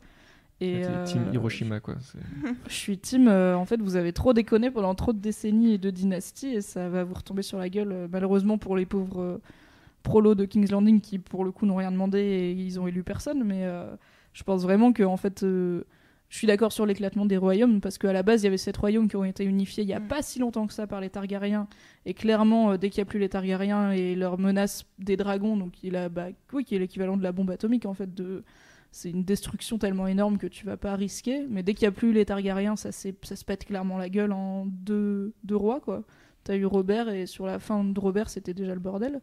[0.62, 1.96] Et euh, Team Hiroshima, quoi.
[2.68, 3.28] je suis team.
[3.28, 6.62] euh, en fait, vous avez trop déconné pendant trop de décennies et de dynasties, et
[6.62, 7.92] ça va vous retomber sur la gueule.
[7.92, 9.38] euh, malheureusement pour les pauvres euh,
[10.04, 13.04] prolos de King's Landing qui, pour le coup, n'ont rien demandé et ils ont élu
[13.04, 13.44] personne.
[13.44, 13.86] Mais euh,
[14.34, 15.84] je pense vraiment que, en fait, euh,
[16.30, 18.76] je suis d'accord sur l'éclatement des royaumes parce qu'à la base, il y avait sept
[18.78, 20.08] royaumes qui ont été unifiés il y a Mm.
[20.08, 21.68] pas si longtemps que ça par les Targaryens.
[22.06, 25.58] Et clairement, euh, dès qu'il n'y a plus les Targaryens et leur menace des dragons,
[25.58, 28.44] donc il a, bah, oui, qui est l'équivalent de la bombe atomique en fait, de
[28.92, 31.46] c'est une destruction tellement énorme que tu vas pas risquer.
[31.50, 34.32] Mais dès qu'il n'y a plus les Targaryens, ça, ça se pète clairement la gueule
[34.32, 36.04] en deux, deux rois quoi.
[36.44, 39.22] T'as eu Robert et sur la fin de Robert, c'était déjà le bordel.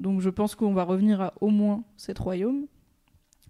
[0.00, 2.66] Donc je pense qu'on va revenir à au moins sept royaumes.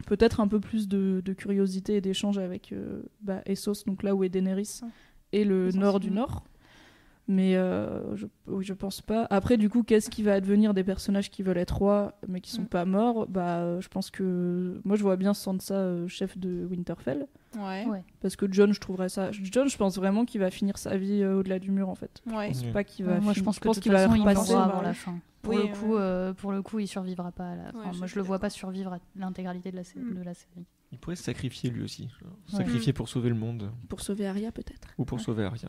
[0.06, 4.14] Peut-être un peu plus de, de curiosité et d'échange avec euh, bah, Essos, donc là
[4.14, 4.80] où est Daenerys,
[5.32, 6.44] et le nord du nord.
[7.28, 9.26] Mais euh, je, oui, je pense pas.
[9.30, 12.50] Après, du coup, qu'est-ce qui va advenir des personnages qui veulent être rois mais qui
[12.50, 12.66] sont Mm.
[12.66, 13.26] pas morts?
[13.28, 17.26] Bah, euh, je pense que moi, je vois bien Sansa euh, chef de Winterfell,
[17.56, 17.86] Ouais.
[17.86, 18.02] Ouais.
[18.20, 19.30] parce que John, je trouverais ça.
[19.30, 22.20] John, je pense vraiment qu'il va finir sa vie euh, au-delà du mur, en fait.
[22.26, 22.52] Ouais.
[22.52, 23.20] Je pense pas qu'il va.
[23.20, 25.14] moi, je pense qu'il va façon, il repasser avant la fin.
[25.42, 26.00] Pour, Oui, le coup, ouais.
[26.00, 27.50] euh, pour le coup, il survivra pas.
[27.50, 27.68] À la...
[27.74, 30.14] Enfin, moi, je le vois pas survivre à l'intégralité de la, sé- Mm.
[30.14, 30.64] de la série.
[30.92, 32.04] Il pourrait se sacrifier lui aussi.
[32.22, 32.56] Ouais.
[32.58, 34.88] Sacrifier pour sauver le monde Pour sauver Arya, peut-être.
[34.98, 35.68] ou pour sauver Arya.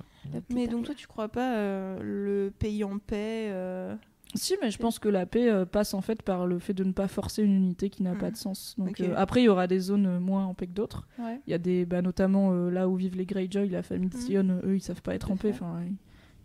[0.54, 3.96] Mais donc toi, tu crois pas euh, le pays en paix euh,
[4.36, 6.84] Si, mais je pense que la paix euh, passe en fait par le fait de
[6.84, 8.18] ne pas forcer une unité qui n'a Mm.
[8.18, 8.76] pas de sens.
[8.78, 11.08] Donc euh, après, il y aura des zones euh, moins en paix que d'autres.
[11.18, 11.40] Ouais.
[11.48, 14.16] Il y a des, bah, notamment euh, là où vivent les Greyjoy, la famille de
[14.18, 14.22] Mhm.
[14.22, 15.54] Sion, euh, eux, ils savent pas être en paix.
[15.54, 15.64] fait.
[15.64, 15.96] Enfin, ils,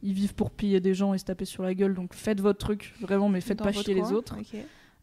[0.02, 1.94] ils vivent pour piller des gens et se taper sur la gueule.
[1.94, 4.36] Donc faites votre truc, vraiment, mais faites dans pas chier les autres.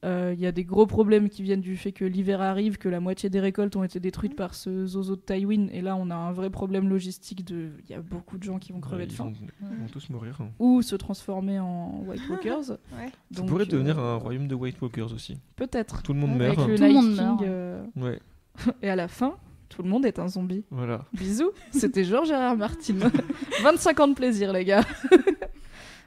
[0.04, 2.90] Euh, Il y a des gros problèmes qui viennent du fait que l'hiver arrive, que
[2.90, 4.38] la moitié des récoltes ont été détruites Mhm.
[4.38, 5.68] par ce zozo de Tywin.
[5.72, 7.72] Et là, on a un vrai problème logistique de.
[7.86, 9.24] Il y a beaucoup de gens qui vont crever de ils, faim.
[9.26, 9.34] vont,
[9.72, 10.38] ils vont tous mourir.
[10.42, 10.50] hein.
[10.60, 12.70] Ou se transformer en White Walkers.
[12.70, 13.08] Ouais.
[13.32, 15.38] Ça Donc, pourrait devenir euh, un royaume de White Walkers aussi.
[15.56, 16.04] Peut-être.
[16.04, 16.70] Tout le monde Avec meurt.
[16.70, 17.42] le Tout le Night monde King, meurt.
[17.44, 18.20] euh, Ouais,
[18.84, 19.36] Et à la fin,
[19.70, 20.64] tout le monde est un zombie.
[20.72, 21.06] voilà.
[21.14, 22.56] Bisous, c'était Georges R.R.
[22.56, 22.96] Martin.
[23.64, 24.84] 25 ans de plaisir, les gars.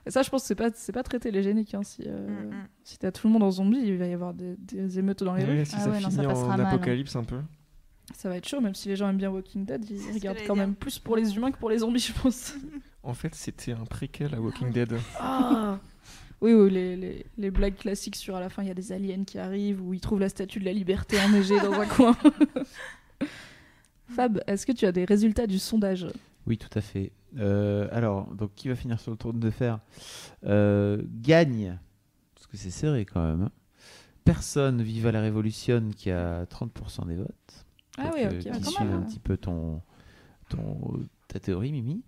[0.06, 1.74] Et ça, je pense que c'est pas, c'est pas très télégénique.
[1.74, 2.68] Hein, si euh, Mm, mm.
[2.84, 5.34] si t'as tout le monde en zombie, il va y avoir des, des émeutes dans
[5.34, 5.58] les rues.
[5.58, 6.66] Ouais, si Ah ça ouais, non, ça finit passera en mal, hein.
[6.68, 7.40] apocalypse un peu.
[8.14, 10.56] Ça va être chaud, même si les gens aiment bien Walking Dead, ils regardent quand
[10.56, 12.54] même plus pour les humains que pour les zombies, je pense.
[13.02, 14.94] En fait, c'était un préquel à Walking Dead.
[15.20, 15.78] Ah
[16.40, 18.92] Oui, oui, les, les, les blagues classiques sur à la fin, il y a des
[18.92, 22.16] aliens qui arrivent ou ils trouvent la statue de la liberté enneigée dans un coin.
[24.08, 26.06] Fab, est-ce que tu as des résultats du sondage
[26.46, 27.12] Oui, tout à fait.
[27.38, 29.80] Euh, alors, donc qui va finir sur le trône de fer?
[30.44, 31.78] Euh, Gagne,
[32.34, 33.42] parce que c'est serré quand même.
[33.42, 33.50] hein.
[34.24, 37.66] Personne Viva la Révolution qui a 30% des votes.
[37.98, 38.38] Ah Donc, oui, euh, ok.
[38.38, 39.02] qui ah, quand suit un hein.
[39.08, 39.80] petit peu ton,
[40.48, 42.02] ton, ta théorie, Mimi.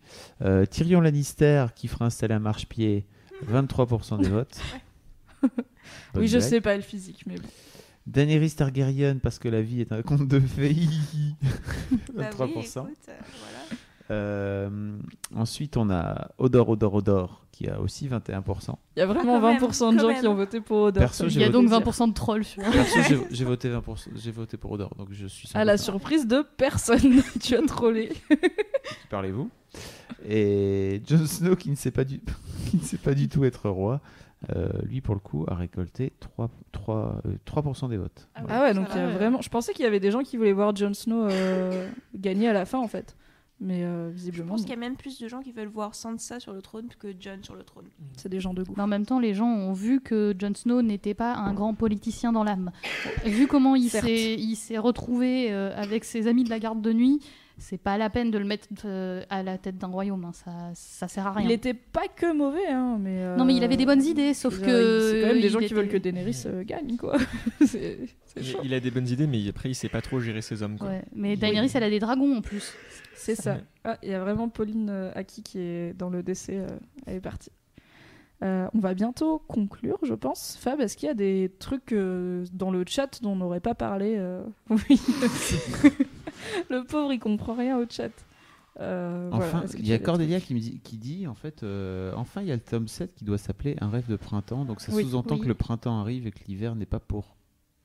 [0.70, 3.06] Tyrion Lannister qui fera installer un marchepied,
[3.46, 4.58] 23% des votes.
[6.14, 7.48] Oui, je sais pas le physique, mais bon.
[8.06, 10.74] Daenerys Targaryen parce que la vie est un conte de fées.
[12.14, 12.38] Bah 23%.
[12.46, 12.72] oui, écoute,
[13.08, 13.80] euh, voilà.
[14.10, 14.98] Euh,
[15.36, 18.74] ensuite, on a Odor, Odor, Odor qui a aussi 21%.
[18.96, 20.20] Il y a vraiment Ah, quand même, 20% de quand gens même.
[20.20, 21.00] qui ont voté pour Odor.
[21.02, 21.80] Perso, Il y a donc plaisir.
[21.86, 22.44] 20% de trolls
[23.30, 25.48] j'ai- voté 20%, j'ai voté pour Odor, donc je suis.
[25.54, 28.12] À la surprise de personne, tu as trollé.
[29.10, 29.50] Parlez-vous?
[30.28, 32.20] Et Jon Snow qui ne sait pas du,
[32.70, 34.00] qui ne sait pas du tout être roi.
[34.56, 38.28] Euh, lui, pour le coup, a récolté 3, 3, euh, 3% des votes.
[38.34, 38.46] Ah ouais.
[38.50, 39.18] Ah ouais, donc Ça il y a va, ouais.
[39.18, 39.40] vraiment.
[39.42, 42.52] Je pensais qu'il y avait des gens qui voulaient voir Jon Snow euh, gagner à
[42.54, 43.16] la fin en fait,
[43.60, 44.64] mais euh, Je visiblement pense non.
[44.64, 47.08] qu'il y a même plus de gens qui veulent voir Sansa sur le trône que
[47.20, 47.84] John sur le trône.
[48.16, 48.72] c'est des gens de goût.
[48.78, 51.74] Mais en même temps, les gens ont vu que Jon Snow n'était pas un grand
[51.74, 52.70] politicien dans l'âme.
[53.26, 56.94] Vu comment il s'est il s'est retrouvé euh, avec ses amis de la garde de
[56.94, 57.20] nuit,
[57.60, 60.24] c'est pas la peine de le mettre euh, à la tête d'un royaume.
[60.24, 60.32] hein.
[60.32, 61.46] Ça, ça sert à rien.
[61.46, 63.18] Il était pas que mauvais, hein, mais.
[63.22, 65.10] euh, Non, mais il avait des bonnes idées, sauf que.
[65.12, 67.16] C'est quand même des il gens qui veulent que Daenerys euh, gagne, quoi.
[67.66, 70.62] c'est c'est Il, a des bonnes idées, mais après, il sait pas trop gérer ses
[70.62, 70.78] hommes.
[70.78, 70.88] Quoi.
[70.88, 72.72] Ouais, mais Daenerys, elle a des dragons en plus.
[73.14, 73.54] C'est ça.
[73.54, 73.60] Ouais.
[73.84, 76.56] Ah, il y a vraiment Pauline Aki qui est dans le décès.
[76.58, 76.66] euh,
[77.06, 77.50] elle est partie.
[78.42, 80.56] Euh, on va bientôt conclure, je pense.
[80.58, 83.74] Fab, est-ce qu'il y a des trucs euh, dans le chat dont on n'aurait pas
[83.74, 85.00] parlé euh Oui.
[86.70, 88.10] le pauvre, il comprend rien au chat.
[88.80, 92.40] Euh, Enfin, il y a Cordelia qui, me dit, qui dit, en fait, euh, enfin,
[92.40, 94.64] il y a le tome 7 qui doit s'appeler Un rêve de printemps.
[94.64, 95.42] Donc ça Oui, sous-entend oui.
[95.42, 97.36] que le printemps arrive et que l'hiver n'est pas pour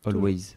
[0.06, 0.56] always.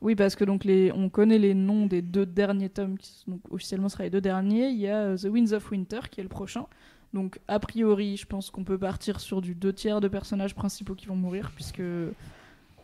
[0.00, 3.40] Oui, parce que donc les, on connaît les noms des deux derniers tomes qui donc,
[3.50, 4.68] officiellement seraient les deux derniers.
[4.68, 6.66] Il y a The Winds of Winter qui est le prochain.
[7.14, 10.94] Donc, a priori, je pense qu'on peut partir sur du deux tiers de personnages principaux
[10.94, 11.82] qui vont mourir, puisque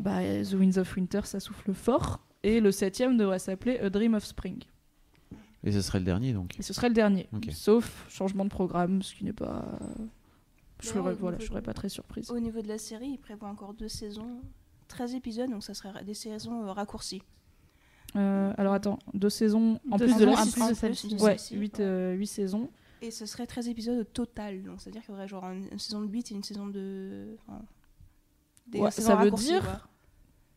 [0.00, 2.20] bah, The Winds of Winter, ça souffle fort.
[2.42, 4.62] Et le septième devrait s'appeler A Dream of Spring.
[5.64, 6.58] Et ce serait le dernier donc.
[6.58, 7.28] Et ce serait le dernier.
[7.50, 9.64] Sauf changement de programme, ce qui n'est pas.
[10.80, 12.30] Je serais, voilà, je serais pas très surprise.
[12.30, 14.42] Au niveau de la série, il prévoit encore deux saisons,
[14.88, 17.22] 13 épisodes, donc ça serait des saisons euh, raccourcies.
[18.16, 20.74] Euh, alors attends, deux saisons en Deux plus de saisons la en plus en Ouais,
[20.74, 21.16] celle-ci,
[21.56, 22.26] 8, ouais.
[22.26, 22.68] saisons.
[23.02, 25.78] Et ce serait 13 épisodes au total, donc c'est-à-dire qu'il y aurait genre une, une
[25.78, 27.36] saison de 8 et une saison de.
[27.46, 27.60] enfin,
[28.66, 29.80] des Ouais, saisons ça veut dire quoi.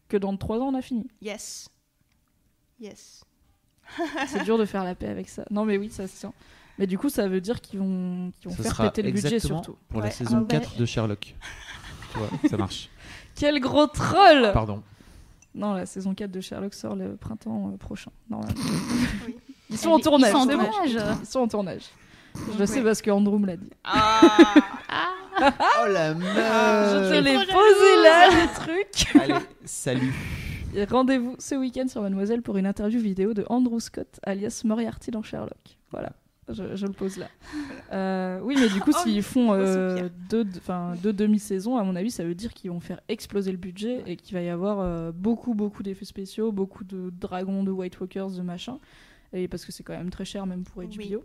[0.08, 1.08] que dans 3 ans, on a fini.
[1.22, 1.70] Yes.
[2.80, 3.24] Yes.
[4.28, 5.46] C'est dur de faire la paix avec ça.
[5.50, 6.34] Non, mais oui, ça se tient.
[6.80, 9.76] Mais du coup, ça veut dire qu'ils vont, qu'ils vont faire péter le budget surtout.
[9.90, 10.48] pour la saison Ah ouais.
[10.48, 11.36] 4 de Sherlock.
[12.12, 12.90] tu vois, ça marche.
[13.36, 14.84] Quel gros troll Pardon.
[15.56, 18.12] Non, la saison 4 de Sherlock sort le printemps euh, prochain.
[18.30, 18.54] normalement.
[19.26, 19.36] Oui.
[19.70, 20.98] Ils sont en Ils sont en tournage.
[21.22, 21.84] Ils sont en tournage.
[22.54, 22.84] Je le sais Ouais.
[22.86, 23.70] parce que Andrew me l'a dit.
[25.40, 29.16] Oh la Je meuf te l'ai posé là, le truc.
[29.22, 30.12] Allez, salut.
[30.90, 35.22] Rendez-vous ce week-end sur Mademoiselle pour une interview vidéo de Andrew Scott, alias Moriarty dans
[35.22, 35.78] Sherlock.
[35.92, 36.14] Voilà,
[36.50, 37.28] je, je le pose là.
[37.94, 40.10] Euh, oui, mais du coup, Oh, s'ils font euh, soupir.
[40.30, 43.58] deux, enfin, deux demi-saisons, à mon avis, ça veut dire qu'ils vont faire exploser le
[43.58, 47.70] budget et qu'il va y avoir euh, beaucoup, beaucoup d'effets spéciaux, beaucoup de dragons, de
[47.72, 48.80] White Walkers, de machin.
[49.34, 50.90] Et parce que c'est quand même très cher, même pour HBO.
[50.98, 51.16] Oui.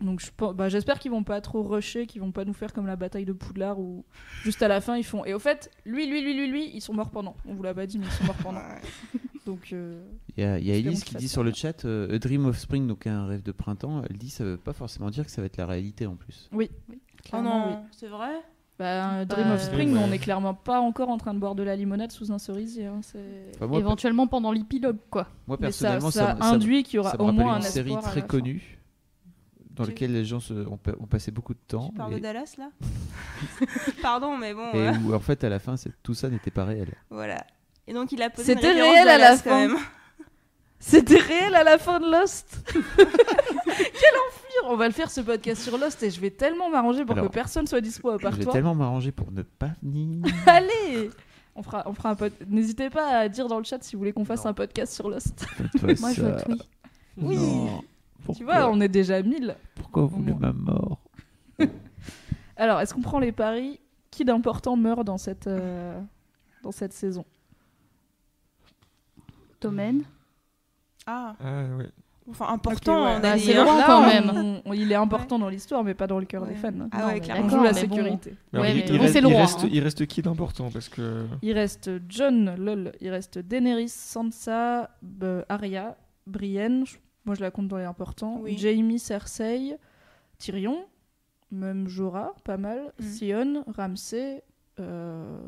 [0.00, 2.86] Donc je bah, j'espère qu'ils vont pas trop rusher, qu'ils vont pas nous faire comme
[2.86, 4.04] la bataille de Poudlard où
[4.42, 5.24] juste à la fin ils font.
[5.24, 7.36] Et au fait, lui, lui, lui, lui, lui, ils sont morts pendant.
[7.46, 8.60] On vous l'a pas dit, mais ils sont morts pendant.
[9.46, 10.02] Donc euh,
[10.36, 12.86] Il y a, y Elise qui dit sur le chat euh, A Dream of Spring,
[12.86, 14.02] donc un rêve de printemps.
[14.08, 16.48] Elle dit ça veut pas forcément dire que ça va être la réalité en plus.
[16.54, 16.58] Oh
[17.22, 17.88] clairement, non, oui.
[17.92, 18.30] c'est vrai?
[18.78, 20.00] Bah, Dream Bah, of Spring, ouais.
[20.02, 22.86] on est clairement pas encore en train de boire de la limonade sous un cerisier.
[22.86, 25.28] hein, c'est- Enfin, moi, Éventuellement pendant l'épilogue, quoi.
[25.46, 27.96] moi, Mais ça, personnellement, ça, induit qu'il y aura ça au moins un une série
[28.02, 28.78] très connue
[29.74, 31.88] dans Tu- laquelle les gens se- ont, pa- ont passé beaucoup de temps.
[31.90, 32.70] Tu parles et, de Dallas là
[34.02, 36.64] Pardon, mais bon, et euh, où en fait à la fin tout ça n'était pas
[36.64, 36.94] réel.
[37.10, 37.44] voilà.
[37.86, 39.50] Et donc il a posé C'était réel à la Dallas, fin.
[39.50, 39.76] quand même.
[40.78, 42.58] C'était réel à la fin de Lost.
[42.96, 47.04] Quel enfer On va le faire ce podcast sur Lost et je vais tellement m'arranger
[47.04, 48.52] pour Alors, que personne soit dispo à part Je vais toi.
[48.52, 50.22] tellement m'arranger pour ne pas venir.
[50.46, 51.10] Allez
[51.56, 52.32] on fera, on fera un pod...
[52.48, 54.50] N'hésitez pas à dire dans le chat si vous voulez qu'on fasse Non.
[54.50, 55.46] un podcast sur Lost.
[56.00, 56.56] Moi, je vote oui.
[57.18, 57.36] Oui.
[57.36, 57.82] Non.
[58.32, 59.56] Tu vois, on est déjà 1000.
[59.74, 60.98] Pourquoi vous voulez ma mort
[62.56, 63.80] Alors, est-ce qu'on prend les paris
[64.10, 66.00] Qui d'important meurt dans cette, euh,
[66.62, 67.24] dans cette saison?
[69.60, 70.04] Domaine.
[71.06, 71.88] Ah, Ah ouais.
[72.30, 73.14] enfin important, Ok, ouais.
[73.16, 74.30] on Bah, a c'est dit, loin quand Là, même.
[74.34, 76.56] on- on- il est important dans l'histoire, mais pas dans le cœur des Ouais.
[76.56, 76.70] fans.
[76.92, 77.44] Ah Non, ouais, mais clairement.
[77.46, 77.94] On joue D'accord, la mais bon.
[77.96, 78.36] sécurité.
[78.52, 79.68] Mais Ouais, alors, mais il, il bon, reste, c'est le il roi, reste- hein.
[79.72, 80.70] il reste qui d'important?
[80.70, 81.26] Parce que.
[81.42, 82.92] Il reste John, lol.
[83.00, 85.96] Il reste Daenerys, Sansa, B- Arya,
[86.26, 86.84] Brienne.
[86.86, 88.38] je- Moi, je la compte dans les importants.
[88.40, 88.56] Oui.
[88.58, 89.76] Jamie, Cersei,
[90.38, 90.84] Tyrion,
[91.50, 92.92] même Jorah, pas mal.
[92.98, 93.04] Mm.
[93.04, 94.42] Sion, Ramsay.
[94.80, 95.38] euh,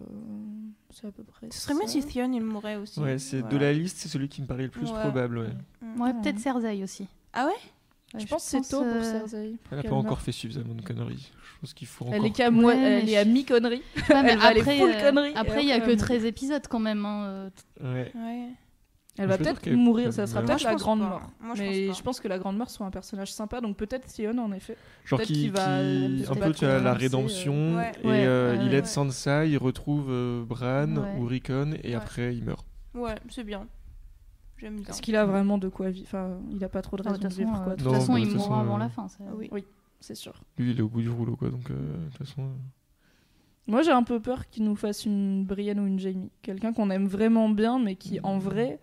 [0.91, 1.49] C'est à peu près.
[1.51, 1.87] Ce serait ça.
[1.89, 2.99] si Theon il mourait aussi.
[3.01, 5.01] Ouais, c'est de la liste, c'est celui qui me paraît le plus Ouais.
[5.01, 5.39] probable.
[5.39, 5.49] Ouais.
[5.83, 6.01] Mm.
[6.01, 7.07] Ouais, peut-être Cersei aussi.
[7.33, 7.53] Ah ouais?
[8.15, 9.57] Ouais, Je pense que c'est tôt pour euh, Cersei.
[9.71, 11.31] Elle n'a pas encore fait suffisamment de conneries.
[11.57, 12.41] Je pense qu'il faut Elle encore.
[12.41, 13.25] est, Ouais, elle est à.
[13.25, 16.25] Ouais, Elle va aller après, full euh, Après, il y a après, que elle 13
[16.25, 17.05] épisodes quand même.
[17.05, 17.51] hein,
[17.83, 18.13] Ouais.
[18.15, 18.49] Ouais.
[19.19, 20.13] Elle va peut-être mourir.
[20.13, 21.09] Ça sera peut-être la grande pas.
[21.09, 21.23] mort.
[21.41, 23.61] Moi, je mais pense je pense que la grande mort soit un personnage sympa.
[23.61, 24.77] Donc peut-être Sion, en effet.
[25.05, 27.93] Genre Peut-être qui, qu'il va- qui- un peu tu as la rédemption euh, ouais.
[28.03, 28.91] et Ouais, euh, ouais, il aide ouais.
[28.91, 31.19] Sansa, il retrouve euh, Bran Ouais.
[31.19, 31.95] ou Rickon et Ouais.
[31.95, 32.67] après il meurt.
[32.95, 33.67] Ouais, c'est bien.
[34.59, 34.89] J'aime bien.
[34.89, 36.07] Est-ce qu'il a vraiment de quoi vivre?
[36.09, 37.75] Enfin, il a pas trop de raison De de toute façon, vivre, quoi.
[37.77, 39.07] de toute façon, il mourra avant la fin.
[39.09, 39.65] ça- Oui.
[40.01, 40.35] C'est sûr.
[40.59, 41.75] Lui il est au bout du rouleau quoi donc de
[42.11, 42.51] toute façon.
[43.67, 46.31] Moi, j'ai un peu peur qu'il nous fasse une Brienne ou une Jamie.
[46.43, 48.79] Quelqu'un qu'on aime vraiment bien, mais qui, en vrai,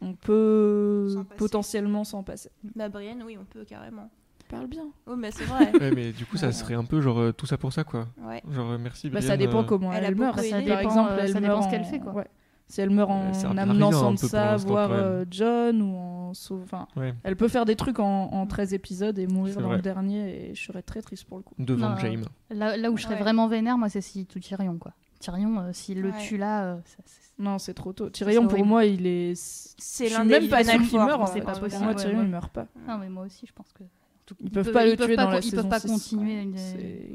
[0.00, 2.50] on peut potentiellement s'en passer.
[2.76, 4.10] Bah, Brienne, oui, on peut carrément.
[4.48, 4.86] Parle bien.
[5.06, 5.70] Oh, mais c'est vrai.
[5.78, 8.08] Ouais mais du coup ça serait un peu genre euh, tout ça pour ça quoi.
[8.26, 8.42] ouais.
[8.50, 9.28] Genre euh, merci Bah, Brienne.
[9.28, 10.36] ça dépend euh, comment elle meurt.
[10.36, 11.70] par Ça exemple, dépend, elle euh, ça meurt dépend ce en...
[11.70, 12.14] qu'elle fait, quoi.
[12.14, 12.26] ouais.
[12.66, 17.14] Si elle meurt en à amenant Sansa voir euh, John ou en enfin, Ouais.
[17.24, 20.54] elle peut faire des trucs en, en 13 épisodes et mourir dans le dernier et
[20.54, 21.54] je serais très triste pour le coup.
[21.58, 22.24] Devant Non, Jaime.
[22.50, 23.20] Là, là où je serais Ouais.
[23.20, 24.92] vraiment vénère, moi, c'est si tout Tyrion, quoi.
[25.18, 26.18] Tyrion, euh, s'il le Ouais.
[26.26, 27.02] tue là, euh, ça-
[27.38, 28.08] Non, c'est trop tôt.
[28.10, 28.68] Tyrion, pour horrible.
[28.68, 29.32] moi, il est.
[29.36, 31.20] C'est l'un des même pas sûr qu'il meurt.
[31.20, 32.24] en c'est pas Pour possible, moi, ouais, Tyrion, ouais.
[32.24, 32.66] il meurt pas.
[32.86, 33.82] Non, mais moi aussi, je pense que.
[34.26, 36.48] tout- Ils peuvent pas le tuer dans la Ils peuvent pas continuer.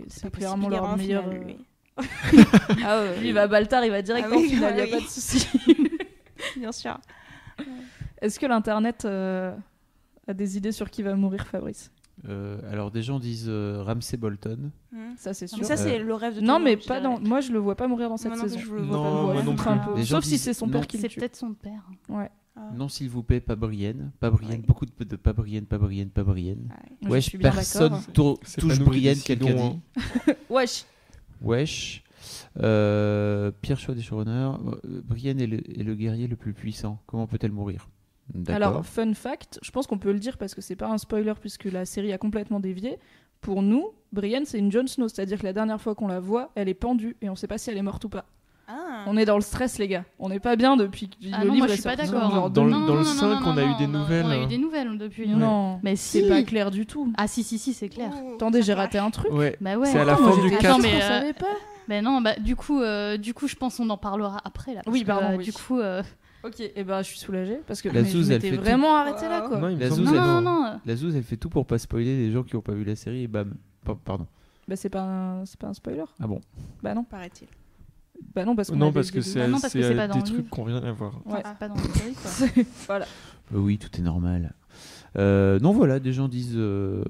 [0.10, 1.28] C'est- clairement il leur meilleur.
[1.28, 1.58] euh, lui.
[2.84, 4.82] Ah ouais, lui, il va Baltar, il va direct Ah en oui, finale, ah y
[4.82, 4.92] a oui.
[4.92, 5.48] pas de souci.
[6.58, 6.98] Bien sûr.
[8.22, 9.56] Est-ce que l'internet euh,
[10.28, 11.92] a des idées sur qui va mourir, Fabrice?
[12.28, 14.72] Euh, alors des gens disent euh, Ramsay Bolton.
[14.92, 14.98] Hmm.
[15.18, 15.58] Ça, c'est sûr.
[15.58, 17.20] Mais ça, c'est Euh, le rêve de tout non, le mais monde, je pas dans.
[17.20, 18.60] Moi, je le vois pas mourir dans cette saison.
[18.60, 19.70] je le vois Non, pas plus.
[19.70, 20.04] un peu.
[20.04, 20.74] Sauf si c'est son non.
[20.74, 21.20] père qui le C'est tue.
[21.20, 21.82] peut-être son père.
[22.10, 22.30] Ouais.
[22.56, 22.70] Ah.
[22.76, 24.12] Non, s'il vous plaît, pas Brienne.
[24.20, 24.66] Pas Brienne, Ouais.
[24.68, 26.70] beaucoup de, de pas Brienne, pas Brienne, pas Brienne.
[27.02, 28.00] Je Wesh, suis bien personne
[28.44, 29.80] C'est touche Brienne, quelqu'un hein.
[30.28, 30.32] dit.
[30.52, 30.86] Wesh.
[31.42, 32.04] Wesh.
[32.62, 34.32] Euh, pire choix des showrunners.
[34.86, 37.02] Euh, Brienne est le, est le guerrier le plus puissant.
[37.08, 37.90] Comment peut-elle mourir?
[38.48, 41.34] Alors, fun fact, je pense qu'on peut le dire parce que c'est pas un spoiler
[41.40, 42.98] puisque la série a complètement dévié.
[43.42, 46.52] Pour nous, Brienne, c'est une Jon Snow, c'est-à-dire que la dernière fois qu'on la voit,
[46.56, 48.24] elle est pendue et on sait pas si elle est morte ou pas.
[48.70, 49.04] Ah.
[49.08, 50.06] On est dans le stress, les gars.
[50.20, 51.98] On n'est pas bien depuis que Ah le non, livre moi je est suis pas
[51.98, 52.30] d'accord.
[52.30, 54.36] Dans le- dans le non, non, 5, non, on a eu des nouvelles, On a
[54.36, 54.44] hein.
[54.44, 55.30] eu des nouvelles depuis.
[55.30, 55.36] hein.
[55.36, 56.30] Non, Mais c'est si.
[56.30, 57.12] pas clair du tout.
[57.18, 58.10] Ah si si si c'est clair.
[58.24, 59.34] Ouh, Attendez, j'ai raté un truc.
[59.34, 59.58] Ouais.
[59.60, 59.88] Bah ouais.
[59.88, 60.66] C'est à la fin du j'étais 4.
[60.76, 61.46] Attends, mais, je euh, savais pas.
[61.90, 64.80] Mais non, bah du coup, euh, du coup, je pense qu'on en parlera après là.
[64.86, 65.44] parce Oui, que, pardon, euh, oui.
[65.44, 66.02] Du coup, euh,
[66.44, 68.62] Ok, et ben je suis soulagée parce que La Zouz, elle fait tout.
[68.62, 69.60] vraiment arrêtée là quoi.
[69.60, 70.80] Non, il La Zouz, non, elle- non, non.
[70.86, 72.96] La Zouz, elle fait tout pour pas spoiler les gens qui ont pas vu la
[72.96, 73.54] série et bam.
[73.86, 74.28] Pa- Pardon.
[74.68, 75.46] Bah c'est pas un...
[75.46, 76.04] c'est pas un spoiler.
[76.22, 76.40] Ah bon
[76.82, 77.04] Bah non.
[77.04, 77.48] Paraît-il.
[78.36, 79.82] Bah non parce qu'on Non, avait parce des- que des- c'est Ah non, parce que
[79.82, 81.22] c'est, c'est pas dans des trucs qu'on vient à voir.
[81.26, 81.42] Ouais.
[81.46, 82.64] C'est pas dans la série quoi.
[82.88, 83.06] Voilà.
[83.54, 84.54] Euh, Oui, tout est normal.
[85.18, 86.56] Euh, non, voilà, des gens disent.
[86.56, 87.04] euh,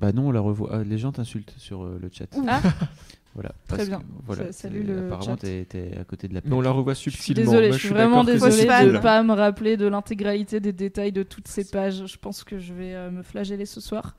[0.00, 0.70] Bah non, on la revoit.
[0.72, 2.26] Ah, les gens t'insultent sur euh, le chat.
[2.48, 2.60] Ah,
[3.34, 3.50] Voilà.
[3.66, 3.98] Très parce bien.
[4.00, 5.36] que, voilà, salut le Apparemment, chat.
[5.38, 7.50] t'es t'es à côté de la Mais on la revoit je suis subtilement.
[7.52, 11.22] désolée, je suis vraiment désolée de ne pas me rappeler de l'intégralité des détails de
[11.22, 12.04] toutes ces pages.
[12.06, 14.16] Je pense que je vais euh, me flageller ce soir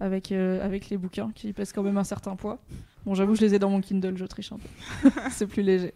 [0.00, 2.58] avec, euh, avec les bouquins qui pèsent quand même un certain poids.
[3.04, 5.10] Bon, j'avoue, je les ai dans mon Kindle, je triche un peu.
[5.30, 5.92] c'est plus léger.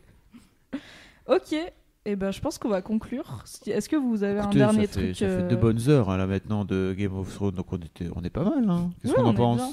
[1.29, 1.55] Ok,
[2.05, 3.45] et ben je pense qu'on va conclure.
[3.66, 5.89] Est-ce que vous avez Écoutez, un dernier ça fait, truc ça fait euh, deux bonnes
[5.89, 8.69] heures hein, là maintenant de Game of Thrones, donc on, était, on est pas mal.
[8.69, 8.91] Hein.
[9.01, 9.70] Qu'est-ce Ouais, qu'on on en pense bien.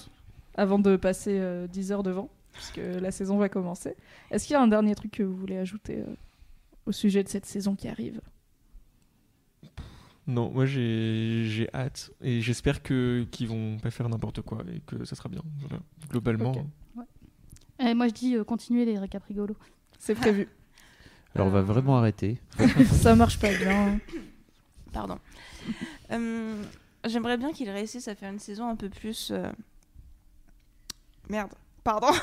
[0.55, 3.95] avant de passer euh, 10 heures devant, puisque la saison va commencer
[4.31, 6.15] Est-ce qu'il y a un dernier truc que vous voulez ajouter euh,
[6.85, 8.19] au sujet de cette saison qui arrive?
[10.27, 14.79] Non, moi j'ai j'ai hâte et j'espère que qu'ils vont pas faire n'importe quoi et
[14.81, 15.41] que ça sera bien.
[15.61, 15.81] Voilà.
[16.09, 16.51] Globalement.
[17.79, 19.57] Eh, moi je dis euh, continuez les récaps rigolos.
[19.97, 20.47] C'est prévu.
[21.35, 22.39] Alors on va vraiment arrêter.
[22.91, 23.99] Ça marche pas bien.
[24.91, 25.17] Pardon.
[26.11, 26.63] Euh,
[27.07, 29.29] J'aimerais bien qu'il réussisse à faire une saison un peu plus.
[29.31, 29.49] euh,
[31.29, 31.53] Merde.
[31.83, 32.07] Pardon.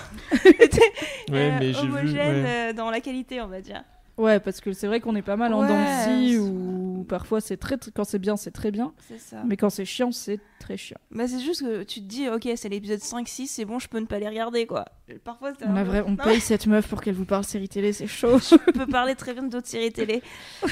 [1.31, 1.77] Ouais, Euh, vu.
[1.78, 2.70] homogène ouais.
[2.70, 3.83] euh, dans la qualité, on va dire.
[4.16, 7.57] Ouais, parce que c'est vrai qu'on est pas mal en Ouais, c'est- ou parfois c'est
[7.59, 9.43] très quand c'est bien, c'est très bien, C'est ça.
[9.45, 10.97] mais quand c'est chiant, c'est très chiant.
[11.11, 13.99] Bah, c'est juste que tu te dis, ok, c'est l'épisode 5-6, c'est bon, je peux
[13.99, 14.87] ne pas les regarder, quoi.
[15.24, 17.24] Parfois, c'est On, un a peu- vrai, on Non, paye cette meuf pour qu'elle vous
[17.27, 18.39] parle série télé, c'est chaud.
[18.39, 20.23] Je peux parler très bien d'autres séries télé.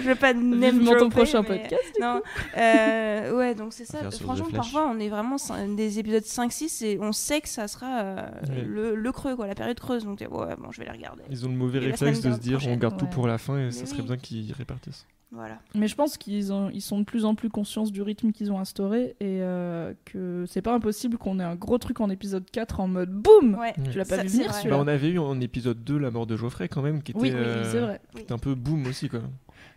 [0.00, 1.92] je vais pas name Vivement ton dropper, prochain mais- podcast.
[2.00, 2.20] Non,
[2.56, 4.10] euh, ouais, donc c'est ça.
[4.10, 5.36] Franchement, parfois, on est vraiment
[5.76, 8.16] des épisodes 5-6 et on sait que ça sera euh,
[8.48, 8.62] Ouais.
[8.62, 10.04] le, le creux, quoi, la période creuse.
[10.04, 11.22] Donc, ouais, bon, je vais les regarder.
[11.30, 13.58] Ils ont le mauvais Et réflexe de se dire on garde tout pour la fin
[13.58, 14.06] et Mais ça serait oui.
[14.06, 15.06] bien qu'ils répartissent.
[15.32, 15.58] Voilà.
[15.74, 18.52] Mais je pense qu'ils ont, ils sont de plus en plus conscients du rythme qu'ils
[18.52, 22.48] ont instauré et euh, que c'est pas impossible qu'on ait un gros truc en épisode
[22.50, 23.74] 4 en mode boum Ouais.
[23.90, 26.26] Tu l'as pas Ça, vu venir Bah, on avait eu en épisode 2 la mort
[26.28, 29.08] de Geoffrey quand même qui était, Oui, oui, euh, qui était un peu boom aussi
[29.08, 29.20] quoi.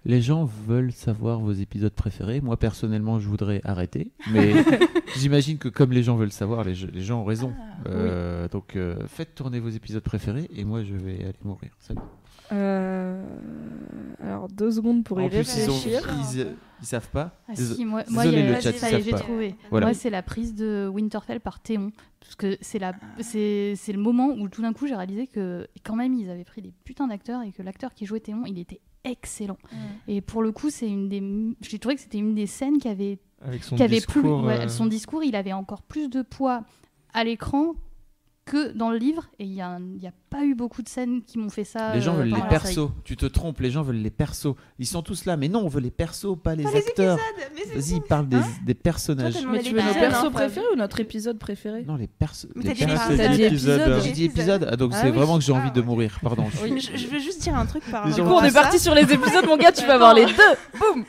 [0.05, 2.39] Les gens veulent savoir vos épisodes préférés.
[2.41, 4.53] Moi personnellement, je voudrais arrêter, mais
[5.17, 7.53] j'imagine que comme les gens veulent savoir, les, les gens ont raison.
[7.57, 11.71] Ah, Euh, Donc euh, faites tourner vos épisodes préférés et moi je vais aller mourir.
[11.79, 11.99] Salut.
[12.51, 13.23] Euh,
[14.23, 16.01] Alors, deux secondes pour y En plus, ils, ont- réfléchir.
[16.33, 16.47] ils,
[16.81, 17.37] ils savent pas.
[17.47, 19.55] Ah si, moi, Désolé le chat, ça j'ai trouvé.
[19.69, 19.87] Voilà.
[19.87, 21.91] Moi, c'est la prise de Winterfell par Théon.
[22.19, 25.67] Parce que c'est la, c'est, c'est le moment où tout d'un coup j'ai réalisé que
[25.83, 28.59] quand même ils avaient pris des putains d'acteurs et que l'acteur qui jouait Théon, il
[28.59, 29.57] était excellent.
[30.07, 31.21] Et pour le coup, c'est une des,
[31.61, 34.21] j'ai trouvé que c'était une des scènes qui avait, Avec son qui avait discours.
[34.21, 36.63] plus, ouais, euh, son discours, il avait encore plus de poids
[37.13, 37.73] à l'écran
[38.45, 39.29] que dans le livre.
[39.39, 41.49] Et il y a, un- il y a pas eu beaucoup de scènes qui m'ont
[41.49, 41.93] fait ça.
[41.95, 42.89] Les gens euh, veulent les persos.
[43.03, 44.53] Tu te trompes, les gens veulent les persos.
[44.77, 47.17] Ils sont tous là, mais non, on veut les persos, pas les Pas les acteurs.
[47.75, 48.05] Vas-y, bon.
[48.07, 49.33] parle des, Hein des personnages.
[49.33, 52.07] Toi, t'as Mais tu veux nos persos hein, préférés ou notre épisode préféré Non, les
[52.07, 52.47] persos.
[52.55, 54.01] T'as dit dit épisode.
[54.03, 55.15] J'ai dit épisode, ah, donc Ah c'est oui.
[55.15, 56.45] vraiment que j'ai Ah, envie de mourir, pardon.
[56.51, 59.03] Je, je veux juste dire un truc par Du coup, on est parti sur les
[59.11, 60.33] épisodes, mon gars, tu vas voir les deux
[60.79, 61.05] Boum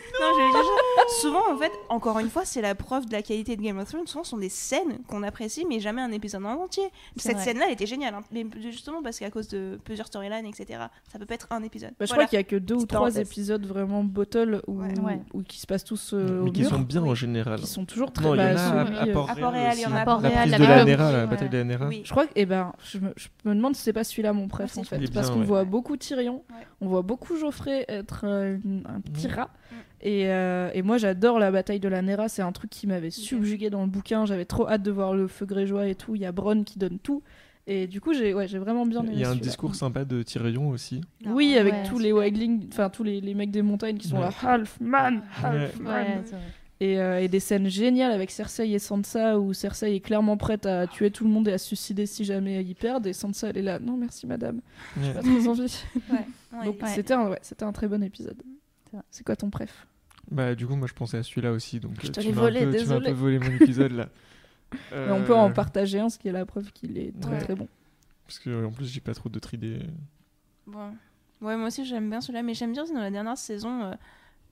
[1.20, 3.88] souvent, en fait, encore une fois, c'est la preuve de la qualité de Game of
[3.88, 4.06] Thrones.
[4.06, 6.84] Souvent, ce sont des scènes qu'on apprécie, mais jamais un épisode en entier.
[7.16, 8.14] Cette scène-là, elle était géniale.
[8.14, 8.22] hein.
[8.32, 10.80] Mais justement, parce qu'à cause de plusieurs storylines, etc.,
[11.12, 11.90] ça peut pas être un épisode.
[11.98, 12.24] Bah, je Voilà.
[12.24, 14.98] crois qu'il y a que deux ou trois épisodes vraiment bottle ou, Ouais.
[15.00, 15.20] Ouais.
[15.34, 17.58] ou qui se passent tous euh, mais qui sont bien en général.
[17.58, 19.92] qui sont toujours très Non, il y en a à, euh, Port-Réal il y en
[19.92, 20.04] a À.
[20.04, 21.26] Port-Réal, La Ouais.
[21.26, 21.88] bataille de la Nera.
[21.88, 22.02] Oui.
[22.04, 24.84] Je crois que, eh ben, je me, demande si c'est pas celui-là mon préf en
[24.84, 26.42] fait, parce qu'on voit beaucoup Tyrion,
[26.80, 28.56] on voit beaucoup Geoffrey être euh,
[28.86, 29.32] un petit Mm.
[29.32, 29.50] rat,
[30.02, 33.10] et, euh, et moi j'adore la bataille de la Nera, c'est un truc qui m'avait
[33.10, 36.22] subjugué dans le bouquin, j'avais trop hâte de voir le feu grégeois et tout, il
[36.22, 37.22] y a Bronn qui donne tout,
[37.72, 40.04] et du coup j'ai ouais, j'ai vraiment bien aimé Il y a un discours sympa
[40.04, 41.00] de Tyrion aussi.
[41.26, 44.16] Oui, avec Ouais, tous les wildlings, enfin tous les, les mecs des montagnes qui sont
[44.16, 44.22] Ouais.
[44.22, 45.82] là, half man, half Ouais.
[45.82, 45.94] man.
[46.06, 46.44] Ouais, c'est vrai.
[46.82, 50.64] Et, euh, et des scènes géniales avec Cersei et Sansa où Cersei est clairement prête
[50.64, 53.50] à tuer tout le monde et à se suicider si jamais ils perdent et Sansa
[53.50, 54.62] elle est là non merci madame
[54.98, 55.12] j'ai Ouais.
[55.14, 56.64] pas très envie Ouais.
[56.64, 56.88] Donc Ouais.
[56.88, 58.42] c'était un, ouais, c'était un très bon épisode.
[59.10, 59.86] C'est quoi ton préf?
[60.32, 61.80] Bah, du coup, moi, je pensais à celui-là aussi.
[61.80, 63.12] Donc, Je euh, te tu m'as un volé, peu- Tu m'as un peu désolé.
[63.12, 64.08] volé mon épisode là.
[64.92, 67.32] Mais On peut en Euh, partager un, ce qui est la preuve qu'il est très
[67.32, 67.38] Ouais.
[67.38, 67.68] très bon.
[68.26, 69.80] Parce que en plus, j'ai pas trop d'autres idées.
[70.66, 70.90] Bon.
[71.40, 73.94] Ouais, moi aussi j'aime bien celui-là, mais j'aime bien aussi dans la dernière saison euh,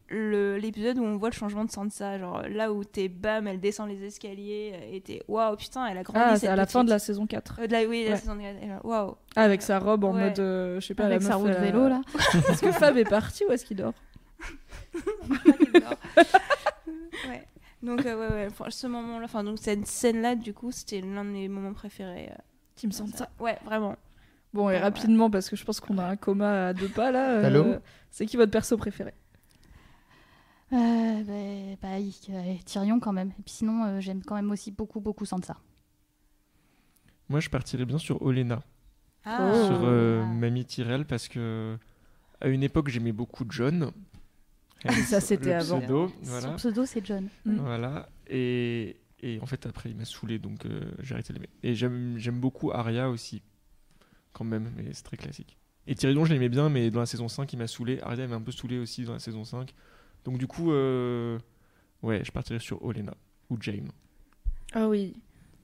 [0.08, 2.18] le- l'épisode où on voit le changement de Sansa.
[2.18, 5.98] Genre là où t'es bam, elle descend les escaliers euh, et t'es waouh, putain, elle
[5.98, 6.18] a grandi.
[6.22, 7.60] Ah, c'est à la fin de la saison 4.
[7.60, 9.16] Euh, de la, oui, la saison de- elle est là, Waouh.
[9.36, 10.30] Ah, avec sa robe en Ouais.
[10.30, 12.00] mode, euh, je sais pas, Avec la sa meuf, roue de vélo, là.
[12.48, 13.92] Est-ce que Fab est parti ou est-ce qu'il dort
[17.28, 17.46] ouais.
[17.82, 21.24] Donc euh, ouais, ouais, enfin, ce moment-là, enfin donc cette scène-là, du coup, c'était l'un
[21.24, 22.28] de mes moments préférés.
[22.30, 22.34] euh,
[22.74, 23.28] Team Sansa.
[23.40, 23.96] Ouais, vraiment.
[24.52, 24.78] Bon, et Ouais.
[24.78, 27.30] rapidement, parce que je pense qu'on a un coma à deux pas là.
[27.38, 27.76] euh, Allô
[28.10, 29.12] C'est qui votre perso préféré?
[30.72, 31.96] Euh, bah, bah,
[32.30, 33.30] euh, Tyrion quand même.
[33.38, 35.56] Et puis sinon, euh, j'aime quand même aussi beaucoup, beaucoup Sansa.
[37.28, 38.62] Moi, je partirais bien sur Olena,
[39.24, 39.36] Ah.
[39.66, 40.26] Sur euh, Ah.
[40.26, 41.76] Mamie Tyrell, parce que
[42.40, 43.90] à une époque, j'aimais beaucoup John.
[45.06, 45.80] Ça, c'était avant.
[45.80, 47.28] pseudo, Son pseudo, c'est John.
[47.44, 47.56] Mm.
[47.56, 48.08] Voilà.
[48.28, 51.50] Et, et en fait, après, il m'a saoulé, donc euh, j'ai arrêté de l'aimer.
[51.62, 53.42] Et j'aime beaucoup Arya aussi,
[54.32, 55.56] quand même, mais c'est très classique.
[55.86, 57.98] Et Tyrion, je l'aimais bien, mais dans la saison 5, il m'a saoulé.
[58.02, 59.72] Arya, il m'a un peu saoulé aussi dans la saison 5.
[60.24, 61.38] Donc, du coup, euh,
[62.02, 63.14] ouais, je partirais sur Olena
[63.48, 63.90] ou Jaime.
[64.74, 65.14] Ah oui.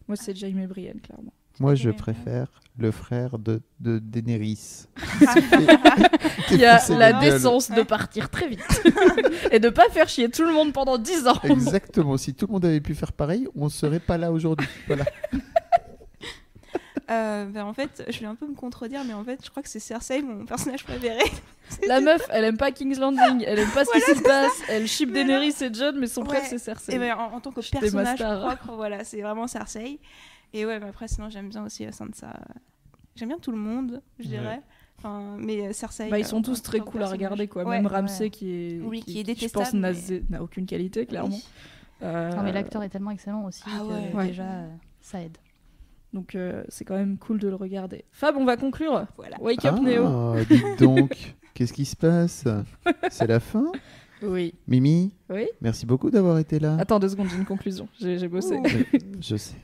[0.09, 1.35] Moi, c'est Jaime et Brienne, clairement.
[1.61, 4.87] Moi, je préfère le frère de, de Daenerys.
[6.49, 8.83] Qui a la décence de partir très vite.
[9.53, 11.41] et de pas faire chier tout le monde pendant 10 ans.
[11.45, 12.17] Exactement.
[12.17, 14.67] Si tout le monde avait pu faire pareil, on serait pas là aujourd'hui.
[14.89, 15.05] Voilà.
[17.11, 19.63] Euh, ben, en fait, je vais un peu me contredire, mais en fait, je crois
[19.63, 21.23] que c'est Cersei, mon personnage préféré.
[21.87, 24.87] La meuf, elle aime pas King's Landing, elle aime pas ce qui se passe, elle
[24.89, 26.29] ship Daenerys et John, mais son Ouais.
[26.29, 26.95] préf c'est Cersei.
[26.95, 30.01] Et ben, en, en tant que Je personnage propre, voilà, c'est vraiment Cersei.
[30.55, 32.33] Et ouais, mais après, sinon, j'aime bien aussi euh, Sansa.
[33.17, 34.31] J'aime bien tout le monde, je Ouais.
[34.31, 34.61] dirais.
[34.99, 36.09] Enfin, mais euh, Cersei.
[36.09, 37.65] Bah, ils euh, sont tous très cool à regarder quoi.
[37.65, 37.77] Ouais.
[37.83, 38.31] Même Ramsey ouais.
[38.31, 41.29] qui est, Oui, qui est je pense détestable, n'a mais- n'a aucune qualité clairement.
[41.35, 41.45] Oui.
[42.03, 43.81] Euh, Non, mais l'acteur est tellement excellent aussi Ah
[44.13, 44.69] que déjà, euh,
[45.01, 45.37] ça aide.
[46.13, 48.05] Donc euh, c'est quand même cool de le regarder.
[48.13, 49.07] Fab, on va conclure.
[49.17, 49.37] Voilà.
[49.41, 50.05] Wake up Neo.
[50.07, 52.45] Ah, dites donc, qu'est-ce qui se passe?
[53.11, 53.73] C'est la fin?
[54.23, 54.55] Oui.
[54.69, 55.47] Mimi, Oui.
[55.61, 56.77] merci beaucoup d'avoir été là.
[56.79, 57.89] Attends deux secondes, j'ai une conclusion.
[58.01, 58.61] J'ai j'ai bossé.
[59.21, 59.57] Je sais.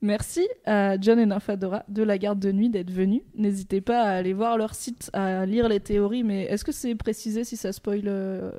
[0.00, 3.22] Merci à John et Nymphadora de la garde de nuit d'être venus.
[3.34, 6.94] N'hésitez pas à aller voir leur site, à lire les théories, mais est-ce que c'est
[6.94, 8.52] précisé si ça spoil euh,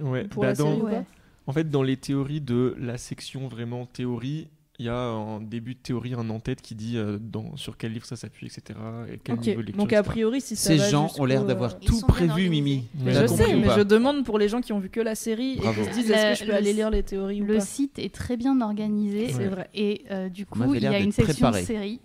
[0.00, 0.90] Ouais, pour bah, la dans- série ou Ouais.
[0.92, 1.04] pas
[1.46, 4.48] En fait, dans les théories de la section vraiment théorie,
[4.80, 7.92] il y a un début de théorie, un en-tête qui dit euh, dans, sur quel
[7.92, 8.78] livre ça s'appuie, etc.
[9.12, 11.42] Et quel niveau de lecture, donc a priori si ça Ces va gens ont l'air
[11.42, 12.48] euh, d'avoir Ils tout prévu.
[12.48, 12.84] Mimi.
[12.94, 15.14] Mais T'as Je sais, mais je demande pour les gens qui ont vu que la
[15.14, 15.82] série Bravo.
[15.82, 17.54] et qui se disent est-ce que je peux le- aller lire les théories ou Le
[17.56, 19.28] pas site est très bien organisé.
[19.28, 19.68] C'est vrai.
[19.74, 21.62] Et euh, du coup, il y a une section préparé.
[21.64, 22.00] série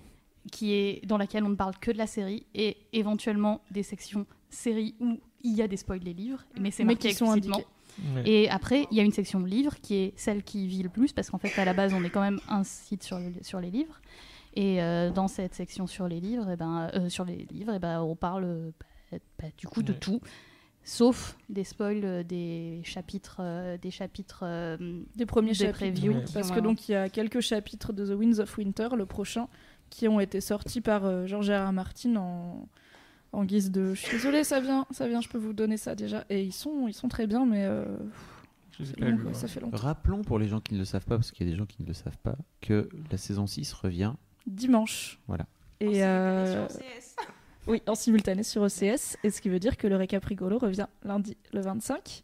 [0.51, 4.25] qui est dans laquelle on ne parle que de la série et éventuellement des sections
[4.49, 7.25] série où il y a des spoils des livres, mais c'est Mais marqué qui sont
[7.33, 7.61] explicitement.
[8.15, 8.23] Ouais.
[8.29, 11.13] Et après, il y a une section livres qui est celle qui vit le plus
[11.13, 13.59] parce qu'en fait, à la base, on est quand même un site sur, le- sur
[13.59, 14.01] les livres.
[14.55, 17.79] Et euh, dans cette section sur les livres, et ben, euh, sur les livres, et
[17.79, 18.71] ben, on parle
[19.11, 19.99] bah, bah, du coup de Ouais.
[19.99, 20.21] tout,
[20.83, 24.45] sauf des spoils euh, des chapitres, euh, des chapitres
[25.15, 25.79] Des premiers des chapitres.
[25.79, 26.13] previews.
[26.13, 26.23] Ouais.
[26.33, 29.47] Parce que donc il y a quelques chapitres de The Winds of Winter, le prochain,
[29.89, 31.67] qui ont été sortis par euh, George R.
[31.69, 31.71] R.
[31.73, 32.67] Martin en,
[33.35, 33.93] en guise de.
[33.93, 36.25] Je suis désolée, ça vient, ça vient, je peux vous donner ça déjà.
[36.29, 37.85] Et ils sont, ils sont très bien, mais euh,
[38.71, 39.33] Je sais pas long, quoi, moi.
[39.33, 39.77] ça fait longtemps.
[39.77, 41.65] Rappelons pour les gens qui ne le savent pas, parce qu'il y a des gens
[41.65, 44.13] qui ne le savent pas, que la saison 6 revient.
[44.47, 45.19] Dimanche.
[45.27, 45.45] Voilà.
[45.79, 46.79] Et euh, Sur
[47.67, 50.85] oui, en simultané sur OCS, et ce qui veut dire que le récap rigolo revient
[51.03, 52.23] lundi le 25.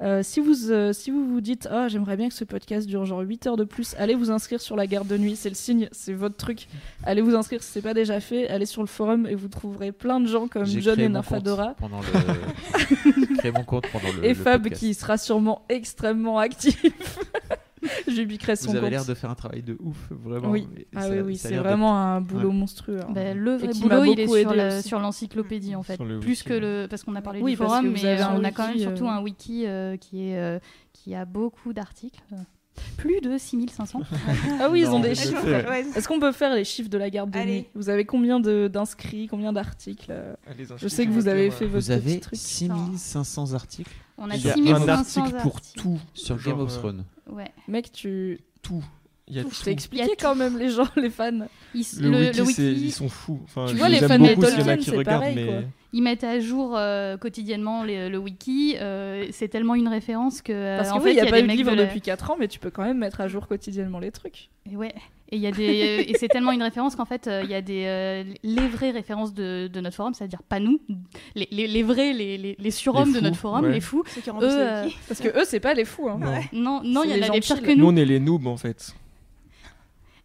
[0.00, 3.04] Euh, si, vous, euh, si vous vous dites ah j'aimerais bien que ce podcast dure
[3.04, 5.56] genre 8 heures de plus, allez vous inscrire sur la garde de nuit, c'est le
[5.56, 6.68] signe, c'est votre truc.
[7.02, 9.90] Allez vous inscrire si c'est pas déjà fait, allez sur le forum et vous trouverez
[9.90, 11.40] plein de gens comme John et compte
[11.78, 13.36] pendant le...
[13.38, 14.80] Créé mon compte pendant le et le Fab podcast.
[14.80, 16.80] qui sera sûrement extrêmement actif.
[18.06, 20.50] Je lui piquerai son Vous avez l'air de faire un travail de ouf, vraiment.
[20.50, 22.54] Oui, ah ça- oui, oui, ça a c'est vraiment un boulot Ouais.
[22.54, 23.00] monstrueux.
[23.02, 23.08] hein.
[23.12, 25.96] Ben, le vrai boulot, il est sur, l'encyclopédie en fait.
[25.96, 26.86] Plus wiki, que le.
[26.88, 29.04] Parce qu'on a parlé Oui, du forum, mais euh, on a quand même wiki, surtout
[29.06, 30.58] euh, un wiki euh, qui, est, euh,
[30.92, 32.20] qui a beaucoup d'articles.
[32.96, 34.02] Plus de 6500.
[34.60, 35.44] Ah oui, ils ont des chiffres.
[35.68, 35.84] ouais.
[35.96, 37.52] Est-ce qu'on peut faire les chiffres de la garde de Allez.
[37.52, 40.12] nuit Vous avez combien d'inscrits, combien d'articles?
[40.76, 42.38] Je sais que vous avez fait votre Vous avez petit truc.
[42.40, 45.80] 6500 articles On a Il y a 6500 un article pour articles.
[45.80, 45.98] tout.
[46.14, 47.04] sur Genre, Game of euh, Thrones.
[47.30, 47.50] Ouais.
[47.68, 48.84] Mec, tu Tout.
[49.30, 49.54] Il y a je tout.
[49.66, 51.30] y expliqué quand même les gens, les fans.
[51.74, 53.40] Il- Le, le, wiki, le wiki, ils sont fous.
[53.44, 55.54] Enfin, Tu je vois, les les fans de Tolkien, qui c'est regardent, pareil, mais quoi.
[55.92, 58.76] Ils mettent à jour euh, quotidiennement les- le wiki.
[58.80, 60.52] euh, c'est tellement une référence que.
[60.52, 62.00] euh, Parce en que fait, oui, il n'y a, des pas eu de livre depuis
[62.00, 64.50] 4 ans, mais tu peux quand même mettre à jour quotidiennement les trucs.
[64.70, 64.94] Et ouais.
[65.30, 67.60] Et il y a des et c'est tellement une référence qu'en fait il y a
[67.60, 70.80] des euh, les vraies références de, de notre forum, c'est-à-dire pas nous,
[71.34, 73.72] les, les, les vrais les, les, surhommes Les de notre forum, ouais.
[73.72, 74.02] les fous.
[74.06, 74.88] Ceux qui Eux, euh.
[75.06, 76.08] Parce que eux, c'est pas les fous.
[76.08, 76.18] Hein.
[76.18, 76.32] Non.
[76.54, 77.70] non non il y en les a des gens pires que.
[77.72, 77.86] Nous, nous.
[77.92, 78.94] on est les noobs en fait.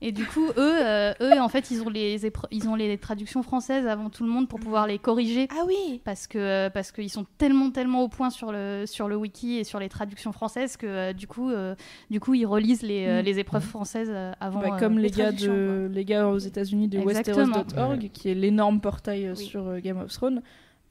[0.05, 3.41] Et du coup eux euh, eux en fait ils ont les ils ont les traductions
[3.41, 5.47] françaises avant tout le monde pour pouvoir les corriger.
[5.51, 9.07] Ah oui Parce que euh, parce qu'ils sont tellement tellement au point sur le sur
[9.07, 11.73] le wiki et sur les traductions françaises que euh, du coup euh,
[12.11, 13.25] du coup ils relisent les, Mm.
[13.25, 16.89] les épreuves françaises avant Bah, euh, comme les, les gars de les gars aux États-Unis
[16.89, 16.99] de.
[16.99, 19.45] Westeros.org, qui est l'énorme portail Oui.
[19.45, 20.41] sur Game of Thrones,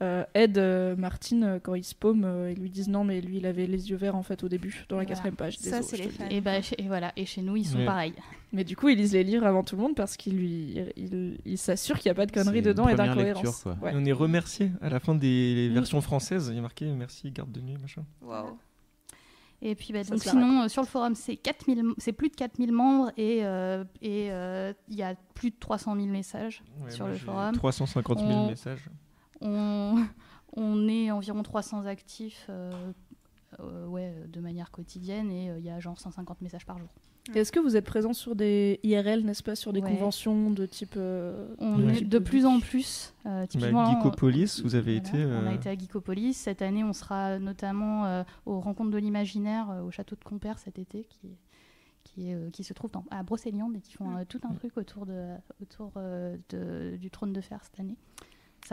[0.03, 2.23] euh, aident euh, Martin euh, quand il se paume.
[2.25, 4.49] euh, ils lui disent non, mais lui, il avait les yeux verts en fait au
[4.49, 5.15] début, dans la Voilà.
[5.15, 5.57] quatrième page.
[5.57, 6.25] Ça, c'est les fans.
[6.29, 7.85] Et, bah, chez- et voilà, et chez nous, ils sont Ouais.
[7.85, 8.13] pareils.
[8.51, 10.77] Mais du coup, ils lisent les livres avant tout le monde parce qu'ils lui,
[11.45, 13.65] ils s'assurent qu'il n'y a pas de conneries dedans et d'incohérences.
[13.81, 13.91] Ouais.
[13.91, 16.49] Et on est remercié à la fin des versions françaises.
[16.51, 18.03] Il y a marqué merci garde de nuit machin.
[18.21, 18.57] Waouh.
[19.65, 22.73] Et puis, bah, donc, sinon, euh, sur le forum, c'est 4000 c'est plus de 4000
[22.73, 27.07] membres et euh, et, euh, il y a plus de 300 000 messages Ouais, sur
[27.07, 27.55] le forum.
[27.55, 28.83] 350 000 On- messages.
[29.43, 30.03] On,
[30.55, 32.71] on est environ 300 actifs euh,
[33.59, 36.87] euh, ouais, de manière quotidienne et euh, il y a genre 150 messages par jour.
[37.33, 39.89] Est-ce que vous êtes présent sur des IRL, n'est-ce pas, sur des Ouais.
[39.91, 40.95] conventions de type.
[40.97, 41.99] euh, On Ouais.
[41.99, 43.13] est de plus en plus.
[43.25, 45.25] euh, Bah, Geekopolis, vous avez Voilà, été.
[45.25, 46.33] On a été à Geekopolis.
[46.33, 50.59] Cette année, on sera notamment euh, aux rencontres de l'imaginaire euh, au château de Compère
[50.59, 51.29] cet été, qui,
[52.03, 54.53] qui, est, euh, qui se trouve dans- à Brocéliande et qui font euh, tout un
[54.53, 55.29] truc autour, de,
[55.61, 57.95] autour euh, de- du trône de fer cette année.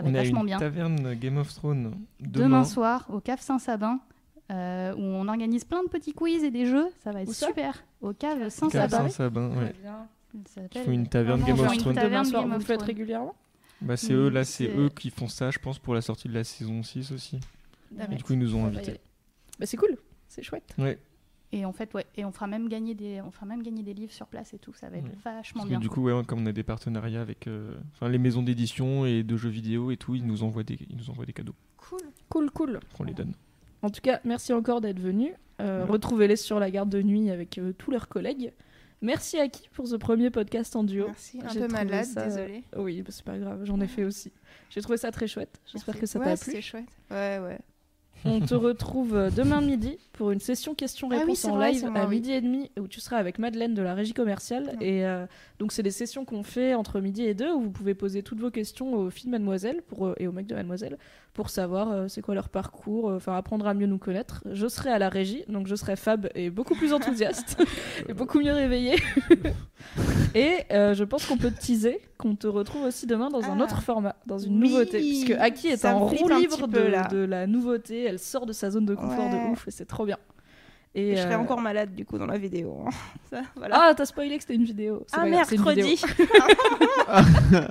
[0.01, 0.59] Ça va on être a vachement une bien.
[0.59, 2.65] taverne Game of Thrones Demain, demain.
[2.65, 4.01] soir, au Cave Saint-Sabin,
[4.51, 6.89] euh, où on organise plein de petits quiz et des jeux.
[7.05, 7.83] Ça va être ça super.
[8.01, 8.89] Au Cave Cave Saint-Sabin.
[9.09, 9.75] Saint-Sabin, ouais.
[10.47, 11.95] Ça Ils font une taverne Non, Game of Thrones.
[11.95, 13.35] taverne soir, Game vous of faites régulièrement
[13.81, 16.29] Bah, c'est eux, là, c'est c'est- eux qui font ça, je pense, pour la sortie
[16.29, 17.41] de la saison 6 aussi.
[18.11, 19.01] Et du coup, ils nous ont invités.
[19.59, 19.97] Bah, c'est cool,
[20.29, 20.75] c'est chouette.
[20.79, 20.99] Ouais.
[21.53, 23.93] Et en fait, ouais, et on fera même gagner des, on fera même gagner des
[23.93, 24.73] livres sur place et tout.
[24.75, 25.11] Ça va être Ouais.
[25.25, 25.79] vachement Parce que bien.
[25.81, 29.25] du coup, ouais, comme on a des partenariats avec euh, enfin, les maisons d'édition et
[29.25, 31.55] de jeux vidéo et tout, ils nous envoient des, ils nous envoient des cadeaux.
[31.77, 32.01] Cool.
[32.29, 32.81] Cool, cool.
[33.01, 33.35] On les donne.
[33.83, 35.33] En tout cas, merci encore d'être venu.
[35.61, 35.85] Euh.
[35.89, 38.53] Retrouvez-les sur la garde de nuit avec euh, tous leurs collègues.
[39.03, 41.07] Merci à qui pour ce premier podcast en duo.
[41.07, 41.41] Merci.
[41.43, 42.63] Un peu malade, ça- désolée.
[42.77, 44.31] Oui, bah, c'est pas grave, j'en ai fait aussi.
[44.69, 45.59] J'ai trouvé ça très chouette.
[45.73, 46.61] J'espère que ça Ouais, t'a plu.
[46.63, 46.85] chouette.
[47.11, 47.59] Ouais, ouais.
[48.25, 51.73] On te retrouve euh, demain midi pour une session Ah oui, questions-réponses c'est en vrai,
[51.73, 52.17] live à oui.
[52.17, 54.77] midi et demi où tu seras avec Madeleine de la régie commerciale.
[54.81, 54.87] Ouais.
[54.87, 55.27] Et euh,
[55.59, 58.41] donc, c'est des sessions qu'on fait entre midi et deux où vous pouvez poser toutes
[58.41, 60.99] vos questions aux filles de Mademoiselle pour, euh, et aux mecs de Mademoiselle
[61.33, 64.43] pour savoir euh, c'est quoi leur parcours, euh, enfin apprendre à mieux nous connaître.
[64.51, 67.57] Je serai à la régie, donc je serai Fab et beaucoup plus enthousiaste
[68.09, 68.97] et beaucoup mieux réveillée.
[70.35, 73.65] et euh, je pense qu'on peut teaser qu'on te retrouve aussi demain dans un Ah.
[73.65, 74.69] autre format, dans une Oui.
[74.71, 74.99] nouveauté.
[74.99, 78.05] Puisque Aki est en roue libre de, de la nouveauté.
[78.05, 79.47] Elle sort de sa zone de confort Ouais.
[79.47, 80.19] de ouf et c'est trop bien.
[80.93, 82.85] Et Je serai euh, encore malade du coup dans la vidéo.
[82.85, 82.91] hein.
[83.31, 83.77] Ça, voilà.
[83.81, 85.07] Ah, t'as spoilé que c'était une vidéo.
[85.13, 85.39] Ah, vidéo.
[85.39, 86.03] mercredi.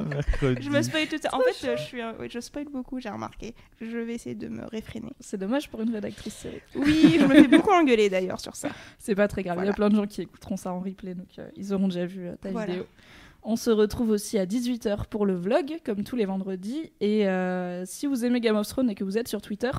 [0.09, 0.61] Mercredi.
[0.61, 1.29] je me spoil tout ça.
[1.33, 2.99] En fait, je suis, un- oui, je spoil beaucoup.
[2.99, 3.53] J'ai remarqué.
[3.81, 5.11] Je vais essayer de me réfréner.
[5.19, 6.61] C'est dommage pour une rédactrice série.
[6.75, 8.69] Oui, je me fais beaucoup engueuler d'ailleurs sur ça.
[8.97, 9.57] C'est pas très grave.
[9.61, 11.87] Il y a plein de gens qui écouteront ça en replay, donc euh, ils auront
[11.87, 12.67] déjà vu euh, ta Voilà.
[12.73, 12.85] vidéo.
[13.41, 16.91] On se retrouve aussi à 18h pour le vlog, comme tous les vendredis.
[16.99, 19.71] Et euh, si vous aimez Game of Thrones et que vous êtes sur Twitter,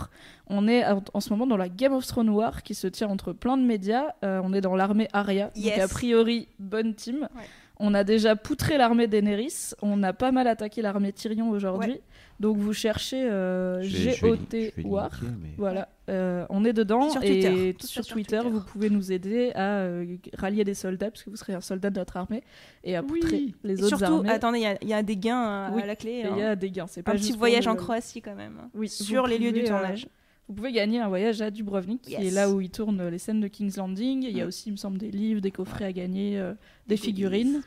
[0.46, 3.32] on est en, ce moment dans la Game of Thrones War qui se tient entre
[3.32, 4.14] plein de médias.
[4.24, 5.80] Euh, on est dans l'armée donc Yes.
[5.80, 7.28] a priori, bonne team.
[7.36, 7.42] Ouais.
[7.82, 11.98] On a déjà poutré l'armée Daenerys, on a pas mal attaqué l'armée Tyrion aujourd'hui.
[12.38, 13.82] Donc vous cherchez euh,
[14.20, 15.10] GOT War.
[15.22, 17.74] mais- Voilà, euh, on est dedans Sur et.
[17.78, 18.50] Tout sur Twitter, Twitter.
[18.50, 21.88] vous pouvez nous aider à euh, rallier des soldats parce que vous serez un soldat
[21.90, 22.42] de notre armée
[22.84, 23.20] et à Oui.
[23.20, 24.30] poutrer les Et autres surtout, armées.
[24.30, 25.82] attendez, il y a- il y, a des gains Oui.
[25.82, 26.22] à la clé.
[26.24, 26.30] Hein.
[26.36, 28.34] il y a des gains, c'est pas Un juste petit voyage le- en Croatie quand
[28.34, 28.58] même.
[28.74, 30.06] Oui, sur les lieux du euh, tournage.
[30.50, 33.38] Vous pouvez gagner un voyage à Dubrovnik, qui est là où ils tournent les scènes
[33.40, 34.24] de King's Landing.
[34.24, 34.48] Il y a Mm.
[34.48, 36.54] aussi, il me semble, des livres, des coffrets à gagner, euh,
[36.88, 37.62] des figurines.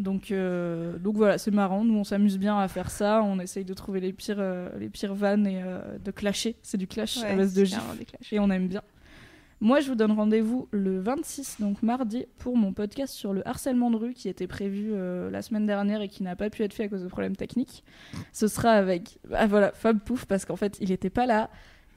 [0.00, 1.84] Donc, euh, donc voilà, c'est marrant.
[1.84, 3.22] Nous, on s'amuse bien à faire ça.
[3.22, 5.62] On essaye de trouver les pires, euh, les pires vannes et
[6.04, 6.56] de clasher.
[6.62, 7.78] C'est du clash à Ouais, base de gifs.
[8.32, 8.82] Et on aime bien.
[9.60, 13.90] Moi, je vous donne rendez-vous le 26, donc mardi, pour mon podcast sur le harcèlement
[13.92, 16.74] de rue qui était prévu euh, la semaine dernière et qui n'a pas pu être
[16.74, 17.84] fait à cause de problèmes techniques.
[18.32, 21.48] Ce sera avec, ah, voilà, Fab Pouf, parce qu'en fait, il n'était pas là.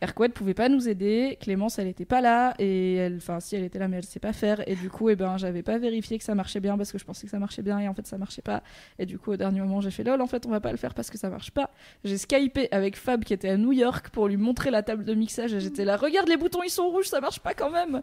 [0.02, 3.64] Erquette pouvait pas nous aider, Clémence elle était pas là et elle, enfin si elle
[3.64, 6.18] était là mais elle sait pas faire et du coup eh ben j'avais pas vérifié
[6.18, 8.08] que ça marchait bien parce que je pensais que ça marchait bien et en fait
[8.08, 8.64] ça marchait pas.
[8.98, 10.78] Et du coup au dernier moment j'ai fait lol en fait on va pas le
[10.78, 11.72] faire parce que ça marche pas.
[12.04, 15.14] J'ai skypé avec Fab qui était à New York pour lui montrer la table de
[15.14, 18.02] mixage et j'étais là regarde les boutons ils sont rouges ça marche pas quand même.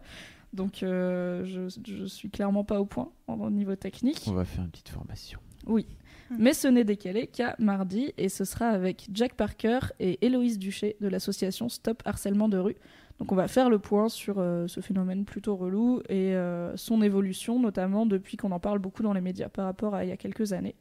[0.53, 4.23] Donc euh, je, je suis clairement pas au point au niveau technique.
[4.27, 5.39] On va faire une petite formation.
[5.65, 5.85] oui
[6.37, 10.97] Mais ce n'est décalé qu'à mardi et ce sera avec Jack Parker et Héloïse Duché
[10.99, 12.75] de l'association Stop Harcèlement de rue.
[13.19, 17.01] Donc on va faire le point sur euh, ce phénomène plutôt relou et euh, son
[17.01, 20.11] évolution, notamment depuis qu'on en parle beaucoup dans les médias par rapport à il y
[20.11, 20.75] a quelques années.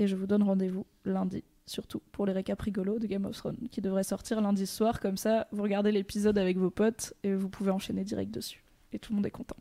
[0.00, 3.68] Et je vous donne rendez-vous lundi, surtout pour les récaps rigolos de Game of Thrones,
[3.70, 4.98] qui devrait sortir lundi soir.
[4.98, 8.64] Comme ça, vous regardez l'épisode avec vos potes et vous pouvez enchaîner direct dessus.
[8.92, 9.56] Et tout le monde est content.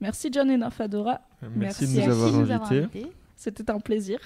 [0.00, 1.20] Merci John et Nafadora.
[1.54, 3.12] Merci, Merci de à nous avoir Merci de nous avoir invités.
[3.38, 4.18] C'était un plaisir.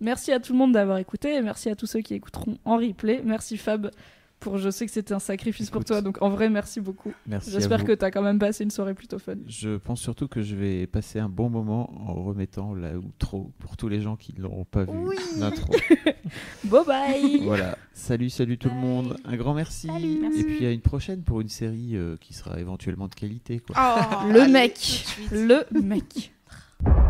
[0.00, 2.76] Merci à tout le monde d'avoir écouté et merci à tous ceux qui écouteront en
[2.76, 3.20] replay.
[3.24, 3.90] Merci Fab
[4.38, 7.12] pour je sais que c'était un sacrifice pour toi donc en vrai merci beaucoup.
[7.26, 7.50] Merci.
[7.50, 9.34] J'espère que tu as quand même passé une soirée plutôt fun.
[9.48, 13.76] Je pense surtout que je vais passer un bon moment en remettant la outro pour
[13.76, 14.92] tous les gens qui ne l'auront pas vu.
[14.92, 15.16] Oui.
[15.36, 15.74] L'intro.
[16.64, 17.40] Bye bye.
[17.42, 17.76] voilà.
[17.92, 19.16] Salut, salut tout le monde.
[19.24, 19.88] Un grand merci.
[19.88, 20.30] Salut.
[20.38, 23.58] Et puis à une prochaine pour une série euh, qui sera éventuellement de qualité.
[23.58, 23.74] Quoi.
[23.76, 25.04] Oh, Le allez, mec.
[25.32, 26.32] Le mec.